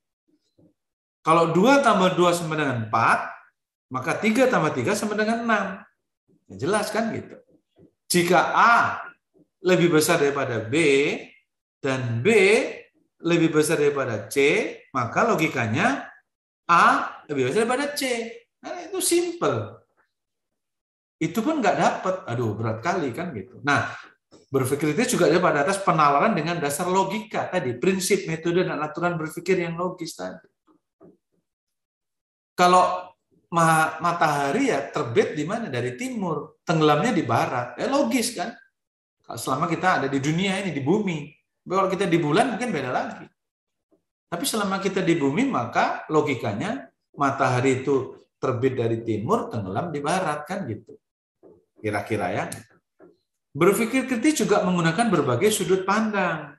kalau 1.25 1.51
2 1.51 1.83
tambah 1.83 2.15
2 2.15 2.37
sama 2.37 2.55
dengan 2.55 2.91
4, 2.91 3.91
maka 3.91 4.13
3 4.19 4.51
tambah 4.51 4.71
3 4.75 4.95
sama 4.95 5.15
dengan 5.19 5.43
6. 5.43 5.65
Ya, 6.51 6.55
jelas 6.69 6.91
kan 6.95 7.11
gitu. 7.15 7.41
Jika 8.11 8.53
A 8.55 9.01
lebih 9.65 9.91
besar 9.91 10.21
daripada 10.21 10.61
B, 10.61 10.77
dan 11.85 12.25
B 12.25 12.29
lebih 13.25 13.53
besar 13.53 13.77
daripada 13.77 14.25
C, 14.29 14.37
maka 14.93 15.25
logikanya 15.29 16.09
A 16.69 17.13
lebih 17.29 17.49
besar 17.49 17.65
daripada 17.65 17.93
C. 17.93 18.33
Nah, 18.65 18.89
itu 18.89 19.01
simple 19.05 19.84
itu 21.23 21.39
pun 21.39 21.63
nggak 21.63 21.77
dapat. 21.79 22.15
Aduh, 22.27 22.59
berat 22.59 22.83
kali 22.83 23.15
kan 23.15 23.31
gitu. 23.31 23.63
Nah, 23.63 23.87
berpikir 24.51 24.95
itu 24.95 25.19
juga 25.19 25.31
ada 25.31 25.39
pada 25.39 25.59
atas 25.63 25.79
penalaran 25.83 26.35
dengan 26.35 26.59
dasar 26.59 26.91
logika 26.91 27.47
tadi, 27.51 27.75
prinsip, 27.79 28.27
metode, 28.27 28.67
dan 28.67 28.79
aturan 28.83 29.15
berpikir 29.15 29.63
yang 29.63 29.79
logis 29.79 30.19
tadi. 30.19 30.47
Kalau 32.55 33.15
matahari 33.99 34.71
ya 34.71 34.91
terbit 34.91 35.35
di 35.39 35.43
mana? 35.47 35.71
Dari 35.71 35.95
timur, 35.95 36.63
tenggelamnya 36.67 37.15
di 37.15 37.23
barat. 37.27 37.79
Ya 37.79 37.91
logis 37.91 38.35
kan? 38.35 38.55
Selama 39.35 39.71
kita 39.71 40.03
ada 40.03 40.07
di 40.11 40.19
dunia 40.19 40.59
ini, 40.63 40.71
di 40.71 40.83
bumi. 40.83 41.31
Kalau 41.65 41.89
kita 41.91 42.07
di 42.07 42.19
bulan 42.21 42.55
mungkin 42.55 42.71
beda 42.71 42.91
lagi. 42.95 43.27
Tapi 44.31 44.45
selama 44.45 44.83
kita 44.83 45.03
di 45.03 45.15
bumi, 45.15 45.47
maka 45.47 46.07
logikanya 46.11 46.91
matahari 47.15 47.83
itu 47.83 48.19
terbit 48.39 48.75
dari 48.75 49.03
timur, 49.07 49.51
tenggelam 49.51 49.95
di 49.95 50.03
barat 50.03 50.43
kan 50.45 50.67
gitu 50.67 50.99
kira-kira 51.85 52.33
ya. 52.33 52.45
Berpikir 53.53 54.09
kritis 54.09 54.41
juga 54.41 54.65
menggunakan 54.65 55.13
berbagai 55.13 55.53
sudut 55.53 55.85
pandang. 55.85 56.57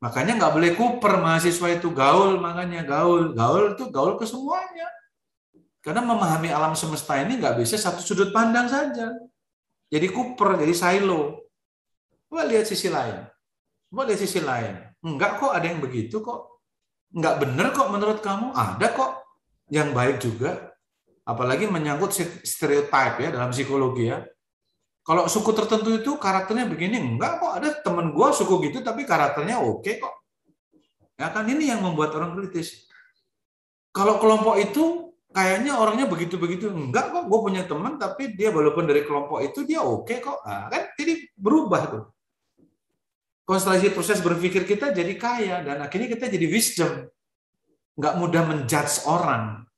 Makanya 0.00 0.40
nggak 0.40 0.54
boleh 0.56 0.72
kuper 0.72 1.20
mahasiswa 1.20 1.68
itu 1.76 1.92
gaul, 1.92 2.40
makanya 2.40 2.80
gaul. 2.88 3.36
Gaul 3.36 3.76
itu 3.76 3.92
gaul 3.92 4.16
ke 4.16 4.24
semuanya. 4.24 4.88
Karena 5.84 6.00
memahami 6.00 6.48
alam 6.48 6.72
semesta 6.72 7.20
ini 7.20 7.36
nggak 7.36 7.60
bisa 7.60 7.76
satu 7.76 8.00
sudut 8.00 8.32
pandang 8.32 8.64
saja. 8.72 9.12
Jadi 9.92 10.06
kuper, 10.08 10.56
jadi 10.56 10.72
silo. 10.72 11.44
Coba 12.26 12.48
lihat 12.48 12.64
sisi 12.64 12.88
lain. 12.88 13.28
Coba 13.92 14.08
lihat 14.08 14.20
sisi 14.24 14.40
lain. 14.40 14.80
Enggak 15.04 15.36
kok 15.36 15.52
ada 15.52 15.66
yang 15.68 15.84
begitu 15.84 16.24
kok. 16.24 16.64
Enggak 17.12 17.44
benar 17.44 17.76
kok 17.76 17.90
menurut 17.92 18.18
kamu. 18.24 18.56
Ada 18.56 18.86
kok 18.96 19.12
yang 19.68 19.92
baik 19.92 20.22
juga 20.24 20.69
apalagi 21.30 21.70
menyangkut 21.70 22.10
stereotip 22.42 23.22
ya 23.22 23.30
dalam 23.30 23.54
psikologi 23.54 24.10
ya. 24.10 24.26
Kalau 25.00 25.26
suku 25.30 25.50
tertentu 25.56 25.96
itu 25.96 26.12
karakternya 26.18 26.66
begini, 26.68 27.00
enggak 27.00 27.40
kok 27.40 27.52
ada 27.56 27.68
temen 27.80 28.12
gue 28.12 28.28
suku 28.34 28.70
gitu 28.70 28.78
tapi 28.82 29.06
karakternya 29.06 29.62
oke 29.62 29.90
kok. 29.96 30.14
Ya 31.16 31.30
kan 31.30 31.46
ini 31.48 31.70
yang 31.70 31.80
membuat 31.80 32.12
orang 32.18 32.36
kritis. 32.36 32.90
Kalau 33.90 34.20
kelompok 34.22 34.60
itu 34.60 35.14
kayaknya 35.32 35.78
orangnya 35.78 36.06
begitu-begitu, 36.06 36.70
enggak 36.70 37.10
kok 37.10 37.24
gue 37.26 37.38
punya 37.40 37.62
teman 37.64 37.96
tapi 37.96 38.36
dia 38.36 38.52
walaupun 38.52 38.84
dari 38.86 39.06
kelompok 39.06 39.40
itu 39.40 39.64
dia 39.64 39.80
oke 39.80 40.14
kok. 40.20 40.42
Nah, 40.44 40.68
kan 40.68 40.92
jadi 40.98 41.26
berubah 41.38 41.82
tuh. 41.90 42.04
Konstelasi 43.48 43.90
proses 43.90 44.22
berpikir 44.22 44.62
kita 44.62 44.94
jadi 44.94 45.10
kaya 45.18 45.64
dan 45.64 45.82
akhirnya 45.82 46.12
kita 46.12 46.30
jadi 46.30 46.46
wisdom. 46.46 47.08
Enggak 47.98 48.14
mudah 48.20 48.42
menjudge 48.46 49.10
orang 49.10 49.69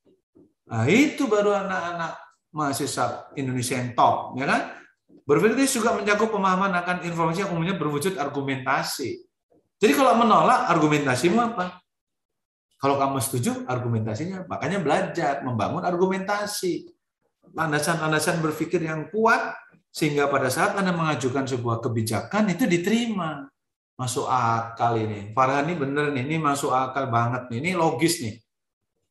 Nah, 0.69 0.87
itu 0.87 1.27
baru 1.27 1.59
anak-anak 1.59 2.13
mahasiswa 2.55 3.33
Indonesia 3.35 3.75
yang 3.81 3.97
top, 3.97 4.37
ya 4.39 4.47
kan? 4.47 4.63
Berpikir 5.23 5.67
juga 5.67 5.95
mencakup 5.97 6.35
pemahaman 6.35 6.73
akan 6.83 6.97
informasi 7.07 7.47
yang 7.47 7.51
umumnya 7.55 7.75
berwujud 7.79 8.19
argumentasi. 8.19 9.23
Jadi 9.79 9.93
kalau 9.99 10.15
menolak, 10.19 10.71
argumentasimu 10.71 11.39
apa? 11.39 11.83
Kalau 12.79 12.99
kamu 12.99 13.19
setuju, 13.23 13.67
argumentasinya. 13.67 14.47
Makanya 14.47 14.79
belajar, 14.83 15.43
membangun 15.43 15.83
argumentasi. 15.83 16.91
Landasan-landasan 17.55 18.43
berpikir 18.43 18.83
yang 18.83 19.11
kuat, 19.11 19.55
sehingga 19.91 20.27
pada 20.27 20.51
saat 20.51 20.75
Anda 20.79 20.91
mengajukan 20.95 21.47
sebuah 21.47 21.83
kebijakan, 21.83 22.51
itu 22.51 22.67
diterima. 22.67 23.47
Masuk 23.95 24.27
akal 24.27 24.99
ini. 24.99 25.31
Farhan 25.31 25.71
ini 25.71 25.75
bener 25.79 26.11
nih, 26.11 26.27
ini 26.27 26.37
masuk 26.43 26.75
akal 26.75 27.07
banget 27.07 27.47
nih. 27.51 27.59
Ini 27.63 27.71
logis 27.79 28.19
nih 28.23 28.43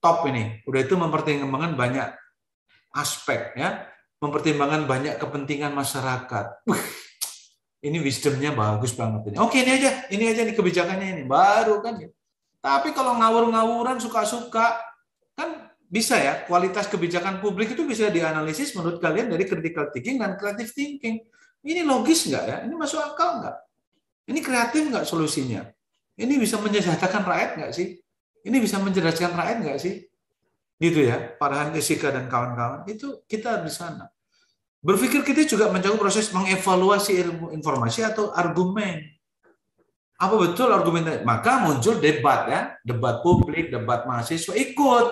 top 0.02 0.26
ini. 0.28 0.60
Udah 0.66 0.82
itu 0.84 0.98
mempertimbangkan 0.98 1.78
banyak 1.78 2.08
aspek 2.92 3.56
ya, 3.56 3.88
mempertimbangkan 4.20 4.90
banyak 4.90 5.16
kepentingan 5.22 5.72
masyarakat. 5.72 6.68
Ini 7.82 7.98
wisdomnya 7.98 8.54
bagus 8.54 8.94
banget 8.94 9.34
ini. 9.34 9.38
Oke 9.42 9.66
ini 9.66 9.74
aja, 9.74 10.06
ini 10.14 10.30
aja 10.30 10.46
nih 10.46 10.54
kebijakannya 10.54 11.18
ini 11.18 11.24
baru 11.26 11.82
kan. 11.82 11.98
Tapi 12.62 12.94
kalau 12.94 13.18
ngawur-ngawuran 13.18 13.98
suka-suka 13.98 14.78
kan 15.34 15.74
bisa 15.90 16.22
ya 16.22 16.46
kualitas 16.46 16.86
kebijakan 16.86 17.42
publik 17.42 17.74
itu 17.74 17.82
bisa 17.82 18.14
dianalisis 18.14 18.78
menurut 18.78 19.02
kalian 19.02 19.34
dari 19.34 19.50
critical 19.50 19.90
thinking 19.90 20.22
dan 20.22 20.38
creative 20.38 20.70
thinking. 20.70 21.26
Ini 21.66 21.82
logis 21.82 22.30
nggak 22.30 22.44
ya? 22.46 22.58
Ini 22.70 22.74
masuk 22.78 23.02
akal 23.02 23.42
nggak? 23.42 23.58
Ini 24.30 24.40
kreatif 24.46 24.82
nggak 24.86 25.06
solusinya? 25.10 25.66
Ini 26.22 26.34
bisa 26.38 26.62
menyejahterakan 26.62 27.26
rakyat 27.26 27.52
nggak 27.58 27.72
sih? 27.74 27.98
Ini 28.42 28.58
bisa 28.58 28.82
mencerdaskan 28.82 29.38
rakyat 29.38 29.58
nggak 29.62 29.80
sih? 29.82 30.12
gitu 30.82 31.06
ya, 31.06 31.38
Farhan 31.38 31.70
Jessica 31.78 32.10
dan 32.10 32.26
kawan-kawan, 32.26 32.90
itu 32.90 33.22
kita 33.30 33.62
di 33.62 33.70
sana. 33.70 34.10
Berpikir 34.82 35.22
kita 35.22 35.46
juga 35.46 35.70
mencoba 35.70 36.10
proses 36.10 36.34
mengevaluasi 36.34 37.22
ilmu 37.22 37.54
informasi 37.54 38.02
atau 38.02 38.34
argumen. 38.34 39.06
Apa 40.18 40.42
betul 40.42 40.74
argumen? 40.74 41.22
Maka 41.22 41.70
muncul 41.70 42.02
debat 42.02 42.50
ya, 42.50 42.62
debat 42.82 43.22
publik, 43.22 43.70
debat 43.70 44.10
mahasiswa, 44.10 44.58
ikut. 44.58 45.08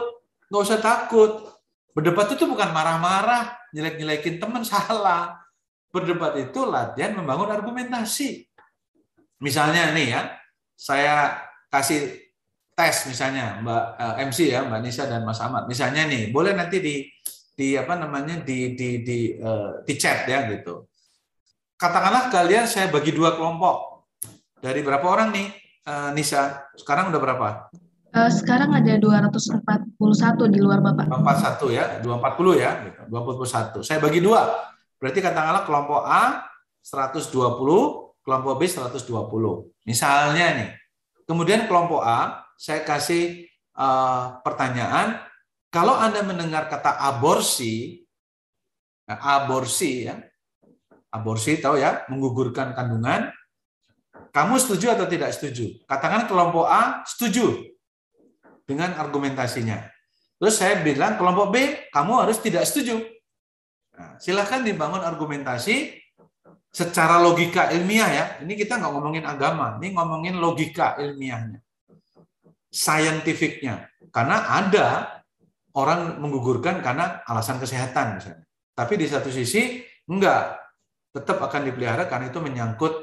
Nggak 0.49 0.61
usah 0.65 0.81
takut. 0.81 1.53
Berdebat 1.93 2.33
itu 2.33 2.49
bukan 2.49 2.73
marah-marah, 2.73 3.53
jelek-jelekin 3.69 4.41
teman, 4.41 4.65
salah. 4.69 5.37
Berdebat 5.93 6.33
itu 6.41 6.65
latihan 6.65 7.13
membangun 7.13 7.53
argumentasi. 7.53 8.49
Misalnya 9.37 9.93
nih 9.93 10.17
ya, 10.17 10.21
saya 10.73 11.45
kasih 11.69 12.28
tes 12.79 12.95
misalnya 13.11 13.59
Mbak 13.59 13.83
eh, 13.99 14.15
MC 14.31 14.39
ya, 14.55 14.63
Mbak 14.63 14.79
Nisa 14.79 15.03
dan 15.11 15.27
Mas 15.27 15.43
Ahmad. 15.43 15.67
Misalnya 15.67 16.07
nih, 16.07 16.31
boleh 16.31 16.55
nanti 16.55 16.79
di 16.79 17.03
di 17.51 17.75
apa 17.75 17.99
namanya 17.99 18.39
di 18.39 18.71
di 18.71 19.03
di 19.03 19.35
uh, 19.35 19.83
di 19.83 19.93
chat 19.99 20.23
ya 20.23 20.47
gitu. 20.47 20.87
Katakanlah 21.75 22.31
kalian 22.31 22.63
saya 22.63 22.87
bagi 22.87 23.11
dua 23.11 23.35
kelompok. 23.35 24.07
Dari 24.63 24.79
berapa 24.79 25.03
orang 25.03 25.35
nih 25.35 25.47
uh, 25.83 26.15
Nisa? 26.15 26.71
Sekarang 26.79 27.11
udah 27.11 27.19
berapa? 27.19 27.47
Uh, 28.09 28.31
sekarang 28.31 28.71
ada 28.71 28.95
241 28.95 29.91
di 30.49 30.59
luar 30.63 30.79
Bapak. 30.79 31.11
241 31.11 31.77
ya, 31.77 31.85
240 32.01 32.63
ya, 32.63 32.71
gitu. 32.87 32.99
241. 33.11 33.85
Saya 33.85 33.99
bagi 33.99 34.23
dua. 34.23 34.49
Berarti 34.97 35.19
katakanlah 35.19 35.63
kelompok 35.67 36.01
A 36.07 36.47
120, 36.79 37.27
kelompok 38.23 38.53
B 38.55 38.61
120. 38.65 39.03
Misalnya 39.83 40.47
nih. 40.63 40.69
Kemudian 41.27 41.69
kelompok 41.69 42.01
A 42.01 42.48
saya 42.59 42.83
kasih 42.83 43.47
uh, 43.79 44.43
pertanyaan 44.43 45.23
kalau 45.71 45.95
Anda 45.95 46.25
mendengar 46.25 46.67
kata 46.67 46.97
aborsi, 46.97 48.03
nah, 49.07 49.21
aborsi 49.21 50.09
ya, 50.09 50.17
aborsi 51.13 51.61
tahu 51.61 51.77
ya, 51.77 52.03
menggugurkan 52.09 52.73
kandungan, 52.73 53.29
kamu 54.33 54.57
setuju 54.57 54.97
atau 54.97 55.05
tidak 55.05 55.29
setuju? 55.31 55.77
Katakan 55.85 56.25
kelompok 56.25 56.65
A 56.65 57.05
setuju 57.05 57.69
dengan 58.65 58.97
argumentasinya. 58.97 59.85
Terus 60.41 60.57
saya 60.57 60.81
bilang 60.81 61.21
kelompok 61.21 61.53
B, 61.53 61.55
kamu 61.93 62.27
harus 62.27 62.41
tidak 62.41 62.65
setuju. 62.65 63.05
Nah, 63.93 64.17
silahkan 64.17 64.65
dibangun 64.65 65.05
argumentasi 65.05 66.01
secara 66.73 67.21
logika 67.21 67.69
ilmiah 67.73 68.09
ya. 68.09 68.25
Ini 68.41 68.53
kita 68.57 68.81
nggak 68.81 68.91
ngomongin 68.93 69.25
agama, 69.29 69.77
ini 69.77 69.93
ngomongin 69.93 70.41
logika 70.41 70.97
ilmiahnya, 70.97 71.61
scientificnya. 72.69 73.89
Karena 74.13 74.45
ada 74.49 74.87
orang 75.77 76.17
menggugurkan 76.21 76.81
karena 76.81 77.21
alasan 77.25 77.61
kesehatan 77.61 78.17
misalnya. 78.17 78.45
Tapi 78.73 78.93
di 78.95 79.05
satu 79.05 79.27
sisi 79.29 79.83
enggak, 80.07 80.55
tetap 81.13 81.41
akan 81.41 81.67
dipelihara 81.67 82.05
karena 82.07 82.29
itu 82.29 82.39
menyangkut 82.39 82.93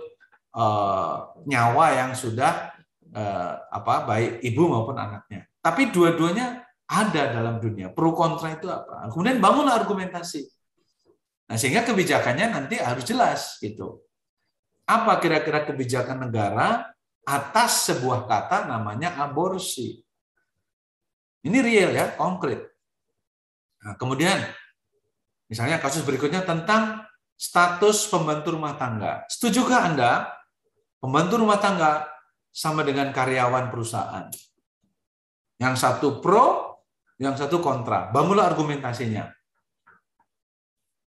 uh, 0.56 1.36
nyawa 1.44 1.86
yang 1.94 2.10
sudah 2.16 2.72
uh, 3.12 3.52
apa 3.70 4.06
baik 4.09 4.32
ibu 4.47 4.62
maupun 4.66 4.97
anaknya. 4.97 5.44
Tapi 5.60 5.90
dua-duanya 5.90 6.64
ada 6.86 7.22
dalam 7.34 7.59
dunia. 7.59 7.90
Pro 7.90 8.14
kontra 8.14 8.55
itu 8.55 8.70
apa? 8.70 9.10
Kemudian 9.10 9.43
bangunlah 9.43 9.82
argumentasi. 9.82 10.47
Nah, 11.47 11.55
sehingga 11.59 11.86
kebijakannya 11.86 12.47
nanti 12.51 12.78
harus 12.78 13.06
jelas 13.06 13.59
gitu. 13.59 14.02
Apa 14.86 15.18
kira-kira 15.18 15.66
kebijakan 15.66 16.26
negara 16.26 16.94
atas 17.27 17.90
sebuah 17.90 18.31
kata 18.31 18.70
namanya 18.70 19.19
aborsi? 19.19 19.98
Ini 21.43 21.59
real 21.59 21.90
ya, 21.90 22.15
konkret. 22.15 22.62
Nah, 23.82 23.98
kemudian, 23.98 24.47
misalnya 25.51 25.82
kasus 25.82 26.07
berikutnya 26.07 26.47
tentang 26.47 27.07
status 27.35 28.07
pembantu 28.07 28.55
rumah 28.55 28.78
tangga. 28.78 29.27
Setujukah 29.27 29.90
Anda 29.93 30.31
pembantu 31.03 31.43
rumah 31.43 31.59
tangga 31.59 32.07
sama 32.51 32.82
dengan 32.82 33.11
karyawan 33.11 33.70
perusahaan? 33.70 34.27
Yang 35.59 35.74
satu 35.82 36.19
pro, 36.19 36.78
yang 37.23 37.39
satu 37.39 37.62
kontra. 37.62 38.11
Bangunlah 38.11 38.51
argumentasinya. 38.51 39.31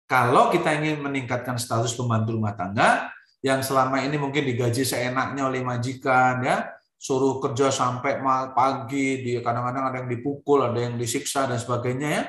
Kalau 0.09 0.49
kita 0.49 0.73
ingin 0.81 1.05
meningkatkan 1.05 1.61
status 1.61 1.93
pembantu 1.93 2.33
rumah 2.33 2.57
tangga, 2.57 3.13
yang 3.45 3.63
selama 3.63 4.03
ini 4.03 4.19
mungkin 4.19 4.43
digaji 4.43 4.83
seenaknya 4.83 5.47
oleh 5.47 5.63
majikan, 5.63 6.43
ya 6.43 6.79
suruh 6.99 7.39
kerja 7.39 7.71
sampai 7.71 8.19
pagi, 8.51 9.23
di 9.23 9.33
kadang-kadang 9.39 9.85
ada 9.95 9.97
yang 10.03 10.11
dipukul, 10.11 10.67
ada 10.67 10.83
yang 10.83 10.99
disiksa 10.99 11.47
dan 11.47 11.57
sebagainya 11.57 12.09
ya. 12.11 12.23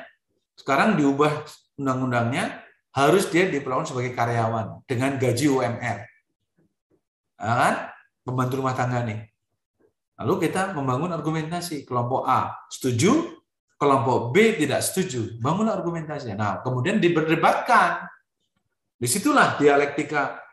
Sekarang 0.54 0.94
diubah 0.94 1.42
undang-undangnya 1.82 2.62
harus 2.94 3.26
dia 3.34 3.50
diperlakukan 3.50 3.90
sebagai 3.90 4.14
karyawan 4.14 4.86
dengan 4.86 5.18
gaji 5.18 5.46
UMR. 5.50 6.00
Nah, 7.42 7.56
kan? 7.58 7.76
Pembantu 8.22 8.54
rumah 8.62 8.78
tangga 8.78 9.02
nih. 9.02 9.26
Lalu 10.22 10.34
kita 10.46 10.78
membangun 10.78 11.10
argumentasi. 11.16 11.88
Kelompok 11.88 12.30
A 12.30 12.54
setuju, 12.70 13.42
kelompok 13.80 14.36
B 14.36 14.54
tidak 14.60 14.86
setuju. 14.86 15.40
Bangun 15.42 15.72
argumentasi. 15.72 16.38
Nah, 16.38 16.62
kemudian 16.62 17.02
diberdebatkan. 17.02 18.06
Di 19.00 19.08
situlah 19.08 19.56
dialektika 19.56 20.49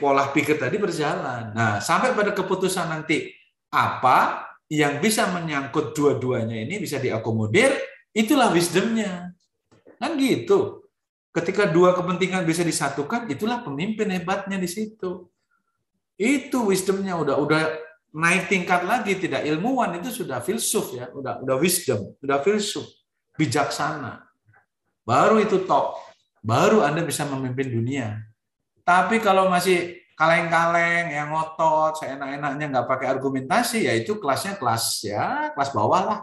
pola 0.00 0.32
pikir 0.32 0.56
tadi 0.56 0.80
berjalan. 0.80 1.52
Nah, 1.52 1.82
sampai 1.84 2.16
pada 2.16 2.32
keputusan 2.32 2.88
nanti 2.88 3.28
apa 3.68 4.48
yang 4.68 5.00
bisa 5.00 5.28
menyangkut 5.28 5.92
dua-duanya 5.96 6.56
ini 6.56 6.80
bisa 6.80 6.96
diakomodir, 6.96 7.72
itulah 8.16 8.48
wisdomnya. 8.52 9.32
Kan 10.00 10.16
gitu. 10.16 10.84
Ketika 11.32 11.68
dua 11.68 11.92
kepentingan 11.92 12.48
bisa 12.48 12.64
disatukan, 12.64 13.28
itulah 13.28 13.60
pemimpin 13.60 14.08
hebatnya 14.08 14.56
di 14.56 14.68
situ. 14.68 15.28
Itu 16.16 16.68
wisdomnya 16.68 17.14
udah 17.14 17.36
udah 17.36 17.62
naik 18.12 18.48
tingkat 18.48 18.84
lagi, 18.88 19.16
tidak 19.20 19.44
ilmuwan 19.44 20.00
itu 20.00 20.24
sudah 20.24 20.40
filsuf 20.40 20.96
ya, 20.96 21.12
udah 21.12 21.44
udah 21.44 21.56
wisdom, 21.60 22.16
udah 22.24 22.40
filsuf, 22.40 22.88
bijaksana. 23.36 24.24
Baru 25.04 25.40
itu 25.40 25.64
top. 25.64 25.96
Baru 26.44 26.84
Anda 26.84 27.04
bisa 27.04 27.24
memimpin 27.24 27.72
dunia. 27.72 28.27
Tapi 28.88 29.20
kalau 29.20 29.52
masih 29.52 30.00
kaleng-kaleng, 30.16 31.12
yang 31.12 31.28
ngotot, 31.28 32.00
seenak-enaknya 32.00 32.72
nggak 32.72 32.86
pakai 32.88 33.12
argumentasi, 33.12 33.84
ya 33.84 33.92
itu 33.92 34.16
kelasnya 34.16 34.56
kelas 34.56 35.04
ya 35.04 35.52
kelas 35.52 35.76
bawah 35.76 36.02
lah, 36.08 36.18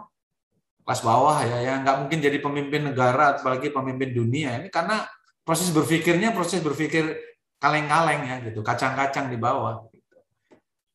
kelas 0.82 1.00
bawah 1.06 1.38
ya, 1.46 1.62
yang 1.62 1.86
nggak 1.86 1.96
mungkin 2.02 2.18
jadi 2.18 2.42
pemimpin 2.42 2.90
negara, 2.90 3.38
apalagi 3.38 3.70
pemimpin 3.70 4.10
dunia. 4.10 4.58
Ini 4.58 4.74
karena 4.74 5.06
proses 5.46 5.70
berpikirnya 5.70 6.34
proses 6.34 6.58
berpikir 6.58 7.14
kaleng-kaleng 7.62 8.26
ya 8.26 8.36
gitu, 8.42 8.66
kacang-kacang 8.66 9.30
di 9.30 9.38
bawah. 9.38 9.86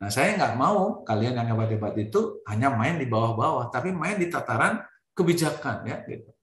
Nah 0.03 0.11
saya 0.11 0.35
nggak 0.35 0.60
mau 0.60 1.07
kalian 1.07 1.39
yang 1.39 1.56
hebat-hebat 1.56 1.95
itu 1.95 2.43
hanya 2.52 2.68
main 2.68 2.99
di 2.99 3.07
bawah-bawah, 3.07 3.72
tapi 3.72 3.95
main 3.95 4.19
di 4.19 4.27
tataran 4.27 4.84
kebijakan 5.15 5.88
ya 5.88 6.03
gitu. 6.03 6.35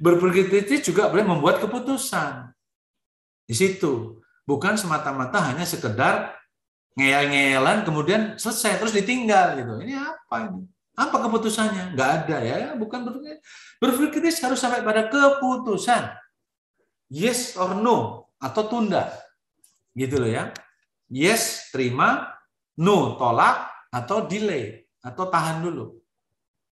Berpikir 0.00 0.48
kritis 0.48 0.80
juga 0.80 1.12
boleh 1.12 1.28
membuat 1.28 1.60
keputusan. 1.60 2.48
Di 3.44 3.52
situ 3.52 4.21
bukan 4.48 4.74
semata-mata 4.74 5.38
hanya 5.40 5.66
sekedar 5.66 6.34
ngeyel-ngeyelan 6.98 7.88
kemudian 7.88 8.36
selesai 8.36 8.78
terus 8.80 8.92
ditinggal 8.92 9.56
gitu. 9.56 9.74
Ini 9.80 9.94
apa 9.96 10.36
ini? 10.50 10.68
Apa 10.92 11.24
keputusannya? 11.24 11.96
Nggak 11.96 12.10
ada 12.24 12.36
ya, 12.44 12.56
bukan 12.76 13.08
berpikir. 13.08 13.40
Berpikir 13.80 14.20
harus 14.28 14.60
sampai 14.60 14.84
pada 14.84 15.08
keputusan. 15.08 16.12
Yes 17.08 17.56
or 17.56 17.76
no 17.76 18.28
atau 18.36 18.68
tunda. 18.68 19.08
Gitu 19.96 20.20
loh 20.20 20.28
ya. 20.28 20.52
Yes, 21.12 21.68
terima, 21.68 22.24
no, 22.80 23.20
tolak 23.20 23.68
atau 23.92 24.24
delay 24.24 24.88
atau 25.04 25.28
tahan 25.28 25.60
dulu. 25.60 26.00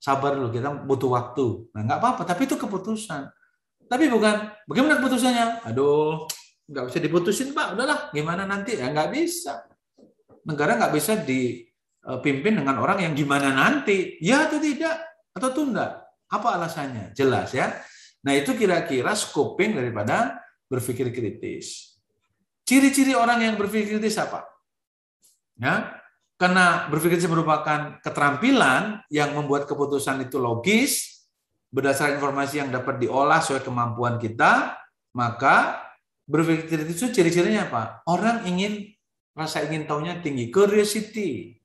Sabar 0.01 0.33
dulu, 0.33 0.49
kita 0.49 0.73
butuh 0.89 1.13
waktu. 1.13 1.69
Nah, 1.77 1.85
nggak 1.85 2.01
apa-apa, 2.01 2.23
tapi 2.25 2.49
itu 2.49 2.57
keputusan. 2.57 3.29
Tapi 3.85 4.09
bukan, 4.09 4.49
bagaimana 4.65 4.97
keputusannya? 4.97 5.69
Aduh, 5.69 6.25
nggak 6.71 6.85
bisa 6.87 6.99
diputusin 7.03 7.51
pak. 7.51 7.75
Udahlah 7.75 8.15
gimana 8.15 8.47
nanti? 8.47 8.79
Ya 8.79 8.95
nggak 8.95 9.11
bisa. 9.11 9.67
Negara 10.47 10.79
nggak 10.79 10.95
bisa 10.95 11.19
dipimpin 11.19 12.63
dengan 12.63 12.79
orang 12.79 13.03
yang 13.03 13.13
gimana 13.19 13.51
nanti. 13.51 14.17
Ya 14.23 14.47
atau 14.47 14.63
tidak? 14.63 14.97
Atau 15.35 15.51
tunda? 15.51 16.07
Apa 16.31 16.55
alasannya? 16.55 17.11
Jelas 17.13 17.51
ya. 17.51 17.75
Nah 18.23 18.33
itu 18.39 18.55
kira-kira 18.55 19.19
scoping 19.19 19.75
daripada 19.75 20.39
berpikir 20.71 21.11
kritis. 21.11 21.99
Ciri-ciri 22.63 23.19
orang 23.19 23.43
yang 23.43 23.59
berpikir 23.59 23.99
kritis 23.99 24.15
apa? 24.23 24.47
Ya 25.59 25.99
karena 26.39 26.87
berpikir 26.89 27.19
kritis 27.19 27.29
merupakan 27.29 27.99
keterampilan 28.01 29.05
yang 29.11 29.35
membuat 29.35 29.67
keputusan 29.67 30.23
itu 30.23 30.39
logis. 30.39 31.19
Berdasarkan 31.71 32.19
informasi 32.19 32.67
yang 32.67 32.71
dapat 32.75 32.99
diolah 32.99 33.39
sesuai 33.39 33.63
kemampuan 33.63 34.19
kita 34.19 34.75
maka 35.15 35.90
Berpikir 36.31 36.87
itu 36.87 37.11
ciri-cirinya 37.11 37.67
apa? 37.67 37.83
Orang 38.07 38.47
ingin 38.47 38.95
rasa 39.35 39.67
ingin 39.67 39.91
tahunya 39.91 40.23
tinggi, 40.23 40.47
curiosity. 40.55 41.59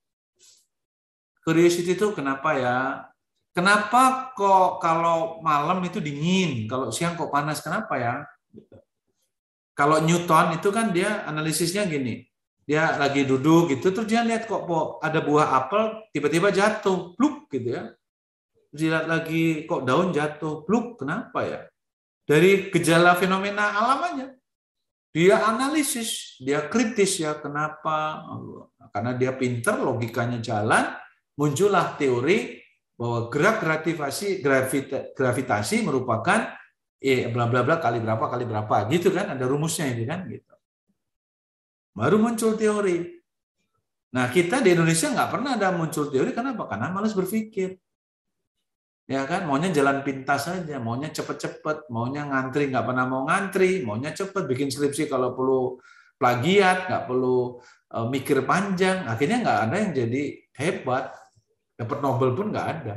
Curiosity 1.46 1.94
itu 1.94 2.10
kenapa 2.18 2.58
ya 2.58 3.06
kenapa 3.54 4.34
kok 4.34 4.82
kalau 4.82 5.40
malam 5.46 5.80
itu 5.86 6.02
dingin, 6.02 6.66
kalau 6.66 6.90
siang 6.90 7.14
kok 7.14 7.30
panas? 7.30 7.62
Kenapa 7.62 7.96
ya? 7.96 8.14
Kalau 9.78 10.02
Newton 10.02 10.58
itu 10.58 10.70
kan 10.74 10.90
dia 10.90 11.24
analisisnya 11.30 11.86
gini, 11.86 12.26
dia 12.66 12.98
lagi 12.98 13.28
duduk 13.28 13.70
gitu, 13.70 13.94
terus 13.94 14.08
dia 14.08 14.26
lihat 14.26 14.50
kok 14.50 14.66
ada 15.04 15.20
buah 15.22 15.62
apel 15.62 16.10
tiba-tiba 16.10 16.50
jatuh, 16.50 17.14
pluk 17.14 17.52
gitu 17.54 17.76
ya. 17.78 17.94
Terus 18.72 18.82
lihat 18.92 19.06
lagi 19.06 19.70
kok 19.70 19.86
daun 19.86 20.10
jatuh, 20.16 20.66
pluk, 20.66 21.00
kenapa 21.00 21.40
ya? 21.46 21.60
Dari 22.26 22.74
gejala 22.74 23.14
fenomena 23.20 23.72
alam 23.78 24.02
aja. 24.02 24.28
Dia 25.16 25.48
analisis, 25.48 26.36
dia 26.44 26.68
kritis 26.68 27.24
ya 27.24 27.40
kenapa? 27.40 28.20
Karena 28.92 29.16
dia 29.16 29.32
pinter, 29.32 29.80
logikanya 29.80 30.44
jalan, 30.44 30.92
muncullah 31.40 31.96
teori 31.96 32.60
bahwa 33.00 33.32
gerak 33.32 33.64
gravitasi 33.64 34.44
gravitasi 35.16 35.88
merupakan 35.88 36.52
eh 37.00 37.32
bla 37.32 37.48
bla 37.48 37.64
bla 37.64 37.80
kali 37.80 38.04
berapa 38.04 38.28
kali 38.28 38.44
berapa 38.44 38.76
gitu 38.92 39.12
kan 39.16 39.32
ada 39.32 39.48
rumusnya 39.48 39.88
ini 39.88 40.04
kan 40.04 40.28
gitu. 40.28 40.52
Baru 41.96 42.20
muncul 42.20 42.60
teori. 42.60 43.16
Nah 44.16 44.28
kita 44.32 44.60
di 44.60 44.76
Indonesia 44.76 45.16
nggak 45.16 45.32
pernah 45.32 45.56
ada 45.56 45.72
muncul 45.72 46.12
teori 46.12 46.36
kenapa? 46.36 46.68
Karena 46.68 46.92
malas 46.92 47.16
berpikir 47.16 47.80
ya 49.06 49.22
kan 49.30 49.46
maunya 49.46 49.70
jalan 49.70 50.02
pintas 50.02 50.50
saja 50.50 50.82
maunya 50.82 51.14
cepet-cepet 51.14 51.90
maunya 51.94 52.26
ngantri 52.26 52.74
nggak 52.74 52.86
pernah 52.86 53.06
mau 53.06 53.22
ngantri 53.30 53.86
maunya 53.86 54.10
cepet 54.14 54.50
bikin 54.50 54.74
skripsi 54.74 55.06
kalau 55.06 55.38
perlu 55.38 55.78
plagiat 56.18 56.90
nggak 56.90 57.04
perlu 57.06 57.62
uh, 57.94 58.08
mikir 58.10 58.42
panjang 58.50 59.06
akhirnya 59.06 59.46
nggak 59.46 59.60
ada 59.70 59.76
yang 59.78 59.92
jadi 59.94 60.24
hebat 60.58 61.14
dapat 61.78 61.98
Nobel 62.02 62.34
pun 62.34 62.50
nggak 62.50 62.68
ada 62.82 62.96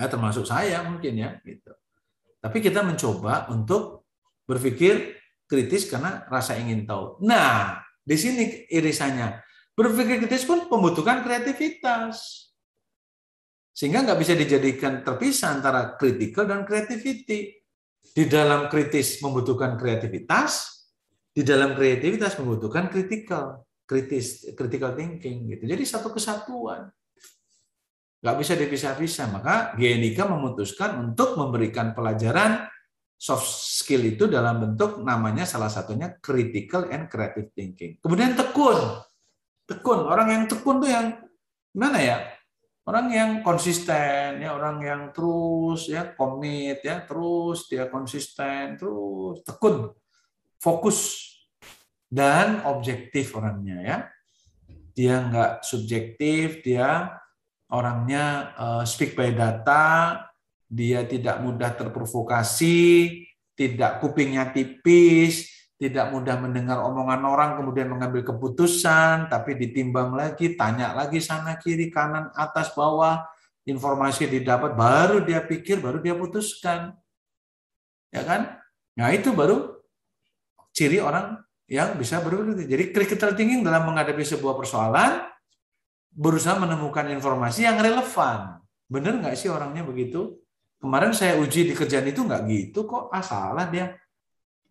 ya 0.00 0.06
termasuk 0.08 0.48
saya 0.48 0.80
mungkin 0.88 1.20
ya 1.20 1.36
gitu 1.44 1.76
tapi 2.40 2.58
kita 2.58 2.80
mencoba 2.80 3.52
untuk 3.52 4.08
berpikir 4.48 5.22
kritis 5.52 5.84
karena 5.84 6.24
rasa 6.32 6.56
ingin 6.56 6.88
tahu. 6.88 7.20
Nah, 7.22 7.76
di 8.00 8.16
sini 8.16 8.66
irisannya. 8.72 9.44
Berpikir 9.76 10.24
kritis 10.24 10.48
pun 10.48 10.64
membutuhkan 10.68 11.20
kreativitas. 11.20 12.48
Sehingga 13.72 14.04
nggak 14.04 14.20
bisa 14.20 14.36
dijadikan 14.36 15.00
terpisah 15.00 15.56
antara 15.56 15.96
critical 15.96 16.44
dan 16.44 16.68
creativity. 16.68 17.56
Di 18.12 18.28
dalam 18.28 18.68
kritis 18.68 19.24
membutuhkan 19.24 19.80
kreativitas, 19.80 20.84
di 21.32 21.40
dalam 21.40 21.72
kreativitas 21.72 22.36
membutuhkan 22.36 22.92
critical, 22.92 23.64
kritis, 23.88 24.52
critical 24.52 24.92
thinking 24.92 25.48
gitu. 25.48 25.64
Jadi 25.64 25.84
satu 25.88 26.12
kesatuan 26.12 26.92
nggak 28.22 28.36
bisa 28.38 28.52
dipisah-pisah. 28.54 29.26
Maka 29.32 29.54
GNIK 29.80 30.28
memutuskan 30.30 31.00
untuk 31.00 31.34
memberikan 31.40 31.96
pelajaran 31.96 32.68
soft 33.18 33.46
skill 33.48 34.02
itu 34.02 34.26
dalam 34.26 34.62
bentuk 34.62 35.02
namanya 35.02 35.46
salah 35.46 35.70
satunya 35.70 36.18
critical 36.22 36.90
and 36.90 37.10
creative 37.10 37.50
thinking. 37.54 37.98
Kemudian 37.98 38.34
tekun. 38.34 39.02
Tekun, 39.62 40.10
orang 40.10 40.28
yang 40.30 40.44
tekun 40.50 40.82
tuh 40.82 40.90
yang 40.90 41.06
mana 41.70 41.98
ya? 42.02 42.16
Orang 42.82 43.14
yang 43.14 43.46
konsisten, 43.46 44.42
ya 44.42 44.58
orang 44.58 44.82
yang 44.82 45.02
terus 45.14 45.86
ya 45.86 46.18
komit 46.18 46.82
ya, 46.82 47.06
terus 47.06 47.70
dia 47.70 47.86
konsisten, 47.86 48.74
terus 48.74 49.38
tekun, 49.46 49.94
fokus 50.58 51.30
dan 52.10 52.66
objektif 52.66 53.38
orangnya 53.38 53.78
ya. 53.86 53.98
Dia 54.98 55.22
nggak 55.30 55.62
subjektif, 55.62 56.66
dia 56.66 57.22
orangnya 57.70 58.50
uh, 58.58 58.82
speak 58.82 59.14
by 59.14 59.30
data, 59.30 60.18
dia 60.66 61.06
tidak 61.06 61.38
mudah 61.38 61.78
terprovokasi, 61.78 63.14
tidak 63.54 64.02
kupingnya 64.02 64.50
tipis, 64.50 65.51
tidak 65.82 66.14
mudah 66.14 66.38
mendengar 66.38 66.78
omongan 66.78 67.26
orang 67.26 67.50
kemudian 67.58 67.90
mengambil 67.90 68.22
keputusan, 68.22 69.26
tapi 69.26 69.58
ditimbang 69.58 70.14
lagi, 70.14 70.54
tanya 70.54 70.94
lagi 70.94 71.18
sana 71.18 71.58
kiri 71.58 71.90
kanan 71.90 72.30
atas 72.38 72.70
bawah, 72.70 73.26
informasi 73.66 74.30
didapat 74.30 74.78
baru 74.78 75.26
dia 75.26 75.42
pikir, 75.42 75.82
baru 75.82 75.98
dia 75.98 76.14
putuskan. 76.14 76.94
Ya 78.14 78.22
kan? 78.22 78.62
Nah, 78.94 79.10
itu 79.10 79.34
baru 79.34 79.82
ciri 80.70 81.02
orang 81.02 81.42
yang 81.66 81.98
bisa 81.98 82.22
berpikir. 82.22 82.70
Jadi 82.70 82.84
critical 82.94 83.34
thinking 83.34 83.66
dalam 83.66 83.82
menghadapi 83.82 84.22
sebuah 84.22 84.54
persoalan 84.54 85.18
berusaha 86.14 86.62
menemukan 86.62 87.10
informasi 87.10 87.66
yang 87.66 87.82
relevan. 87.82 88.62
Benar 88.86 89.18
nggak 89.18 89.34
sih 89.34 89.50
orangnya 89.50 89.82
begitu? 89.82 90.38
Kemarin 90.78 91.10
saya 91.10 91.42
uji 91.42 91.66
di 91.66 91.74
kerjaan 91.74 92.06
itu 92.06 92.22
nggak 92.22 92.42
gitu 92.46 92.86
kok, 92.86 93.10
ah 93.10 93.24
salah 93.24 93.66
dia. 93.66 93.98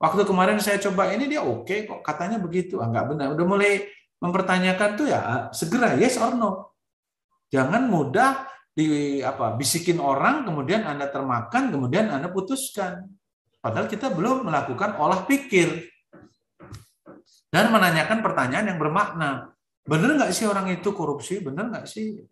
Waktu 0.01 0.25
kemarin 0.25 0.57
saya 0.57 0.81
coba 0.81 1.13
ini 1.13 1.29
dia 1.29 1.45
oke 1.45 1.69
okay, 1.69 1.79
kok 1.85 2.01
katanya 2.01 2.41
begitu, 2.41 2.81
ah 2.81 2.89
nggak 2.89 3.13
benar. 3.13 3.27
Udah 3.37 3.45
mulai 3.45 3.85
mempertanyakan 4.17 4.89
tuh 4.97 5.05
ya 5.13 5.19
ah, 5.21 5.41
segera 5.53 5.93
yes 5.93 6.17
or 6.17 6.33
no. 6.33 6.73
Jangan 7.53 7.85
mudah 7.85 8.49
di 8.73 9.19
apa 9.21 9.53
bisikin 9.53 10.01
orang 10.01 10.47
kemudian 10.47 10.87
anda 10.89 11.05
termakan 11.05 11.69
kemudian 11.69 12.09
anda 12.09 12.33
putuskan. 12.33 13.13
Padahal 13.61 13.85
kita 13.85 14.09
belum 14.09 14.49
melakukan 14.49 14.97
olah 14.97 15.21
pikir 15.29 15.85
dan 17.53 17.69
menanyakan 17.69 18.25
pertanyaan 18.25 18.73
yang 18.73 18.79
bermakna. 18.81 19.53
Bener 19.85 20.17
nggak 20.17 20.33
sih 20.33 20.49
orang 20.49 20.65
itu 20.73 20.89
korupsi? 20.97 21.45
Bener 21.45 21.69
nggak 21.69 21.85
sih? 21.85 22.25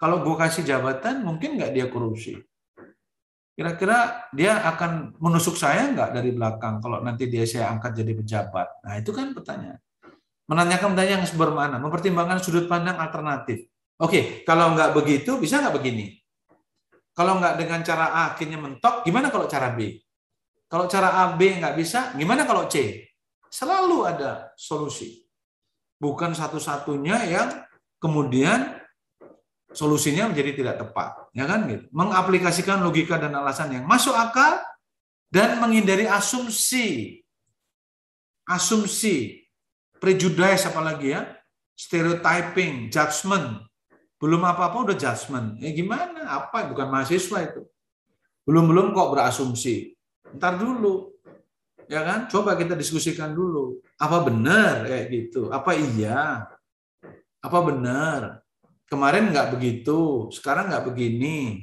Kalau 0.00 0.24
gue 0.24 0.32
kasih 0.32 0.64
jabatan, 0.64 1.20
mungkin 1.28 1.60
nggak 1.60 1.76
dia 1.76 1.92
korupsi? 1.92 2.40
Kira-kira 3.60 4.24
dia 4.32 4.56
akan 4.64 5.20
menusuk 5.20 5.52
saya 5.52 5.92
nggak 5.92 6.16
dari 6.16 6.32
belakang 6.32 6.80
kalau 6.80 7.04
nanti 7.04 7.28
dia 7.28 7.44
saya 7.44 7.68
angkat 7.68 7.92
jadi 7.92 8.16
pejabat? 8.16 8.80
Nah 8.88 8.96
itu 8.96 9.12
kan 9.12 9.36
pertanyaan. 9.36 9.76
Menanyakan 10.48 10.96
pertanyaan 10.96 11.28
yang 11.28 11.36
bermakna, 11.36 11.76
mempertimbangkan 11.76 12.40
sudut 12.40 12.64
pandang 12.64 12.96
alternatif. 12.96 13.68
Oke, 14.00 14.48
kalau 14.48 14.72
nggak 14.72 14.96
begitu, 14.96 15.36
bisa 15.36 15.60
nggak 15.60 15.76
begini? 15.76 16.08
Kalau 17.12 17.36
nggak 17.36 17.60
dengan 17.60 17.84
cara 17.84 18.16
A 18.16 18.32
akhirnya 18.32 18.56
mentok, 18.56 19.04
gimana 19.04 19.28
kalau 19.28 19.44
cara 19.44 19.76
B? 19.76 19.92
Kalau 20.64 20.88
cara 20.88 21.20
A, 21.20 21.36
B 21.36 21.60
nggak 21.60 21.76
bisa, 21.76 22.16
gimana 22.16 22.48
kalau 22.48 22.64
C? 22.64 23.04
Selalu 23.52 24.08
ada 24.08 24.56
solusi 24.56 25.20
bukan 26.00 26.32
satu-satunya 26.32 27.28
yang 27.28 27.60
kemudian 28.00 28.79
solusinya 29.70 30.30
menjadi 30.30 30.50
tidak 30.62 30.76
tepat, 30.82 31.30
ya 31.34 31.46
kan 31.46 31.66
gitu. 31.70 31.86
Mengaplikasikan 31.94 32.82
logika 32.82 33.16
dan 33.18 33.34
alasan 33.34 33.74
yang 33.74 33.84
masuk 33.86 34.14
akal 34.14 34.58
dan 35.30 35.62
menghindari 35.62 36.10
asumsi. 36.10 37.20
Asumsi, 38.50 39.46
prejudice 40.02 40.66
apalagi 40.66 41.14
ya, 41.14 41.22
stereotyping, 41.78 42.90
judgment. 42.90 43.62
Belum 44.20 44.42
apa-apa 44.44 44.90
udah 44.90 44.96
judgment. 44.98 45.56
Ya 45.62 45.70
gimana? 45.72 46.28
Apa? 46.28 46.68
Bukan 46.68 46.90
mahasiswa 46.90 47.40
itu. 47.46 47.62
Belum-belum 48.44 48.92
kok 48.92 49.16
berasumsi. 49.16 49.94
Ntar 50.34 50.58
dulu 50.58 51.10
ya 51.90 52.06
kan? 52.06 52.30
Coba 52.30 52.54
kita 52.54 52.78
diskusikan 52.78 53.34
dulu. 53.34 53.82
Apa 53.98 54.22
benar 54.22 54.86
kayak 54.86 55.06
gitu? 55.10 55.50
Apa 55.50 55.74
iya? 55.74 56.46
Apa 57.40 57.58
benar? 57.64 58.39
Kemarin 58.90 59.30
nggak 59.30 59.54
begitu, 59.54 60.26
sekarang 60.34 60.66
nggak 60.66 60.90
begini. 60.90 61.62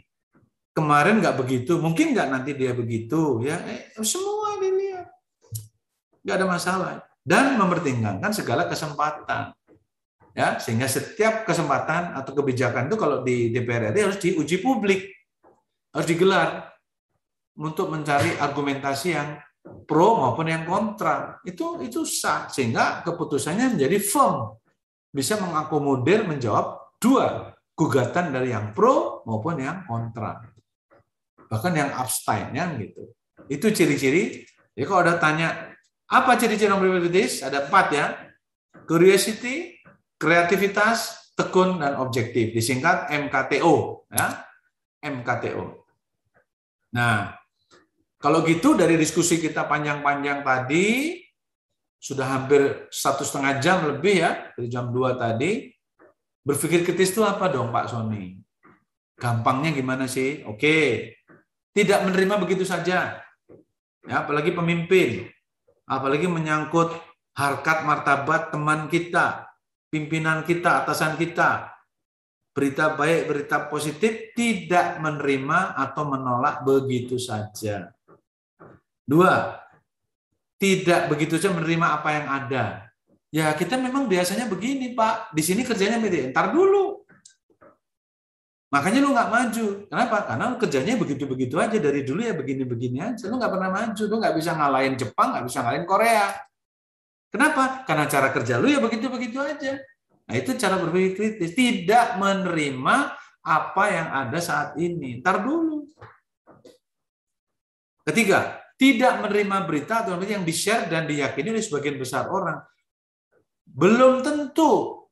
Kemarin 0.71 1.19
nggak 1.19 1.35
begitu, 1.35 1.75
mungkin 1.75 2.15
nggak 2.15 2.29
nanti 2.31 2.55
dia 2.55 2.71
begitu, 2.71 3.43
ya. 3.43 3.59
Eh, 3.67 3.91
semua 3.99 4.55
dilihat, 4.63 5.11
nggak 6.23 6.35
ada 6.39 6.47
masalah. 6.47 6.93
Dan 7.19 7.59
mempertimbangkan 7.59 8.31
segala 8.31 8.71
kesempatan, 8.71 9.51
ya. 10.31 10.55
Sehingga 10.55 10.87
setiap 10.87 11.43
kesempatan 11.43 12.15
atau 12.15 12.31
kebijakan 12.31 12.87
itu 12.87 12.95
kalau 12.95 13.19
di 13.27 13.51
DPR 13.51 13.91
RI 13.91 14.07
harus 14.07 14.23
diuji 14.23 14.63
publik, 14.63 15.11
harus 15.91 16.07
digelar 16.07 16.71
untuk 17.59 17.91
mencari 17.91 18.39
argumentasi 18.39 19.07
yang 19.11 19.35
pro 19.83 20.15
maupun 20.15 20.47
yang 20.47 20.63
kontra. 20.63 21.43
Itu 21.43 21.83
itu 21.83 22.07
sah. 22.07 22.47
Sehingga 22.47 23.03
keputusannya 23.03 23.75
menjadi 23.75 23.99
firm. 23.99 24.55
Bisa 25.11 25.35
mengakomodir 25.41 26.23
menjawab 26.23 26.86
dua 26.97 27.53
gugatan 27.77 28.33
dari 28.33 28.51
yang 28.53 28.73
pro 28.73 29.21
maupun 29.23 29.61
yang 29.61 29.85
kontra. 29.85 30.41
Bahkan 31.47 31.73
yang 31.73 31.91
abstain 31.95 32.51
ya 32.51 32.67
gitu. 32.75 33.13
Itu 33.47 33.71
ciri-ciri. 33.71 34.43
Jadi 34.75 34.85
kalau 34.85 35.01
ada 35.05 35.15
tanya 35.21 35.73
apa 36.09 36.35
ciri-ciri 36.35 36.69
yang 36.69 36.81
kritis 36.81 37.41
ada 37.45 37.69
empat 37.69 37.87
ya. 37.93 38.05
Curiosity 38.87 39.77
kreativitas 40.17 41.31
tekun 41.37 41.79
dan 41.79 41.95
objektif. 42.01 42.51
Disingkat 42.51 43.13
MKTO 43.13 44.05
ya. 44.11 44.43
MKTO 44.97 45.85
nah 46.87 47.37
kalau 48.17 48.41
gitu 48.49 48.73
dari 48.73 48.97
diskusi 48.97 49.37
kita 49.37 49.69
panjang-panjang 49.69 50.41
tadi, 50.41 51.21
sudah 52.01 52.25
hampir 52.25 52.89
satu 52.89 53.21
setengah 53.21 53.61
jam 53.61 53.77
lebih 53.85 54.25
ya, 54.25 54.31
dari 54.57 54.67
jam 54.73 54.89
2 54.89 55.21
tadi, 55.21 55.69
berpikir 56.47 56.87
kritis 56.87 57.11
itu 57.11 57.27
apa 57.27 57.51
dong 57.51 57.75
Pak 57.75 57.91
Sony? 57.91 58.39
Gampangnya 59.19 59.75
gimana 59.75 60.07
sih? 60.07 60.47
Oke. 60.47 61.11
Tidak 61.75 62.07
menerima 62.07 62.39
begitu 62.39 62.63
saja. 62.63 63.19
Ya, 64.07 64.15
apalagi 64.23 64.55
pemimpin. 64.55 65.27
Apalagi 65.83 66.31
menyangkut 66.31 66.95
harkat 67.35 67.83
martabat 67.83 68.49
teman 68.49 68.87
kita, 68.87 69.45
pimpinan 69.91 70.47
kita, 70.47 70.83
atasan 70.83 71.19
kita. 71.19 71.75
Berita 72.55 72.97
baik, 72.97 73.29
berita 73.29 73.69
positif 73.69 74.33
tidak 74.33 74.97
menerima 74.97 75.77
atau 75.77 76.09
menolak 76.09 76.65
begitu 76.65 77.21
saja. 77.21 77.93
Dua, 79.05 79.61
tidak 80.57 81.13
begitu 81.13 81.37
saja 81.37 81.53
menerima 81.53 82.01
apa 82.01 82.09
yang 82.17 82.27
ada. 82.27 82.86
Ya 83.27 83.51
kita 83.51 83.75
memang 83.75 84.07
biasanya 84.07 84.47
begini 84.47 84.95
Pak, 84.95 85.35
di 85.35 85.43
sini 85.43 85.67
kerjanya 85.67 85.99
beda. 85.99 86.31
Ntar 86.31 86.55
dulu, 86.55 87.07
Makanya 88.67 88.99
lu 88.99 89.15
nggak 89.15 89.31
maju. 89.31 89.67
Kenapa? 89.87 90.17
Karena 90.27 90.43
lu 90.51 90.55
kerjanya 90.59 90.99
begitu-begitu 90.99 91.55
aja 91.55 91.77
dari 91.79 92.03
dulu 92.03 92.19
ya 92.19 92.35
begini-begini 92.35 92.99
aja. 92.99 93.31
Lu 93.31 93.39
nggak 93.39 93.51
pernah 93.55 93.71
maju. 93.71 94.03
Lu 94.03 94.15
nggak 94.19 94.35
bisa 94.35 94.51
ngalahin 94.59 94.95
Jepang, 94.99 95.31
nggak 95.31 95.45
bisa 95.47 95.63
ngalahin 95.63 95.87
Korea. 95.87 96.27
Kenapa? 97.31 97.87
Karena 97.87 98.05
cara 98.11 98.27
kerja 98.35 98.59
lu 98.59 98.67
ya 98.67 98.83
begitu-begitu 98.83 99.39
aja. 99.39 99.79
Nah 100.27 100.35
itu 100.35 100.51
cara 100.59 100.75
berpikir 100.83 101.15
kritis. 101.15 101.55
Tidak 101.55 102.19
menerima 102.19 102.95
apa 103.39 103.83
yang 103.87 104.07
ada 104.11 104.39
saat 104.43 104.75
ini. 104.75 105.23
Ntar 105.23 105.47
dulu. 105.47 105.87
Ketiga, 108.03 108.59
tidak 108.75 109.23
menerima 109.23 109.63
berita 109.63 110.03
atau 110.03 110.19
yang 110.19 110.43
di-share 110.43 110.91
dan 110.91 111.07
diyakini 111.07 111.55
oleh 111.55 111.63
sebagian 111.63 111.95
besar 111.95 112.27
orang. 112.27 112.59
Belum 113.77 114.25
tentu 114.25 115.05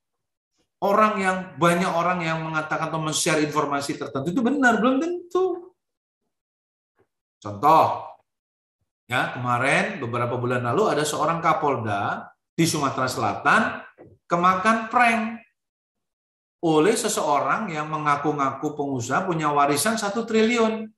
orang 0.81 1.21
yang 1.21 1.37
banyak 1.61 1.91
orang 1.93 2.25
yang 2.25 2.41
mengatakan 2.41 2.89
atau 2.89 2.97
men-share 2.97 3.45
informasi 3.45 3.93
tertentu 3.93 4.33
itu 4.33 4.41
benar, 4.41 4.81
belum 4.81 4.97
tentu. 4.97 5.69
Contoh, 7.37 8.09
ya 9.05 9.37
kemarin 9.37 10.01
beberapa 10.01 10.33
bulan 10.41 10.65
lalu 10.65 10.97
ada 10.97 11.05
seorang 11.05 11.37
Kapolda 11.45 12.25
di 12.57 12.65
Sumatera 12.65 13.05
Selatan 13.05 13.61
kemakan 14.25 14.89
prank 14.89 15.45
oleh 16.65 16.97
seseorang 16.97 17.69
yang 17.69 17.85
mengaku-ngaku 17.85 18.73
pengusaha 18.73 19.29
punya 19.29 19.53
warisan 19.53 20.01
satu 20.01 20.25
triliun. 20.25 20.89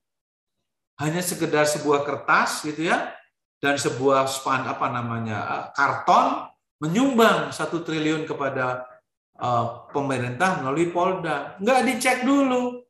Hanya 1.03 1.19
sekedar 1.19 1.68
sebuah 1.68 2.07
kertas 2.07 2.64
gitu 2.64 2.88
ya, 2.88 3.11
dan 3.60 3.76
sebuah 3.76 4.26
span 4.31 4.65
apa 4.65 4.88
namanya 4.89 5.69
karton 5.76 6.48
menyumbang 6.78 7.49
satu 7.54 7.82
triliun 7.82 8.26
kepada 8.30 8.98
Eh, 9.38 9.66
pemerintah 9.94 10.58
melalui 10.58 10.90
Polda. 10.90 11.54
Nggak 11.62 11.80
dicek 11.86 12.18
dulu. 12.26 12.82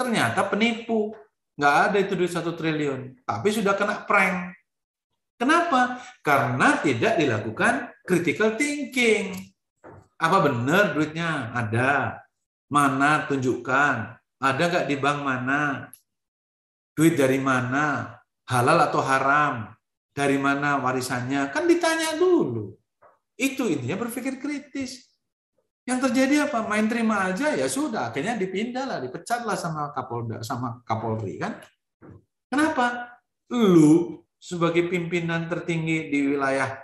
Ternyata 0.00 0.48
penipu. 0.48 1.12
Nggak 1.60 1.74
ada 1.84 1.96
itu 2.00 2.16
duit 2.16 2.32
satu 2.32 2.56
triliun. 2.56 3.20
Tapi 3.28 3.48
sudah 3.52 3.76
kena 3.76 4.08
prank. 4.08 4.56
Kenapa? 5.36 6.00
Karena 6.24 6.80
tidak 6.80 7.20
dilakukan 7.20 7.92
critical 8.08 8.56
thinking. 8.56 9.36
Apa 10.16 10.48
benar 10.48 10.96
duitnya? 10.96 11.52
Ada. 11.52 12.24
Mana 12.72 13.28
tunjukkan. 13.28 13.96
Ada 14.40 14.62
nggak 14.72 14.86
di 14.88 14.96
bank 14.96 15.18
mana? 15.20 15.92
Duit 16.96 17.12
dari 17.12 17.36
mana? 17.36 18.16
Halal 18.48 18.88
atau 18.88 19.04
haram? 19.04 19.68
Dari 20.18 20.34
mana 20.34 20.82
warisannya? 20.82 21.54
Kan 21.54 21.70
ditanya 21.70 22.18
dulu. 22.18 22.74
Itu 23.38 23.70
intinya 23.70 24.02
berpikir 24.02 24.42
kritis. 24.42 25.06
Yang 25.86 26.10
terjadi 26.10 26.50
apa? 26.50 26.66
Main 26.66 26.90
terima 26.90 27.30
aja 27.30 27.54
ya 27.54 27.70
sudah, 27.70 28.10
akhirnya 28.10 28.34
dipindah 28.34 28.82
lah, 28.82 28.98
dipecat 28.98 29.46
lah 29.46 29.54
sama 29.54 29.94
Kapolda, 29.94 30.42
sama 30.42 30.82
Kapolri 30.82 31.38
kan. 31.38 31.62
Kenapa? 32.50 33.14
Lu 33.54 34.20
sebagai 34.42 34.90
pimpinan 34.90 35.46
tertinggi 35.46 36.10
di 36.10 36.34
wilayah 36.34 36.82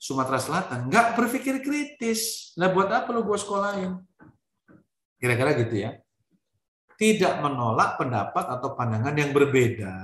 Sumatera 0.00 0.40
Selatan 0.40 0.88
nggak 0.88 1.20
berpikir 1.20 1.60
kritis. 1.60 2.52
Lah 2.56 2.72
buat 2.72 2.88
apa 2.88 3.12
lu 3.12 3.28
buat 3.28 3.44
sekolahin? 3.44 4.00
Kira-kira 5.20 5.52
gitu 5.60 5.84
ya. 5.84 6.00
Tidak 6.96 7.44
menolak 7.44 8.00
pendapat 8.00 8.44
atau 8.56 8.72
pandangan 8.72 9.14
yang 9.14 9.36
berbeda 9.36 9.94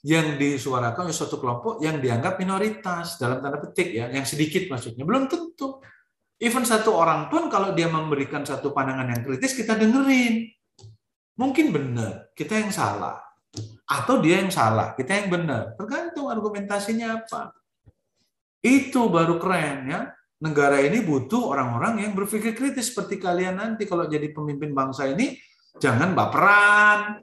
yang 0.00 0.40
disuarakan 0.40 1.12
oleh 1.12 1.16
suatu 1.16 1.36
kelompok 1.36 1.84
yang 1.84 2.00
dianggap 2.00 2.40
minoritas 2.40 3.20
dalam 3.20 3.44
tanda 3.44 3.60
petik 3.60 3.92
ya, 3.92 4.08
yang 4.08 4.24
sedikit 4.24 4.64
maksudnya. 4.72 5.04
Belum 5.04 5.28
tentu. 5.28 5.80
Even 6.40 6.64
satu 6.64 6.96
orang 6.96 7.28
pun 7.28 7.52
kalau 7.52 7.76
dia 7.76 7.84
memberikan 7.84 8.40
satu 8.40 8.72
pandangan 8.72 9.12
yang 9.12 9.20
kritis 9.20 9.52
kita 9.52 9.76
dengerin. 9.76 10.48
Mungkin 11.36 11.68
benar, 11.68 12.32
kita 12.32 12.56
yang 12.56 12.72
salah. 12.72 13.20
Atau 13.84 14.24
dia 14.24 14.40
yang 14.40 14.48
salah, 14.48 14.96
kita 14.96 15.20
yang 15.20 15.28
benar. 15.28 15.76
Tergantung 15.76 16.32
argumentasinya 16.32 17.20
apa. 17.20 17.52
Itu 18.64 19.12
baru 19.12 19.36
keren 19.36 19.88
ya. 19.88 20.00
Negara 20.40 20.80
ini 20.80 21.04
butuh 21.04 21.52
orang-orang 21.52 22.00
yang 22.08 22.16
berpikir 22.16 22.56
kritis 22.56 22.88
seperti 22.88 23.20
kalian 23.20 23.60
nanti 23.60 23.84
kalau 23.84 24.08
jadi 24.08 24.32
pemimpin 24.32 24.72
bangsa 24.72 25.12
ini 25.12 25.36
jangan 25.76 26.16
baperan, 26.16 27.20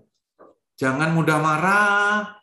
jangan 0.77 1.17
mudah 1.17 1.41
marah, 1.41 2.37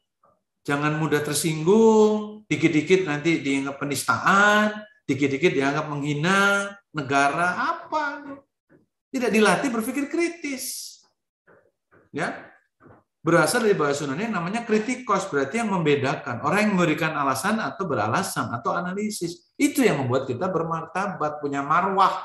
jangan 0.65 0.97
mudah 0.97 1.21
tersinggung, 1.21 2.43
dikit-dikit 2.49 3.05
nanti 3.05 3.45
dianggap 3.45 3.77
penistaan, 3.79 4.83
dikit-dikit 5.05 5.53
dianggap 5.53 5.87
menghina 5.87 6.73
negara 6.97 7.77
apa. 7.77 8.25
Tidak 9.13 9.31
dilatih 9.31 9.71
berpikir 9.71 10.11
kritis. 10.11 10.99
Ya. 12.11 12.51
Berasal 13.25 13.65
dari 13.65 13.73
bahasa 13.73 14.05
Yunani 14.05 14.29
namanya 14.29 14.69
kritikos, 14.69 15.33
berarti 15.33 15.57
yang 15.63 15.73
membedakan. 15.73 16.45
Orang 16.45 16.61
yang 16.61 16.73
memberikan 16.77 17.17
alasan 17.17 17.57
atau 17.57 17.89
beralasan 17.89 18.53
atau 18.53 18.77
analisis. 18.77 19.49
Itu 19.57 19.81
yang 19.81 20.05
membuat 20.05 20.29
kita 20.29 20.45
bermartabat, 20.53 21.41
punya 21.41 21.65
marwah. 21.65 22.21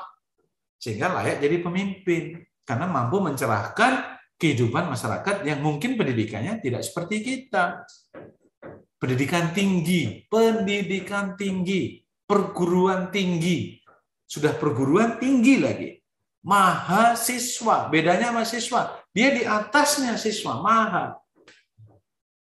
Sehingga 0.76 1.08
layak 1.08 1.40
jadi 1.40 1.56
pemimpin. 1.64 2.44
Karena 2.68 2.84
mampu 2.84 3.16
mencerahkan 3.16 4.09
kehidupan 4.40 4.88
masyarakat 4.88 5.44
yang 5.44 5.60
mungkin 5.60 6.00
pendidikannya 6.00 6.64
tidak 6.64 6.80
seperti 6.80 7.20
kita. 7.20 7.84
Pendidikan 8.96 9.52
tinggi, 9.52 10.24
pendidikan 10.32 11.36
tinggi, 11.36 12.00
perguruan 12.24 13.12
tinggi. 13.12 13.76
Sudah 14.24 14.56
perguruan 14.56 15.20
tinggi 15.20 15.60
lagi. 15.60 15.88
Mahasiswa, 16.40 17.92
bedanya 17.92 18.32
mahasiswa. 18.32 18.96
Dia 19.12 19.28
di 19.36 19.44
atasnya 19.44 20.16
siswa, 20.16 20.56
maha. 20.64 21.20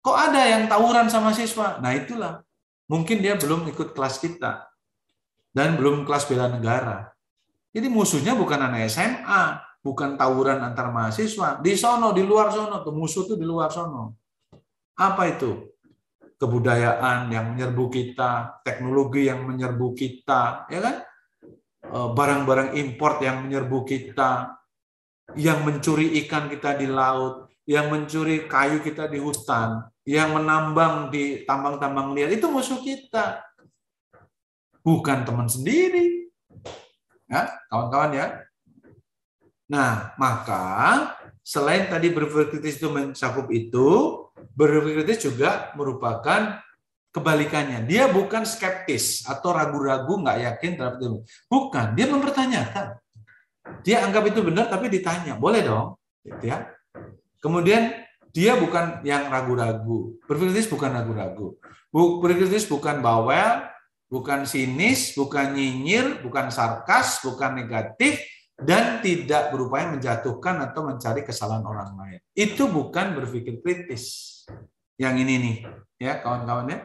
Kok 0.05 0.17
ada 0.17 0.41
yang 0.45 0.69
tawuran 0.69 1.09
sama 1.09 1.33
siswa? 1.33 1.81
Nah 1.81 1.97
itulah. 1.97 2.45
Mungkin 2.87 3.19
dia 3.25 3.35
belum 3.35 3.65
ikut 3.73 3.97
kelas 3.97 4.21
kita. 4.21 4.69
Dan 5.49 5.75
belum 5.81 6.05
kelas 6.05 6.29
bela 6.29 6.45
negara. 6.45 7.09
Jadi 7.73 7.89
musuhnya 7.89 8.37
bukan 8.37 8.57
anak 8.61 8.87
SMA, 8.87 9.66
bukan 9.81 10.19
tawuran 10.19 10.59
antar 10.61 10.91
mahasiswa. 10.91 11.61
Di 11.63 11.73
sono, 11.79 12.11
di 12.11 12.23
luar 12.25 12.51
sono, 12.51 12.83
tuh 12.83 12.95
musuh 12.95 13.23
tuh 13.23 13.37
di 13.39 13.45
luar 13.47 13.71
sono. 13.71 14.17
Apa 14.97 15.29
itu? 15.29 15.73
Kebudayaan 16.37 17.33
yang 17.33 17.57
menyerbu 17.57 17.89
kita, 17.89 18.61
teknologi 18.61 19.25
yang 19.25 19.45
menyerbu 19.45 19.87
kita, 19.97 20.69
ya 20.69 20.79
kan? 20.81 20.95
Eh, 21.87 22.09
barang-barang 22.13 22.75
import 22.77 23.23
yang 23.23 23.47
menyerbu 23.47 23.87
kita, 23.87 24.59
yang 25.39 25.63
mencuri 25.63 26.19
ikan 26.25 26.51
kita 26.51 26.77
di 26.77 26.87
laut, 26.87 27.51
yang 27.67 27.91
mencuri 27.91 28.47
kayu 28.47 28.79
kita 28.79 29.11
di 29.11 29.19
hutan, 29.19 29.87
yang 30.07 30.31
menambang 30.35 31.11
di 31.11 31.43
tambang-tambang 31.43 32.15
liar, 32.15 32.31
itu 32.31 32.47
musuh 32.47 32.79
kita. 32.79 33.43
Bukan 34.83 35.27
teman 35.27 35.51
sendiri. 35.51 36.31
Ya, 37.27 37.51
kawan-kawan 37.67 38.15
ya. 38.15 38.46
Nah, 39.67 40.15
maka 40.15 40.63
selain 41.43 41.91
tadi 41.91 42.11
berpikir 42.11 42.59
kritis 42.59 42.79
itu 42.79 42.87
mencakup 42.87 43.51
itu, 43.51 43.87
berpikir 44.55 45.03
kritis 45.03 45.27
juga 45.27 45.75
merupakan 45.75 46.59
kebalikannya. 47.11 47.83
Dia 47.83 48.07
bukan 48.07 48.47
skeptis 48.47 49.27
atau 49.27 49.51
ragu-ragu, 49.51 50.23
nggak 50.23 50.39
yakin 50.43 50.71
terhadap 50.79 50.99
itu. 51.03 51.19
Bukan, 51.51 51.95
dia 51.99 52.07
mempertanyakan. 52.07 52.87
Dia 53.83 54.07
anggap 54.07 54.23
itu 54.31 54.39
benar, 54.39 54.71
tapi 54.71 54.87
ditanya. 54.87 55.35
Boleh 55.35 55.63
dong. 55.67 55.99
Gitu 56.23 56.47
ya. 56.47 56.71
Kemudian 57.43 57.91
dia 58.31 58.55
bukan 58.55 59.03
yang 59.03 59.27
ragu-ragu. 59.27 60.15
Berpikir 60.23 60.55
kritis 60.55 60.71
bukan 60.71 60.95
ragu-ragu. 60.95 61.59
Berpikir 61.91 62.47
kritis 62.47 62.67
bukan 62.69 63.03
bawel, 63.03 63.67
bukan 64.07 64.47
sinis, 64.47 65.11
bukan 65.11 65.51
nyinyir, 65.51 66.23
bukan 66.23 66.47
sarkas, 66.47 67.19
bukan 67.19 67.59
negatif, 67.59 68.23
dan 68.57 69.05
tidak 69.05 69.53
berupaya 69.53 69.93
menjatuhkan 69.93 70.57
atau 70.65 70.89
mencari 70.89 71.21
kesalahan 71.21 71.61
orang 71.61 71.93
lain. 71.93 72.19
Itu 72.33 72.65
bukan 72.65 73.13
berpikir 73.13 73.61
kritis. 73.61 74.33
Yang 74.97 75.15
ini 75.21 75.33
nih, 75.37 75.57
ya 76.01 76.25
kawan-kawan 76.25 76.73
ya. 76.73 76.79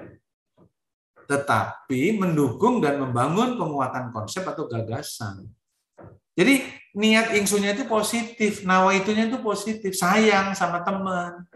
Tetapi 1.25 2.21
mendukung 2.21 2.85
dan 2.85 3.01
membangun 3.01 3.57
penguatan 3.57 4.13
konsep 4.13 4.45
atau 4.45 4.69
gagasan. 4.69 5.49
Jadi 6.37 6.65
niat 6.93 7.33
ingsunya 7.37 7.73
itu 7.73 7.89
positif, 7.89 8.69
nawa 8.69 8.93
itunya 8.93 9.33
itu 9.33 9.41
positif, 9.41 9.97
sayang 9.97 10.53
sama 10.53 10.85
teman, 10.85 11.49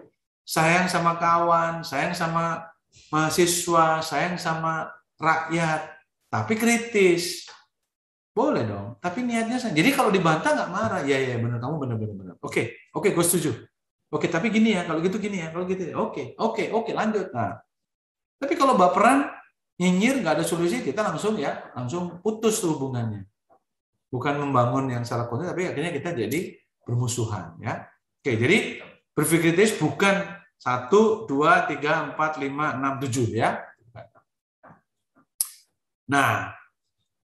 sayang 0.49 0.89
sama 0.89 1.21
kawan, 1.21 1.85
sayang 1.85 2.17
sama 2.17 2.65
mahasiswa, 3.13 4.01
sayang 4.01 4.41
sama 4.41 4.89
rakyat, 5.21 5.93
tapi 6.33 6.57
kritis. 6.57 7.49
Boleh 8.37 8.69
dong, 8.69 9.01
tapi 9.01 9.25
niatnya 9.25 9.57
sayang. 9.57 9.81
Jadi 9.81 9.97
kalau 9.97 10.13
dibantah 10.13 10.53
nggak 10.53 10.69
marah, 10.69 11.01
ya 11.09 11.17
ya 11.17 11.41
benar 11.41 11.57
kamu 11.57 11.75
benar 11.81 11.97
benar 11.97 12.15
benar. 12.21 12.35
Oke, 12.45 12.77
oke, 12.93 13.09
gue 13.17 13.25
setuju. 13.25 13.57
Oke, 14.13 14.29
tapi 14.29 14.53
gini 14.53 14.77
ya, 14.77 14.85
kalau 14.85 15.01
gitu 15.01 15.17
gini 15.17 15.41
ya, 15.41 15.49
kalau 15.49 15.65
gitu 15.65 15.89
ya. 15.89 15.97
Oke, 15.97 16.37
oke, 16.37 16.69
oke, 16.69 16.93
lanjut. 16.93 17.33
Nah, 17.33 17.57
tapi 18.37 18.53
kalau 18.61 18.77
baperan, 18.77 19.33
nyinyir, 19.81 20.21
nggak 20.21 20.37
ada 20.37 20.45
solusi, 20.45 20.85
kita 20.85 21.01
langsung 21.01 21.41
ya, 21.41 21.73
langsung 21.73 22.21
putus 22.21 22.61
hubungannya 22.61 23.25
bukan 24.17 24.41
membangun 24.41 24.89
yang 24.89 25.05
salah 25.05 25.29
konten 25.29 25.45
tapi 25.45 25.69
akhirnya 25.69 25.93
kita 25.93 26.17
jadi 26.17 26.57
bermusuhan 26.89 27.61
ya 27.61 27.85
oke 28.25 28.33
jadi 28.33 28.59
berpikir 29.13 29.53
kritis 29.53 29.77
bukan 29.77 30.25
satu 30.57 31.29
dua 31.29 31.69
tiga 31.69 32.09
empat 32.09 32.41
lima 32.41 32.81
enam 32.81 32.97
tujuh 33.03 33.29
ya 33.37 33.61
nah 36.09 36.56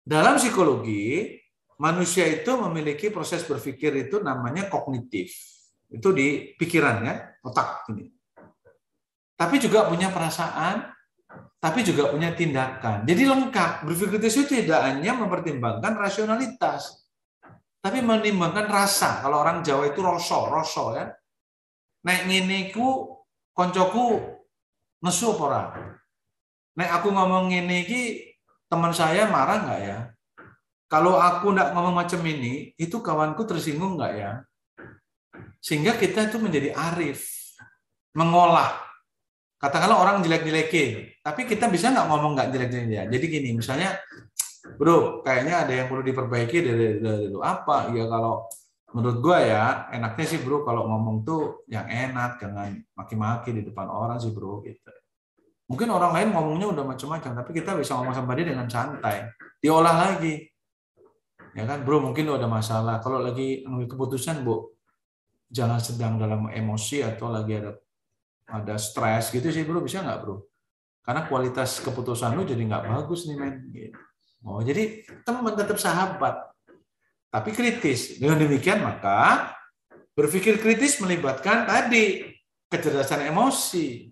dalam 0.02 0.38
psikologi 0.38 1.38
manusia 1.78 2.26
itu 2.26 2.50
memiliki 2.58 3.08
proses 3.08 3.46
berpikir 3.46 4.10
itu 4.10 4.22
namanya 4.22 4.66
kognitif 4.66 5.34
itu 5.90 6.08
di 6.14 6.52
pikiran 6.58 6.96
ya 7.06 7.14
otak 7.42 7.86
ini 7.94 8.10
tapi 9.38 9.58
juga 9.58 9.86
punya 9.90 10.10
perasaan 10.10 10.92
tapi 11.62 11.86
juga 11.86 12.10
punya 12.10 12.34
tindakan. 12.34 13.06
Jadi 13.06 13.22
lengkap. 13.22 13.86
Berpikir 13.86 14.18
itu 14.18 14.42
tidak 14.50 14.82
hanya 14.82 15.14
mempertimbangkan 15.14 15.94
rasionalitas, 15.94 17.06
tapi 17.78 18.02
menimbangkan 18.02 18.66
rasa. 18.66 19.22
Kalau 19.22 19.38
orang 19.38 19.62
Jawa 19.62 19.86
itu 19.86 20.02
rosso, 20.02 20.50
rosso 20.50 20.98
ya. 20.98 21.06
Nek 22.02 22.26
ngene 22.26 22.74
ku 22.74 23.14
koncoku 23.54 24.18
nesu 25.06 25.38
apa 25.38 26.02
Nek 26.74 26.90
aku 26.98 27.14
ngomong 27.14 27.54
ngene 27.54 27.86
iki 27.86 28.31
teman 28.72 28.96
saya 28.96 29.28
marah 29.28 29.68
nggak 29.68 29.80
ya? 29.84 29.98
Kalau 30.88 31.20
aku 31.20 31.52
nggak 31.52 31.76
ngomong 31.76 31.92
macam 32.00 32.24
ini, 32.24 32.72
itu 32.80 33.04
kawanku 33.04 33.44
tersinggung 33.44 34.00
nggak 34.00 34.12
ya? 34.16 34.32
Sehingga 35.60 36.00
kita 36.00 36.32
itu 36.32 36.40
menjadi 36.40 36.72
arif, 36.72 37.28
mengolah 38.16 38.80
katakanlah 39.60 40.00
orang 40.00 40.16
jelek-jelekin, 40.24 41.22
tapi 41.22 41.46
kita 41.46 41.68
bisa 41.68 41.92
nggak 41.92 42.08
ngomong 42.08 42.32
nggak 42.34 42.48
jelek-jelekin 42.50 42.92
ya. 42.96 43.04
Jadi 43.06 43.24
gini, 43.30 43.48
misalnya, 43.54 43.94
bro, 44.74 45.22
kayaknya 45.22 45.68
ada 45.68 45.72
yang 45.72 45.86
perlu 45.86 46.02
diperbaiki 46.02 46.58
dari, 46.64 46.86
dari, 46.98 47.28
apa? 47.38 47.92
Ya 47.94 48.10
kalau 48.10 48.48
menurut 48.90 49.18
gua 49.22 49.38
ya, 49.38 49.64
enaknya 49.94 50.26
sih 50.28 50.40
bro 50.42 50.66
kalau 50.66 50.88
ngomong 50.88 51.22
tuh 51.22 51.62
yang 51.68 51.86
enak, 51.86 52.42
jangan 52.42 52.74
maki-maki 52.96 53.54
di 53.54 53.62
depan 53.62 53.86
orang 53.86 54.18
sih 54.18 54.32
bro. 54.34 54.64
Gitu. 54.66 55.01
Mungkin 55.72 55.88
orang 55.88 56.12
lain 56.12 56.28
ngomongnya 56.36 56.68
udah 56.68 56.84
macam-macam, 56.84 57.32
tapi 57.32 57.50
kita 57.56 57.72
bisa 57.80 57.96
ngomong 57.96 58.12
sama 58.12 58.36
dia 58.36 58.52
dengan 58.52 58.68
santai, 58.68 59.24
diolah 59.56 59.96
lagi. 60.12 60.44
Ya 61.56 61.64
kan, 61.64 61.80
bro 61.80 61.96
mungkin 61.96 62.28
udah 62.28 62.44
masalah. 62.44 63.00
Kalau 63.00 63.24
lagi 63.24 63.64
ngambil 63.64 63.88
keputusan, 63.88 64.44
bu, 64.44 64.68
jangan 65.48 65.80
sedang 65.80 66.20
dalam 66.20 66.48
emosi 66.48 67.04
atau 67.04 67.28
lagi 67.28 67.56
ada 67.56 67.72
ada 68.52 68.76
stres 68.76 69.32
gitu 69.32 69.48
sih 69.48 69.64
bro. 69.64 69.80
Bisa 69.80 70.04
nggak 70.04 70.18
bro? 70.24 70.44
Karena 71.00 71.24
kualitas 71.24 71.80
keputusan 71.80 72.36
lu 72.36 72.44
jadi 72.44 72.60
nggak 72.64 72.84
bagus 72.88 73.24
nih 73.28 73.36
men. 73.40 73.54
Oh 74.44 74.60
jadi 74.60 75.08
teman 75.24 75.56
tetap 75.56 75.80
sahabat. 75.80 76.52
Tapi 77.32 77.48
kritis. 77.56 78.20
Dengan 78.20 78.44
demikian 78.44 78.84
maka 78.84 79.52
berpikir 80.12 80.60
kritis 80.60 81.00
melibatkan 81.00 81.64
tadi 81.64 82.28
kecerdasan 82.68 83.32
emosi 83.32 84.11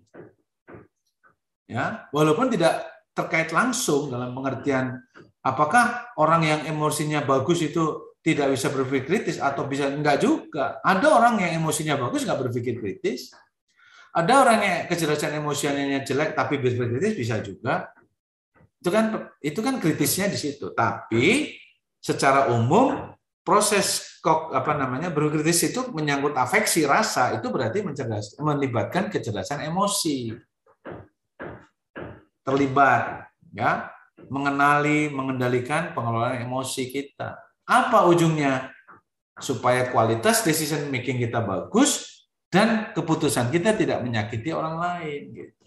ya 1.71 2.11
walaupun 2.11 2.51
tidak 2.51 2.83
terkait 3.15 3.55
langsung 3.55 4.11
dalam 4.11 4.35
pengertian 4.35 4.99
apakah 5.39 6.11
orang 6.19 6.43
yang 6.43 6.61
emosinya 6.67 7.23
bagus 7.23 7.63
itu 7.63 8.11
tidak 8.19 8.53
bisa 8.53 8.67
berpikir 8.69 9.07
kritis 9.07 9.39
atau 9.39 9.65
bisa 9.65 9.87
enggak 9.87 10.19
juga 10.19 10.83
ada 10.83 11.07
orang 11.15 11.39
yang 11.39 11.63
emosinya 11.63 11.95
bagus 11.95 12.27
nggak 12.27 12.39
berpikir 12.43 12.75
kritis 12.77 13.31
ada 14.11 14.43
orang 14.43 14.59
yang 14.59 14.79
kecerdasan 14.91 15.39
emosionalnya 15.39 16.03
jelek 16.03 16.35
tapi 16.35 16.59
berpikir 16.59 16.99
kritis 16.99 17.15
bisa 17.15 17.35
juga. 17.39 17.95
Itu 18.83 18.91
kan 18.91 19.31
itu 19.39 19.59
kan 19.63 19.79
kritisnya 19.79 20.27
di 20.27 20.35
situ. 20.35 20.75
Tapi 20.75 21.55
secara 21.95 22.51
umum 22.51 23.15
proses 23.39 24.19
kok 24.19 24.51
apa 24.51 24.75
namanya 24.75 25.09
berkritis 25.09 25.71
itu 25.71 25.89
menyangkut 25.95 26.35
afeksi 26.35 26.85
rasa 26.85 27.39
itu 27.39 27.47
berarti 27.49 27.81
mencerdas, 27.81 28.37
melibatkan 28.37 29.07
kecerdasan 29.07 29.65
emosi 29.65 30.35
terlibat 32.41 33.29
ya 33.53 33.89
mengenali 34.29 35.09
mengendalikan 35.09 35.93
pengelolaan 35.93 36.41
emosi 36.45 36.89
kita 36.89 37.37
apa 37.65 38.05
ujungnya 38.09 38.69
supaya 39.41 39.89
kualitas 39.89 40.45
decision 40.45 40.87
making 40.93 41.17
kita 41.17 41.41
bagus 41.41 42.11
dan 42.51 42.91
keputusan 42.91 43.47
kita 43.49 43.73
tidak 43.73 44.03
menyakiti 44.03 44.51
orang 44.51 44.75
lain 44.77 45.21
gitu. 45.31 45.65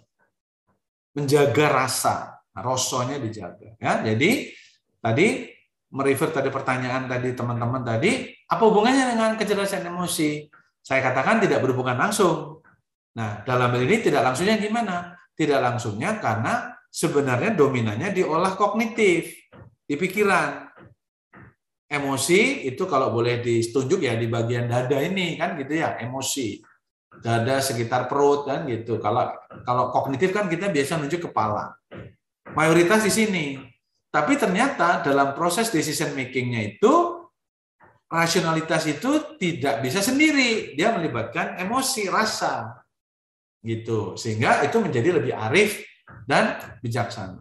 Menjaga 1.15 1.67
rasa, 1.71 2.15
rosonya 2.53 3.17
dijaga 3.17 3.75
ya. 3.81 4.05
Jadi 4.05 4.53
tadi 5.01 5.49
merefer 5.95 6.29
tadi 6.35 6.51
pertanyaan 6.51 7.07
tadi 7.07 7.33
teman-teman 7.33 7.83
tadi, 7.87 8.29
apa 8.51 8.63
hubungannya 8.67 9.15
dengan 9.15 9.33
kecerdasan 9.39 9.87
emosi? 9.87 10.45
Saya 10.85 11.01
katakan 11.01 11.41
tidak 11.41 11.65
berhubungan 11.65 11.97
langsung. 11.97 12.61
Nah, 13.15 13.47
dalam 13.47 13.71
hal 13.71 13.83
ini 13.87 14.03
tidak 14.03 14.27
langsungnya 14.27 14.59
gimana? 14.59 15.15
Tidak 15.35 15.59
langsungnya 15.59 16.23
karena 16.23 16.79
sebenarnya 16.87 17.59
dominannya 17.59 18.15
diolah 18.15 18.55
kognitif, 18.55 19.35
di 19.85 19.95
pikiran. 19.99 20.71
Emosi 21.85 22.65
itu 22.67 22.89
kalau 22.89 23.13
boleh 23.13 23.45
ditunjuk 23.45 24.03
ya 24.03 24.17
di 24.17 24.27
bagian 24.27 24.67
dada 24.67 24.99
ini 24.99 25.37
kan 25.37 25.55
gitu 25.61 25.79
ya, 25.79 26.01
emosi 26.01 26.59
dada 27.23 27.63
sekitar 27.63 28.11
perut 28.11 28.49
kan 28.49 28.67
gitu. 28.67 28.99
Kalau 28.99 29.31
kalau 29.63 29.95
kognitif 29.95 30.35
kan 30.35 30.51
kita 30.51 30.73
biasa 30.73 30.99
nunjuk 30.99 31.31
kepala. 31.31 31.77
Mayoritas 32.57 33.05
di 33.07 33.13
sini. 33.13 33.47
Tapi 34.11 34.39
ternyata 34.39 35.03
dalam 35.03 35.35
proses 35.35 35.75
decision 35.75 36.15
makingnya 36.15 36.79
itu 36.79 37.27
rasionalitas 38.07 38.87
itu 38.87 39.39
tidak 39.39 39.83
bisa 39.83 39.99
sendiri. 39.99 40.79
Dia 40.79 40.95
melibatkan 40.95 41.59
emosi, 41.59 42.07
rasa. 42.07 42.84
Gitu. 43.65 44.15
Sehingga 44.21 44.61
itu 44.69 44.77
menjadi 44.77 45.17
lebih 45.17 45.33
arif 45.33 45.81
dan 46.29 46.61
bijaksana. 46.85 47.41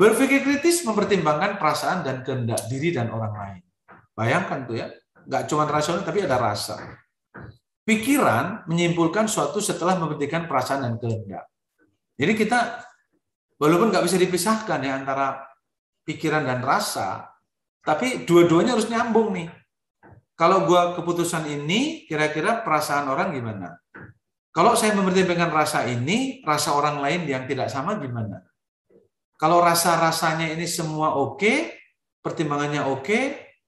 Berpikir 0.00 0.40
kritis 0.40 0.80
mempertimbangkan 0.88 1.60
perasaan 1.60 2.00
dan 2.00 2.24
kehendak 2.24 2.64
diri 2.72 2.94
dan 2.94 3.12
orang 3.12 3.34
lain. 3.36 3.62
Bayangkan 4.16 4.64
tuh 4.64 4.80
ya, 4.80 4.86
nggak 5.28 5.44
cuma 5.50 5.68
rasional 5.68 6.00
tapi 6.00 6.24
ada 6.24 6.40
rasa. 6.40 6.80
Pikiran 7.84 8.64
menyimpulkan 8.70 9.28
suatu 9.28 9.60
setelah 9.60 9.98
mementingkan 10.00 10.48
perasaan 10.48 10.86
dan 10.88 10.94
kehendak. 10.96 11.44
Jadi 12.16 12.32
kita 12.32 12.80
walaupun 13.60 13.92
nggak 13.92 14.04
bisa 14.06 14.16
dipisahkan 14.16 14.80
ya 14.80 14.92
antara 14.96 15.42
pikiran 16.06 16.46
dan 16.46 16.64
rasa, 16.64 17.28
tapi 17.84 18.24
dua-duanya 18.24 18.78
harus 18.78 18.88
nyambung 18.88 19.34
nih. 19.36 19.48
Kalau 20.40 20.64
gua 20.64 20.96
keputusan 20.96 21.44
ini, 21.52 22.08
kira-kira 22.08 22.64
perasaan 22.64 23.12
orang 23.12 23.36
gimana? 23.36 23.76
Kalau 24.48 24.72
saya 24.72 24.96
mempertimbangkan 24.96 25.52
rasa 25.52 25.84
ini, 25.84 26.40
rasa 26.40 26.72
orang 26.72 27.04
lain 27.04 27.28
yang 27.28 27.44
tidak 27.44 27.68
sama 27.68 28.00
gimana? 28.00 28.40
Kalau 29.36 29.60
rasa-rasanya 29.60 30.48
ini 30.56 30.64
semua 30.64 31.12
oke, 31.12 31.76
pertimbangannya 32.24 32.88
oke, 32.88 33.18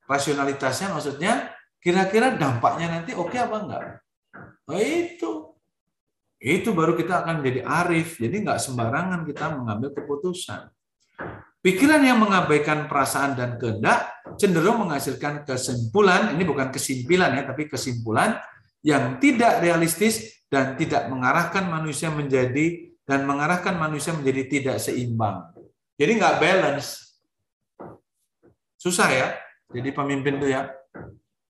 rasionalitasnya 0.09 0.97
maksudnya 0.97 1.53
kira-kira 1.77 2.41
dampaknya 2.41 2.89
nanti 2.89 3.13
oke 3.13 3.37
apa 3.37 3.57
enggak? 3.61 3.85
Oh 4.73 4.81
itu. 4.81 5.31
Itu 6.41 6.73
baru 6.73 6.97
kita 6.97 7.21
akan 7.21 7.45
menjadi 7.45 7.69
arif. 7.69 8.17
Jadi 8.17 8.49
nggak 8.49 8.59
sembarangan 8.59 9.29
kita 9.29 9.61
mengambil 9.61 9.93
keputusan. 9.93 10.73
Pikiran 11.63 12.03
yang 12.03 12.19
mengabaikan 12.19 12.91
perasaan 12.91 13.39
dan 13.39 13.55
kehendak 13.55 14.11
cenderung 14.35 14.83
menghasilkan 14.83 15.47
kesimpulan, 15.47 16.35
ini 16.35 16.43
bukan 16.43 16.75
kesimpulan 16.75 17.39
ya, 17.39 17.47
tapi 17.47 17.71
kesimpulan 17.71 18.35
yang 18.83 19.23
tidak 19.23 19.63
realistis 19.63 20.43
dan 20.51 20.75
tidak 20.75 21.07
mengarahkan 21.07 21.71
manusia 21.71 22.11
menjadi 22.11 22.93
dan 23.07 23.31
mengarahkan 23.31 23.79
manusia 23.79 24.11
menjadi 24.11 24.43
tidak 24.51 24.77
seimbang. 24.83 25.55
Jadi 25.95 26.19
nggak 26.19 26.37
balance. 26.43 27.19
Susah 28.75 29.07
ya. 29.07 29.29
Jadi 29.71 29.95
pemimpin 29.95 30.43
tuh 30.43 30.51
ya 30.51 30.67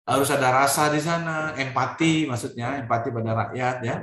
harus 0.04 0.28
ada 0.28 0.52
rasa 0.52 0.92
di 0.92 1.00
sana, 1.00 1.56
empati 1.56 2.28
maksudnya, 2.28 2.84
empati 2.84 3.08
pada 3.08 3.32
rakyat 3.48 3.76
ya. 3.80 3.96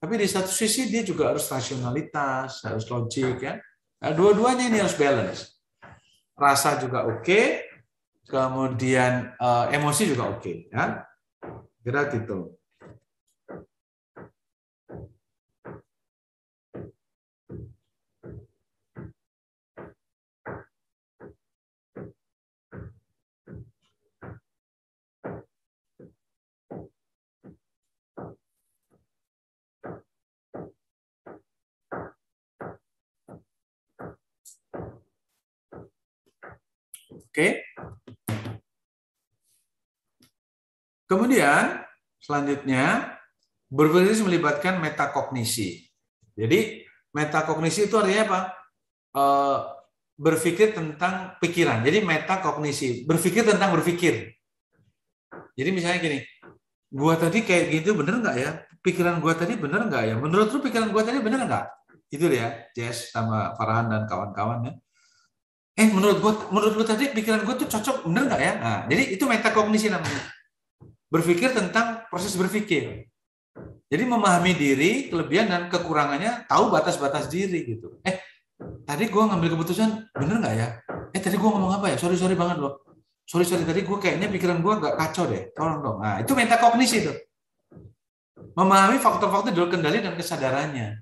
Tapi 0.00 0.14
di 0.16 0.24
satu 0.24 0.48
sisi 0.48 0.88
dia 0.88 1.04
juga 1.04 1.28
harus 1.28 1.44
rasionalitas, 1.44 2.64
harus 2.64 2.88
logik 2.88 3.44
ya. 3.44 3.60
Nah, 4.00 4.12
dua-duanya 4.16 4.72
ini 4.72 4.80
harus 4.80 4.96
balance. 4.96 5.40
rasa 6.40 6.80
juga 6.80 7.04
oke, 7.04 7.20
okay, 7.20 7.68
kemudian 8.24 9.36
uh, 9.36 9.68
emosi 9.76 10.08
juga 10.08 10.32
oke, 10.32 10.40
okay, 10.40 10.56
ya. 10.72 11.04
Kira 11.84 12.08
gitu. 12.08 12.56
Oke. 37.30 37.62
Kemudian 41.06 41.86
selanjutnya 42.18 43.14
berpikir 43.70 44.18
melibatkan 44.26 44.82
metakognisi. 44.82 45.86
Jadi 46.34 46.82
metakognisi 47.14 47.86
itu 47.86 47.94
artinya 47.94 48.22
apa? 48.26 48.40
E, 49.14 49.24
berpikir 50.18 50.74
tentang 50.74 51.38
pikiran. 51.38 51.86
Jadi 51.86 52.02
metakognisi, 52.02 53.06
berpikir 53.06 53.46
tentang 53.46 53.78
berpikir. 53.78 54.34
Jadi 55.54 55.70
misalnya 55.70 56.02
gini, 56.02 56.18
gua 56.90 57.14
tadi 57.14 57.46
kayak 57.46 57.78
gitu 57.78 57.94
bener 57.94 58.18
nggak 58.26 58.36
ya? 58.42 58.50
Pikiran 58.82 59.22
gua 59.22 59.38
tadi 59.38 59.54
bener 59.54 59.86
nggak 59.86 60.02
ya? 60.02 60.14
Menurut 60.18 60.50
lu 60.50 60.58
pikiran 60.66 60.90
gua 60.90 61.06
tadi 61.06 61.22
bener 61.22 61.46
nggak? 61.46 61.66
Itu 62.10 62.26
ya, 62.26 62.66
Jess 62.74 63.14
sama 63.14 63.54
Farhan 63.54 63.86
dan 63.86 64.10
kawan-kawannya 64.10 64.82
eh 65.80 65.88
menurut 65.88 66.20
gue 66.20 66.32
menurut 66.52 66.74
lu 66.76 66.84
tadi 66.84 67.08
pikiran 67.08 67.40
gue 67.40 67.54
tuh 67.64 67.68
cocok 67.72 68.04
bener 68.04 68.28
nggak 68.28 68.40
ya? 68.44 68.52
Nah 68.60 68.80
jadi 68.84 69.16
itu 69.16 69.24
metakognisi 69.24 69.88
namanya. 69.88 70.20
Berpikir 71.08 71.56
tentang 71.56 72.04
proses 72.12 72.36
berpikir. 72.36 73.08
Jadi 73.90 74.04
memahami 74.06 74.54
diri 74.54 75.08
kelebihan 75.08 75.48
dan 75.48 75.62
kekurangannya 75.72 76.46
tahu 76.46 76.68
batas-batas 76.68 77.32
diri 77.32 77.64
gitu. 77.64 77.98
Eh 78.04 78.20
tadi 78.84 79.08
gue 79.08 79.22
ngambil 79.24 79.56
keputusan 79.56 80.12
bener 80.12 80.36
nggak 80.44 80.54
ya? 80.54 80.68
Eh 81.16 81.20
tadi 81.24 81.40
gue 81.40 81.48
ngomong 81.48 81.80
apa 81.80 81.88
ya? 81.90 81.96
Sorry 81.96 82.20
sorry 82.20 82.36
banget 82.36 82.60
loh 82.60 82.84
sorry 83.30 83.46
sorry 83.46 83.62
tadi 83.62 83.86
gue 83.86 83.98
kayaknya 84.02 84.26
pikiran 84.26 84.58
gue 84.60 84.72
nggak 84.84 84.94
kacau 85.00 85.24
deh. 85.32 85.48
Tolong 85.56 85.80
dong. 85.80 85.96
Nah 86.04 86.20
itu 86.20 86.36
metakognisi 86.36 87.08
tuh. 87.08 87.16
Memahami 88.52 89.00
faktor-faktor 89.00 89.56
dulu 89.56 89.72
kendali 89.72 90.04
dan 90.04 90.12
kesadarannya. 90.12 91.00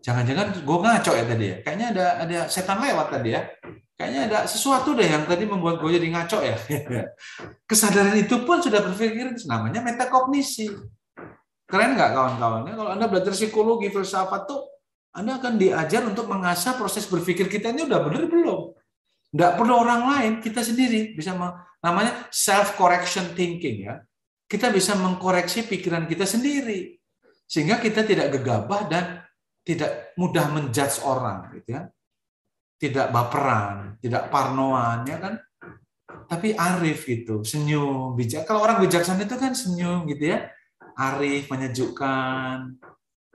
Jangan-jangan 0.00 0.62
gue 0.62 0.76
ngaco 0.78 1.12
ya 1.12 1.24
tadi 1.26 1.44
ya? 1.50 1.56
Kayaknya 1.60 1.86
ada 1.92 2.06
ada 2.24 2.38
setan 2.46 2.78
lewat 2.80 3.12
tadi 3.12 3.36
ya 3.36 3.42
kayaknya 3.98 4.30
ada 4.30 4.38
sesuatu 4.46 4.94
deh 4.94 5.10
yang 5.10 5.26
tadi 5.26 5.42
membuat 5.42 5.82
gue 5.82 5.90
jadi 5.98 6.06
ngaco 6.14 6.38
ya. 6.38 6.54
Kesadaran 7.68 8.14
itu 8.14 8.46
pun 8.46 8.62
sudah 8.62 8.78
berpikir 8.86 9.34
namanya 9.50 9.82
metakognisi. 9.82 10.70
Keren 11.68 11.98
nggak 11.98 12.14
kawan-kawannya? 12.14 12.72
Kalau 12.78 12.90
Anda 12.94 13.10
belajar 13.10 13.34
psikologi, 13.34 13.90
filsafat 13.90 14.46
tuh 14.46 14.70
Anda 15.12 15.42
akan 15.42 15.58
diajar 15.58 16.06
untuk 16.06 16.30
mengasah 16.30 16.78
proses 16.78 17.04
berpikir 17.10 17.50
kita 17.50 17.74
ini 17.74 17.84
udah 17.90 18.00
benar 18.06 18.24
belum? 18.30 18.72
Nggak 19.34 19.52
perlu 19.60 19.74
orang 19.76 20.02
lain, 20.14 20.32
kita 20.40 20.64
sendiri 20.64 21.12
bisa 21.12 21.34
namanya 21.82 22.30
self 22.30 22.78
correction 22.78 23.34
thinking 23.34 23.84
ya. 23.84 24.00
Kita 24.48 24.72
bisa 24.72 24.96
mengkoreksi 24.96 25.68
pikiran 25.68 26.08
kita 26.08 26.24
sendiri 26.24 26.96
sehingga 27.44 27.76
kita 27.76 28.00
tidak 28.06 28.32
gegabah 28.40 28.88
dan 28.88 29.04
tidak 29.60 30.16
mudah 30.16 30.48
menjudge 30.48 31.04
orang 31.04 31.52
gitu 31.52 31.76
ya 31.76 31.92
tidak 32.78 33.10
baperan, 33.10 33.98
tidak 33.98 34.30
parnoan, 34.30 35.02
ya 35.04 35.18
kan? 35.18 35.34
Tapi 36.30 36.54
arif 36.54 37.04
gitu, 37.04 37.42
senyum, 37.42 38.14
bijak. 38.14 38.46
Kalau 38.46 38.62
orang 38.62 38.78
bijaksana 38.80 39.26
itu 39.26 39.36
kan 39.36 39.52
senyum 39.52 40.06
gitu 40.06 40.32
ya, 40.32 40.46
arif, 40.94 41.50
menyejukkan, 41.50 42.78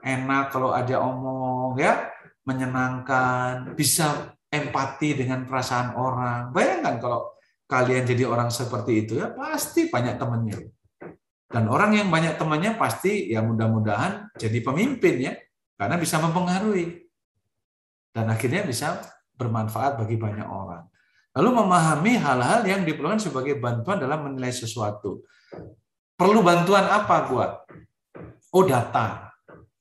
enak 0.00 0.44
kalau 0.48 0.72
ada 0.72 1.00
omong, 1.04 1.76
ya, 1.76 2.08
menyenangkan, 2.48 3.76
bisa 3.76 4.36
empati 4.48 5.18
dengan 5.18 5.44
perasaan 5.44 5.98
orang. 5.98 6.54
Bayangkan 6.54 6.96
kalau 7.02 7.20
kalian 7.64 8.04
jadi 8.04 8.28
orang 8.28 8.52
seperti 8.52 9.08
itu 9.08 9.18
ya 9.18 9.32
pasti 9.32 9.88
banyak 9.88 10.14
temannya. 10.20 10.58
Dan 11.48 11.70
orang 11.70 11.96
yang 11.96 12.08
banyak 12.12 12.36
temannya 12.36 12.76
pasti 12.78 13.30
ya 13.30 13.42
mudah-mudahan 13.42 14.30
jadi 14.38 14.58
pemimpin 14.62 15.14
ya, 15.18 15.32
karena 15.74 15.96
bisa 15.98 16.22
mempengaruhi. 16.22 17.04
Dan 18.14 18.30
akhirnya 18.30 18.62
bisa 18.62 19.02
bermanfaat 19.34 19.98
bagi 19.98 20.16
banyak 20.18 20.46
orang. 20.46 20.86
Lalu 21.34 21.50
memahami 21.50 22.14
hal-hal 22.14 22.62
yang 22.62 22.86
diperlukan 22.86 23.18
sebagai 23.18 23.58
bantuan 23.58 23.98
dalam 23.98 24.30
menilai 24.30 24.54
sesuatu. 24.54 25.26
Perlu 26.14 26.46
bantuan 26.46 26.86
apa 26.86 27.26
gua? 27.26 27.46
Oh 28.54 28.62
data. 28.62 29.34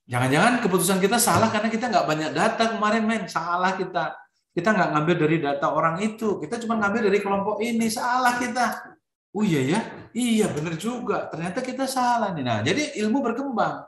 Jangan-jangan 0.10 0.66
keputusan 0.66 0.98
kita 0.98 1.22
salah 1.22 1.54
karena 1.54 1.70
kita 1.70 1.94
nggak 1.94 2.06
banyak 2.10 2.32
data 2.34 2.64
kemarin 2.74 3.06
men. 3.06 3.24
Salah 3.30 3.78
kita. 3.78 4.18
Kita 4.54 4.74
nggak 4.74 4.90
ngambil 4.98 5.16
dari 5.22 5.38
data 5.38 5.70
orang 5.70 6.02
itu. 6.02 6.42
Kita 6.42 6.58
cuma 6.66 6.82
ngambil 6.82 7.14
dari 7.14 7.22
kelompok 7.22 7.62
ini. 7.62 7.86
Salah 7.86 8.42
kita. 8.42 8.98
Oh 9.34 9.46
iya 9.46 9.62
ya, 9.66 9.80
iya 10.14 10.46
benar 10.50 10.78
juga. 10.78 11.30
Ternyata 11.30 11.62
kita 11.66 11.86
salah 11.90 12.34
nih. 12.34 12.46
Nah, 12.46 12.62
jadi 12.62 12.98
ilmu 13.02 13.22
berkembang. 13.22 13.86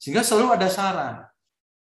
Sehingga 0.00 0.24
selalu 0.24 0.56
ada 0.56 0.68
saran 0.72 1.29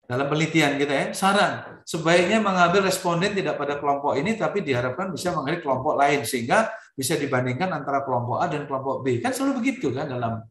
dalam 0.10 0.26
penelitian 0.26 0.82
kita 0.82 0.90
ya, 0.90 1.06
saran 1.14 1.86
sebaiknya 1.86 2.42
mengambil 2.42 2.82
responden 2.90 3.30
tidak 3.38 3.62
pada 3.62 3.78
kelompok 3.78 4.18
ini 4.18 4.34
tapi 4.34 4.66
diharapkan 4.66 5.14
bisa 5.14 5.30
mengambil 5.38 5.62
kelompok 5.62 5.94
lain 6.02 6.26
sehingga 6.26 6.74
bisa 6.98 7.14
dibandingkan 7.14 7.70
antara 7.70 8.02
kelompok 8.02 8.42
A 8.42 8.50
dan 8.50 8.66
kelompok 8.66 9.06
B. 9.06 9.22
Kan 9.22 9.38
selalu 9.38 9.62
begitu 9.62 9.94
kan 9.94 10.10
dalam 10.10 10.42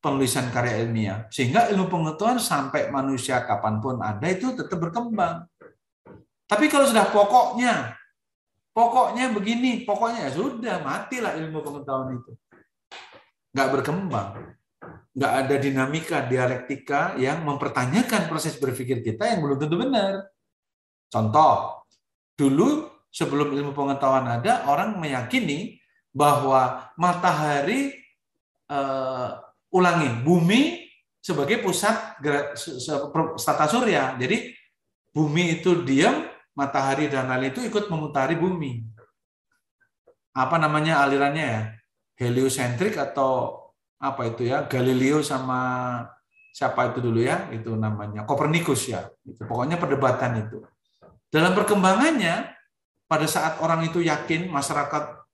penulisan 0.00 0.48
karya 0.48 0.80
ilmiah. 0.80 1.28
Sehingga 1.28 1.68
ilmu 1.68 1.92
pengetahuan 1.92 2.40
sampai 2.40 2.88
manusia 2.88 3.44
kapan 3.44 3.76
pun 3.84 4.00
ada 4.00 4.24
itu 4.24 4.56
tetap 4.56 4.80
berkembang. 4.80 5.44
Tapi 6.48 6.64
kalau 6.72 6.88
sudah 6.88 7.04
pokoknya, 7.12 7.92
pokoknya 8.72 9.36
begini, 9.36 9.84
pokoknya 9.84 10.28
ya 10.28 10.32
sudah, 10.32 10.80
matilah 10.80 11.36
ilmu 11.44 11.60
pengetahuan 11.60 12.16
itu. 12.16 12.32
Nggak 13.52 13.68
berkembang 13.68 14.28
nggak 15.14 15.32
ada 15.46 15.54
dinamika 15.62 16.26
dialektika 16.26 17.14
yang 17.22 17.46
mempertanyakan 17.46 18.26
proses 18.26 18.58
berpikir 18.58 18.98
kita 18.98 19.30
yang 19.30 19.46
belum 19.46 19.62
tentu 19.62 19.78
benar. 19.78 20.26
Contoh, 21.06 21.86
dulu 22.34 22.90
sebelum 23.14 23.54
ilmu 23.54 23.70
pengetahuan 23.70 24.26
ada, 24.26 24.66
orang 24.66 24.98
meyakini 24.98 25.78
bahwa 26.10 26.90
matahari 26.98 27.94
uh, 28.66 29.38
ulangi 29.70 30.10
bumi 30.26 30.90
sebagai 31.22 31.62
pusat 31.62 32.18
tata 33.38 33.66
surya. 33.70 34.18
Jadi 34.18 34.50
bumi 35.14 35.62
itu 35.62 35.86
diam, 35.86 36.26
matahari 36.58 37.06
dan 37.06 37.30
lain 37.30 37.54
itu 37.54 37.62
ikut 37.62 37.86
memutari 37.86 38.34
bumi. 38.34 38.82
Apa 40.34 40.58
namanya 40.58 41.06
alirannya 41.06 41.46
ya? 41.46 41.62
Heliosentrik 42.14 42.98
atau 42.98 43.63
apa 44.04 44.28
itu 44.28 44.44
ya? 44.44 44.68
Galileo 44.68 45.24
sama 45.24 45.60
siapa 46.52 46.92
itu 46.92 47.00
dulu 47.00 47.24
ya? 47.24 47.48
Itu 47.48 47.72
namanya 47.72 48.28
Kopernikus 48.28 48.92
ya. 48.92 49.08
Itu 49.24 49.48
pokoknya 49.48 49.80
perdebatan 49.80 50.44
itu. 50.44 50.60
Dalam 51.32 51.56
perkembangannya 51.56 52.52
pada 53.08 53.26
saat 53.26 53.58
orang 53.64 53.88
itu 53.88 54.04
yakin 54.04 54.52
masyarakat 54.52 55.24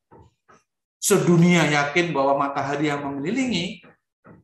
sedunia 1.03 1.67
yakin 1.67 2.15
bahwa 2.15 2.47
matahari 2.47 2.93
yang 2.93 3.03
mengelilingi 3.03 3.83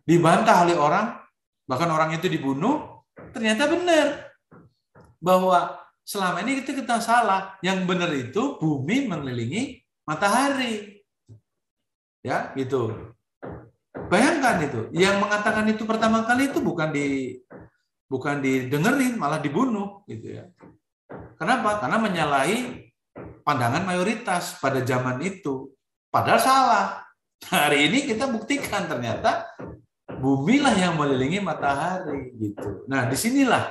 dibantah 0.08 0.64
oleh 0.64 0.76
orang 0.76 1.20
bahkan 1.68 1.90
orang 1.92 2.16
itu 2.16 2.32
dibunuh 2.32 3.04
ternyata 3.34 3.68
benar 3.68 4.32
bahwa 5.20 5.80
selama 6.06 6.44
ini 6.44 6.62
kita 6.62 6.76
kita 6.76 7.00
salah. 7.00 7.56
Yang 7.64 7.78
benar 7.88 8.10
itu 8.14 8.60
bumi 8.60 9.08
mengelilingi 9.08 9.82
matahari. 10.06 11.02
Ya 12.22 12.50
gitu 12.58 13.14
Bayangkan 14.06 14.56
itu, 14.62 14.80
yang 14.94 15.18
mengatakan 15.18 15.66
itu 15.66 15.82
pertama 15.82 16.22
kali 16.22 16.54
itu 16.54 16.62
bukan 16.62 16.94
di 16.94 17.38
bukan 18.06 18.38
didengerin, 18.38 19.18
malah 19.18 19.42
dibunuh 19.42 20.06
gitu 20.06 20.38
ya. 20.38 20.46
Kenapa? 21.36 21.82
Karena 21.82 21.98
menyalahi 21.98 22.86
pandangan 23.42 23.82
mayoritas 23.82 24.58
pada 24.62 24.82
zaman 24.82 25.18
itu. 25.22 25.70
Padahal 26.10 26.40
salah. 26.40 26.86
Hari 27.36 27.92
ini 27.92 28.08
kita 28.08 28.32
buktikan 28.32 28.88
ternyata 28.88 29.52
bumilah 30.08 30.72
yang 30.72 30.96
mengelilingi 30.96 31.44
matahari 31.44 32.32
gitu. 32.40 32.88
Nah, 32.88 33.04
di 33.04 33.14
sinilah 33.18 33.68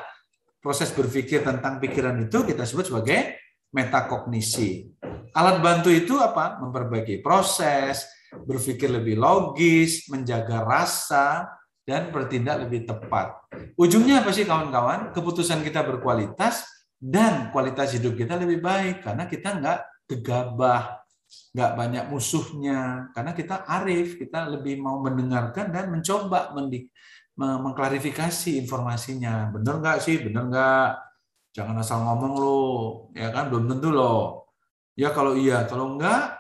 proses 0.62 0.94
berpikir 0.94 1.42
tentang 1.42 1.82
pikiran 1.82 2.14
itu 2.22 2.46
kita 2.46 2.62
sebut 2.62 2.94
sebagai 2.94 3.42
metakognisi. 3.74 4.94
Alat 5.34 5.60
bantu 5.60 5.90
itu 5.90 6.16
apa? 6.22 6.62
Memperbaiki 6.62 7.20
proses, 7.26 8.06
berpikir 8.44 8.92
lebih 8.92 9.16
logis, 9.16 10.12
menjaga 10.12 10.68
rasa, 10.68 11.48
dan 11.86 12.10
bertindak 12.10 12.66
lebih 12.68 12.90
tepat. 12.90 13.46
Ujungnya 13.78 14.26
apa 14.26 14.34
sih 14.34 14.44
kawan-kawan? 14.44 15.14
Keputusan 15.14 15.62
kita 15.62 15.86
berkualitas 15.86 16.66
dan 16.98 17.54
kualitas 17.54 17.94
hidup 17.94 18.18
kita 18.18 18.36
lebih 18.42 18.60
baik 18.60 19.06
karena 19.06 19.30
kita 19.30 19.62
nggak 19.62 19.80
gegabah, 20.10 21.06
nggak 21.54 21.72
banyak 21.78 22.06
musuhnya. 22.10 23.14
Karena 23.14 23.32
kita 23.38 23.70
arif, 23.70 24.18
kita 24.18 24.50
lebih 24.50 24.82
mau 24.82 25.00
mendengarkan 25.00 25.70
dan 25.70 25.94
mencoba 25.94 26.52
mendik 26.58 26.90
mengklarifikasi 27.36 28.58
informasinya. 28.64 29.52
Benar 29.54 29.84
nggak 29.84 29.98
sih? 30.02 30.18
Benar 30.24 30.44
nggak? 30.50 30.90
Jangan 31.56 31.80
asal 31.80 32.04
ngomong 32.04 32.34
lo, 32.36 32.64
ya 33.16 33.32
kan? 33.32 33.48
Belum 33.48 33.72
tentu 33.72 33.92
lo. 33.92 34.48
Ya 34.96 35.12
kalau 35.12 35.36
iya, 35.36 35.68
kalau 35.68 35.96
enggak, 35.96 36.35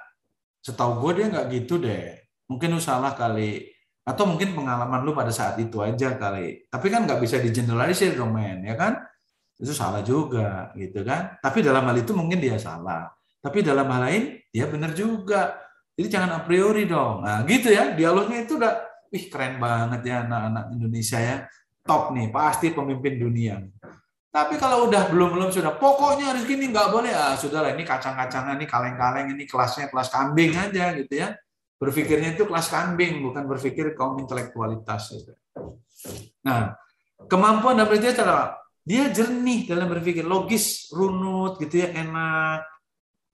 setahu 0.65 1.05
gue 1.05 1.21
dia 1.21 1.25
nggak 1.29 1.45
gitu 1.53 1.77
deh. 1.77 2.17
Mungkin 2.49 2.73
lu 2.73 2.81
salah 2.81 3.13
kali. 3.13 3.69
Atau 4.01 4.25
mungkin 4.25 4.57
pengalaman 4.57 5.05
lu 5.05 5.13
pada 5.13 5.29
saat 5.29 5.61
itu 5.61 5.81
aja 5.81 6.17
kali. 6.17 6.65
Tapi 6.69 6.87
kan 6.89 7.05
nggak 7.05 7.21
bisa 7.21 7.37
digeneralisir 7.37 8.17
dong 8.17 8.33
men, 8.33 8.65
ya 8.65 8.73
kan? 8.73 8.97
Itu 9.57 9.73
salah 9.73 10.01
juga, 10.01 10.73
gitu 10.73 11.05
kan? 11.05 11.37
Tapi 11.41 11.61
dalam 11.61 11.85
hal 11.85 11.97
itu 12.01 12.13
mungkin 12.17 12.41
dia 12.41 12.57
salah. 12.57 13.09
Tapi 13.41 13.61
dalam 13.61 13.85
hal 13.89 14.01
lain, 14.09 14.23
dia 14.49 14.65
benar 14.65 14.93
juga. 14.97 15.57
Jadi 15.97 16.07
jangan 16.09 16.37
a 16.37 16.41
priori 16.45 16.85
dong. 16.85 17.25
Nah 17.25 17.45
gitu 17.45 17.69
ya, 17.73 17.93
dialognya 17.93 18.45
itu 18.45 18.57
udah 18.57 18.73
Wih 19.15 19.31
keren 19.31 19.61
banget 19.63 20.01
ya 20.11 20.27
anak-anak 20.27 20.65
Indonesia 20.75 21.19
ya. 21.21 21.37
Top 21.85 22.11
nih, 22.11 22.33
pasti 22.33 22.73
pemimpin 22.73 23.21
dunia. 23.21 23.61
Tapi 24.35 24.59
kalau 24.59 24.91
udah 24.91 25.07
belum-belum 25.07 25.47
sudah, 25.47 25.79
pokoknya 25.79 26.35
harus 26.35 26.43
gini, 26.43 26.67
nggak 26.67 26.91
boleh. 26.91 27.15
Ah, 27.15 27.39
sudahlah, 27.39 27.71
ini 27.71 27.87
kacang-kacangan, 27.87 28.59
ini 28.59 28.67
kaleng-kaleng, 28.67 29.31
ini 29.31 29.47
kelasnya 29.47 29.87
kelas 29.87 30.11
kambing 30.11 30.51
aja 30.51 30.91
gitu 30.99 31.23
ya. 31.23 31.39
Berpikirnya 31.79 32.35
itu 32.35 32.43
kelas 32.43 32.67
kambing, 32.67 33.23
bukan 33.23 33.47
berpikir 33.47 33.95
kaum 33.95 34.19
intelektualitas. 34.19 35.15
Gitu. 35.15 35.31
Nah, 36.43 36.75
kemampuan 37.31 37.79
dan 37.79 37.87
dia 37.95 38.11
cara 38.11 38.59
dia 38.83 39.07
jernih 39.07 39.71
dalam 39.71 39.87
berpikir, 39.87 40.27
logis, 40.27 40.91
runut 40.91 41.55
gitu 41.63 41.87
ya, 41.87 41.95
enak. 41.95 42.67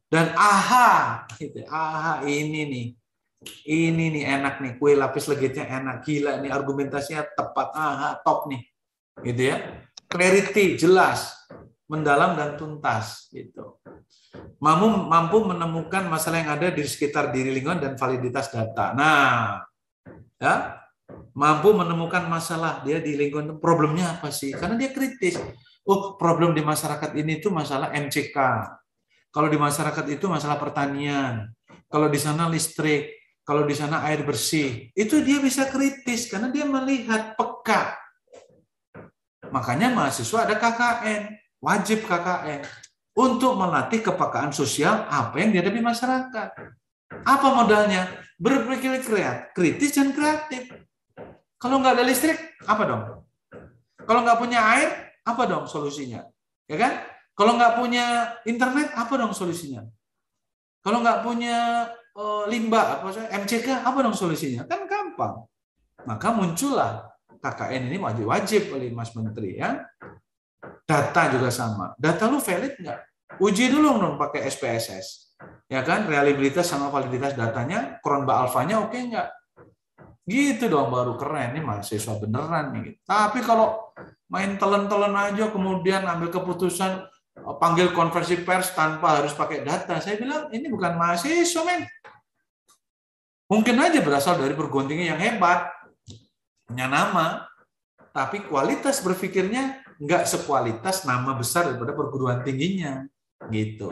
Dan 0.05 0.37
aha, 0.37 1.25
gitu. 1.41 1.65
aha 1.65 2.21
ini 2.29 2.61
nih 2.69 2.87
ini 3.65 4.13
nih 4.13 4.23
enak 4.37 4.61
nih 4.61 4.73
kue 4.77 4.93
lapis 4.93 5.25
legitnya 5.25 5.65
enak 5.65 6.05
gila 6.05 6.37
nih 6.45 6.53
argumentasinya 6.53 7.25
tepat 7.33 7.73
ah 7.73 8.13
top 8.21 8.45
nih 8.53 8.61
gitu 9.25 9.49
ya 9.49 9.57
clarity 10.11 10.75
jelas 10.75 11.31
mendalam 11.87 12.35
dan 12.35 12.59
tuntas 12.59 13.31
gitu. 13.31 13.79
Mampu 14.59 14.87
mampu 15.07 15.37
menemukan 15.47 16.11
masalah 16.11 16.43
yang 16.43 16.51
ada 16.51 16.67
di 16.69 16.83
sekitar 16.83 17.31
diri 17.31 17.55
lingkungan 17.55 17.79
dan 17.79 17.93
validitas 17.95 18.51
data. 18.51 18.91
Nah 18.91 19.63
ya 20.35 20.83
mampu 21.31 21.71
menemukan 21.71 22.27
masalah 22.27 22.83
dia 22.83 22.99
di 22.99 23.15
lingkungan 23.15 23.57
problemnya 23.63 24.19
apa 24.19 24.29
sih? 24.29 24.51
Karena 24.51 24.75
dia 24.75 24.91
kritis. 24.91 25.39
Oh 25.87 26.19
problem 26.19 26.53
di 26.53 26.61
masyarakat 26.61 27.15
ini 27.15 27.41
itu 27.41 27.49
masalah 27.49 27.89
MCK 27.95 28.37
kalau 29.31 29.47
di 29.47 29.55
masyarakat 29.55 30.05
itu 30.11 30.27
masalah 30.27 30.59
pertanian. 30.59 31.47
Kalau 31.87 32.11
di 32.11 32.19
sana 32.19 32.51
listrik. 32.51 33.23
Kalau 33.41 33.65
di 33.65 33.73
sana 33.73 34.05
air 34.05 34.21
bersih, 34.21 34.93
itu 34.93 35.17
dia 35.25 35.41
bisa 35.41 35.65
kritis 35.65 36.29
karena 36.29 36.53
dia 36.53 36.61
melihat 36.61 37.33
peka. 37.33 37.97
Makanya 39.51 39.91
mahasiswa 39.91 40.47
ada 40.47 40.55
KKN, 40.55 41.21
wajib 41.59 42.07
KKN 42.07 42.63
untuk 43.13 43.59
melatih 43.59 43.99
kepekaan 43.99 44.55
sosial 44.55 45.05
apa 45.11 45.35
yang 45.37 45.51
dihadapi 45.51 45.83
masyarakat. 45.83 46.49
Apa 47.27 47.47
modalnya? 47.51 48.07
Berpikir 48.41 49.03
kreatif, 49.05 49.53
kritis 49.53 49.91
dan 49.93 50.15
kreatif. 50.15 50.71
Kalau 51.61 51.77
nggak 51.77 51.99
ada 51.99 52.03
listrik, 52.07 52.57
apa 52.65 52.83
dong? 52.87 53.03
Kalau 54.01 54.25
nggak 54.25 54.39
punya 54.41 54.59
air, 54.79 54.89
apa 55.21 55.45
dong 55.45 55.69
solusinya? 55.69 56.25
Ya 56.65 56.77
kan? 56.79 57.05
Kalau 57.37 57.53
nggak 57.59 57.77
punya 57.77 58.33
internet, 58.49 58.89
apa 58.97 59.13
dong 59.13 59.35
solusinya? 59.37 59.85
Kalau 60.81 61.05
nggak 61.05 61.21
punya 61.21 61.85
oh, 62.15 62.43
limbah 62.47 62.99
apa 62.99 63.07
MCK 63.11 63.83
apa 63.83 63.97
dong 64.03 64.15
solusinya 64.15 64.67
kan 64.67 64.87
gampang 64.87 65.45
maka 66.03 66.27
muncullah 66.33 67.10
KKN 67.41 67.89
ini 67.89 67.97
wajib-wajib 67.97 68.69
oleh 68.77 68.93
Mas 68.93 69.11
Menteri 69.17 69.57
ya. 69.57 69.81
Data 70.85 71.21
juga 71.33 71.49
sama. 71.49 71.97
Data 71.97 72.29
lu 72.29 72.37
valid 72.37 72.77
nggak? 72.77 72.99
Uji 73.41 73.71
dulu 73.73 73.97
dong 73.97 74.15
pakai 74.21 74.45
SPSS 74.45 75.33
ya 75.65 75.81
kan? 75.81 76.05
Reliabilitas 76.05 76.69
sama 76.69 76.93
validitas 76.93 77.33
datanya 77.33 77.97
kronba 78.05 78.45
alfanya 78.45 78.85
oke 78.85 78.93
okay 78.93 79.09
nggak? 79.09 79.29
Gitu 80.29 80.69
dong 80.69 80.93
baru 80.93 81.17
keren. 81.17 81.57
Nih 81.57 81.63
mahasiswa 81.65 82.13
beneran 82.21 82.77
nih. 82.77 83.01
Tapi 83.01 83.41
kalau 83.41 83.89
main 84.29 84.55
telan-telan 84.61 85.15
aja 85.17 85.49
kemudian 85.49 86.05
ambil 86.05 86.29
keputusan 86.29 87.09
panggil 87.57 87.89
konversi 87.95 88.37
pers 88.45 88.75
tanpa 88.77 89.17
harus 89.17 89.33
pakai 89.33 89.65
data. 89.65 89.97
Saya 89.97 90.21
bilang 90.21 90.53
ini 90.53 90.69
bukan 90.69 90.93
mahasiswa 90.93 91.63
men. 91.65 91.89
Mungkin 93.51 93.75
aja 93.75 93.99
berasal 93.99 94.39
dari 94.39 94.55
perguruan 94.55 94.87
tinggi 94.87 95.11
yang 95.11 95.19
hebat, 95.19 95.67
punya 96.71 96.87
nama, 96.87 97.43
tapi 98.15 98.47
kualitas 98.47 99.03
berpikirnya 99.03 99.83
nggak 99.99 100.23
sekualitas 100.23 101.03
nama 101.03 101.35
besar 101.35 101.67
daripada 101.67 101.91
perguruan 101.91 102.39
tingginya, 102.41 103.03
gitu. 103.51 103.91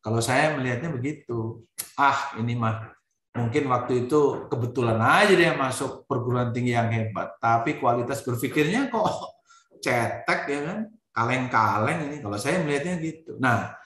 Kalau 0.00 0.24
saya 0.24 0.56
melihatnya 0.56 0.88
begitu, 0.88 1.60
ah 2.00 2.32
ini 2.40 2.56
mah 2.56 2.96
mungkin 3.36 3.68
waktu 3.70 4.08
itu 4.08 4.50
kebetulan 4.50 4.98
aja 4.98 5.36
dia 5.36 5.52
masuk 5.54 6.08
perguruan 6.08 6.50
tinggi 6.56 6.72
yang 6.72 6.88
hebat, 6.88 7.36
tapi 7.36 7.76
kualitas 7.76 8.24
berpikirnya 8.24 8.88
kok 8.88 9.06
cetek 9.84 10.40
ya 10.48 10.60
kan, 10.64 10.78
kaleng-kaleng 11.12 12.08
ini. 12.08 12.16
Kalau 12.24 12.40
saya 12.40 12.64
melihatnya 12.64 12.96
gitu. 13.04 13.36
Nah, 13.36 13.76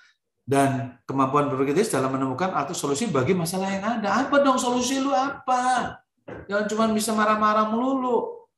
dan 0.44 1.00
kemampuan 1.08 1.48
berpikir 1.50 1.82
dalam 1.88 2.14
menemukan 2.14 2.52
atau 2.52 2.76
solusi 2.76 3.10
bagi 3.10 3.34
masalah 3.34 3.68
yang 3.74 3.84
ada. 3.98 4.22
Apa 4.22 4.44
dong 4.44 4.60
solusi 4.60 5.02
lu 5.02 5.10
apa? 5.10 6.03
Jangan 6.24 6.66
cuma 6.70 6.84
bisa 6.92 7.10
marah-marah 7.12 7.68
melulu. 7.72 8.48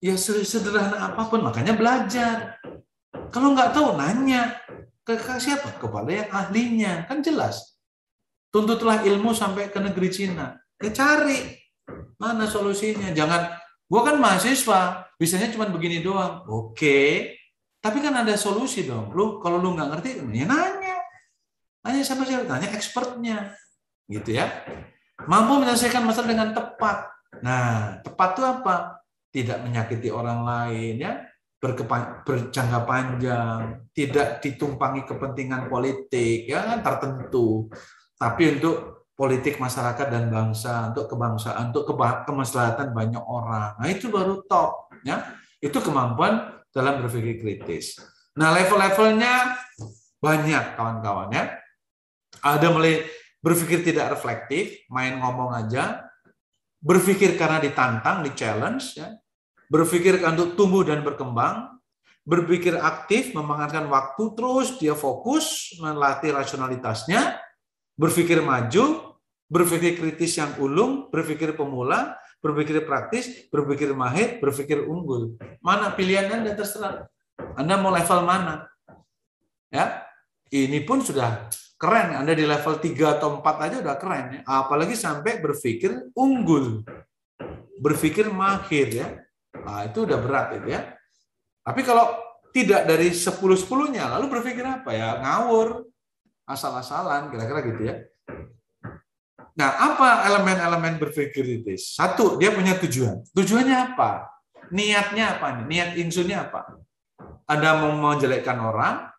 Ya 0.00 0.16
sederhana 0.16 1.12
apa 1.12 1.28
pun, 1.28 1.44
makanya 1.44 1.76
belajar. 1.76 2.56
Kalau 3.28 3.52
nggak 3.52 3.76
tahu, 3.76 3.96
nanya. 4.00 4.56
Ke, 5.04 5.16
siapa? 5.40 5.76
Kepada 5.76 6.08
yang 6.08 6.28
ahlinya. 6.32 7.04
Kan 7.04 7.20
jelas. 7.20 7.76
Tuntutlah 8.50 9.04
ilmu 9.06 9.36
sampai 9.36 9.68
ke 9.68 9.78
negeri 9.78 10.08
Cina. 10.10 10.56
Ya 10.80 10.90
cari. 10.90 11.60
Mana 12.16 12.48
solusinya? 12.48 13.12
Jangan, 13.12 13.56
gua 13.88 14.00
kan 14.04 14.16
mahasiswa, 14.20 15.08
bisanya 15.16 15.52
cuma 15.52 15.68
begini 15.68 16.00
doang. 16.04 16.44
Oke. 16.48 17.32
Tapi 17.80 17.98
kan 18.04 18.12
ada 18.12 18.36
solusi 18.36 18.84
dong. 18.84 19.12
Lu 19.16 19.40
kalau 19.40 19.56
lu 19.56 19.72
nggak 19.72 19.88
ngerti, 19.88 20.10
ya 20.36 20.44
nanya 20.44 21.00
Tanya 21.80 22.04
siapa 22.04 22.28
siapa? 22.28 22.44
Tanya 22.44 22.68
expertnya. 22.76 23.56
Gitu 24.04 24.36
ya. 24.36 24.46
Mampu 25.28 25.60
menyelesaikan 25.60 26.06
masalah 26.06 26.30
dengan 26.32 26.54
tepat. 26.54 27.10
Nah, 27.44 27.98
tepat 28.04 28.28
itu 28.36 28.42
apa? 28.44 28.76
Tidak 29.30 29.58
menyakiti 29.62 30.08
orang 30.10 30.42
lain 30.42 30.94
ya, 30.98 31.22
berjangka 31.60 32.82
panjang, 32.88 33.84
tidak 33.92 34.40
ditumpangi 34.42 35.06
kepentingan 35.06 35.68
politik 35.70 36.48
ya 36.48 36.66
kan 36.66 36.80
tertentu, 36.82 37.70
tapi 38.18 38.58
untuk 38.58 39.06
politik 39.20 39.60
masyarakat 39.60 40.06
dan 40.08 40.32
bangsa, 40.32 40.88
untuk 40.90 41.12
kebangsaan, 41.12 41.68
untuk 41.68 41.84
kemaslahatan 42.24 42.96
banyak 42.96 43.20
orang. 43.20 43.76
Nah, 43.76 43.88
itu 43.92 44.08
baru 44.08 44.40
top 44.48 44.96
ya. 45.04 45.36
Itu 45.60 45.84
kemampuan 45.84 46.64
dalam 46.72 47.04
berpikir 47.04 47.36
kritis. 47.36 48.00
Nah, 48.40 48.56
level-levelnya 48.56 49.60
banyak 50.16 50.64
kawan-kawan 50.72 51.28
ya. 51.36 51.52
Ada 52.40 52.72
mulai 52.72 53.04
berpikir 53.40 53.80
tidak 53.84 54.16
reflektif, 54.16 54.84
main 54.92 55.16
ngomong 55.16 55.56
aja, 55.56 56.04
berpikir 56.80 57.36
karena 57.36 57.60
ditantang, 57.60 58.24
di 58.24 58.32
challenge, 58.36 58.96
ya. 58.96 59.16
berpikir 59.68 60.20
untuk 60.24 60.56
tumbuh 60.56 60.84
dan 60.84 61.00
berkembang, 61.00 61.80
berpikir 62.24 62.76
aktif, 62.76 63.32
memanfaatkan 63.32 63.88
waktu 63.88 64.24
terus, 64.36 64.76
dia 64.76 64.92
fokus, 64.92 65.76
melatih 65.80 66.36
rasionalitasnya, 66.36 67.40
berpikir 67.96 68.44
maju, 68.44 69.16
berpikir 69.48 69.96
kritis 69.96 70.36
yang 70.36 70.52
ulung, 70.60 71.08
berpikir 71.08 71.56
pemula, 71.56 72.16
berpikir 72.40 72.84
praktis, 72.84 73.48
berpikir 73.52 73.92
mahir, 73.92 74.40
berpikir 74.40 74.84
unggul. 74.84 75.36
Mana 75.60 75.92
pilihan 75.92 76.28
Anda 76.32 76.56
terserah. 76.56 77.08
Anda 77.56 77.80
mau 77.80 77.92
level 77.92 78.20
mana? 78.24 78.68
Ya, 79.70 80.02
ini 80.50 80.82
pun 80.82 81.00
sudah 81.00 81.48
keren. 81.80 82.12
Anda 82.12 82.36
di 82.36 82.44
level 82.44 82.76
3 82.76 83.16
atau 83.16 83.40
4 83.40 83.64
aja 83.64 83.76
udah 83.80 83.96
keren. 83.96 84.24
Ya. 84.36 84.40
Apalagi 84.44 84.92
sampai 84.92 85.40
berpikir 85.40 86.12
unggul. 86.12 86.84
Berpikir 87.80 88.28
mahir 88.28 88.92
ya. 88.92 89.08
Nah, 89.56 89.88
itu 89.88 90.04
udah 90.04 90.18
berat 90.20 90.60
itu 90.60 90.76
ya. 90.76 90.92
Tapi 91.64 91.80
kalau 91.80 92.12
tidak 92.52 92.84
dari 92.84 93.08
10-10-nya, 93.08 94.12
lalu 94.12 94.28
berpikir 94.28 94.62
apa 94.62 94.92
ya? 94.92 95.16
Ngawur. 95.24 95.88
Asal-asalan, 96.44 97.30
kira-kira 97.32 97.60
gitu 97.62 97.82
ya. 97.88 97.94
Nah, 99.54 99.70
apa 99.70 100.26
elemen-elemen 100.26 100.98
berpikir 100.98 101.46
itu? 101.46 101.78
Satu, 101.78 102.36
dia 102.36 102.50
punya 102.50 102.74
tujuan. 102.80 103.22
Tujuannya 103.30 103.76
apa? 103.94 104.26
Niatnya 104.74 105.38
apa 105.38 105.62
nih? 105.62 105.64
Niat 105.66 105.90
insunnya 105.98 106.50
apa? 106.50 106.74
Anda 107.46 107.82
mau 107.82 107.94
menjelekkan 107.94 108.58
orang, 108.62 109.09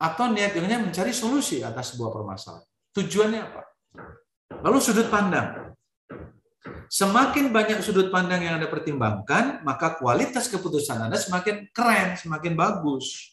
atau 0.00 0.32
niat 0.32 0.56
ilmunya 0.56 0.80
mencari 0.80 1.12
solusi 1.12 1.60
atas 1.60 1.92
sebuah 1.92 2.08
permasalahan. 2.08 2.64
Tujuannya 2.96 3.40
apa? 3.44 3.62
Lalu 4.64 4.78
sudut 4.80 5.12
pandang. 5.12 5.76
Semakin 6.90 7.54
banyak 7.54 7.84
sudut 7.84 8.10
pandang 8.10 8.42
yang 8.42 8.58
Anda 8.58 8.66
pertimbangkan, 8.66 9.62
maka 9.62 10.00
kualitas 10.00 10.50
keputusan 10.50 11.06
Anda 11.06 11.20
semakin 11.20 11.70
keren, 11.70 12.18
semakin 12.18 12.58
bagus. 12.58 13.30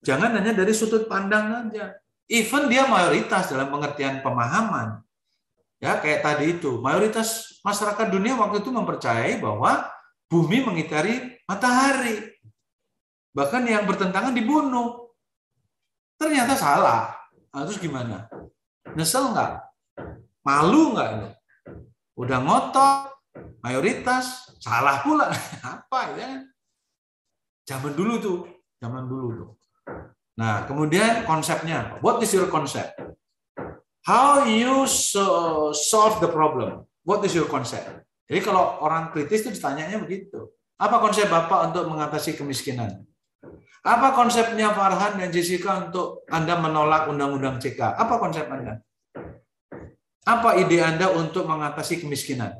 Jangan 0.00 0.38
hanya 0.38 0.54
dari 0.54 0.72
sudut 0.72 1.10
pandang 1.10 1.50
saja. 1.52 1.98
Even 2.30 2.70
dia 2.70 2.86
mayoritas 2.88 3.50
dalam 3.50 3.68
pengertian 3.68 4.22
pemahaman. 4.22 5.04
Ya, 5.78 5.98
kayak 5.98 6.24
tadi 6.24 6.58
itu, 6.58 6.80
mayoritas 6.82 7.60
masyarakat 7.62 8.10
dunia 8.10 8.34
waktu 8.34 8.64
itu 8.64 8.70
mempercayai 8.72 9.38
bahwa 9.38 9.86
bumi 10.26 10.64
mengitari 10.64 11.38
matahari. 11.46 12.34
Bahkan 13.32 13.62
yang 13.68 13.84
bertentangan 13.86 14.34
dibunuh. 14.34 15.07
Ternyata 16.18 16.58
salah. 16.58 17.14
Nah, 17.54 17.62
terus 17.64 17.78
gimana? 17.78 18.26
Nyesel 18.98 19.30
nggak? 19.30 19.52
Malu 20.42 20.98
nggak? 20.98 21.38
Udah 22.18 22.38
ngotot, 22.42 23.14
mayoritas, 23.62 24.50
salah 24.58 25.00
pula. 25.06 25.30
Apa 25.78 26.18
ya? 26.18 26.42
Zaman 27.70 27.94
dulu 27.94 28.14
tuh, 28.18 28.38
zaman 28.82 29.06
dulu 29.06 29.28
tuh. 29.38 29.50
Nah, 30.38 30.66
kemudian 30.66 31.22
konsepnya, 31.22 31.98
what 32.02 32.18
is 32.18 32.34
your 32.34 32.50
concept? 32.50 32.94
How 34.02 34.46
you 34.46 34.86
solve 35.74 36.18
the 36.18 36.30
problem? 36.30 36.86
What 37.06 37.22
is 37.22 37.34
your 37.34 37.46
concept? 37.46 38.06
Jadi 38.26 38.40
kalau 38.44 38.82
orang 38.82 39.10
kritis 39.14 39.44
itu 39.46 39.50
ditanyanya 39.54 39.98
begitu. 40.02 40.52
Apa 40.78 41.02
konsep 41.02 41.26
Bapak 41.26 41.72
untuk 41.72 41.90
mengatasi 41.90 42.38
kemiskinan? 42.38 43.02
Apa 43.86 44.10
konsepnya 44.14 44.74
Farhan 44.74 45.22
dan 45.22 45.30
Jessica 45.30 45.86
untuk 45.86 46.26
Anda 46.26 46.58
menolak 46.58 47.06
Undang-Undang 47.06 47.62
CK? 47.62 47.94
Apa 47.94 48.18
konsep 48.18 48.50
Anda? 48.50 48.82
Apa 50.28 50.58
ide 50.58 50.82
Anda 50.82 51.14
untuk 51.14 51.46
mengatasi 51.46 52.04
kemiskinan? 52.04 52.58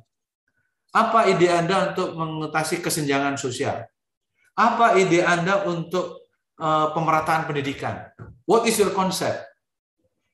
Apa 0.95 1.29
ide 1.29 1.53
Anda 1.53 1.93
untuk 1.93 2.17
mengatasi 2.17 2.81
kesenjangan 2.81 3.37
sosial? 3.37 3.85
Apa 4.57 4.97
ide 4.97 5.21
Anda 5.21 5.69
untuk 5.69 6.33
uh, 6.57 6.95
pemerataan 6.97 7.45
pendidikan? 7.45 8.09
What 8.49 8.65
is 8.65 8.81
your 8.81 8.97
concept? 8.97 9.45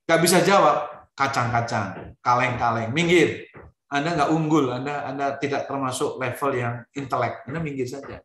Gak 0.07 0.21
bisa 0.21 0.45
jawab, 0.45 1.11
kacang-kacang, 1.17 2.15
kaleng-kaleng, 2.21 2.93
minggir. 2.93 3.51
Anda 3.91 4.15
nggak 4.19 4.31
unggul, 4.35 4.75
Anda 4.75 5.07
Anda 5.07 5.39
tidak 5.39 5.71
termasuk 5.71 6.19
level 6.19 6.51
yang 6.55 6.75
intelek, 6.99 7.47
Anda 7.47 7.63
minggir 7.63 7.87
saja. 7.87 8.21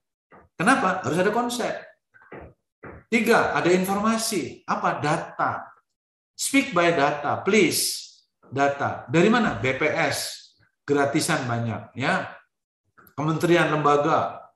Kenapa? 0.57 1.05
Harus 1.05 1.21
ada 1.21 1.29
konsep. 1.29 1.88
Tiga, 3.09 3.57
ada 3.57 3.73
informasi. 3.73 4.61
Apa? 4.69 5.01
Data. 5.01 5.65
Speak 6.37 6.77
by 6.77 6.93
data, 6.93 7.41
please. 7.41 8.05
Data. 8.45 9.09
Dari 9.09 9.33
mana? 9.33 9.57
BPS. 9.57 10.37
Gratisan 10.85 11.49
banyak. 11.49 11.97
ya. 11.97 12.29
Kementerian 13.17 13.67
lembaga, 13.73 14.47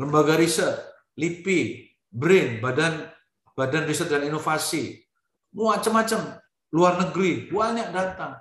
lembaga 0.00 0.32
riset, 0.38 0.72
LIPI, 1.20 1.92
BRIN, 2.08 2.64
Badan 2.64 3.12
Badan 3.52 3.84
Riset 3.84 4.08
dan 4.08 4.24
Inovasi, 4.24 5.04
macam-macam, 5.52 6.40
luar 6.72 6.96
negeri, 6.96 7.52
banyak 7.52 7.92
data. 7.92 8.40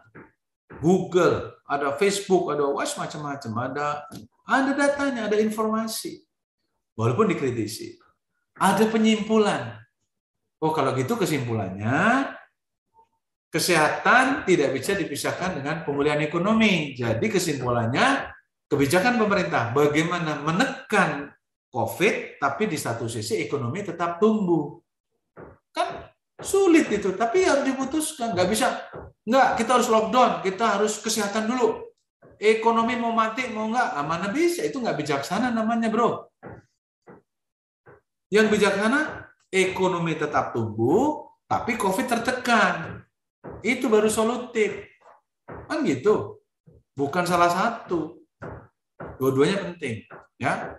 Google, 0.79 1.59
ada 1.67 1.91
Facebook, 1.99 2.55
ada 2.55 2.63
WhatsApp 2.71 3.03
macam-macam, 3.03 3.51
ada 3.67 3.87
ada 4.47 4.71
datanya, 4.79 5.27
ada 5.27 5.35
informasi. 5.43 6.23
Walaupun 6.95 7.27
dikritisi 7.27 7.98
ada 8.59 8.85
penyimpulan. 8.91 9.79
Oh, 10.59 10.75
kalau 10.75 10.91
gitu 10.99 11.15
kesimpulannya 11.15 12.35
kesehatan 13.49 14.45
tidak 14.45 14.75
bisa 14.77 14.93
dipisahkan 14.93 15.57
dengan 15.57 15.81
pemulihan 15.87 16.21
ekonomi. 16.21 16.93
Jadi 16.93 17.31
kesimpulannya 17.31 18.29
kebijakan 18.69 19.17
pemerintah 19.17 19.73
bagaimana 19.73 20.43
menekan 20.45 21.33
COVID 21.69 22.37
tapi 22.37 22.63
di 22.69 22.77
satu 22.77 23.09
sisi 23.09 23.41
ekonomi 23.41 23.81
tetap 23.81 24.21
tumbuh. 24.21 24.77
Kan 25.73 26.11
sulit 26.37 26.89
itu, 26.93 27.13
tapi 27.17 27.45
harus 27.45 27.65
diputuskan. 27.65 28.37
Nggak 28.37 28.49
bisa, 28.49 28.67
nggak 29.25 29.47
kita 29.57 29.71
harus 29.77 29.89
lockdown, 29.89 30.45
kita 30.45 30.77
harus 30.77 30.97
kesehatan 31.01 31.49
dulu. 31.49 31.89
Ekonomi 32.39 32.95
mau 32.95 33.11
mati 33.11 33.51
mau 33.51 33.67
nggak, 33.67 33.99
mana 34.07 34.31
bisa? 34.31 34.63
Itu 34.63 34.79
nggak 34.79 34.95
bijaksana 34.95 35.51
namanya 35.51 35.91
bro. 35.91 36.28
Yang 38.29 38.45
bijaksana, 38.53 39.29
ekonomi 39.49 40.13
tetap 40.13 40.53
tumbuh, 40.53 41.29
tapi 41.49 41.73
COVID 41.73 42.05
tertekan. 42.05 43.01
Itu 43.65 43.89
baru 43.89 44.05
solutif. 44.05 44.85
Kan 45.65 45.81
gitu. 45.81 46.45
Bukan 46.93 47.25
salah 47.25 47.49
satu. 47.49 48.21
Dua-duanya 49.17 49.73
penting. 49.73 50.05
ya. 50.37 50.77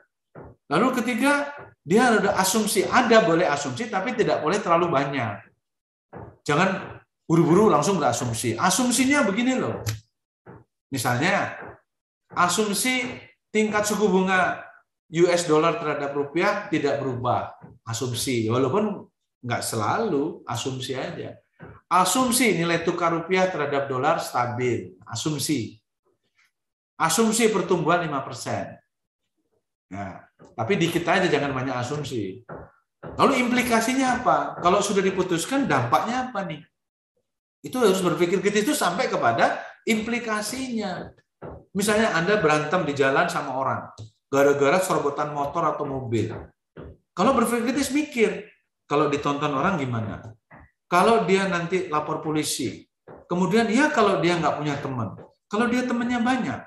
Lalu 0.70 1.02
ketiga, 1.02 1.50
dia 1.82 2.14
ada 2.14 2.38
asumsi. 2.38 2.86
Ada 2.86 3.26
boleh 3.26 3.50
asumsi, 3.50 3.90
tapi 3.90 4.14
tidak 4.14 4.38
boleh 4.38 4.62
terlalu 4.62 4.86
banyak. 4.86 5.42
Jangan 6.46 7.02
buru-buru 7.26 7.66
langsung 7.66 7.98
berasumsi. 7.98 8.54
Asumsinya 8.54 9.26
begini 9.26 9.58
loh. 9.58 9.82
Misalnya, 10.94 11.58
asumsi 12.30 13.10
tingkat 13.50 13.82
suku 13.82 14.06
bunga 14.06 14.69
US 15.10 15.42
dollar 15.50 15.74
terhadap 15.82 16.14
rupiah 16.14 16.70
tidak 16.70 17.02
berubah. 17.02 17.58
Asumsi. 17.82 18.46
Walaupun 18.46 19.10
nggak 19.42 19.62
selalu 19.62 20.46
asumsi 20.46 20.94
aja. 20.94 21.34
Asumsi 21.90 22.54
nilai 22.54 22.86
tukar 22.86 23.10
rupiah 23.10 23.50
terhadap 23.50 23.90
dolar 23.90 24.22
stabil. 24.22 24.94
Asumsi. 25.02 25.82
Asumsi 26.94 27.50
pertumbuhan 27.50 28.06
5 28.06 28.26
persen. 28.26 28.76
Nah, 29.90 30.22
tapi 30.54 30.78
dikit 30.78 31.02
aja 31.02 31.26
jangan 31.26 31.50
banyak 31.50 31.74
asumsi. 31.74 32.46
Lalu 33.18 33.42
implikasinya 33.42 34.22
apa? 34.22 34.60
Kalau 34.62 34.78
sudah 34.78 35.02
diputuskan 35.02 35.66
dampaknya 35.66 36.30
apa 36.30 36.46
nih? 36.46 36.62
Itu 37.66 37.82
harus 37.82 37.98
berpikir 37.98 38.38
kritis 38.38 38.70
itu 38.70 38.74
sampai 38.76 39.10
kepada 39.10 39.58
implikasinya. 39.88 41.10
Misalnya 41.74 42.14
anda 42.14 42.38
berantem 42.38 42.86
di 42.86 42.94
jalan 42.94 43.26
sama 43.26 43.56
orang 43.56 43.90
gara-gara 44.30 44.78
serobotan 44.78 45.34
motor 45.34 45.66
atau 45.66 45.84
mobil. 45.84 46.30
Kalau 47.12 47.34
berpikir 47.34 47.74
kritis 47.74 47.90
mikir, 47.90 48.30
kalau 48.86 49.10
ditonton 49.10 49.50
orang 49.50 49.76
gimana? 49.76 50.22
Kalau 50.86 51.26
dia 51.26 51.50
nanti 51.50 51.90
lapor 51.90 52.22
polisi, 52.22 52.86
kemudian 53.26 53.66
ya 53.70 53.90
kalau 53.90 54.22
dia 54.22 54.38
nggak 54.38 54.56
punya 54.58 54.74
teman, 54.78 55.18
kalau 55.50 55.66
dia 55.66 55.82
temannya 55.86 56.18
banyak, 56.22 56.60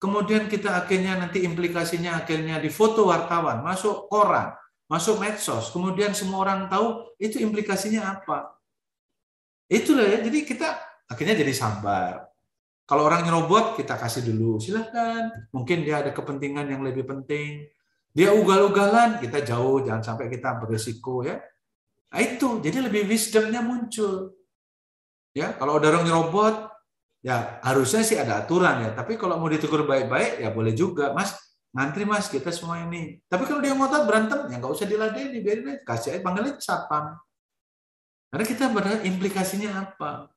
kemudian 0.00 0.48
kita 0.48 0.76
akhirnya 0.76 1.16
nanti 1.20 1.44
implikasinya 1.44 2.20
akhirnya 2.20 2.60
difoto 2.60 3.08
wartawan, 3.08 3.60
masuk 3.60 4.08
koran, 4.08 4.52
masuk 4.88 5.20
medsos, 5.20 5.72
kemudian 5.72 6.16
semua 6.16 6.44
orang 6.48 6.72
tahu 6.72 7.16
itu 7.20 7.40
implikasinya 7.40 8.16
apa. 8.16 8.56
Itulah 9.66 10.06
ya, 10.06 10.18
jadi 10.22 10.38
kita 10.46 10.68
akhirnya 11.10 11.36
jadi 11.36 11.52
sabar. 11.52 12.28
Kalau 12.86 13.02
orang 13.02 13.26
nyerobot, 13.26 13.74
kita 13.74 13.98
kasih 13.98 14.22
dulu. 14.30 14.62
Silahkan. 14.62 15.50
Mungkin 15.50 15.82
dia 15.82 16.06
ada 16.06 16.14
kepentingan 16.14 16.70
yang 16.70 16.86
lebih 16.86 17.02
penting. 17.02 17.66
Dia 18.14 18.30
ugal-ugalan, 18.30 19.18
kita 19.18 19.42
jauh. 19.42 19.82
Jangan 19.82 20.06
sampai 20.06 20.30
kita 20.30 20.54
beresiko. 20.62 21.26
ya. 21.26 21.42
Nah, 22.14 22.20
itu. 22.22 22.62
Jadi 22.62 22.78
lebih 22.86 23.10
wisdomnya 23.10 23.58
muncul. 23.58 24.38
Ya, 25.34 25.52
Kalau 25.58 25.82
ada 25.82 25.90
orang 25.90 26.06
nyerobot, 26.06 26.70
ya 27.26 27.58
harusnya 27.66 28.06
sih 28.06 28.14
ada 28.16 28.46
aturan 28.46 28.86
ya. 28.86 28.90
Tapi 28.94 29.18
kalau 29.18 29.34
mau 29.42 29.50
ditegur 29.50 29.82
baik-baik, 29.82 30.38
ya 30.46 30.54
boleh 30.54 30.70
juga. 30.70 31.10
Mas, 31.10 31.34
ngantri 31.74 32.06
mas, 32.06 32.30
kita 32.30 32.54
semua 32.54 32.86
ini. 32.86 33.18
Tapi 33.26 33.50
kalau 33.50 33.58
dia 33.58 33.74
ngotot 33.74 34.06
berantem, 34.06 34.46
ya 34.46 34.62
nggak 34.62 34.72
usah 34.72 34.86
diladeni. 34.86 35.42
Biarin 35.42 35.74
aja. 35.74 35.82
Kasih 35.82 36.10
aja, 36.16 36.20
panggilnya 36.22 36.54
satpam. 36.62 37.18
Karena 38.30 38.44
kita 38.46 38.70
benar 38.70 39.02
implikasinya 39.02 39.70
apa? 39.74 40.30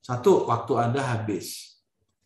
Satu, 0.00 0.46
waktu 0.46 0.72
Anda 0.78 1.02
habis 1.02 1.75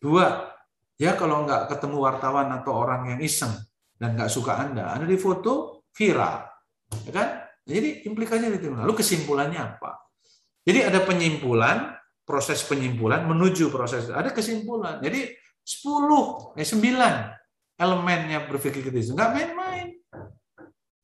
Dua, 0.01 0.49
ya 0.97 1.13
kalau 1.13 1.45
nggak 1.45 1.69
ketemu 1.69 1.97
wartawan 2.01 2.49
atau 2.57 2.73
orang 2.73 3.13
yang 3.13 3.19
iseng 3.21 3.53
dan 4.01 4.17
nggak 4.17 4.33
suka 4.33 4.57
Anda, 4.57 4.97
Anda 4.97 5.05
di 5.05 5.21
foto 5.21 5.85
viral. 5.93 6.41
Ya 7.05 7.11
kan? 7.13 7.27
Jadi 7.61 8.09
implikasinya 8.09 8.49
itu. 8.49 8.73
Lalu 8.73 8.97
kesimpulannya 8.97 9.61
apa? 9.61 10.01
Jadi 10.65 10.79
ada 10.81 11.05
penyimpulan, 11.05 11.93
proses 12.25 12.65
penyimpulan 12.65 13.29
menuju 13.29 13.69
proses 13.69 14.09
ada 14.09 14.33
kesimpulan. 14.33 14.97
Jadi 14.97 15.37
10 15.61 16.57
eh 16.57 16.65
9 16.65 17.77
elemennya 17.77 18.49
berpikir 18.49 18.81
kritis. 18.81 19.13
Nggak 19.13 19.29
main-main. 19.37 19.87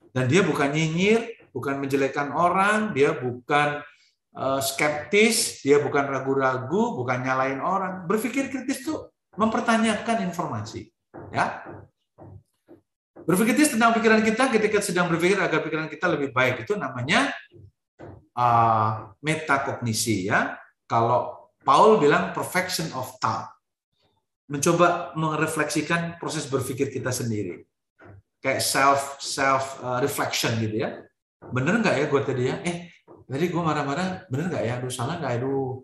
Dan 0.10 0.26
dia 0.26 0.42
bukan 0.42 0.74
nyinyir, 0.74 1.50
bukan 1.54 1.78
menjelekkan 1.78 2.34
orang, 2.34 2.98
dia 2.98 3.14
bukan 3.14 3.86
skeptis, 4.62 5.66
dia 5.66 5.82
bukan 5.82 6.06
ragu-ragu, 6.06 6.94
bukan 6.94 7.26
nyalain 7.26 7.58
orang. 7.58 8.06
Berpikir 8.06 8.54
kritis 8.54 8.86
itu 8.86 8.94
mempertanyakan 9.34 10.30
informasi. 10.30 10.94
Ya, 11.34 11.66
Berpikir 13.28 13.60
kritis 13.60 13.76
tentang 13.76 13.92
pikiran 13.92 14.24
kita 14.24 14.48
ketika 14.56 14.80
sedang 14.80 15.12
berpikir 15.12 15.36
agar 15.36 15.60
pikiran 15.60 15.92
kita 15.92 16.08
lebih 16.08 16.32
baik 16.32 16.64
itu 16.64 16.80
namanya 16.80 17.28
uh, 18.40 19.12
metakognisi 19.20 20.32
ya. 20.32 20.56
Kalau 20.88 21.52
Paul 21.60 22.00
bilang 22.00 22.32
perfection 22.32 22.88
of 22.96 23.20
thought. 23.20 23.52
Mencoba 24.48 25.12
merefleksikan 25.20 26.16
proses 26.24 26.48
berpikir 26.48 26.88
kita 26.88 27.12
sendiri. 27.12 27.68
Kayak 28.40 28.64
self 28.64 29.20
self 29.20 29.84
uh, 29.84 30.00
reflection 30.00 30.56
gitu 30.64 30.88
ya. 30.88 31.04
Bener 31.52 31.84
nggak 31.84 31.96
ya 32.00 32.06
gue 32.08 32.22
tadi 32.24 32.44
ya? 32.48 32.56
Eh, 32.64 32.96
tadi 33.28 33.46
gue 33.52 33.62
marah-marah, 33.62 34.26
bener 34.32 34.46
nggak 34.48 34.64
ya? 34.64 34.74
Aduh, 34.80 34.92
salah 34.92 35.20
nggak? 35.20 35.44
Aduh, 35.44 35.84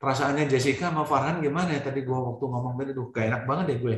perasaannya 0.00 0.50
Jessica 0.50 0.90
sama 0.90 1.06
Farhan 1.06 1.38
gimana 1.38 1.70
ya 1.70 1.80
tadi 1.84 2.02
gue 2.02 2.18
waktu 2.18 2.42
ngomong 2.42 2.74
tadi? 2.80 2.90
Aduh, 2.96 3.06
gak 3.14 3.24
enak 3.28 3.42
banget 3.46 3.64
deh 3.70 3.78
gue. 3.78 3.96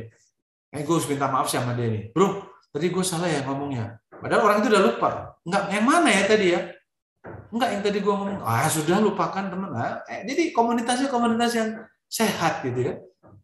Eh, 0.75 0.83
gue 0.83 0.93
harus 0.93 1.07
minta 1.07 1.31
maaf 1.31 1.47
sama 1.47 1.71
dia 1.73 1.87
nih. 1.87 2.11
Bro, 2.11 2.45
tadi 2.69 2.91
gue 2.91 3.03
salah 3.07 3.31
ya 3.31 3.41
ngomongnya. 3.47 3.95
Padahal 4.11 4.41
orang 4.43 4.57
itu 4.59 4.67
udah 4.69 4.83
lupa. 4.83 5.09
Enggak, 5.47 5.63
yang 5.71 5.85
mana 5.87 6.09
ya 6.11 6.23
tadi 6.27 6.45
ya? 6.51 6.61
Enggak, 7.49 7.69
yang 7.71 7.81
tadi 7.81 7.97
gue 8.03 8.13
ngomong, 8.13 8.43
ah 8.43 8.67
sudah 8.67 8.97
lupakan 8.99 9.43
teman. 9.47 9.71
Nah, 9.71 10.03
eh, 10.11 10.27
jadi 10.27 10.51
komunitasnya 10.51 11.07
komunitas 11.07 11.55
yang 11.55 11.69
sehat 12.11 12.61
gitu 12.67 12.91
ya. 12.91 12.93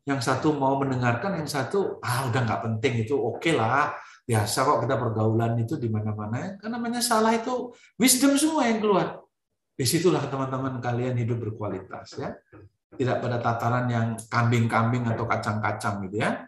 Yang 0.03 0.27
satu 0.27 0.51
mau 0.51 0.75
mendengarkan, 0.75 1.39
yang 1.39 1.47
satu, 1.47 2.01
ah 2.03 2.27
udah 2.27 2.41
nggak 2.43 2.61
penting 2.67 3.07
itu 3.07 3.15
oke 3.15 3.39
okay 3.39 3.55
lah. 3.55 3.95
Biasa 4.27 4.67
kok 4.67 4.85
kita 4.85 4.95
pergaulan 4.99 5.57
itu 5.57 5.79
di 5.79 5.87
mana-mana. 5.87 6.57
Karena 6.59 6.77
namanya 6.77 7.01
salah 7.01 7.33
itu 7.33 7.73
wisdom 7.97 8.37
semua 8.37 8.69
yang 8.69 8.83
keluar. 8.83 9.20
Di 9.81 9.89
situlah 9.89 10.21
teman-teman 10.29 10.77
kalian 10.77 11.17
hidup 11.17 11.41
berkualitas 11.41 12.13
ya. 12.21 12.37
Tidak 12.93 13.17
pada 13.17 13.41
tataran 13.41 13.89
yang 13.89 14.13
kambing-kambing 14.29 15.09
atau 15.09 15.25
kacang-kacang 15.25 16.05
gitu 16.05 16.21
ya. 16.21 16.45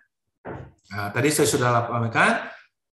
Nah, 0.94 1.10
tadi 1.10 1.34
saya 1.34 1.50
sudah 1.50 1.74
laporkan 1.74 2.46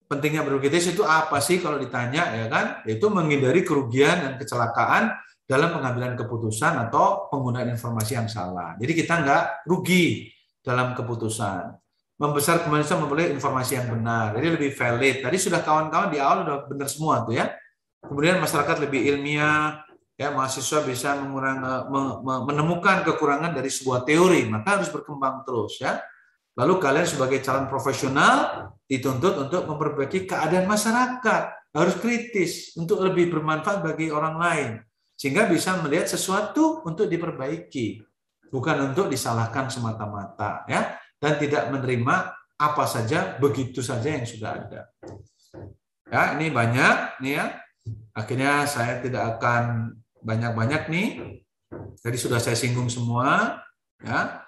pentingnya 0.09 0.41
berkritis 0.41 0.97
itu 0.97 1.05
apa 1.05 1.45
sih 1.45 1.61
kalau 1.61 1.77
ditanya 1.77 2.33
ya 2.33 2.49
kan? 2.49 2.81
Yaitu 2.89 3.13
menghindari 3.13 3.69
kerugian 3.69 4.17
dan 4.17 4.33
kecelakaan 4.41 5.13
dalam 5.45 5.77
pengambilan 5.77 6.17
keputusan 6.17 6.89
atau 6.89 7.29
penggunaan 7.29 7.69
informasi 7.77 8.17
yang 8.17 8.33
salah. 8.33 8.81
Jadi 8.81 8.97
kita 8.97 9.21
nggak 9.21 9.69
rugi 9.69 10.33
dalam 10.65 10.97
keputusan. 10.97 11.77
Membesar 12.17 12.65
kemanusiaan 12.65 13.05
memperoleh 13.05 13.29
informasi 13.37 13.77
yang 13.77 13.93
benar. 13.93 14.33
Jadi 14.41 14.57
lebih 14.57 14.73
valid. 14.73 15.21
Tadi 15.21 15.37
sudah 15.37 15.61
kawan-kawan 15.61 16.09
di 16.09 16.17
awal 16.17 16.49
sudah 16.49 16.57
benar 16.65 16.89
semua 16.89 17.29
tuh 17.29 17.37
ya. 17.37 17.53
Kemudian 18.01 18.41
masyarakat 18.41 18.77
lebih 18.81 19.05
ilmiah, 19.05 19.85
ya 20.21 20.29
mahasiswa 20.37 20.85
bisa 20.85 21.17
mengurang, 21.17 21.65
menemukan 22.45 23.01
kekurangan 23.09 23.57
dari 23.57 23.73
sebuah 23.73 24.05
teori, 24.05 24.45
maka 24.53 24.77
harus 24.77 24.93
berkembang 24.93 25.49
terus 25.49 25.81
ya. 25.81 25.97
Lalu 26.61 26.77
kalian 26.77 27.09
sebagai 27.09 27.41
calon 27.41 27.73
profesional 27.73 28.69
dituntut 28.85 29.49
untuk 29.49 29.65
memperbaiki 29.65 30.29
keadaan 30.29 30.69
masyarakat. 30.69 31.57
Harus 31.73 31.97
kritis 32.03 32.75
untuk 32.77 33.01
lebih 33.01 33.33
bermanfaat 33.33 33.81
bagi 33.81 34.13
orang 34.13 34.37
lain. 34.37 34.71
Sehingga 35.17 35.49
bisa 35.49 35.79
melihat 35.81 36.11
sesuatu 36.11 36.85
untuk 36.85 37.09
diperbaiki. 37.09 38.05
Bukan 38.51 38.93
untuk 38.93 39.09
disalahkan 39.09 39.73
semata-mata. 39.73 40.67
ya 40.67 41.01
Dan 41.17 41.39
tidak 41.39 41.71
menerima 41.71 42.35
apa 42.61 42.85
saja, 42.85 43.39
begitu 43.41 43.81
saja 43.81 44.21
yang 44.21 44.27
sudah 44.27 44.51
ada. 44.59 44.81
Ya, 46.11 46.35
ini 46.37 46.51
banyak 46.51 47.23
nih 47.23 47.33
ya. 47.39 47.47
Akhirnya 48.13 48.67
saya 48.67 48.99
tidak 48.99 49.39
akan 49.39 49.95
banyak-banyak 50.23 50.83
nih. 50.93 51.09
Tadi 52.01 52.17
sudah 52.17 52.39
saya 52.43 52.57
singgung 52.59 52.89
semua, 52.89 53.61
ya. 54.03 54.45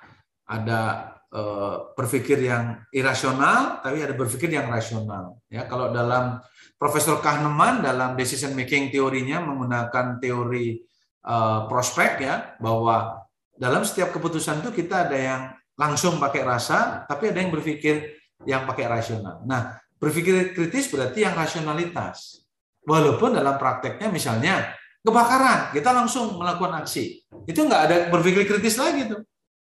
Ada 0.48 1.12
Eh, 1.32 1.76
berpikir 1.96 2.44
yang 2.44 2.76
irasional, 2.92 3.80
tapi 3.80 4.04
ada 4.04 4.12
berpikir 4.12 4.52
yang 4.52 4.68
rasional. 4.68 5.40
Ya, 5.48 5.64
kalau 5.64 5.88
dalam 5.88 6.44
Profesor 6.76 7.24
Kahneman 7.24 7.80
dalam 7.80 8.12
decision 8.20 8.52
making 8.52 8.92
teorinya 8.92 9.40
menggunakan 9.40 10.20
teori 10.20 10.84
uh, 11.24 11.64
prospek 11.72 12.20
ya, 12.20 12.52
bahwa 12.60 13.24
dalam 13.56 13.80
setiap 13.80 14.12
keputusan 14.12 14.60
itu 14.60 14.84
kita 14.84 15.08
ada 15.08 15.16
yang 15.16 15.42
langsung 15.72 16.20
pakai 16.20 16.44
rasa, 16.44 17.08
tapi 17.08 17.32
ada 17.32 17.40
yang 17.40 17.48
berpikir 17.48 18.12
yang 18.44 18.68
pakai 18.68 18.92
rasional. 18.92 19.40
Nah, 19.48 19.80
berpikir 19.96 20.52
kritis 20.52 20.92
berarti 20.92 21.24
yang 21.24 21.32
rasionalitas. 21.32 22.44
Walaupun 22.84 23.40
dalam 23.40 23.56
prakteknya 23.56 24.12
misalnya 24.12 24.68
kebakaran, 25.02 25.74
kita 25.74 25.90
langsung 25.90 26.38
melakukan 26.38 26.82
aksi. 26.86 27.26
Itu 27.44 27.66
nggak 27.66 27.82
ada 27.86 27.96
berpikir 28.10 28.46
kritis 28.46 28.78
lagi 28.78 29.10
tuh 29.10 29.22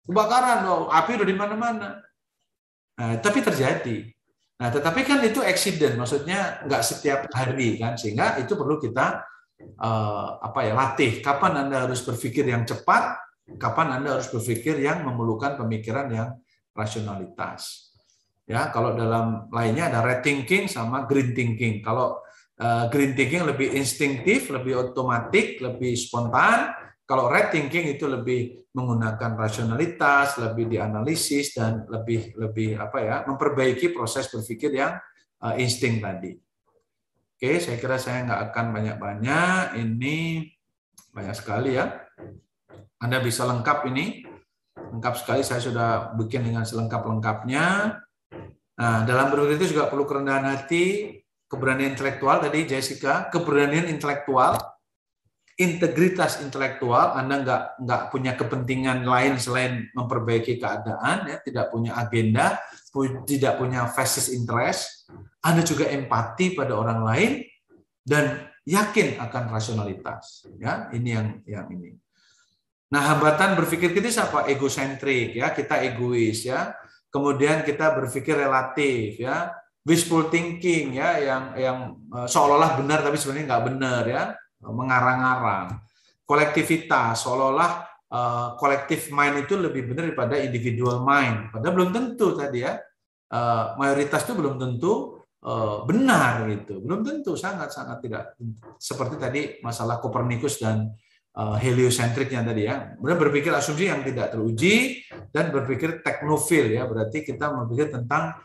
kebakaran 0.07 0.63
loh, 0.63 0.87
api 0.87 1.19
udah 1.19 1.27
di 1.27 1.35
mana-mana. 1.35 1.99
Nah, 2.97 3.19
tapi 3.19 3.43
terjadi. 3.43 4.07
Nah, 4.57 4.73
tetapi 4.73 5.05
kan 5.05 5.21
itu 5.21 5.43
accident, 5.43 5.99
maksudnya 5.99 6.65
nggak 6.65 6.81
setiap 6.81 7.29
hari 7.29 7.77
kan, 7.77 7.93
sehingga 7.99 8.41
itu 8.41 8.57
perlu 8.57 8.81
kita 8.81 9.21
uh, 9.77 10.41
apa 10.41 10.59
ya 10.65 10.73
latih. 10.73 11.21
Kapan 11.21 11.67
anda 11.67 11.85
harus 11.85 12.01
berpikir 12.01 12.47
yang 12.47 12.65
cepat, 12.65 13.21
kapan 13.61 14.01
anda 14.01 14.17
harus 14.17 14.31
berpikir 14.33 14.81
yang 14.81 15.05
memerlukan 15.05 15.61
pemikiran 15.61 16.09
yang 16.09 16.29
rasionalitas. 16.73 17.93
Ya, 18.47 18.71
kalau 18.71 18.95
dalam 18.95 19.51
lainnya 19.51 19.91
ada 19.91 20.01
red 20.01 20.23
thinking 20.23 20.71
sama 20.71 21.03
green 21.03 21.35
thinking. 21.35 21.83
Kalau 21.83 22.23
green 22.89 23.13
thinking 23.13 23.45
lebih 23.45 23.77
instinktif, 23.77 24.49
lebih 24.49 24.89
otomatik, 24.89 25.61
lebih 25.61 25.93
spontan. 25.93 26.73
Kalau 27.07 27.31
red 27.31 27.55
thinking 27.55 27.95
itu 27.95 28.03
lebih 28.03 28.67
menggunakan 28.75 29.39
rasionalitas, 29.39 30.35
lebih 30.43 30.67
dianalisis 30.67 31.55
dan 31.55 31.87
lebih 31.87 32.35
lebih 32.35 32.75
apa 32.75 32.97
ya, 32.99 33.15
memperbaiki 33.23 33.95
proses 33.95 34.27
berpikir 34.27 34.75
yang 34.75 34.99
uh, 35.39 35.55
insting 35.55 36.03
tadi. 36.03 36.35
Oke, 37.37 37.61
saya 37.61 37.77
kira 37.77 37.95
saya 38.01 38.27
nggak 38.27 38.41
akan 38.51 38.65
banyak-banyak. 38.73 39.77
Ini 39.77 40.17
banyak 41.13 41.35
sekali 41.37 41.77
ya. 41.77 41.95
Anda 42.97 43.21
bisa 43.21 43.45
lengkap 43.45 43.87
ini. 43.93 44.25
Lengkap 44.75 45.13
sekali 45.21 45.45
saya 45.45 45.61
sudah 45.61 46.17
bikin 46.17 46.49
dengan 46.49 46.65
selengkap-lengkapnya. 46.65 47.93
Nah, 48.77 48.97
dalam 49.05 49.29
berpikir 49.29 49.61
itu 49.61 49.77
juga 49.77 49.89
perlu 49.89 50.05
kerendahan 50.09 50.53
hati, 50.53 51.16
keberanian 51.47 51.95
intelektual 51.95 52.43
tadi 52.43 52.67
Jessica, 52.67 53.31
keberanian 53.31 53.87
intelektual 53.87 54.55
integritas 55.57 56.45
intelektual, 56.45 57.17
Anda 57.17 57.41
nggak 57.41 57.63
nggak 57.81 58.01
punya 58.13 58.37
kepentingan 58.37 59.01
lain 59.01 59.41
selain 59.41 59.89
memperbaiki 59.89 60.61
keadaan, 60.61 61.25
ya, 61.25 61.41
tidak 61.41 61.73
punya 61.73 61.97
agenda, 61.97 62.61
tidak 63.25 63.57
punya 63.57 63.89
fasis 63.89 64.29
interest, 64.29 65.09
Anda 65.41 65.65
juga 65.65 65.89
empati 65.89 66.53
pada 66.53 66.77
orang 66.77 67.01
lain 67.01 67.31
dan 68.05 68.53
yakin 68.69 69.17
akan 69.17 69.43
rasionalitas. 69.49 70.45
Ya, 70.61 70.93
ini 70.93 71.09
yang 71.17 71.27
yang 71.49 71.67
ini. 71.73 71.97
Nah, 72.93 73.03
hambatan 73.03 73.57
berpikir 73.57 73.91
kritis 73.91 74.21
apa? 74.21 74.45
Egosentrik, 74.47 75.35
ya, 75.35 75.51
kita 75.51 75.81
egois, 75.83 76.45
ya. 76.45 76.71
Kemudian 77.09 77.65
kita 77.65 77.97
berpikir 77.97 78.37
relatif, 78.37 79.19
ya. 79.19 79.51
Wishful 79.87 80.27
thinking, 80.27 80.99
ya, 80.99 81.15
yang 81.23 81.43
yang 81.55 81.77
eh, 82.11 82.27
seolah-olah 82.27 82.75
benar 82.83 82.99
tapi 83.07 83.15
sebenarnya 83.15 83.45
nggak 83.47 83.65
benar, 83.71 84.03
ya 84.03 84.23
mengarang-arang. 84.61 85.79
Kolektivitas, 86.27 87.23
seolah-olah 87.23 87.71
uh, 88.11 88.47
kolektif 88.59 89.11
mind 89.15 89.47
itu 89.47 89.55
lebih 89.55 89.87
benar 89.87 90.11
daripada 90.11 90.35
individual 90.39 91.03
mind. 91.03 91.55
Padahal 91.55 91.73
belum 91.75 91.91
tentu 91.95 92.35
tadi 92.35 92.67
ya. 92.67 92.75
Uh, 93.27 93.75
mayoritas 93.75 94.23
itu 94.23 94.33
belum 94.35 94.55
tentu 94.55 95.23
uh, 95.43 95.83
benar 95.87 96.47
gitu. 96.51 96.83
Belum 96.83 97.03
tentu, 97.03 97.35
sangat-sangat 97.39 97.97
tidak. 98.03 98.23
Seperti 98.79 99.15
tadi 99.19 99.41
masalah 99.63 100.03
Kopernikus 100.03 100.59
dan 100.59 100.91
uh, 101.35 101.55
heliocentricnya 101.55 102.43
tadi 102.43 102.67
ya. 102.67 102.95
Benar 102.99 103.19
berpikir 103.19 103.51
asumsi 103.55 103.87
yang 103.87 104.03
tidak 104.03 104.35
teruji 104.35 105.03
dan 105.31 105.51
berpikir 105.51 106.03
teknofil 106.03 106.75
ya. 106.75 106.83
Berarti 106.87 107.23
kita 107.23 107.51
berpikir 107.55 107.87
tentang 107.91 108.35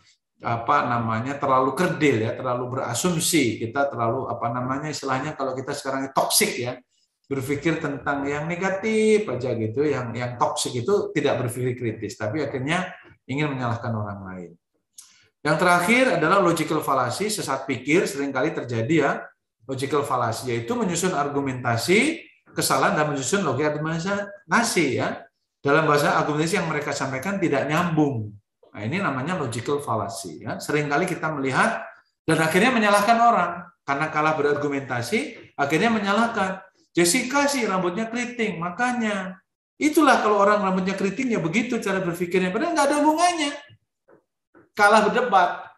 apa 0.43 0.91
namanya 0.91 1.39
terlalu 1.39 1.71
kerdil 1.79 2.27
ya, 2.27 2.35
terlalu 2.35 2.79
berasumsi, 2.79 3.63
kita 3.63 3.87
terlalu 3.87 4.27
apa 4.27 4.51
namanya 4.51 4.91
istilahnya 4.91 5.39
kalau 5.39 5.55
kita 5.55 5.71
sekarang 5.71 6.11
toksik 6.11 6.59
ya, 6.59 6.83
berpikir 7.31 7.79
tentang 7.79 8.27
yang 8.27 8.51
negatif 8.51 9.23
aja 9.31 9.55
gitu, 9.55 9.87
yang 9.87 10.11
yang 10.11 10.35
toksik 10.35 10.83
itu 10.83 11.15
tidak 11.15 11.47
berpikir 11.47 11.79
kritis, 11.79 12.19
tapi 12.19 12.43
akhirnya 12.43 12.91
ingin 13.31 13.55
menyalahkan 13.55 13.95
orang 13.95 14.21
lain. 14.27 14.51
Yang 15.47 15.57
terakhir 15.63 16.05
adalah 16.19 16.43
logical 16.43 16.83
fallacy, 16.83 17.31
sesat 17.31 17.63
pikir 17.63 18.11
sering 18.11 18.35
kali 18.35 18.51
terjadi 18.51 18.95
ya, 18.99 19.13
logical 19.71 20.03
fallacy 20.03 20.51
yaitu 20.51 20.75
menyusun 20.75 21.15
argumentasi 21.15 22.19
kesalahan 22.51 22.99
dan 22.99 23.15
menyusun 23.15 23.47
logika 23.47 23.79
argumentasi 23.79 24.99
ya. 24.99 25.23
Dalam 25.63 25.87
bahasa 25.87 26.19
argumentasi 26.19 26.59
yang 26.59 26.67
mereka 26.67 26.91
sampaikan 26.91 27.39
tidak 27.39 27.71
nyambung 27.71 28.35
Nah, 28.73 28.81
ini 28.89 28.97
namanya 29.05 29.37
logical 29.37 29.85
fallacy. 29.85 30.49
Ya. 30.49 30.57
Seringkali 30.57 31.05
kita 31.05 31.29
melihat 31.37 31.85
dan 32.25 32.39
akhirnya 32.41 32.73
menyalahkan 32.73 33.19
orang 33.21 33.53
karena 33.85 34.07
kalah 34.09 34.35
berargumentasi, 34.39 35.53
akhirnya 35.59 35.93
menyalahkan. 35.93 36.65
Jessica 36.93 37.49
sih 37.49 37.65
rambutnya 37.65 38.13
keriting, 38.13 38.61
makanya 38.61 39.41
itulah 39.81 40.21
kalau 40.21 40.45
orang 40.45 40.61
rambutnya 40.61 40.93
keriting 40.93 41.33
ya 41.33 41.41
begitu 41.41 41.81
cara 41.81 42.05
berpikirnya. 42.05 42.53
Padahal 42.53 42.77
nggak 42.77 42.87
ada 42.89 42.97
hubungannya. 43.01 43.51
Kalah 44.77 45.09
berdebat. 45.09 45.73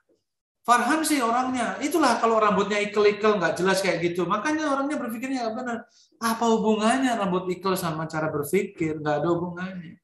Farhan 0.65 1.05
sih 1.05 1.21
orangnya, 1.21 1.77
itulah 1.85 2.19
kalau 2.19 2.41
rambutnya 2.41 2.81
ikel-ikel 2.81 3.37
nggak 3.37 3.61
jelas 3.61 3.79
kayak 3.85 4.01
gitu. 4.01 4.25
Makanya 4.27 4.75
orangnya 4.75 4.97
berpikirnya 4.97 5.47
nggak 5.47 5.55
benar. 5.55 5.79
Apa 6.19 6.45
hubungannya 6.51 7.15
rambut 7.15 7.47
ikel 7.53 7.79
sama 7.79 8.09
cara 8.11 8.33
berpikir? 8.33 8.99
Nggak 8.99 9.23
ada 9.23 9.29
hubungannya. 9.29 10.04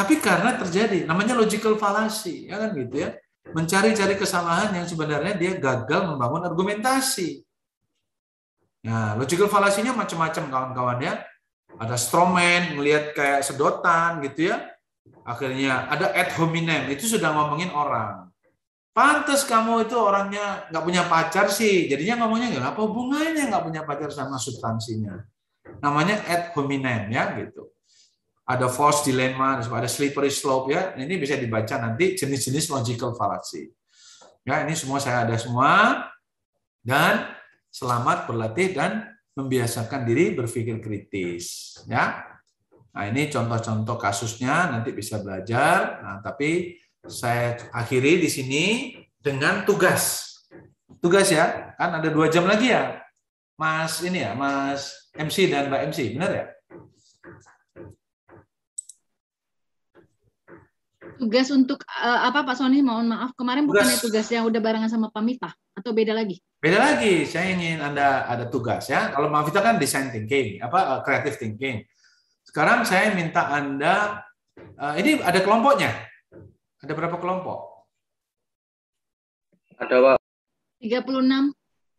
Tapi 0.00 0.16
karena 0.16 0.56
terjadi, 0.56 1.04
namanya 1.04 1.36
logical 1.36 1.76
fallacy, 1.76 2.48
ya 2.48 2.56
kan 2.56 2.72
gitu 2.72 3.04
ya. 3.04 3.12
Mencari-cari 3.52 4.16
kesalahan 4.16 4.72
yang 4.72 4.88
sebenarnya 4.88 5.36
dia 5.36 5.60
gagal 5.60 6.08
membangun 6.08 6.48
argumentasi. 6.48 7.44
Nah, 8.88 9.12
logical 9.20 9.52
fallacy-nya 9.52 9.92
macam-macam 9.92 10.48
kawan-kawan 10.48 10.98
ya. 11.04 11.20
Ada 11.76 12.00
strawman, 12.00 12.80
melihat 12.80 13.12
kayak 13.12 13.44
sedotan 13.44 14.24
gitu 14.24 14.48
ya. 14.48 14.72
Akhirnya 15.28 15.84
ada 15.92 16.16
ad 16.16 16.32
hominem, 16.40 16.88
itu 16.88 17.04
sudah 17.04 17.36
ngomongin 17.36 17.68
orang 17.68 18.30
Pantes 18.90 19.46
kamu 19.46 19.86
itu 19.86 19.94
orangnya 19.94 20.66
nggak 20.66 20.82
punya 20.82 21.06
pacar 21.06 21.46
sih. 21.46 21.86
Jadinya 21.86 22.26
ngomongnya 22.26 22.50
nggak 22.50 22.74
apa 22.74 22.80
hubungannya 22.82 23.46
nggak 23.46 23.64
punya 23.64 23.82
pacar 23.86 24.10
sama 24.10 24.34
substansinya. 24.34 25.14
Namanya 25.78 26.18
ad 26.26 26.50
hominem 26.58 27.06
ya 27.06 27.38
gitu. 27.38 27.70
Ada 28.50 28.66
false 28.66 29.06
dilemma, 29.06 29.62
ada 29.62 29.86
slippery 29.86 30.26
slope 30.26 30.74
ya. 30.74 30.98
Ini 30.98 31.14
bisa 31.14 31.38
dibaca 31.38 31.78
nanti 31.78 32.18
jenis-jenis 32.18 32.66
logical 32.74 33.14
fallacy. 33.14 33.70
Ya 34.42 34.66
ini 34.66 34.74
semua 34.74 34.98
saya 34.98 35.22
ada 35.22 35.38
semua 35.38 36.02
dan 36.82 37.30
selamat 37.70 38.26
berlatih 38.26 38.74
dan 38.74 39.06
membiasakan 39.38 40.02
diri 40.02 40.34
berpikir 40.34 40.82
kritis 40.82 41.78
ya. 41.86 42.26
Nah, 42.90 43.06
ini 43.06 43.30
contoh-contoh 43.30 43.94
kasusnya 43.94 44.66
nanti 44.74 44.90
bisa 44.90 45.22
belajar. 45.22 46.02
Nah, 46.02 46.18
tapi 46.18 46.74
saya 47.06 47.54
akhiri 47.70 48.18
di 48.18 48.26
sini 48.26 48.64
dengan 49.14 49.62
tugas. 49.62 50.26
Tugas 50.98 51.30
ya, 51.30 51.70
kan 51.78 52.02
ada 52.02 52.10
dua 52.10 52.26
jam 52.28 52.44
lagi 52.44 52.74
ya, 52.74 52.98
Mas 53.56 54.02
ini 54.02 54.20
ya, 54.26 54.34
Mas 54.34 55.08
MC 55.14 55.48
dan 55.48 55.70
Mbak 55.70 55.94
MC, 55.94 55.98
benar 56.18 56.30
ya? 56.34 56.46
Tugas 61.20 61.52
untuk 61.52 61.84
uh, 61.84 62.20
apa 62.32 62.48
Pak 62.48 62.56
Sony? 62.56 62.80
Mohon 62.80 63.12
maaf, 63.12 63.36
kemarin 63.36 63.68
tugas. 63.68 63.84
bukannya 63.84 63.98
tugas 64.00 64.26
yang 64.32 64.48
udah 64.48 64.60
barengan 64.64 64.88
sama 64.88 65.12
Pak 65.12 65.20
Mita 65.20 65.52
atau 65.76 65.92
beda 65.92 66.16
lagi? 66.16 66.40
Beda 66.56 66.80
lagi. 66.80 67.28
Saya 67.28 67.52
ingin 67.52 67.76
Anda 67.76 68.24
ada 68.24 68.48
tugas 68.48 68.88
ya. 68.88 69.12
Kalau 69.12 69.28
Pak 69.28 69.52
Mita 69.52 69.60
kan 69.60 69.76
design 69.76 70.08
thinking, 70.08 70.64
apa 70.64 70.96
uh, 70.96 71.00
creative 71.04 71.36
thinking. 71.36 71.84
Sekarang 72.40 72.88
saya 72.88 73.12
minta 73.12 73.52
Anda 73.52 74.24
uh, 74.80 74.96
ini 74.96 75.20
ada 75.20 75.44
kelompoknya. 75.44 75.92
Ada 76.80 76.92
berapa 76.96 77.20
kelompok? 77.20 77.84
Ada, 79.76 79.96
Pak. 80.00 80.16
36. 80.80 81.52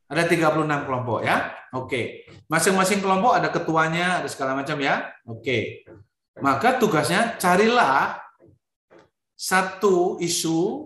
Ada 0.09 0.23
36 0.25 0.85
kelompok 0.89 1.19
ya. 1.21 1.53
Oke. 1.77 2.25
Masing-masing 2.49 3.05
kelompok 3.05 3.37
ada 3.37 3.53
ketuanya, 3.53 4.25
ada 4.25 4.29
segala 4.33 4.57
macam 4.57 4.81
ya. 4.81 5.13
Oke. 5.29 5.85
Maka 6.41 6.81
tugasnya 6.81 7.37
carilah 7.37 8.17
satu 9.41 10.21
isu 10.21 10.85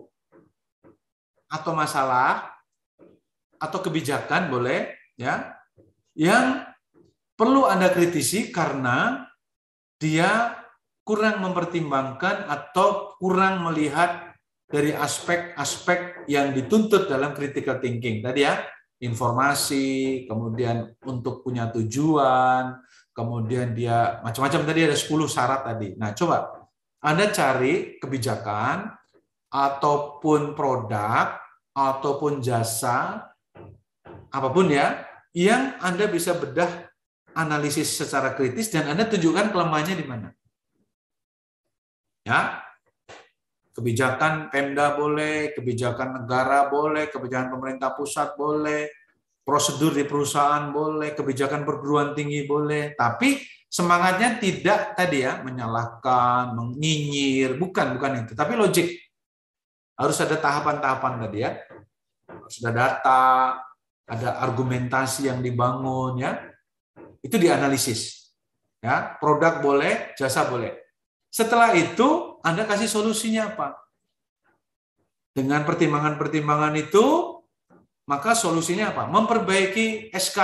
atau 1.51 1.71
masalah 1.75 2.55
atau 3.59 3.79
kebijakan 3.83 4.47
boleh 4.47 4.95
ya 5.19 5.59
yang 6.15 6.63
perlu 7.35 7.67
Anda 7.67 7.91
kritisi 7.91 8.55
karena 8.55 9.27
dia 9.99 10.55
kurang 11.03 11.43
mempertimbangkan 11.43 12.47
atau 12.47 13.19
kurang 13.19 13.67
melihat 13.67 14.31
dari 14.65 14.95
aspek-aspek 14.95 16.25
yang 16.31 16.55
dituntut 16.55 17.05
dalam 17.05 17.35
critical 17.37 17.77
thinking. 17.77 18.25
Tadi 18.25 18.41
ya, 18.41 18.65
informasi, 19.03 20.25
kemudian 20.25 20.97
untuk 21.05 21.45
punya 21.45 21.69
tujuan, 21.69 22.81
kemudian 23.13 23.77
dia 23.77 24.19
macam-macam 24.25 24.61
tadi 24.65 24.79
ada 24.89 24.97
10 24.97 25.29
syarat 25.29 25.61
tadi. 25.61 25.93
Nah, 26.01 26.17
coba 26.17 26.54
Anda 27.05 27.29
cari 27.29 28.01
kebijakan 28.01 28.89
ataupun 29.53 30.57
produk 30.57 31.37
ataupun 31.77 32.41
jasa 32.41 33.29
apa 34.33 34.49
pun 34.49 34.73
ya 34.73 35.05
yang 35.37 35.77
Anda 35.85 36.09
bisa 36.09 36.33
bedah 36.33 36.89
analisis 37.35 37.93
secara 37.93 38.33
kritis 38.33 38.73
dan 38.73 38.89
Anda 38.89 39.05
tunjukkan 39.05 39.53
kelemahannya 39.53 39.95
di 39.95 40.05
mana. 40.07 40.29
Ya. 42.25 42.63
Kebijakan 43.75 44.47
Pemda 44.55 44.95
boleh, 44.95 45.51
kebijakan 45.51 46.23
negara 46.23 46.71
boleh, 46.71 47.11
kebijakan 47.11 47.51
pemerintah 47.59 47.91
pusat 47.91 48.31
boleh, 48.39 48.87
prosedur 49.43 49.91
di 49.91 50.07
perusahaan 50.07 50.71
boleh, 50.71 51.11
kebijakan 51.11 51.67
perguruan 51.67 52.15
tinggi 52.15 52.47
boleh, 52.47 52.95
tapi 52.95 53.35
semangatnya 53.69 54.39
tidak 54.39 54.95
tadi 54.95 55.25
ya 55.25 55.41
menyalahkan, 55.43 56.55
menyinyir, 56.55 57.59
bukan 57.59 57.97
bukan 57.99 58.25
itu, 58.25 58.33
tapi 58.37 58.55
logik. 58.55 58.87
Harus 59.95 60.17
ada 60.19 60.35
tahapan-tahapan 60.35 61.13
tadi 61.27 61.37
ya. 61.43 61.51
Harus 62.27 62.55
ada 62.63 62.71
data, 62.71 63.23
ada 64.05 64.29
argumentasi 64.43 65.31
yang 65.31 65.39
dibangun 65.41 66.19
ya. 66.21 66.39
Itu 67.23 67.41
dianalisis. 67.41 68.31
Ya, 68.85 69.17
produk 69.17 69.65
boleh, 69.65 70.13
jasa 70.13 70.45
boleh. 70.45 70.77
Setelah 71.33 71.73
itu, 71.73 72.37
Anda 72.45 72.69
kasih 72.69 72.85
solusinya 72.85 73.49
apa? 73.49 73.81
Dengan 75.33 75.65
pertimbangan-pertimbangan 75.65 76.77
itu, 76.77 77.35
maka 78.05 78.37
solusinya 78.37 78.93
apa? 78.93 79.09
Memperbaiki 79.09 80.13
SK, 80.13 80.37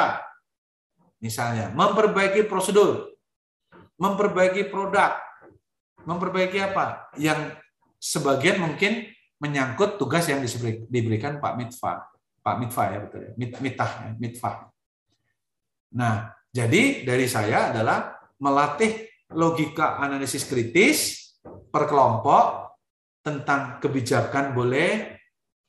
misalnya, 1.21 1.69
memperbaiki 1.71 2.49
prosedur, 2.49 3.10
memperbaiki 4.01 4.73
produk, 4.73 5.13
memperbaiki 6.09 6.57
apa? 6.57 7.13
Yang 7.21 7.61
sebagian 8.01 8.57
mungkin 8.57 9.05
menyangkut 9.37 10.01
tugas 10.01 10.25
yang 10.25 10.41
diberikan 10.89 11.37
Pak 11.37 11.53
Mitfa. 11.53 12.09
Pak 12.41 12.55
Mitfa 12.57 12.83
ya 12.89 12.97
betul 13.05 13.19
ya, 13.29 13.31
Mitah, 13.37 13.91
ya, 14.09 14.11
Mitfa. 14.17 14.73
Nah, 15.93 16.33
jadi 16.49 17.05
dari 17.05 17.29
saya 17.29 17.69
adalah 17.69 18.17
melatih 18.41 19.05
logika 19.37 20.01
analisis 20.01 20.49
kritis 20.49 20.97
per 21.45 21.85
kelompok 21.85 22.73
tentang 23.21 23.77
kebijakan 23.77 24.57
boleh, 24.57 25.21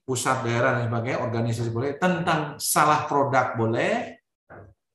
pusat 0.09 0.41
daerah 0.41 0.81
dan 0.81 0.89
sebagainya, 0.89 1.21
organisasi 1.21 1.69
boleh, 1.69 2.01
tentang 2.01 2.57
salah 2.57 3.05
produk 3.05 3.53
boleh, 3.61 4.25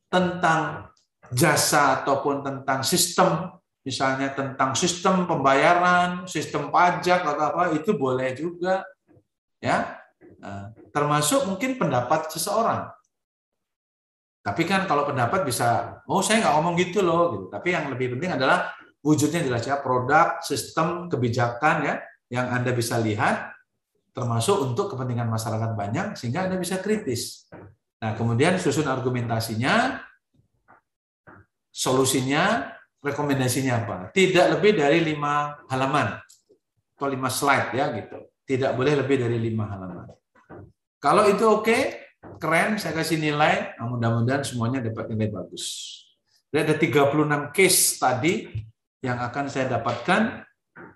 tentang 0.10 0.90
jasa 1.34 2.02
ataupun 2.02 2.44
tentang 2.44 2.84
sistem, 2.84 3.52
misalnya 3.84 4.36
tentang 4.36 4.76
sistem 4.76 5.24
pembayaran, 5.24 6.28
sistem 6.28 6.72
pajak 6.72 7.24
atau 7.24 7.44
apa 7.56 7.64
itu 7.76 7.96
boleh 7.96 8.36
juga, 8.36 8.84
ya. 9.64 9.98
Nah, 10.38 10.76
termasuk 10.94 11.48
mungkin 11.50 11.80
pendapat 11.80 12.30
seseorang. 12.30 12.92
Tapi 14.44 14.64
kan 14.64 14.88
kalau 14.88 15.04
pendapat 15.04 15.44
bisa, 15.44 16.00
oh 16.08 16.24
saya 16.24 16.40
nggak 16.44 16.54
ngomong 16.56 16.76
gitu 16.80 17.04
loh, 17.04 17.36
gitu. 17.36 17.46
Tapi 17.52 17.76
yang 17.76 17.92
lebih 17.92 18.16
penting 18.16 18.40
adalah 18.40 18.72
wujudnya 19.04 19.44
jelas 19.44 19.68
ya, 19.68 19.80
produk, 19.80 20.40
sistem, 20.40 21.12
kebijakan 21.12 21.84
ya, 21.84 21.96
yang 22.32 22.48
Anda 22.52 22.72
bisa 22.72 23.00
lihat, 23.00 23.56
termasuk 24.16 24.56
untuk 24.64 24.96
kepentingan 24.96 25.28
masyarakat 25.28 25.76
banyak, 25.76 26.08
sehingga 26.16 26.48
Anda 26.48 26.56
bisa 26.60 26.80
kritis. 26.80 27.48
Nah, 28.00 28.16
kemudian 28.16 28.56
susun 28.56 28.88
argumentasinya, 28.88 30.00
solusinya, 31.78 32.74
rekomendasinya 32.98 33.74
apa. 33.86 33.98
Tidak 34.10 34.58
lebih 34.58 34.82
dari 34.82 35.06
lima 35.06 35.62
halaman, 35.70 36.18
atau 36.98 37.06
lima 37.06 37.30
slide 37.30 37.78
ya 37.78 37.94
gitu. 37.94 38.18
Tidak 38.42 38.74
boleh 38.74 39.06
lebih 39.06 39.22
dari 39.22 39.38
lima 39.38 39.70
halaman. 39.70 40.10
Kalau 40.98 41.30
itu 41.30 41.46
oke, 41.46 41.62
okay, 41.62 41.82
keren, 42.42 42.82
saya 42.82 42.98
kasih 42.98 43.22
nilai, 43.22 43.78
nah, 43.78 43.86
mudah-mudahan 43.86 44.42
semuanya 44.42 44.82
dapat 44.82 45.14
nilai 45.14 45.30
bagus. 45.30 45.94
Jadi 46.50 46.60
ada 46.66 46.76
36 46.80 47.54
case 47.54 48.02
tadi 48.02 48.34
yang 49.06 49.22
akan 49.22 49.46
saya 49.46 49.78
dapatkan 49.78 50.42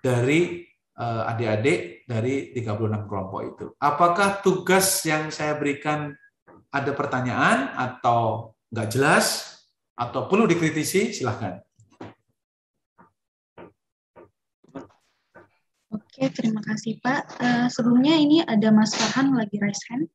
dari 0.02 0.66
eh, 0.98 1.22
adik-adik 1.30 2.02
dari 2.08 2.50
36 2.50 3.06
kelompok 3.06 3.40
itu. 3.46 3.66
Apakah 3.78 4.42
tugas 4.42 5.06
yang 5.06 5.30
saya 5.30 5.54
berikan 5.54 6.10
ada 6.72 6.90
pertanyaan 6.96 7.76
atau 7.76 8.56
nggak 8.72 8.88
jelas 8.90 9.52
atau 10.02 10.26
perlu 10.26 10.50
dikritisi? 10.50 11.14
Silahkan. 11.14 11.62
Oke, 15.92 16.28
terima 16.34 16.60
kasih 16.64 16.98
Pak. 16.98 17.22
Uh, 17.38 17.68
sebelumnya 17.70 18.18
ini 18.18 18.42
ada 18.42 18.74
Mas 18.74 18.92
Farhan 18.98 19.36
lagi 19.38 19.56
raise 19.62 19.84
hand. 19.88 20.10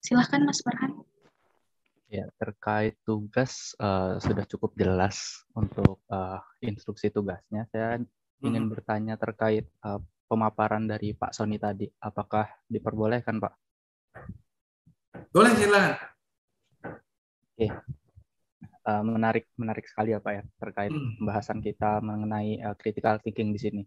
Silahkan 0.00 0.42
Mas 0.42 0.64
Farhan. 0.64 1.04
Ya, 2.10 2.26
terkait 2.42 2.98
tugas 3.06 3.78
uh, 3.78 4.18
sudah 4.18 4.42
cukup 4.42 4.74
jelas 4.74 5.46
untuk 5.54 6.02
uh, 6.10 6.42
instruksi 6.58 7.06
tugasnya. 7.14 7.70
Saya 7.70 8.02
ingin 8.42 8.66
hmm. 8.66 8.72
bertanya 8.74 9.14
terkait 9.14 9.70
uh, 9.86 10.02
pemaparan 10.26 10.90
dari 10.90 11.14
Pak 11.14 11.30
Sony 11.30 11.62
tadi. 11.62 11.86
Apakah 12.02 12.50
diperbolehkan, 12.66 13.38
Pak? 13.38 13.54
Boleh, 15.30 15.52
silakan. 15.54 15.94
Oke. 17.60 17.66
Uh, 18.80 19.04
menarik 19.04 19.44
menarik 19.60 19.84
sekali 19.84 20.16
ya 20.16 20.24
Pak 20.24 20.32
ya 20.32 20.42
terkait 20.56 20.88
hmm. 20.88 21.20
pembahasan 21.20 21.60
kita 21.60 22.00
mengenai 22.00 22.64
uh, 22.64 22.72
critical 22.74 23.20
thinking 23.20 23.52
di 23.52 23.60
sini. 23.60 23.82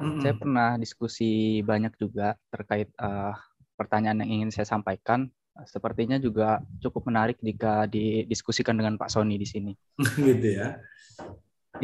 Hmm. 0.00 0.16
Saya 0.24 0.32
pernah 0.32 0.80
diskusi 0.80 1.60
banyak 1.60 1.92
juga 2.00 2.32
terkait 2.48 2.88
uh, 2.96 3.36
pertanyaan 3.76 4.24
yang 4.24 4.30
ingin 4.40 4.50
saya 4.50 4.64
sampaikan. 4.64 5.28
Sepertinya 5.68 6.16
juga 6.16 6.64
cukup 6.80 7.12
menarik 7.12 7.36
jika 7.44 7.84
didiskusikan 7.84 8.80
dengan 8.80 8.96
Pak 8.96 9.12
Sony 9.12 9.36
di 9.36 9.44
sini. 9.44 9.76
gitu 10.16 10.48
ya. 10.56 10.80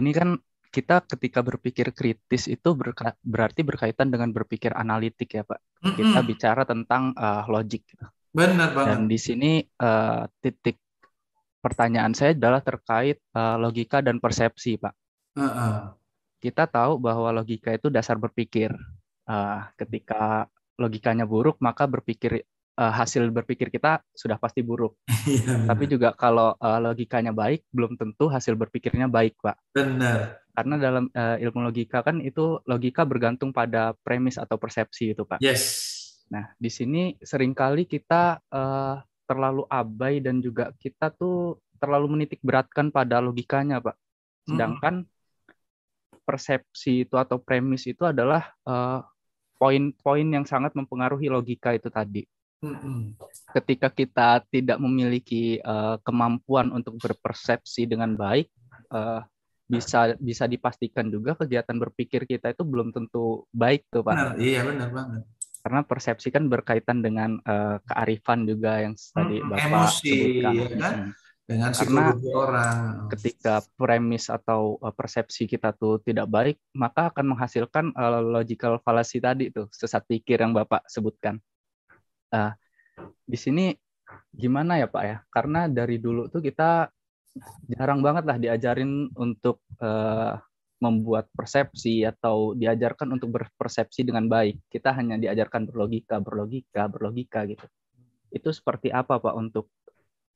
Ini 0.00 0.10
kan 0.16 0.40
kita 0.72 1.04
ketika 1.04 1.44
berpikir 1.44 1.92
kritis 1.92 2.48
itu 2.48 2.72
berka 2.72 3.12
berarti 3.20 3.60
berkaitan 3.60 4.08
dengan 4.08 4.32
berpikir 4.32 4.72
analitik 4.72 5.36
ya 5.36 5.44
Pak. 5.44 5.60
Mm 5.60 5.84
-hmm. 5.84 5.96
Kita 6.00 6.20
bicara 6.24 6.62
tentang 6.64 7.12
uh, 7.12 7.44
logik. 7.52 7.84
Benar 8.36 8.68
banget. 8.76 8.92
Dan 8.92 9.00
di 9.08 9.16
sini 9.16 9.52
uh, 9.80 10.28
titik 10.44 10.76
pertanyaan 11.64 12.12
saya 12.12 12.36
adalah 12.36 12.60
terkait 12.60 13.18
uh, 13.32 13.56
logika 13.56 14.04
dan 14.04 14.20
persepsi 14.20 14.76
Pak. 14.76 14.92
Uh 15.40 15.44
-uh. 15.48 15.76
Kita 16.36 16.68
tahu 16.68 17.00
bahwa 17.00 17.32
logika 17.32 17.72
itu 17.72 17.88
dasar 17.88 18.20
berpikir. 18.20 18.76
Uh, 19.26 19.64
ketika 19.74 20.46
logikanya 20.78 21.26
buruk 21.26 21.58
maka 21.58 21.82
berpikir 21.90 22.46
uh, 22.78 22.92
hasil 22.94 23.26
berpikir 23.34 23.72
kita 23.72 24.04
sudah 24.12 24.36
pasti 24.36 24.60
buruk. 24.60 24.94
Iya, 25.26 25.66
Tapi 25.66 25.90
juga 25.90 26.14
kalau 26.14 26.54
uh, 26.54 26.78
logikanya 26.78 27.34
baik, 27.34 27.66
belum 27.74 27.98
tentu 27.98 28.30
hasil 28.30 28.54
berpikirnya 28.54 29.10
baik, 29.10 29.34
Pak. 29.42 29.58
Benar 29.74 30.46
karena 30.56 30.74
dalam 30.80 31.04
uh, 31.12 31.36
ilmu 31.36 31.68
logika 31.68 32.00
kan 32.00 32.24
itu 32.24 32.64
logika 32.64 33.04
bergantung 33.04 33.52
pada 33.52 33.92
premis 34.00 34.40
atau 34.40 34.56
persepsi 34.56 35.12
itu 35.12 35.28
pak. 35.28 35.36
Yes. 35.44 35.85
Nah 36.32 36.50
di 36.58 36.70
sini 36.70 37.14
sering 37.22 37.54
kali 37.54 37.86
kita 37.86 38.42
uh, 38.50 38.96
terlalu 39.26 39.66
abai 39.66 40.22
dan 40.22 40.38
juga 40.38 40.70
kita 40.78 41.10
tuh 41.10 41.58
terlalu 41.76 42.18
menitik 42.18 42.40
beratkan 42.40 42.88
pada 42.88 43.20
logikanya 43.20 43.82
pak. 43.82 43.96
Sedangkan 44.46 45.04
hmm. 45.04 46.22
persepsi 46.22 47.04
itu 47.04 47.18
atau 47.18 47.36
premis 47.42 47.84
itu 47.84 48.06
adalah 48.06 48.54
eh, 48.64 49.00
poin-poin 49.58 50.24
yang 50.24 50.46
sangat 50.46 50.72
mempengaruhi 50.78 51.28
logika 51.28 51.74
itu 51.74 51.90
tadi. 51.90 52.22
Hmm. 52.64 53.12
Ketika 53.52 53.92
kita 53.92 54.40
tidak 54.48 54.80
memiliki 54.80 55.60
uh, 55.60 56.00
kemampuan 56.00 56.72
untuk 56.72 56.96
berpersepsi 56.96 57.84
dengan 57.84 58.16
baik, 58.16 58.48
uh, 58.90 59.20
bisa 59.68 60.16
bisa 60.16 60.48
dipastikan 60.48 61.12
juga 61.12 61.36
kegiatan 61.36 61.76
berpikir 61.76 62.24
kita 62.24 62.56
itu 62.56 62.64
belum 62.64 62.96
tentu 62.96 63.44
baik 63.52 63.84
tuh 63.92 64.00
pak. 64.00 64.14
Benar, 64.16 64.34
iya 64.40 64.60
benar 64.64 64.88
banget. 64.88 65.22
Karena 65.66 65.82
persepsi 65.82 66.30
kan 66.30 66.46
berkaitan 66.46 67.02
dengan 67.02 67.42
uh, 67.42 67.82
kearifan 67.82 68.46
juga 68.46 68.86
yang 68.86 68.94
tadi 68.94 69.42
hmm, 69.42 69.50
bapak 69.50 69.66
emosi, 69.66 70.14
sebutkan. 70.14 70.52
Ya 70.54 70.68
kan? 70.78 70.94
Hmm. 70.94 71.10
Dengan 71.42 71.70
Karena 71.74 72.04
orang. 72.30 72.76
Ketika 73.10 73.54
premis 73.74 74.30
atau 74.30 74.78
uh, 74.78 74.94
persepsi 74.94 75.50
kita 75.50 75.74
tuh 75.74 75.98
tidak 76.06 76.30
baik, 76.30 76.62
maka 76.70 77.10
akan 77.10 77.34
menghasilkan 77.34 77.90
uh, 77.98 78.22
logical 78.22 78.78
fallacy 78.78 79.18
tadi 79.18 79.50
tuh 79.50 79.66
sesat 79.74 80.06
pikir 80.06 80.38
yang 80.38 80.54
bapak 80.54 80.86
sebutkan. 80.86 81.42
Uh, 82.30 82.54
di 83.26 83.34
sini 83.34 83.74
gimana 84.30 84.78
ya 84.78 84.86
pak 84.86 85.02
ya? 85.02 85.18
Karena 85.34 85.66
dari 85.66 85.98
dulu 85.98 86.30
tuh 86.30 86.46
kita 86.46 86.86
jarang 87.74 88.06
banget 88.06 88.22
lah 88.22 88.38
diajarin 88.38 89.10
untuk 89.18 89.66
uh, 89.82 90.38
membuat 90.76 91.32
persepsi 91.32 92.04
atau 92.04 92.52
diajarkan 92.52 93.16
untuk 93.16 93.32
berpersepsi 93.32 94.04
dengan 94.04 94.28
baik. 94.28 94.68
Kita 94.68 94.92
hanya 94.92 95.16
diajarkan 95.16 95.64
berlogika, 95.64 96.20
berlogika, 96.20 96.84
berlogika 96.88 97.48
gitu. 97.48 97.66
Itu 98.28 98.52
seperti 98.52 98.92
apa 98.92 99.16
Pak 99.16 99.34
untuk 99.34 99.72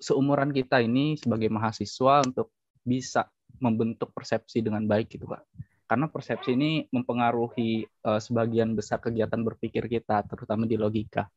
seumuran 0.00 0.50
kita 0.56 0.80
ini 0.80 1.20
sebagai 1.20 1.52
mahasiswa 1.52 2.24
untuk 2.24 2.48
bisa 2.80 3.28
membentuk 3.60 4.16
persepsi 4.16 4.64
dengan 4.64 4.88
baik 4.88 5.20
gitu 5.20 5.28
Pak. 5.28 5.44
Karena 5.84 6.06
persepsi 6.08 6.54
ini 6.56 6.86
mempengaruhi 6.88 7.84
uh, 8.06 8.22
sebagian 8.22 8.72
besar 8.78 9.02
kegiatan 9.02 9.42
berpikir 9.42 9.90
kita, 9.90 10.22
terutama 10.24 10.64
di 10.64 10.78
logika. 10.80 11.28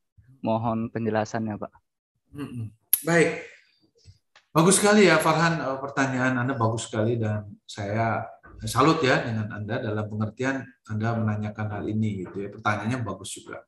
Mohon 0.46 0.94
penjelasannya 0.94 1.58
Pak. 1.58 1.74
Baik, 3.04 3.30
Bagus 4.54 4.78
sekali 4.78 5.10
ya 5.10 5.18
Farhan, 5.18 5.58
eh, 5.58 5.78
pertanyaan 5.82 6.46
Anda 6.46 6.54
bagus 6.54 6.86
sekali 6.86 7.18
dan 7.18 7.58
saya 7.66 8.22
salut 8.66 9.00
ya 9.04 9.24
dengan 9.24 9.52
Anda 9.52 9.80
dalam 9.84 10.06
pengertian 10.08 10.64
Anda 10.88 11.16
menanyakan 11.20 11.68
hal 11.80 11.84
ini 11.88 12.28
gitu 12.28 12.44
ya. 12.44 12.50
Pertanyaannya 12.52 13.00
bagus 13.04 13.36
juga. 13.36 13.64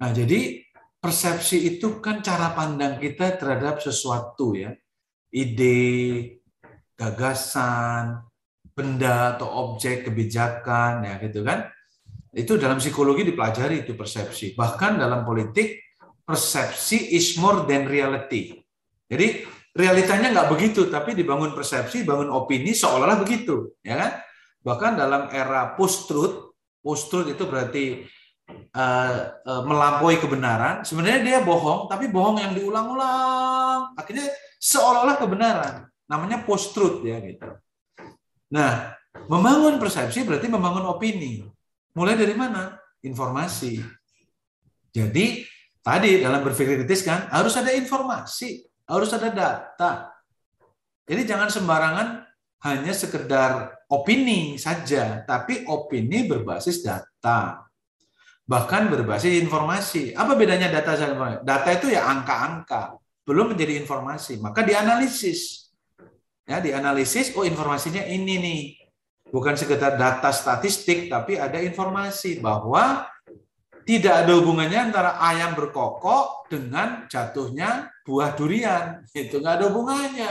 Nah, 0.00 0.10
jadi 0.12 0.60
persepsi 1.00 1.76
itu 1.76 2.00
kan 2.04 2.20
cara 2.20 2.52
pandang 2.52 3.00
kita 3.00 3.36
terhadap 3.40 3.80
sesuatu 3.80 4.56
ya. 4.56 4.72
Ide, 5.32 6.40
gagasan, 6.96 8.24
benda 8.76 9.36
atau 9.36 9.48
objek 9.48 10.08
kebijakan 10.08 11.08
ya 11.08 11.14
gitu 11.20 11.40
kan. 11.40 11.68
Itu 12.36 12.60
dalam 12.60 12.76
psikologi 12.76 13.24
dipelajari 13.24 13.88
itu 13.88 13.96
persepsi. 13.96 14.52
Bahkan 14.52 15.00
dalam 15.00 15.24
politik 15.24 15.96
persepsi 16.20 17.16
is 17.16 17.40
more 17.40 17.64
than 17.64 17.88
reality. 17.88 18.60
Jadi 19.08 19.55
realitanya 19.76 20.32
nggak 20.32 20.48
begitu, 20.56 20.88
tapi 20.88 21.12
dibangun 21.12 21.52
persepsi, 21.52 22.02
bangun 22.02 22.32
opini 22.32 22.72
seolah-olah 22.72 23.20
begitu, 23.20 23.76
ya 23.84 23.94
kan? 24.00 24.12
Bahkan 24.64 24.92
dalam 24.96 25.22
era 25.30 25.76
post 25.76 26.08
truth, 26.08 26.56
post 26.80 27.12
truth 27.12 27.28
itu 27.28 27.44
berarti 27.44 27.84
uh, 28.72 29.36
uh, 29.44 29.62
melampaui 29.68 30.16
kebenaran. 30.16 30.82
Sebenarnya 30.82 31.20
dia 31.22 31.38
bohong, 31.44 31.92
tapi 31.92 32.08
bohong 32.08 32.40
yang 32.40 32.56
diulang-ulang, 32.56 33.94
akhirnya 33.94 34.26
seolah-olah 34.58 35.16
kebenaran. 35.20 35.74
Namanya 36.08 36.42
post 36.42 36.72
truth 36.72 37.04
ya 37.04 37.20
gitu. 37.20 37.46
Nah, 38.56 38.96
membangun 39.28 39.76
persepsi 39.76 40.24
berarti 40.24 40.48
membangun 40.48 40.88
opini. 40.88 41.44
Mulai 41.92 42.16
dari 42.16 42.34
mana? 42.34 42.74
Informasi. 43.04 43.82
Jadi 44.94 45.44
tadi 45.84 46.24
dalam 46.24 46.40
berpikir 46.40 46.82
kritis 46.82 47.04
kan 47.04 47.28
harus 47.28 47.52
ada 47.58 47.70
informasi 47.74 48.64
harus 48.86 49.10
ada 49.12 49.28
data. 49.30 49.92
Jadi 51.06 51.22
jangan 51.26 51.50
sembarangan 51.50 52.08
hanya 52.66 52.90
sekedar 52.90 53.82
opini 53.86 54.58
saja, 54.58 55.22
tapi 55.22 55.66
opini 55.66 56.26
berbasis 56.26 56.82
data. 56.82 57.62
Bahkan 58.46 58.90
berbasis 58.90 59.42
informasi. 59.42 60.14
Apa 60.14 60.38
bedanya 60.38 60.70
data 60.70 60.94
sama 60.94 61.14
informasi? 61.14 61.42
Data 61.42 61.68
itu 61.74 61.86
ya 61.90 62.06
angka-angka, 62.06 62.98
belum 63.26 63.54
menjadi 63.54 63.78
informasi. 63.82 64.38
Maka 64.38 64.62
dianalisis. 64.62 65.70
Ya, 66.46 66.62
dianalisis, 66.62 67.34
oh 67.34 67.42
informasinya 67.42 68.06
ini 68.06 68.34
nih. 68.38 68.62
Bukan 69.34 69.58
sekedar 69.58 69.98
data 69.98 70.30
statistik, 70.30 71.10
tapi 71.10 71.34
ada 71.34 71.58
informasi 71.58 72.38
bahwa 72.38 73.02
tidak 73.86 74.26
ada 74.26 74.32
hubungannya 74.34 74.90
antara 74.90 75.14
ayam 75.22 75.54
berkokok 75.54 76.50
dengan 76.50 77.06
jatuhnya 77.06 77.86
buah 78.02 78.34
durian. 78.34 79.06
Itu 79.14 79.38
nggak 79.38 79.62
ada 79.62 79.64
hubungannya. 79.70 80.30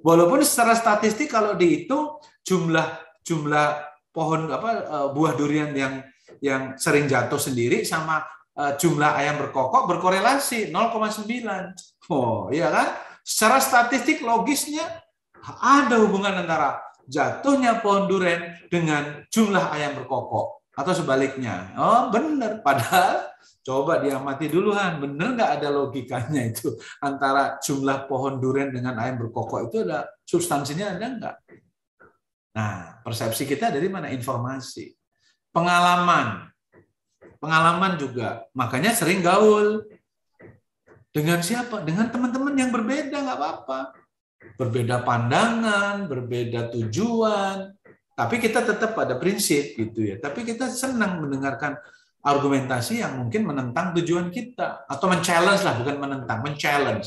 Walaupun 0.00 0.40
secara 0.40 0.72
statistik 0.72 1.28
kalau 1.28 1.52
dihitung 1.60 2.16
jumlah 2.40 2.96
jumlah 3.20 3.68
pohon 4.16 4.48
apa 4.48 4.70
eh, 4.80 5.08
buah 5.12 5.36
durian 5.36 5.76
yang 5.76 6.00
yang 6.40 6.80
sering 6.80 7.04
jatuh 7.04 7.36
sendiri 7.36 7.84
sama 7.84 8.24
eh, 8.56 8.72
jumlah 8.80 9.12
ayam 9.12 9.44
berkokok 9.44 9.84
berkorelasi 9.92 10.72
0,9. 10.72 12.08
Oh, 12.08 12.48
iya 12.48 12.72
kan? 12.72 12.96
Secara 13.20 13.60
statistik 13.60 14.24
logisnya 14.24 14.88
ada 15.60 16.00
hubungan 16.00 16.32
antara 16.32 16.80
jatuhnya 17.04 17.84
pohon 17.84 18.08
durian 18.08 18.56
dengan 18.72 19.20
jumlah 19.28 19.68
ayam 19.68 20.00
berkokok 20.00 20.55
atau 20.76 20.92
sebaliknya. 20.92 21.72
Oh, 21.80 22.12
benar. 22.12 22.60
Padahal 22.60 23.32
coba 23.64 24.04
diamati 24.04 24.46
duluan, 24.52 25.00
benar 25.00 25.32
nggak 25.34 25.52
ada 25.58 25.68
logikanya 25.72 26.52
itu 26.52 26.76
antara 27.00 27.56
jumlah 27.64 28.04
pohon 28.06 28.38
durian 28.38 28.70
dengan 28.70 28.94
ayam 29.00 29.18
berkokok 29.18 29.72
itu 29.72 29.82
ada 29.88 30.06
substansinya 30.22 30.94
ada 30.94 31.06
nggak? 31.08 31.36
Nah, 32.56 33.00
persepsi 33.02 33.48
kita 33.48 33.72
dari 33.72 33.88
mana? 33.88 34.12
Informasi, 34.12 34.92
pengalaman, 35.50 36.52
pengalaman 37.40 37.96
juga. 37.96 38.44
Makanya 38.52 38.92
sering 38.92 39.24
gaul 39.24 39.84
dengan 41.08 41.40
siapa? 41.40 41.80
Dengan 41.84 42.12
teman-teman 42.12 42.52
yang 42.52 42.68
berbeda 42.68 43.16
nggak 43.16 43.38
apa-apa. 43.40 43.80
Berbeda 44.56 45.04
pandangan, 45.04 46.06
berbeda 46.08 46.72
tujuan, 46.72 47.76
tapi 48.16 48.40
kita 48.40 48.64
tetap 48.64 48.96
pada 48.96 49.20
prinsip 49.20 49.76
gitu 49.76 50.00
ya. 50.00 50.16
Tapi 50.16 50.40
kita 50.40 50.72
senang 50.72 51.20
mendengarkan 51.20 51.76
argumentasi 52.24 53.04
yang 53.04 53.20
mungkin 53.20 53.44
menentang 53.44 53.92
tujuan 53.92 54.32
kita 54.32 54.88
atau 54.88 55.06
men-challenge 55.12 55.62
lah 55.62 55.76
bukan 55.76 55.96
menentang, 56.00 56.40
men-challenge. 56.40 57.06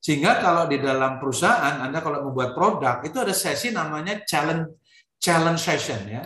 Sehingga 0.00 0.40
kalau 0.40 0.64
di 0.64 0.80
dalam 0.80 1.20
perusahaan 1.20 1.84
Anda 1.84 2.00
kalau 2.00 2.24
membuat 2.24 2.56
produk 2.56 3.04
itu 3.04 3.20
ada 3.20 3.36
sesi 3.36 3.68
namanya 3.70 4.24
challenge 4.24 4.80
challenge 5.20 5.60
session 5.60 6.00
ya. 6.08 6.24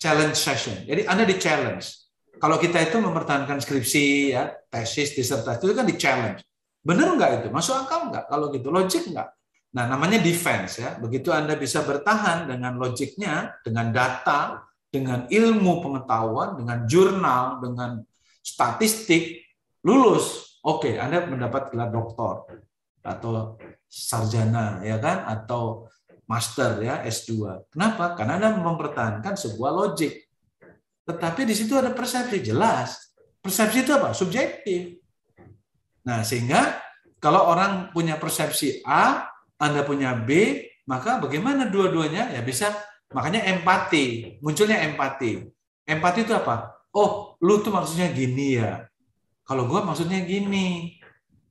challenge 0.00 0.36
session. 0.36 0.76
Jadi 0.88 1.04
Anda 1.04 1.28
di 1.28 1.36
challenge. 1.36 2.08
Kalau 2.36 2.60
kita 2.60 2.84
itu 2.84 3.00
mempertahankan 3.00 3.64
skripsi, 3.64 4.36
ya, 4.36 4.52
tesis, 4.68 5.16
disertasi 5.16 5.64
itu 5.64 5.72
kan 5.72 5.88
di 5.88 5.96
challenge. 5.96 6.44
Benar 6.84 7.16
nggak 7.16 7.30
itu? 7.40 7.48
Masuk 7.48 7.76
akal 7.80 8.12
nggak? 8.12 8.28
Kalau 8.28 8.52
gitu, 8.52 8.68
logik 8.68 9.08
nggak? 9.08 9.28
Nah, 9.76 9.84
namanya 9.84 10.16
defense 10.16 10.80
ya. 10.80 10.96
Begitu 10.96 11.28
Anda 11.28 11.52
bisa 11.52 11.84
bertahan 11.84 12.48
dengan 12.48 12.80
logiknya, 12.80 13.60
dengan 13.60 13.92
data, 13.92 14.64
dengan 14.88 15.28
ilmu 15.28 15.84
pengetahuan, 15.84 16.56
dengan 16.56 16.88
jurnal, 16.88 17.60
dengan 17.60 18.00
statistik, 18.40 19.44
lulus. 19.84 20.56
Oke, 20.64 20.96
Anda 20.96 21.28
mendapat 21.28 21.68
gelar 21.68 21.92
doktor 21.92 22.48
atau 23.04 23.60
sarjana 23.86 24.82
ya 24.82 24.96
kan 24.98 25.28
atau 25.28 25.86
master 26.24 26.80
ya 26.80 27.04
S2. 27.04 27.68
Kenapa? 27.68 28.16
Karena 28.16 28.40
Anda 28.40 28.56
mempertahankan 28.56 29.36
sebuah 29.36 29.70
logik. 29.76 30.24
Tetapi 31.04 31.44
di 31.44 31.52
situ 31.54 31.76
ada 31.76 31.92
persepsi 31.92 32.40
jelas. 32.40 33.12
Persepsi 33.44 33.84
itu 33.84 33.92
apa? 33.94 34.10
Subjektif. 34.10 34.98
Nah, 36.02 36.24
sehingga 36.24 36.82
kalau 37.22 37.46
orang 37.46 37.94
punya 37.94 38.18
persepsi 38.18 38.82
A, 38.82 39.35
Anda 39.56 39.82
punya 39.82 40.12
B, 40.16 40.60
maka 40.84 41.18
bagaimana 41.20 41.68
dua-duanya? 41.68 42.32
Ya 42.32 42.40
bisa 42.44 42.72
makanya 43.12 43.44
empati, 43.46 44.36
munculnya 44.44 44.82
empati. 44.84 45.48
Empati 45.86 46.26
itu 46.26 46.32
apa? 46.36 46.76
Oh, 46.92 47.36
lu 47.40 47.60
tuh 47.60 47.72
maksudnya 47.72 48.10
gini 48.12 48.60
ya. 48.60 48.84
Kalau 49.46 49.68
gua 49.70 49.84
maksudnya 49.86 50.20
gini. 50.24 50.98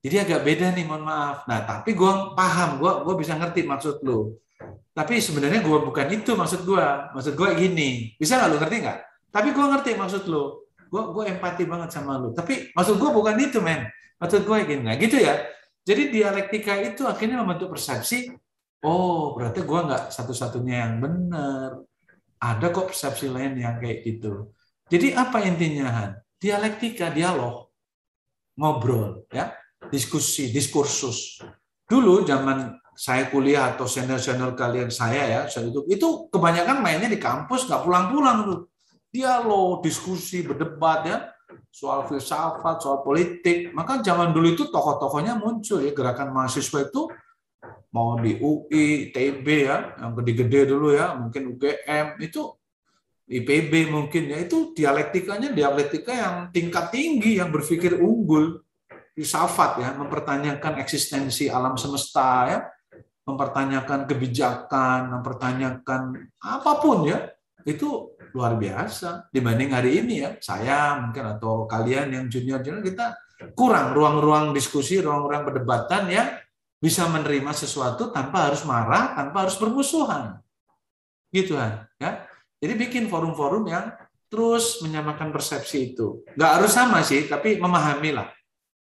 Jadi 0.05 0.21
agak 0.21 0.45
beda 0.45 0.75
nih, 0.77 0.85
mohon 0.85 1.01
maaf. 1.01 1.49
Nah, 1.49 1.65
tapi 1.65 1.97
gua 1.97 2.37
paham, 2.37 2.77
gua 2.77 3.01
gua 3.01 3.15
bisa 3.17 3.33
ngerti 3.33 3.65
maksud 3.65 4.05
lu. 4.05 4.37
Tapi 4.93 5.17
sebenarnya 5.17 5.65
gua 5.65 5.81
bukan 5.81 6.07
itu 6.13 6.37
maksud 6.37 6.61
gua. 6.67 7.09
Maksud 7.15 7.33
gua 7.33 7.57
gini. 7.57 8.13
Bisa 8.21 8.37
nggak 8.37 8.49
lu 8.53 8.57
ngerti 8.61 8.77
nggak? 8.85 8.99
Tapi 9.35 9.51
gue 9.51 9.65
ngerti 9.67 9.91
maksud 9.99 10.23
lo. 10.31 10.71
Gue 10.87 11.03
gue 11.11 11.23
empati 11.27 11.67
banget 11.67 11.91
sama 11.91 12.15
lo. 12.15 12.31
Tapi 12.31 12.71
maksud 12.71 12.95
gue 12.95 13.09
bukan 13.11 13.35
itu, 13.35 13.59
men. 13.59 13.83
Maksud 14.15 14.47
gue 14.47 14.57
gini. 14.63 14.79
Nah, 14.87 14.95
gitu 14.95 15.19
ya. 15.19 15.35
Jadi 15.85 16.09
dialektika 16.09 16.73
itu 16.81 17.05
akhirnya 17.05 17.45
membentuk 17.45 17.77
persepsi. 17.77 18.33
Oh, 18.81 19.37
berarti 19.37 19.61
gue 19.61 19.79
nggak 19.85 20.09
satu-satunya 20.09 20.75
yang 20.81 20.93
benar. 20.97 21.85
Ada 22.41 22.73
kok 22.73 22.89
persepsi 22.89 23.29
lain 23.29 23.57
yang 23.61 23.77
kayak 23.77 24.01
gitu. 24.01 24.49
Jadi 24.89 25.13
apa 25.13 25.45
intinya, 25.45 25.87
Han? 25.89 26.11
Dialektika, 26.41 27.13
dialog. 27.13 27.69
Ngobrol, 28.57 29.29
ya. 29.29 29.53
Diskusi, 29.89 30.49
diskursus. 30.49 31.41
Dulu 31.85 32.25
zaman 32.25 32.81
saya 32.97 33.29
kuliah 33.29 33.77
atau 33.77 33.85
senior-senior 33.85 34.57
kalian 34.57 34.89
saya 34.89 35.23
ya, 35.29 35.41
saya 35.45 35.69
itu, 35.69 35.85
itu 35.85 36.07
kebanyakan 36.33 36.81
mainnya 36.81 37.11
di 37.11 37.21
kampus, 37.21 37.69
nggak 37.69 37.83
pulang-pulang 37.85 38.37
tuh 38.47 38.59
dialog, 39.11 39.79
diskusi, 39.79 40.41
berdebat 40.43 40.99
ya 41.05 41.17
soal 41.69 42.07
filsafat, 42.07 42.81
soal 42.81 43.03
politik. 43.03 43.71
Maka 43.75 43.99
zaman 43.99 44.31
dulu 44.31 44.55
itu 44.55 44.67
tokoh-tokohnya 44.71 45.35
muncul 45.39 45.83
ya. 45.83 45.91
Gerakan 45.91 46.31
mahasiswa 46.31 46.87
itu 46.87 47.11
mau 47.95 48.19
di 48.19 48.35
UI, 48.39 49.15
TB 49.15 49.47
ya, 49.47 49.95
yang 49.99 50.11
gede-gede 50.19 50.75
dulu 50.75 50.91
ya, 50.91 51.15
mungkin 51.15 51.55
UGM 51.55 52.19
itu 52.19 52.51
IPB 53.25 53.89
mungkin 53.89 54.29
ya. 54.29 54.37
Itu 54.43 54.75
dialektikanya 54.75 55.55
dialektika 55.55 56.11
yang 56.13 56.35
tingkat 56.51 56.93
tinggi 56.93 57.41
yang 57.41 57.49
berpikir 57.49 57.97
unggul. 57.97 58.61
Filsafat 59.15 59.79
ya 59.79 59.95
mempertanyakan 59.95 60.83
eksistensi 60.83 61.47
alam 61.47 61.79
semesta 61.79 62.51
ya. 62.51 62.59
Mempertanyakan 63.25 64.05
kebijakan 64.05 65.09
mempertanyakan 65.17 66.29
apa 66.45 66.71
pun 66.77 67.09
ya 67.09 67.25
itu 67.65 68.13
luar 68.35 68.59
biasa 68.59 69.31
dibanding 69.31 69.71
hari 69.71 70.03
ini 70.03 70.27
ya. 70.27 70.35
Saya 70.43 70.99
mungkin 70.99 71.23
atau 71.39 71.63
kalian 71.63 72.11
yang 72.11 72.25
junior 72.27 72.59
junior 72.59 72.83
kita 72.83 73.15
kurang 73.55 73.95
ruang-ruang 73.95 74.51
diskusi 74.51 74.99
ruang-ruang 74.99 75.47
perdebatan 75.47 76.11
yang 76.11 76.27
bisa 76.75 77.07
menerima 77.07 77.55
sesuatu 77.55 78.11
tanpa 78.11 78.51
harus 78.51 78.67
marah 78.67 79.15
tanpa 79.15 79.47
harus 79.47 79.55
bermusuhan 79.55 80.43
gitu 81.31 81.55
kan 81.55 81.87
ya. 81.95 82.27
Jadi 82.59 82.73
bikin 82.75 83.07
forum-forum 83.07 83.63
yang 83.71 83.95
terus 84.27 84.83
menyamakan 84.83 85.31
persepsi 85.31 85.95
itu. 85.95 86.27
Nggak 86.35 86.51
harus 86.59 86.71
sama 86.75 86.99
sih 87.07 87.23
tapi 87.31 87.55
memahami 87.55 88.11
lah. 88.11 88.27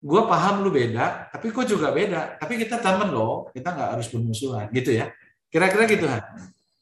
Gue 0.00 0.24
paham 0.28 0.60
lu 0.60 0.68
beda 0.68 1.32
tapi 1.32 1.48
gue 1.48 1.64
juga 1.64 1.88
beda. 1.88 2.36
Tapi 2.36 2.60
kita 2.60 2.76
temen 2.76 3.08
loh 3.08 3.48
kita 3.56 3.72
nggak 3.72 3.90
harus 3.96 4.06
bermusuhan 4.12 4.68
gitu 4.76 5.00
ya. 5.00 5.08
Kira-kira 5.48 5.88
gitu 5.88 6.04
kan 6.04 6.22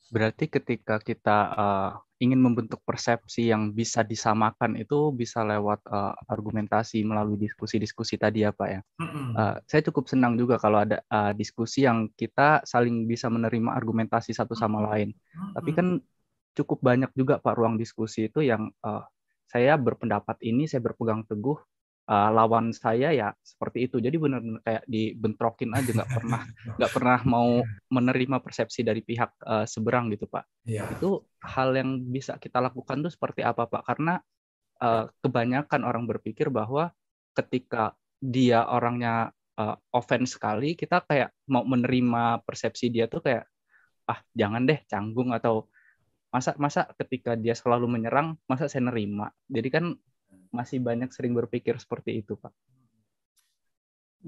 berarti 0.09 0.49
ketika 0.49 0.97
kita 0.99 1.39
uh, 1.53 1.91
ingin 2.19 2.43
membentuk 2.43 2.83
persepsi 2.83 3.47
yang 3.47 3.71
bisa 3.71 4.03
disamakan 4.03 4.75
itu 4.75 5.15
bisa 5.15 5.47
lewat 5.47 5.79
uh, 5.87 6.15
argumentasi 6.27 7.07
melalui 7.07 7.39
diskusi-diskusi 7.39 8.19
tadi 8.19 8.43
ya 8.43 8.51
Pak 8.51 8.69
ya. 8.69 8.81
Uh, 9.39 9.55
saya 9.71 9.87
cukup 9.87 10.11
senang 10.11 10.35
juga 10.35 10.59
kalau 10.59 10.83
ada 10.83 10.99
uh, 11.15 11.31
diskusi 11.31 11.87
yang 11.87 12.11
kita 12.19 12.67
saling 12.67 13.07
bisa 13.07 13.31
menerima 13.31 13.71
argumentasi 13.71 14.35
satu 14.35 14.59
sama 14.59 14.83
lain. 14.91 15.15
Tapi 15.55 15.71
kan 15.71 16.03
cukup 16.59 16.83
banyak 16.83 17.15
juga 17.15 17.39
Pak 17.39 17.55
ruang 17.55 17.79
diskusi 17.79 18.27
itu 18.27 18.43
yang 18.43 18.67
uh, 18.83 19.07
saya 19.47 19.79
berpendapat 19.79 20.43
ini, 20.43 20.67
saya 20.67 20.83
berpegang 20.83 21.23
teguh 21.25 21.57
uh, 22.09 22.31
lawan 22.33 22.73
saya 22.73 23.13
ya 23.13 23.29
seperti 23.45 23.87
itu. 23.87 24.01
Jadi 24.01 24.17
benar-benar 24.17 24.65
kayak 24.65 24.85
dibentrokin 24.89 25.71
aja 25.77 25.91
nggak 25.93 26.11
pernah 26.11 26.41
nggak 26.81 26.93
pernah 26.93 27.19
mau 27.29 27.61
menerima 27.93 28.37
persepsi 28.41 28.81
dari 28.83 29.05
pihak 29.05 29.31
uh, 29.45 29.69
seberang 29.69 30.09
gitu 30.11 30.25
pak. 30.27 30.49
Yeah. 30.65 30.89
itu 30.89 31.23
hal 31.45 31.77
yang 31.77 32.09
bisa 32.09 32.41
kita 32.41 32.59
lakukan 32.59 33.05
tuh 33.05 33.13
seperti 33.13 33.45
apa 33.45 33.69
pak? 33.69 33.85
Karena 33.85 34.17
uh, 34.81 35.07
kebanyakan 35.21 35.85
orang 35.85 36.09
berpikir 36.09 36.49
bahwa 36.49 36.91
ketika 37.37 37.95
dia 38.19 38.67
orangnya 38.67 39.31
uh, 39.61 39.79
offense 39.95 40.35
sekali 40.35 40.75
kita 40.75 41.07
kayak 41.07 41.31
mau 41.47 41.63
menerima 41.63 42.43
persepsi 42.43 42.91
dia 42.91 43.07
tuh 43.07 43.23
kayak 43.23 43.47
ah 44.09 44.19
jangan 44.33 44.65
deh 44.65 44.81
canggung 44.89 45.31
atau 45.37 45.69
masa 46.29 46.53
masa 46.61 46.85
ketika 46.97 47.37
dia 47.37 47.57
selalu 47.57 47.89
menyerang 47.89 48.37
masa 48.49 48.69
saya 48.69 48.89
nerima? 48.89 49.33
Jadi 49.49 49.69
kan 49.69 49.85
masih 50.51 50.79
banyak 50.83 51.11
sering 51.13 51.33
berpikir 51.37 51.77
seperti 51.77 52.21
itu, 52.21 52.35
Pak? 52.37 52.53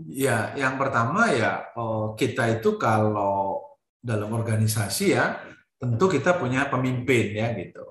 Ya, 0.06 0.54
yang 0.54 0.78
pertama 0.78 1.34
ya 1.34 1.74
oh, 1.74 2.14
kita 2.14 2.46
itu 2.60 2.78
kalau 2.78 3.58
dalam 3.98 4.30
organisasi 4.30 5.12
ya 5.12 5.42
tentu 5.76 6.06
kita 6.06 6.38
punya 6.38 6.70
pemimpin 6.70 7.34
ya 7.34 7.50
gitu. 7.58 7.82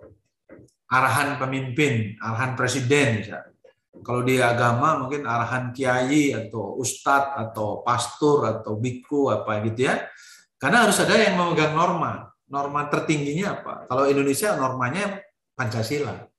Arahan 0.90 1.38
pemimpin, 1.38 2.18
arahan 2.18 2.58
presiden 2.58 3.22
misalnya. 3.22 3.54
Kalau 4.00 4.24
di 4.24 4.40
agama 4.40 4.96
mungkin 4.96 5.28
arahan 5.28 5.76
kiai 5.76 6.32
atau 6.32 6.80
ustadz 6.80 7.36
atau 7.36 7.84
pastor 7.84 8.48
atau 8.48 8.80
biku 8.80 9.28
apa 9.30 9.60
gitu 9.68 9.92
ya. 9.92 10.08
Karena 10.56 10.88
harus 10.88 10.98
ada 11.04 11.20
yang 11.20 11.36
memegang 11.36 11.76
norma. 11.76 12.32
Norma 12.50 12.90
tertingginya 12.90 13.62
apa? 13.62 13.74
Kalau 13.86 14.10
Indonesia 14.10 14.56
normanya 14.58 15.20
Pancasila 15.54 16.30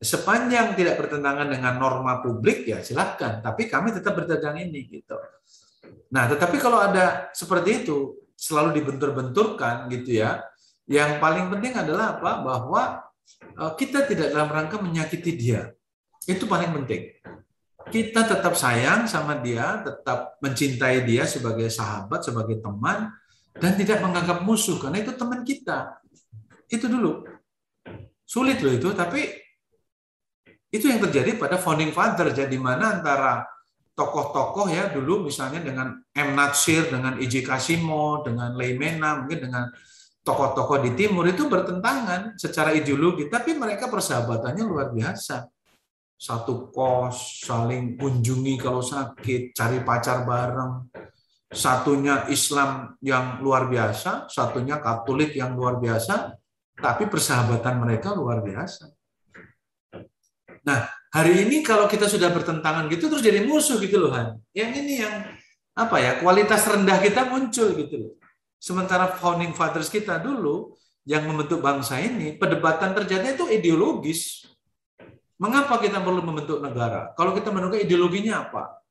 sepanjang 0.00 0.72
tidak 0.80 0.96
bertentangan 0.96 1.52
dengan 1.52 1.76
norma 1.76 2.24
publik 2.24 2.64
ya 2.64 2.80
silahkan. 2.80 3.44
Tapi 3.44 3.68
kami 3.68 3.92
tetap 3.92 4.16
berdagang 4.16 4.56
ini 4.56 4.88
gitu. 4.88 5.20
Nah 6.16 6.24
tetapi 6.26 6.56
kalau 6.56 6.80
ada 6.80 7.28
seperti 7.36 7.84
itu 7.84 8.16
selalu 8.32 8.80
dibentur-benturkan 8.80 9.92
gitu 9.92 10.24
ya. 10.24 10.40
Yang 10.88 11.20
paling 11.22 11.52
penting 11.52 11.76
adalah 11.76 12.18
apa? 12.18 12.32
Bahwa 12.42 12.82
e, 13.38 13.64
kita 13.78 14.08
tidak 14.08 14.32
dalam 14.32 14.48
rangka 14.50 14.80
menyakiti 14.80 15.36
dia. 15.36 15.68
Itu 16.24 16.48
paling 16.48 16.72
penting. 16.82 17.20
Kita 17.92 18.24
tetap 18.24 18.56
sayang 18.56 19.04
sama 19.04 19.38
dia 19.38 19.84
tetap 19.84 20.40
mencintai 20.40 21.04
dia 21.04 21.28
sebagai 21.28 21.68
sahabat 21.68 22.24
sebagai 22.24 22.58
teman 22.58 23.12
dan 23.52 23.72
tidak 23.76 24.00
menganggap 24.00 24.40
musuh 24.42 24.80
karena 24.80 25.04
itu 25.04 25.12
teman 25.12 25.44
kita. 25.44 26.00
Itu 26.72 26.88
dulu. 26.88 27.28
Sulit 28.24 28.62
loh 28.64 28.72
itu 28.72 28.88
tapi 28.96 29.49
itu 30.70 30.86
yang 30.86 31.02
terjadi 31.02 31.34
pada 31.34 31.58
founding 31.58 31.90
father, 31.90 32.30
jadi 32.30 32.54
mana 32.54 33.02
antara 33.02 33.42
tokoh-tokoh 33.90 34.70
ya 34.70 34.88
dulu 34.88 35.26
misalnya 35.26 35.60
dengan 35.60 35.98
M. 36.14 36.28
Natsir, 36.32 36.88
dengan 36.88 37.18
Iji 37.18 37.42
Kasimo, 37.42 38.22
dengan 38.22 38.54
Leimena, 38.54 39.20
mungkin 39.20 39.50
dengan 39.50 39.66
tokoh-tokoh 40.22 40.78
di 40.86 40.94
timur 40.94 41.26
itu 41.26 41.50
bertentangan 41.50 42.38
secara 42.38 42.70
ideologi, 42.70 43.26
tapi 43.26 43.58
mereka 43.58 43.90
persahabatannya 43.90 44.64
luar 44.64 44.94
biasa. 44.94 45.50
Satu 46.20 46.68
kos, 46.68 47.48
saling 47.48 47.96
kunjungi 47.96 48.60
kalau 48.60 48.84
sakit, 48.84 49.56
cari 49.56 49.80
pacar 49.80 50.28
bareng. 50.28 50.92
Satunya 51.50 52.30
Islam 52.30 52.94
yang 53.02 53.42
luar 53.42 53.66
biasa, 53.66 54.30
satunya 54.30 54.78
Katolik 54.78 55.34
yang 55.34 55.58
luar 55.58 55.82
biasa, 55.82 56.36
tapi 56.78 57.10
persahabatan 57.10 57.82
mereka 57.82 58.14
luar 58.14 58.44
biasa. 58.44 58.99
Nah, 60.66 60.88
hari 61.12 61.48
ini 61.48 61.64
kalau 61.64 61.88
kita 61.88 62.06
sudah 62.06 62.28
bertentangan 62.30 62.86
gitu 62.92 63.08
terus 63.08 63.24
jadi 63.24 63.44
musuh 63.44 63.80
gitu 63.80 63.96
loh 63.96 64.12
Han. 64.12 64.36
Yang 64.52 64.70
ini 64.84 64.94
yang 65.00 65.14
apa 65.72 65.96
ya 65.96 66.12
kualitas 66.20 66.66
rendah 66.68 66.98
kita 67.00 67.28
muncul 67.28 67.72
gitu 67.76 67.94
loh. 67.96 68.12
Sementara 68.60 69.08
founding 69.16 69.56
fathers 69.56 69.88
kita 69.88 70.20
dulu 70.20 70.76
yang 71.08 71.24
membentuk 71.24 71.64
bangsa 71.64 71.96
ini, 71.96 72.36
perdebatan 72.36 72.92
terjadi 72.92 73.32
itu 73.32 73.48
ideologis. 73.48 74.44
Mengapa 75.40 75.80
kita 75.80 76.04
perlu 76.04 76.20
membentuk 76.20 76.60
negara? 76.60 77.16
Kalau 77.16 77.32
kita 77.32 77.48
menunggu 77.48 77.80
ideologinya 77.80 78.44
apa? 78.44 78.84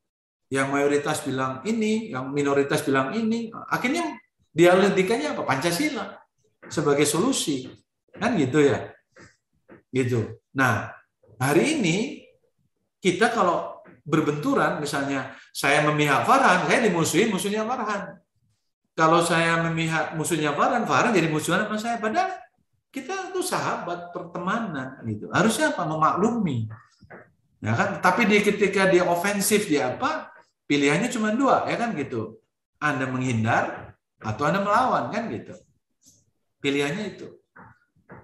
Yang 0.50 0.66
mayoritas 0.74 1.22
bilang 1.22 1.62
ini, 1.62 2.10
yang 2.10 2.34
minoritas 2.34 2.82
bilang 2.82 3.14
ini, 3.14 3.54
akhirnya 3.70 4.18
dialektikanya 4.50 5.38
apa? 5.38 5.46
Pancasila 5.46 6.18
sebagai 6.66 7.06
solusi. 7.06 7.70
Kan 8.10 8.34
gitu 8.34 8.58
ya? 8.58 8.90
Gitu. 9.94 10.42
Nah, 10.58 10.90
hari 11.40 11.80
ini 11.80 11.96
kita 13.00 13.32
kalau 13.32 13.80
berbenturan, 14.04 14.76
misalnya 14.76 15.32
saya 15.56 15.80
memihak 15.88 16.28
Farhan, 16.28 16.68
saya 16.68 16.84
dimusuhi 16.84 17.32
musuhnya 17.32 17.64
Farhan. 17.64 18.20
Kalau 18.92 19.24
saya 19.24 19.64
memihak 19.64 20.12
musuhnya 20.20 20.52
Farhan, 20.52 20.84
Farhan 20.84 21.16
jadi 21.16 21.32
musuhan 21.32 21.64
sama 21.64 21.80
saya. 21.80 21.96
Padahal 21.96 22.36
kita 22.92 23.32
itu 23.32 23.40
sahabat 23.40 24.12
pertemanan 24.12 25.00
gitu. 25.08 25.32
Harusnya 25.32 25.72
apa? 25.72 25.88
Memaklumi. 25.88 26.68
Ya 27.64 27.72
kan? 27.72 28.04
Tapi 28.04 28.28
di 28.28 28.44
ketika 28.44 28.90
dia 28.92 29.08
ofensif 29.08 29.64
dia 29.70 29.96
apa? 29.96 30.28
Pilihannya 30.68 31.08
cuma 31.10 31.32
dua, 31.34 31.66
ya 31.66 31.80
kan 31.80 31.96
gitu. 31.96 32.38
Anda 32.78 33.08
menghindar 33.08 33.96
atau 34.20 34.42
Anda 34.44 34.60
melawan 34.60 35.08
kan 35.10 35.32
gitu. 35.32 35.56
Pilihannya 36.60 37.16
itu. 37.16 37.39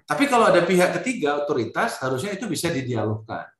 Tapi 0.07 0.31
kalau 0.31 0.47
ada 0.47 0.63
pihak 0.63 1.03
ketiga 1.03 1.43
otoritas 1.43 1.99
harusnya 1.99 2.39
itu 2.39 2.47
bisa 2.47 2.71
didialogkan. 2.71 3.51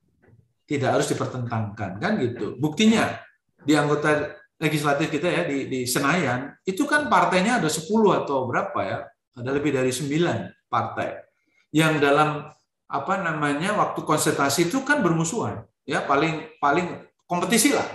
Tidak 0.63 0.87
harus 0.87 1.11
dipertentangkan 1.11 1.99
kan 1.99 2.13
gitu. 2.23 2.55
Buktinya 2.63 3.19
di 3.67 3.75
anggota 3.75 4.39
legislatif 4.63 5.11
kita 5.11 5.27
ya 5.27 5.43
di, 5.43 5.67
di 5.67 5.81
Senayan 5.91 6.55
itu 6.63 6.87
kan 6.87 7.11
partainya 7.11 7.59
ada 7.59 7.67
10 7.67 7.91
atau 8.23 8.47
berapa 8.47 8.79
ya? 8.79 8.99
Ada 9.35 9.51
lebih 9.59 9.75
dari 9.75 9.91
9 9.91 10.71
partai. 10.71 11.27
Yang 11.75 11.93
dalam 11.99 12.47
apa 12.87 13.15
namanya 13.19 13.75
waktu 13.75 14.07
konsultasi 14.07 14.71
itu 14.71 14.87
kan 14.87 15.03
bermusuhan. 15.03 15.67
Ya 15.83 16.07
paling 16.07 16.47
paling 16.63 17.11
kompetisi 17.27 17.75
lah. 17.75 17.87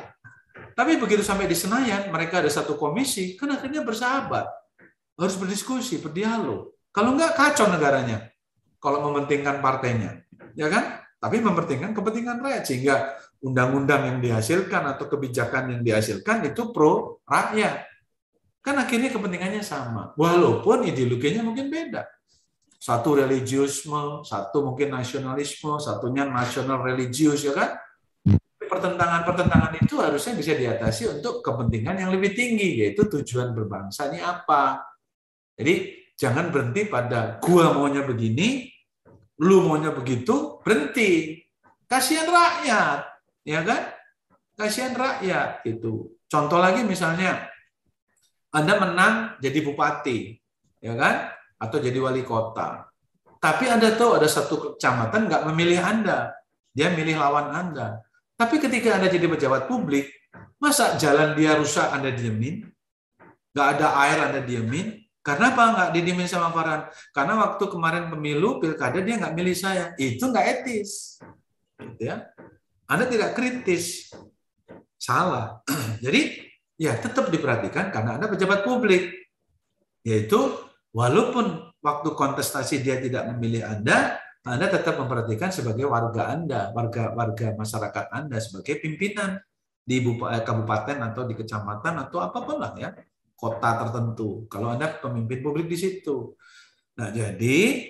Tapi 0.76 1.00
begitu 1.00 1.24
sampai 1.24 1.48
di 1.48 1.56
Senayan 1.56 2.12
mereka 2.12 2.44
ada 2.44 2.52
satu 2.52 2.76
komisi 2.76 3.40
kan 3.40 3.48
akhirnya 3.56 3.80
bersahabat. 3.80 4.44
Harus 5.16 5.40
berdiskusi 5.40 6.04
berdialog. 6.04 6.76
Kalau 6.92 7.16
enggak 7.16 7.40
kacau 7.40 7.72
negaranya 7.72 8.31
kalau 8.82 9.06
mementingkan 9.08 9.62
partainya 9.62 10.26
ya 10.58 10.68
kan 10.68 11.00
tapi 11.22 11.38
mementingkan 11.38 11.94
kepentingan 11.94 12.42
rakyat 12.42 12.64
sehingga 12.66 12.96
undang-undang 13.46 14.10
yang 14.10 14.18
dihasilkan 14.22 14.98
atau 14.98 15.06
kebijakan 15.06 15.78
yang 15.78 15.82
dihasilkan 15.86 16.50
itu 16.50 16.74
pro 16.74 17.22
rakyat. 17.30 17.86
Kan 18.62 18.78
akhirnya 18.78 19.10
kepentingannya 19.10 19.62
sama, 19.66 20.14
walaupun 20.14 20.86
ideologinya 20.86 21.46
mungkin 21.46 21.70
beda. 21.70 22.06
Satu 22.82 23.18
religiusme, 23.18 24.26
satu 24.26 24.66
mungkin 24.66 24.94
nasionalisme, 24.94 25.78
satunya 25.78 26.26
nasional 26.26 26.82
religius, 26.82 27.46
ya 27.46 27.54
kan? 27.54 27.78
Pertentangan-pertentangan 28.58 29.78
itu 29.78 30.02
harusnya 30.02 30.34
bisa 30.34 30.54
diatasi 30.58 31.22
untuk 31.22 31.46
kepentingan 31.46 32.02
yang 32.02 32.10
lebih 32.10 32.34
tinggi, 32.34 32.82
yaitu 32.82 33.06
tujuan 33.06 33.54
berbangsa 33.54 34.10
ini 34.10 34.22
apa. 34.22 34.82
Jadi 35.54 36.01
jangan 36.22 36.54
berhenti 36.54 36.86
pada 36.86 37.42
gua 37.42 37.74
maunya 37.74 38.06
begini, 38.06 38.70
lu 39.42 39.66
maunya 39.66 39.90
begitu, 39.90 40.62
berhenti. 40.62 41.42
Kasihan 41.90 42.30
rakyat 42.30 43.00
ya 43.42 43.66
kan? 43.66 43.90
Kasihan 44.54 44.94
rakyat 44.94 45.66
gitu. 45.66 46.14
Contoh 46.30 46.62
lagi 46.62 46.86
misalnya 46.86 47.50
Anda 48.54 48.78
menang 48.78 49.16
jadi 49.42 49.66
bupati, 49.66 50.38
ya 50.78 50.94
kan? 50.94 51.34
Atau 51.58 51.82
jadi 51.82 51.98
wali 51.98 52.22
kota. 52.22 52.86
Tapi 53.42 53.66
Anda 53.66 53.98
tahu 53.98 54.22
ada 54.22 54.30
satu 54.30 54.78
kecamatan 54.78 55.26
nggak 55.26 55.44
memilih 55.50 55.82
Anda, 55.82 56.38
dia 56.70 56.94
milih 56.94 57.18
lawan 57.18 57.50
Anda. 57.50 58.06
Tapi 58.38 58.62
ketika 58.62 59.02
Anda 59.02 59.10
jadi 59.10 59.26
pejabat 59.26 59.66
publik, 59.66 60.14
masa 60.62 60.94
jalan 61.02 61.34
dia 61.34 61.58
rusak 61.58 61.90
Anda 61.90 62.14
diemin? 62.14 62.70
Nggak 63.52 63.68
ada 63.78 63.88
air 64.06 64.18
Anda 64.30 64.46
diemin? 64.46 65.01
Karena 65.22 65.54
apa 65.54 65.64
nggak 65.78 65.90
didiemin 65.94 66.26
sama 66.26 66.50
Farhan? 66.50 66.90
Karena 67.14 67.38
waktu 67.46 67.64
kemarin 67.70 68.10
pemilu 68.10 68.58
pilkada 68.58 69.06
dia 69.06 69.22
nggak 69.22 69.38
milih 69.38 69.54
saya, 69.54 69.94
itu 70.02 70.26
nggak 70.26 70.46
etis, 70.50 71.22
gitu 71.78 72.10
ya. 72.10 72.26
Anda 72.90 73.06
tidak 73.06 73.38
kritis. 73.38 74.10
Salah. 74.98 75.62
Jadi 76.04 76.42
ya 76.82 76.98
tetap 76.98 77.30
diperhatikan 77.30 77.94
karena 77.94 78.18
Anda 78.18 78.28
pejabat 78.34 78.66
publik. 78.66 79.14
Yaitu 80.02 80.42
walaupun 80.90 81.70
waktu 81.86 82.10
kontestasi 82.18 82.82
dia 82.82 82.98
tidak 82.98 83.30
memilih 83.34 83.70
Anda, 83.70 84.18
Anda 84.42 84.74
tetap 84.74 84.98
memperhatikan 84.98 85.54
sebagai 85.54 85.86
warga 85.86 86.34
Anda, 86.34 86.74
warga 86.74 87.14
warga 87.14 87.54
masyarakat 87.54 88.10
Anda 88.10 88.42
sebagai 88.42 88.82
pimpinan 88.82 89.38
di 89.86 90.02
kabupaten 90.22 90.98
atau 90.98 91.30
di 91.30 91.38
kecamatan 91.38 92.10
atau 92.10 92.18
apa 92.22 92.42
pun 92.42 92.58
lah 92.58 92.74
ya, 92.78 92.90
kota 93.42 93.70
tertentu. 93.82 94.46
Kalau 94.46 94.78
Anda 94.78 95.02
pemimpin 95.02 95.42
publik 95.42 95.66
di 95.66 95.78
situ. 95.82 96.38
Nah, 97.02 97.10
jadi 97.10 97.90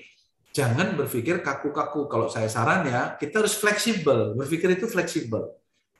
jangan 0.56 0.96
berpikir 0.96 1.44
kaku-kaku. 1.44 2.08
Kalau 2.08 2.32
saya 2.32 2.48
saran 2.48 2.88
ya, 2.88 3.20
kita 3.20 3.44
harus 3.44 3.60
fleksibel. 3.60 4.40
Berpikir 4.40 4.80
itu 4.80 4.88
fleksibel. 4.88 5.52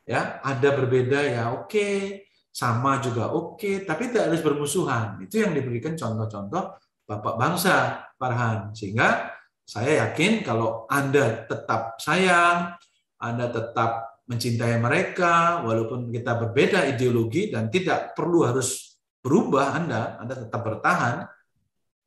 Ya, 0.08 0.40
ada 0.40 0.72
berbeda 0.72 1.20
ya, 1.20 1.52
oke, 1.52 2.24
sama 2.52 3.00
juga 3.04 3.32
oke, 3.32 3.84
tapi 3.84 4.12
tidak 4.12 4.32
harus 4.32 4.42
bermusuhan. 4.44 5.20
Itu 5.24 5.44
yang 5.44 5.52
diberikan 5.52 6.00
contoh-contoh 6.00 6.80
Bapak 7.06 7.36
bangsa, 7.36 8.08
Farhan. 8.16 8.72
Sehingga 8.72 9.36
saya 9.68 10.08
yakin 10.08 10.48
kalau 10.48 10.88
Anda 10.88 11.44
tetap 11.44 12.00
sayang, 12.00 12.76
Anda 13.20 13.52
tetap 13.52 14.24
mencintai 14.32 14.80
mereka, 14.80 15.60
walaupun 15.68 16.08
kita 16.08 16.40
berbeda 16.40 16.88
ideologi 16.88 17.52
dan 17.52 17.68
tidak 17.68 18.16
perlu 18.16 18.48
harus 18.48 18.91
berubah 19.22 19.78
Anda, 19.78 20.18
Anda 20.18 20.36
tetap 20.36 20.62
bertahan, 20.66 21.30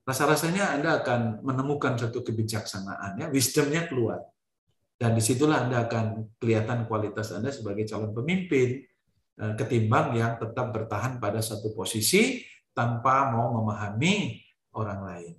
rasa-rasanya 0.05 0.75
Anda 0.75 1.01
akan 1.01 1.47
menemukan 1.47 1.97
satu 1.97 2.21
kebijaksanaan, 2.27 3.23
ya, 3.23 3.27
wisdomnya 3.31 3.87
keluar. 3.87 4.21
Dan 4.95 5.19
di 5.19 5.23
situlah 5.23 5.67
Anda 5.67 5.87
akan 5.87 6.37
kelihatan 6.39 6.87
kualitas 6.87 7.35
Anda 7.35 7.51
sebagai 7.51 7.87
calon 7.87 8.15
pemimpin, 8.15 8.83
eh, 9.39 9.55
ketimbang 9.59 10.15
yang 10.15 10.39
tetap 10.39 10.71
bertahan 10.71 11.19
pada 11.19 11.43
satu 11.43 11.75
posisi 11.75 12.43
tanpa 12.75 13.31
mau 13.31 13.55
memahami 13.63 14.43
orang 14.75 15.01
lain. 15.07 15.35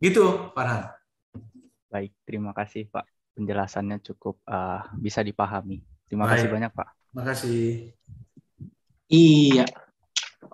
Gitu, 0.00 0.52
Farhan. 0.56 0.88
Baik, 1.92 2.16
terima 2.24 2.56
kasih 2.56 2.88
Pak. 2.88 3.04
Penjelasannya 3.36 4.00
cukup 4.00 4.40
uh, 4.48 4.84
bisa 4.96 5.20
dipahami. 5.20 5.84
Terima 6.08 6.24
Baik. 6.24 6.32
kasih 6.40 6.48
banyak 6.48 6.72
Pak. 6.72 6.88
Terima 7.10 7.24
kasih. 7.28 7.66
Iya. 9.10 9.66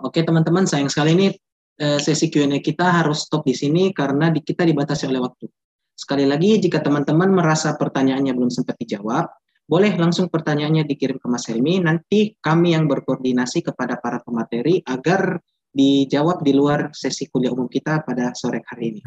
Oke 0.01 0.21
teman-teman, 0.25 0.69
sayang 0.69 0.93
sekali 0.93 1.17
ini 1.17 1.29
Eh, 1.77 2.01
sesi 2.01 2.33
Q&A 2.33 2.65
kita 2.65 2.89
harus 2.89 3.29
stop 3.29 3.45
di 3.45 3.53
sini 3.53 3.93
karena 3.93 4.33
kita 4.33 4.65
dibatasi 4.65 5.13
oleh 5.13 5.21
waktu. 5.21 5.45
Sekali 5.93 6.25
lagi, 6.25 6.57
jika 6.57 6.81
teman-teman 6.81 7.29
merasa 7.29 7.77
pertanyaannya 7.77 8.33
belum 8.33 8.49
sempat 8.49 8.81
dijawab, 8.81 9.29
boleh 9.69 9.93
langsung 10.01 10.33
pertanyaannya 10.33 10.89
dikirim 10.89 11.21
ke 11.21 11.29
Mas 11.29 11.45
Helmi. 11.53 11.85
Nanti 11.85 12.33
kami 12.41 12.73
yang 12.73 12.89
berkoordinasi 12.89 13.61
kepada 13.61 14.01
para 14.01 14.25
pemateri 14.25 14.81
agar 14.89 15.37
dijawab 15.69 16.41
di 16.41 16.57
luar 16.57 16.97
sesi 16.97 17.29
kuliah 17.29 17.53
umum 17.53 17.69
kita 17.69 18.01
pada 18.01 18.33
sore 18.33 18.65
hari 18.65 18.97
ini. 18.97 19.03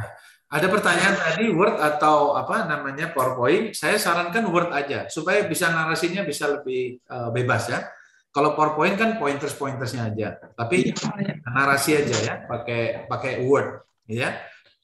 Ada 0.53 0.69
pertanyaan 0.69 1.17
tadi 1.17 1.49
Word 1.49 1.81
atau 1.81 2.37
apa 2.37 2.69
namanya 2.69 3.09
PowerPoint? 3.17 3.73
Saya 3.73 3.97
sarankan 3.97 4.45
Word 4.45 4.69
aja 4.77 5.09
supaya 5.09 5.41
bisa 5.49 5.73
narasinya 5.73 6.21
bisa 6.21 6.61
lebih 6.61 7.01
uh, 7.09 7.33
bebas 7.33 7.65
ya. 7.65 7.81
Kalau 8.29 8.53
PowerPoint 8.53 8.93
kan 8.93 9.17
pointers 9.17 9.57
pointersnya 9.57 10.05
aja, 10.05 10.37
tapi 10.53 10.93
iya. 10.93 11.33
narasi 11.49 11.97
aja 11.97 12.15
ya, 12.21 12.35
pakai 12.45 13.09
pakai 13.09 13.41
Word, 13.41 13.81
ya. 14.05 14.37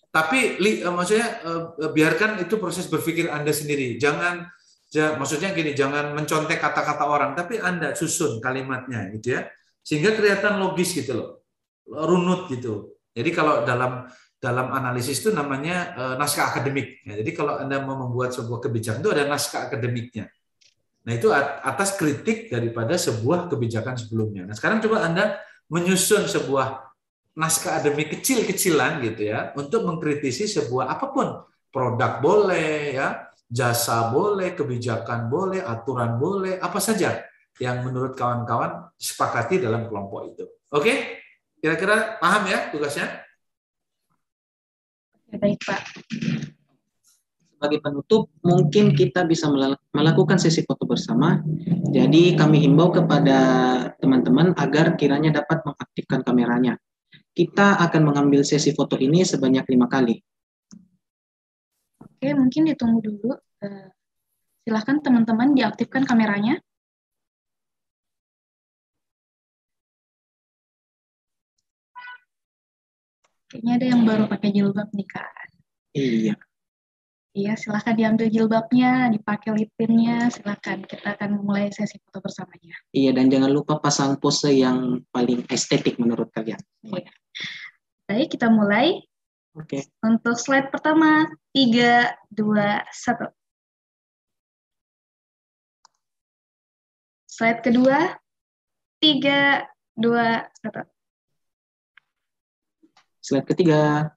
Tapi 0.09 0.57
li, 0.57 0.81
uh, 0.81 0.89
maksudnya 0.89 1.45
uh, 1.45 1.93
biarkan 1.93 2.41
itu 2.41 2.57
proses 2.57 2.89
berpikir 2.89 3.29
Anda 3.29 3.53
sendiri. 3.53 4.01
Jangan, 4.01 4.49
ja, 4.89 5.13
maksudnya 5.13 5.53
gini, 5.53 5.77
jangan 5.77 6.17
mencontek 6.17 6.57
kata-kata 6.57 7.05
orang, 7.05 7.37
tapi 7.37 7.61
Anda 7.61 7.93
susun 7.93 8.41
kalimatnya, 8.41 9.13
gitu 9.13 9.37
ya, 9.37 9.45
sehingga 9.85 10.17
kelihatan 10.17 10.57
logis 10.57 10.97
gitu 10.97 11.13
loh, 11.13 11.29
runut 11.85 12.49
gitu. 12.49 12.97
Jadi 13.13 13.29
kalau 13.29 13.61
dalam 13.61 14.09
dalam 14.41 14.73
analisis 14.73 15.21
itu 15.21 15.29
namanya 15.29 15.93
naskah 16.17 16.49
akademik. 16.49 17.01
Ya, 17.05 17.17
jadi 17.21 17.31
kalau 17.33 17.61
Anda 17.61 17.81
mau 17.81 17.97
membuat 18.09 18.33
sebuah 18.33 18.57
kebijakan 18.57 19.05
itu 19.05 19.11
ada 19.13 19.29
naskah 19.29 19.69
akademiknya. 19.69 20.29
Nah, 21.05 21.13
itu 21.13 21.29
atas 21.33 21.93
kritik 21.95 22.49
daripada 22.49 22.97
sebuah 22.97 23.45
kebijakan 23.45 23.93
sebelumnya. 23.93 24.49
Nah, 24.49 24.57
sekarang 24.57 24.81
coba 24.81 25.05
Anda 25.05 25.37
menyusun 25.69 26.25
sebuah 26.25 26.85
naskah 27.35 27.77
akademik 27.77 28.15
kecil-kecilan 28.19 29.03
gitu 29.03 29.27
ya 29.27 29.51
untuk 29.59 29.83
mengkritisi 29.83 30.47
sebuah 30.47 30.87
apa 30.87 31.05
pun 31.11 31.27
produk 31.67 32.23
boleh 32.23 32.95
ya 32.95 33.27
jasa 33.51 34.07
boleh 34.07 34.55
kebijakan 34.55 35.27
boleh 35.27 35.59
aturan 35.59 36.15
boleh 36.15 36.55
apa 36.63 36.79
saja 36.79 37.27
yang 37.59 37.83
menurut 37.83 38.15
kawan-kawan 38.15 38.87
sepakati 38.95 39.59
dalam 39.59 39.83
kelompok 39.91 40.31
itu 40.31 40.47
oke 40.71 40.93
kira-kira 41.59 42.15
paham 42.23 42.47
ya 42.47 42.71
tugasnya 42.71 43.25
Baik, 45.35 45.59
Pak. 45.67 45.81
Sebagai 47.65 47.81
penutup, 47.81 48.29
mungkin 48.45 48.93
kita 48.93 49.25
bisa 49.25 49.49
melakukan 49.89 50.37
sesi 50.37 50.61
foto 50.61 50.85
bersama. 50.85 51.41
Jadi 51.89 52.37
kami 52.37 52.61
himbau 52.61 52.93
kepada 52.93 53.39
teman-teman 53.97 54.53
agar 54.53 54.93
kiranya 54.93 55.41
dapat 55.41 55.65
mengaktifkan 55.65 56.21
kameranya. 56.21 56.77
Kita 57.33 57.81
akan 57.81 58.05
mengambil 58.05 58.45
sesi 58.45 58.69
foto 58.69 59.01
ini 59.01 59.25
sebanyak 59.25 59.65
lima 59.65 59.89
kali. 59.89 60.13
Oke, 62.05 62.37
mungkin 62.37 62.69
ditunggu 62.69 63.01
dulu. 63.01 63.33
Eh, 63.33 63.89
silahkan 64.61 65.01
teman-teman 65.01 65.57
diaktifkan 65.57 66.05
kameranya. 66.05 66.61
Kayaknya 73.49 73.71
ada 73.73 73.85
yang 73.89 74.01
baru 74.05 74.29
pakai 74.29 74.53
jilbab 74.53 74.93
nih, 74.93 75.07
Kak. 75.09 75.49
Iya. 75.97 76.37
Iya, 77.35 77.59
silahkan 77.59 77.99
diambil 77.99 78.31
jilbabnya, 78.31 79.11
dipakai 79.11 79.51
lipinnya, 79.51 80.31
silahkan. 80.31 80.79
Kita 80.87 81.19
akan 81.19 81.43
mulai 81.43 81.67
sesi 81.67 81.99
foto 81.99 82.23
bersamanya. 82.23 82.79
Iya, 82.95 83.11
dan 83.11 83.27
jangan 83.27 83.51
lupa 83.51 83.75
pasang 83.83 84.15
pose 84.15 84.55
yang 84.55 85.03
paling 85.11 85.43
estetik 85.51 85.99
menurut 85.99 86.31
kalian. 86.31 86.63
Iya. 86.87 87.11
Baik, 88.07 88.39
kita 88.39 88.47
mulai. 88.47 89.03
Oke. 89.51 89.83
Okay. 89.83 89.91
Untuk 89.99 90.39
slide 90.39 90.71
pertama, 90.71 91.27
3, 91.51 92.15
2, 92.31 92.87
1. 92.87 93.27
Slide 97.27 97.59
kedua, 97.67 98.15
3, 99.03 99.67
2, 99.99 100.39
1. 100.71 100.87
Slide 103.19 103.47
ketiga, 103.51 104.15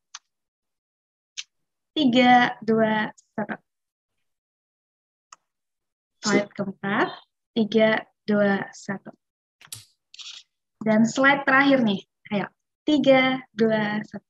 tiga, 1.99 2.55
dua, 2.63 3.11
satu. 3.35 3.59
Slide 6.23 6.51
keempat, 6.55 7.09
tiga, 7.59 7.91
dua, 8.23 8.71
satu. 8.71 9.11
Dan 10.79 11.03
slide 11.03 11.43
terakhir 11.43 11.83
nih, 11.83 12.01
ayo, 12.31 12.47
tiga, 12.87 13.43
dua, 13.51 13.99
satu. 14.07 14.27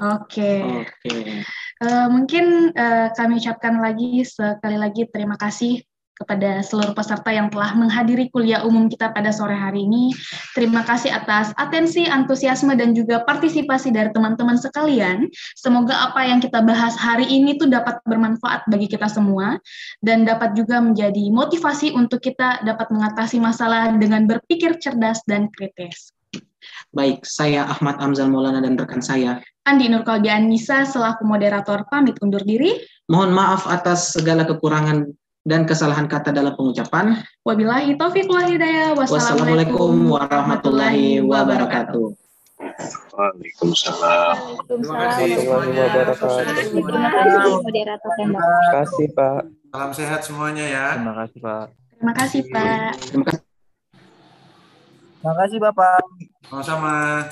Oke. 0.00 0.24
Okay. 0.28 0.64
Okay. 0.84 1.44
Uh, 1.80 1.88
eh, 1.88 2.06
mungkin 2.08 2.72
uh, 2.72 3.12
kami 3.12 3.40
ucapkan 3.40 3.80
lagi 3.80 4.24
sekali 4.24 4.76
lagi 4.80 5.04
terima 5.08 5.36
kasih 5.36 5.80
kepada 6.20 6.60
seluruh 6.60 6.92
peserta 6.92 7.32
yang 7.32 7.48
telah 7.48 7.72
menghadiri 7.72 8.28
kuliah 8.28 8.60
umum 8.68 8.92
kita 8.92 9.08
pada 9.16 9.32
sore 9.32 9.56
hari 9.56 9.88
ini. 9.88 10.12
Terima 10.52 10.84
kasih 10.84 11.08
atas 11.08 11.56
atensi, 11.56 12.04
antusiasme, 12.04 12.76
dan 12.76 12.92
juga 12.92 13.24
partisipasi 13.24 13.88
dari 13.88 14.12
teman-teman 14.12 14.60
sekalian. 14.60 15.32
Semoga 15.56 16.12
apa 16.12 16.28
yang 16.28 16.44
kita 16.44 16.60
bahas 16.60 16.92
hari 16.94 17.24
ini 17.24 17.56
tuh 17.56 17.72
dapat 17.72 18.04
bermanfaat 18.04 18.68
bagi 18.68 18.92
kita 18.92 19.08
semua 19.08 19.56
dan 20.04 20.28
dapat 20.28 20.52
juga 20.52 20.84
menjadi 20.84 21.32
motivasi 21.32 21.96
untuk 21.96 22.20
kita 22.20 22.60
dapat 22.68 22.92
mengatasi 22.92 23.40
masalah 23.40 23.96
dengan 23.96 24.28
berpikir 24.28 24.76
cerdas 24.76 25.24
dan 25.24 25.48
kritis. 25.48 26.12
Baik, 26.92 27.24
saya 27.24 27.64
Ahmad 27.64 27.96
Amzal 28.02 28.28
Maulana 28.28 28.60
dan 28.60 28.76
rekan 28.76 29.00
saya 29.00 29.40
Andi 29.70 29.86
Nur 29.86 30.02
Anissa 30.08 30.82
selaku 30.82 31.22
moderator 31.22 31.86
pamit 31.86 32.18
undur 32.24 32.42
diri. 32.42 32.80
Mohon 33.06 33.30
maaf 33.38 33.62
atas 33.70 34.16
segala 34.16 34.42
kekurangan 34.42 35.06
dan 35.50 35.66
kesalahan 35.66 36.06
kata 36.06 36.30
dalam 36.30 36.54
pengucapan. 36.54 37.18
Wabillahi 37.42 37.98
taufiq 37.98 38.30
wal 38.30 38.46
hidayah. 38.46 38.94
Wassalamualaikum 38.94 40.06
warahmatullahi 40.06 41.18
wabarakatuh. 41.26 42.14
Waalaikumsalam. 43.10 44.34
Warahmatullahi 44.70 45.42
wabarakatuh. 45.50 46.46
Terima 46.46 47.10
kasih 47.10 47.58
moderator 47.58 48.10
Terima 48.14 48.46
kasih 48.78 49.06
Pak. 49.10 49.42
Salam 49.74 49.90
sehat 49.90 50.20
semuanya 50.22 50.64
ya. 50.70 50.86
Terima 50.94 51.14
kasih 51.18 51.38
Pak. 51.42 51.66
Terima 51.98 52.12
kasih 52.14 52.42
Pak. 52.46 52.90
Terima 53.10 53.24
kasih. 53.26 53.42
Terima 55.20 55.34
kasih 55.34 55.58
Bapak. 55.58 56.02
Sama-sama. 56.46 57.26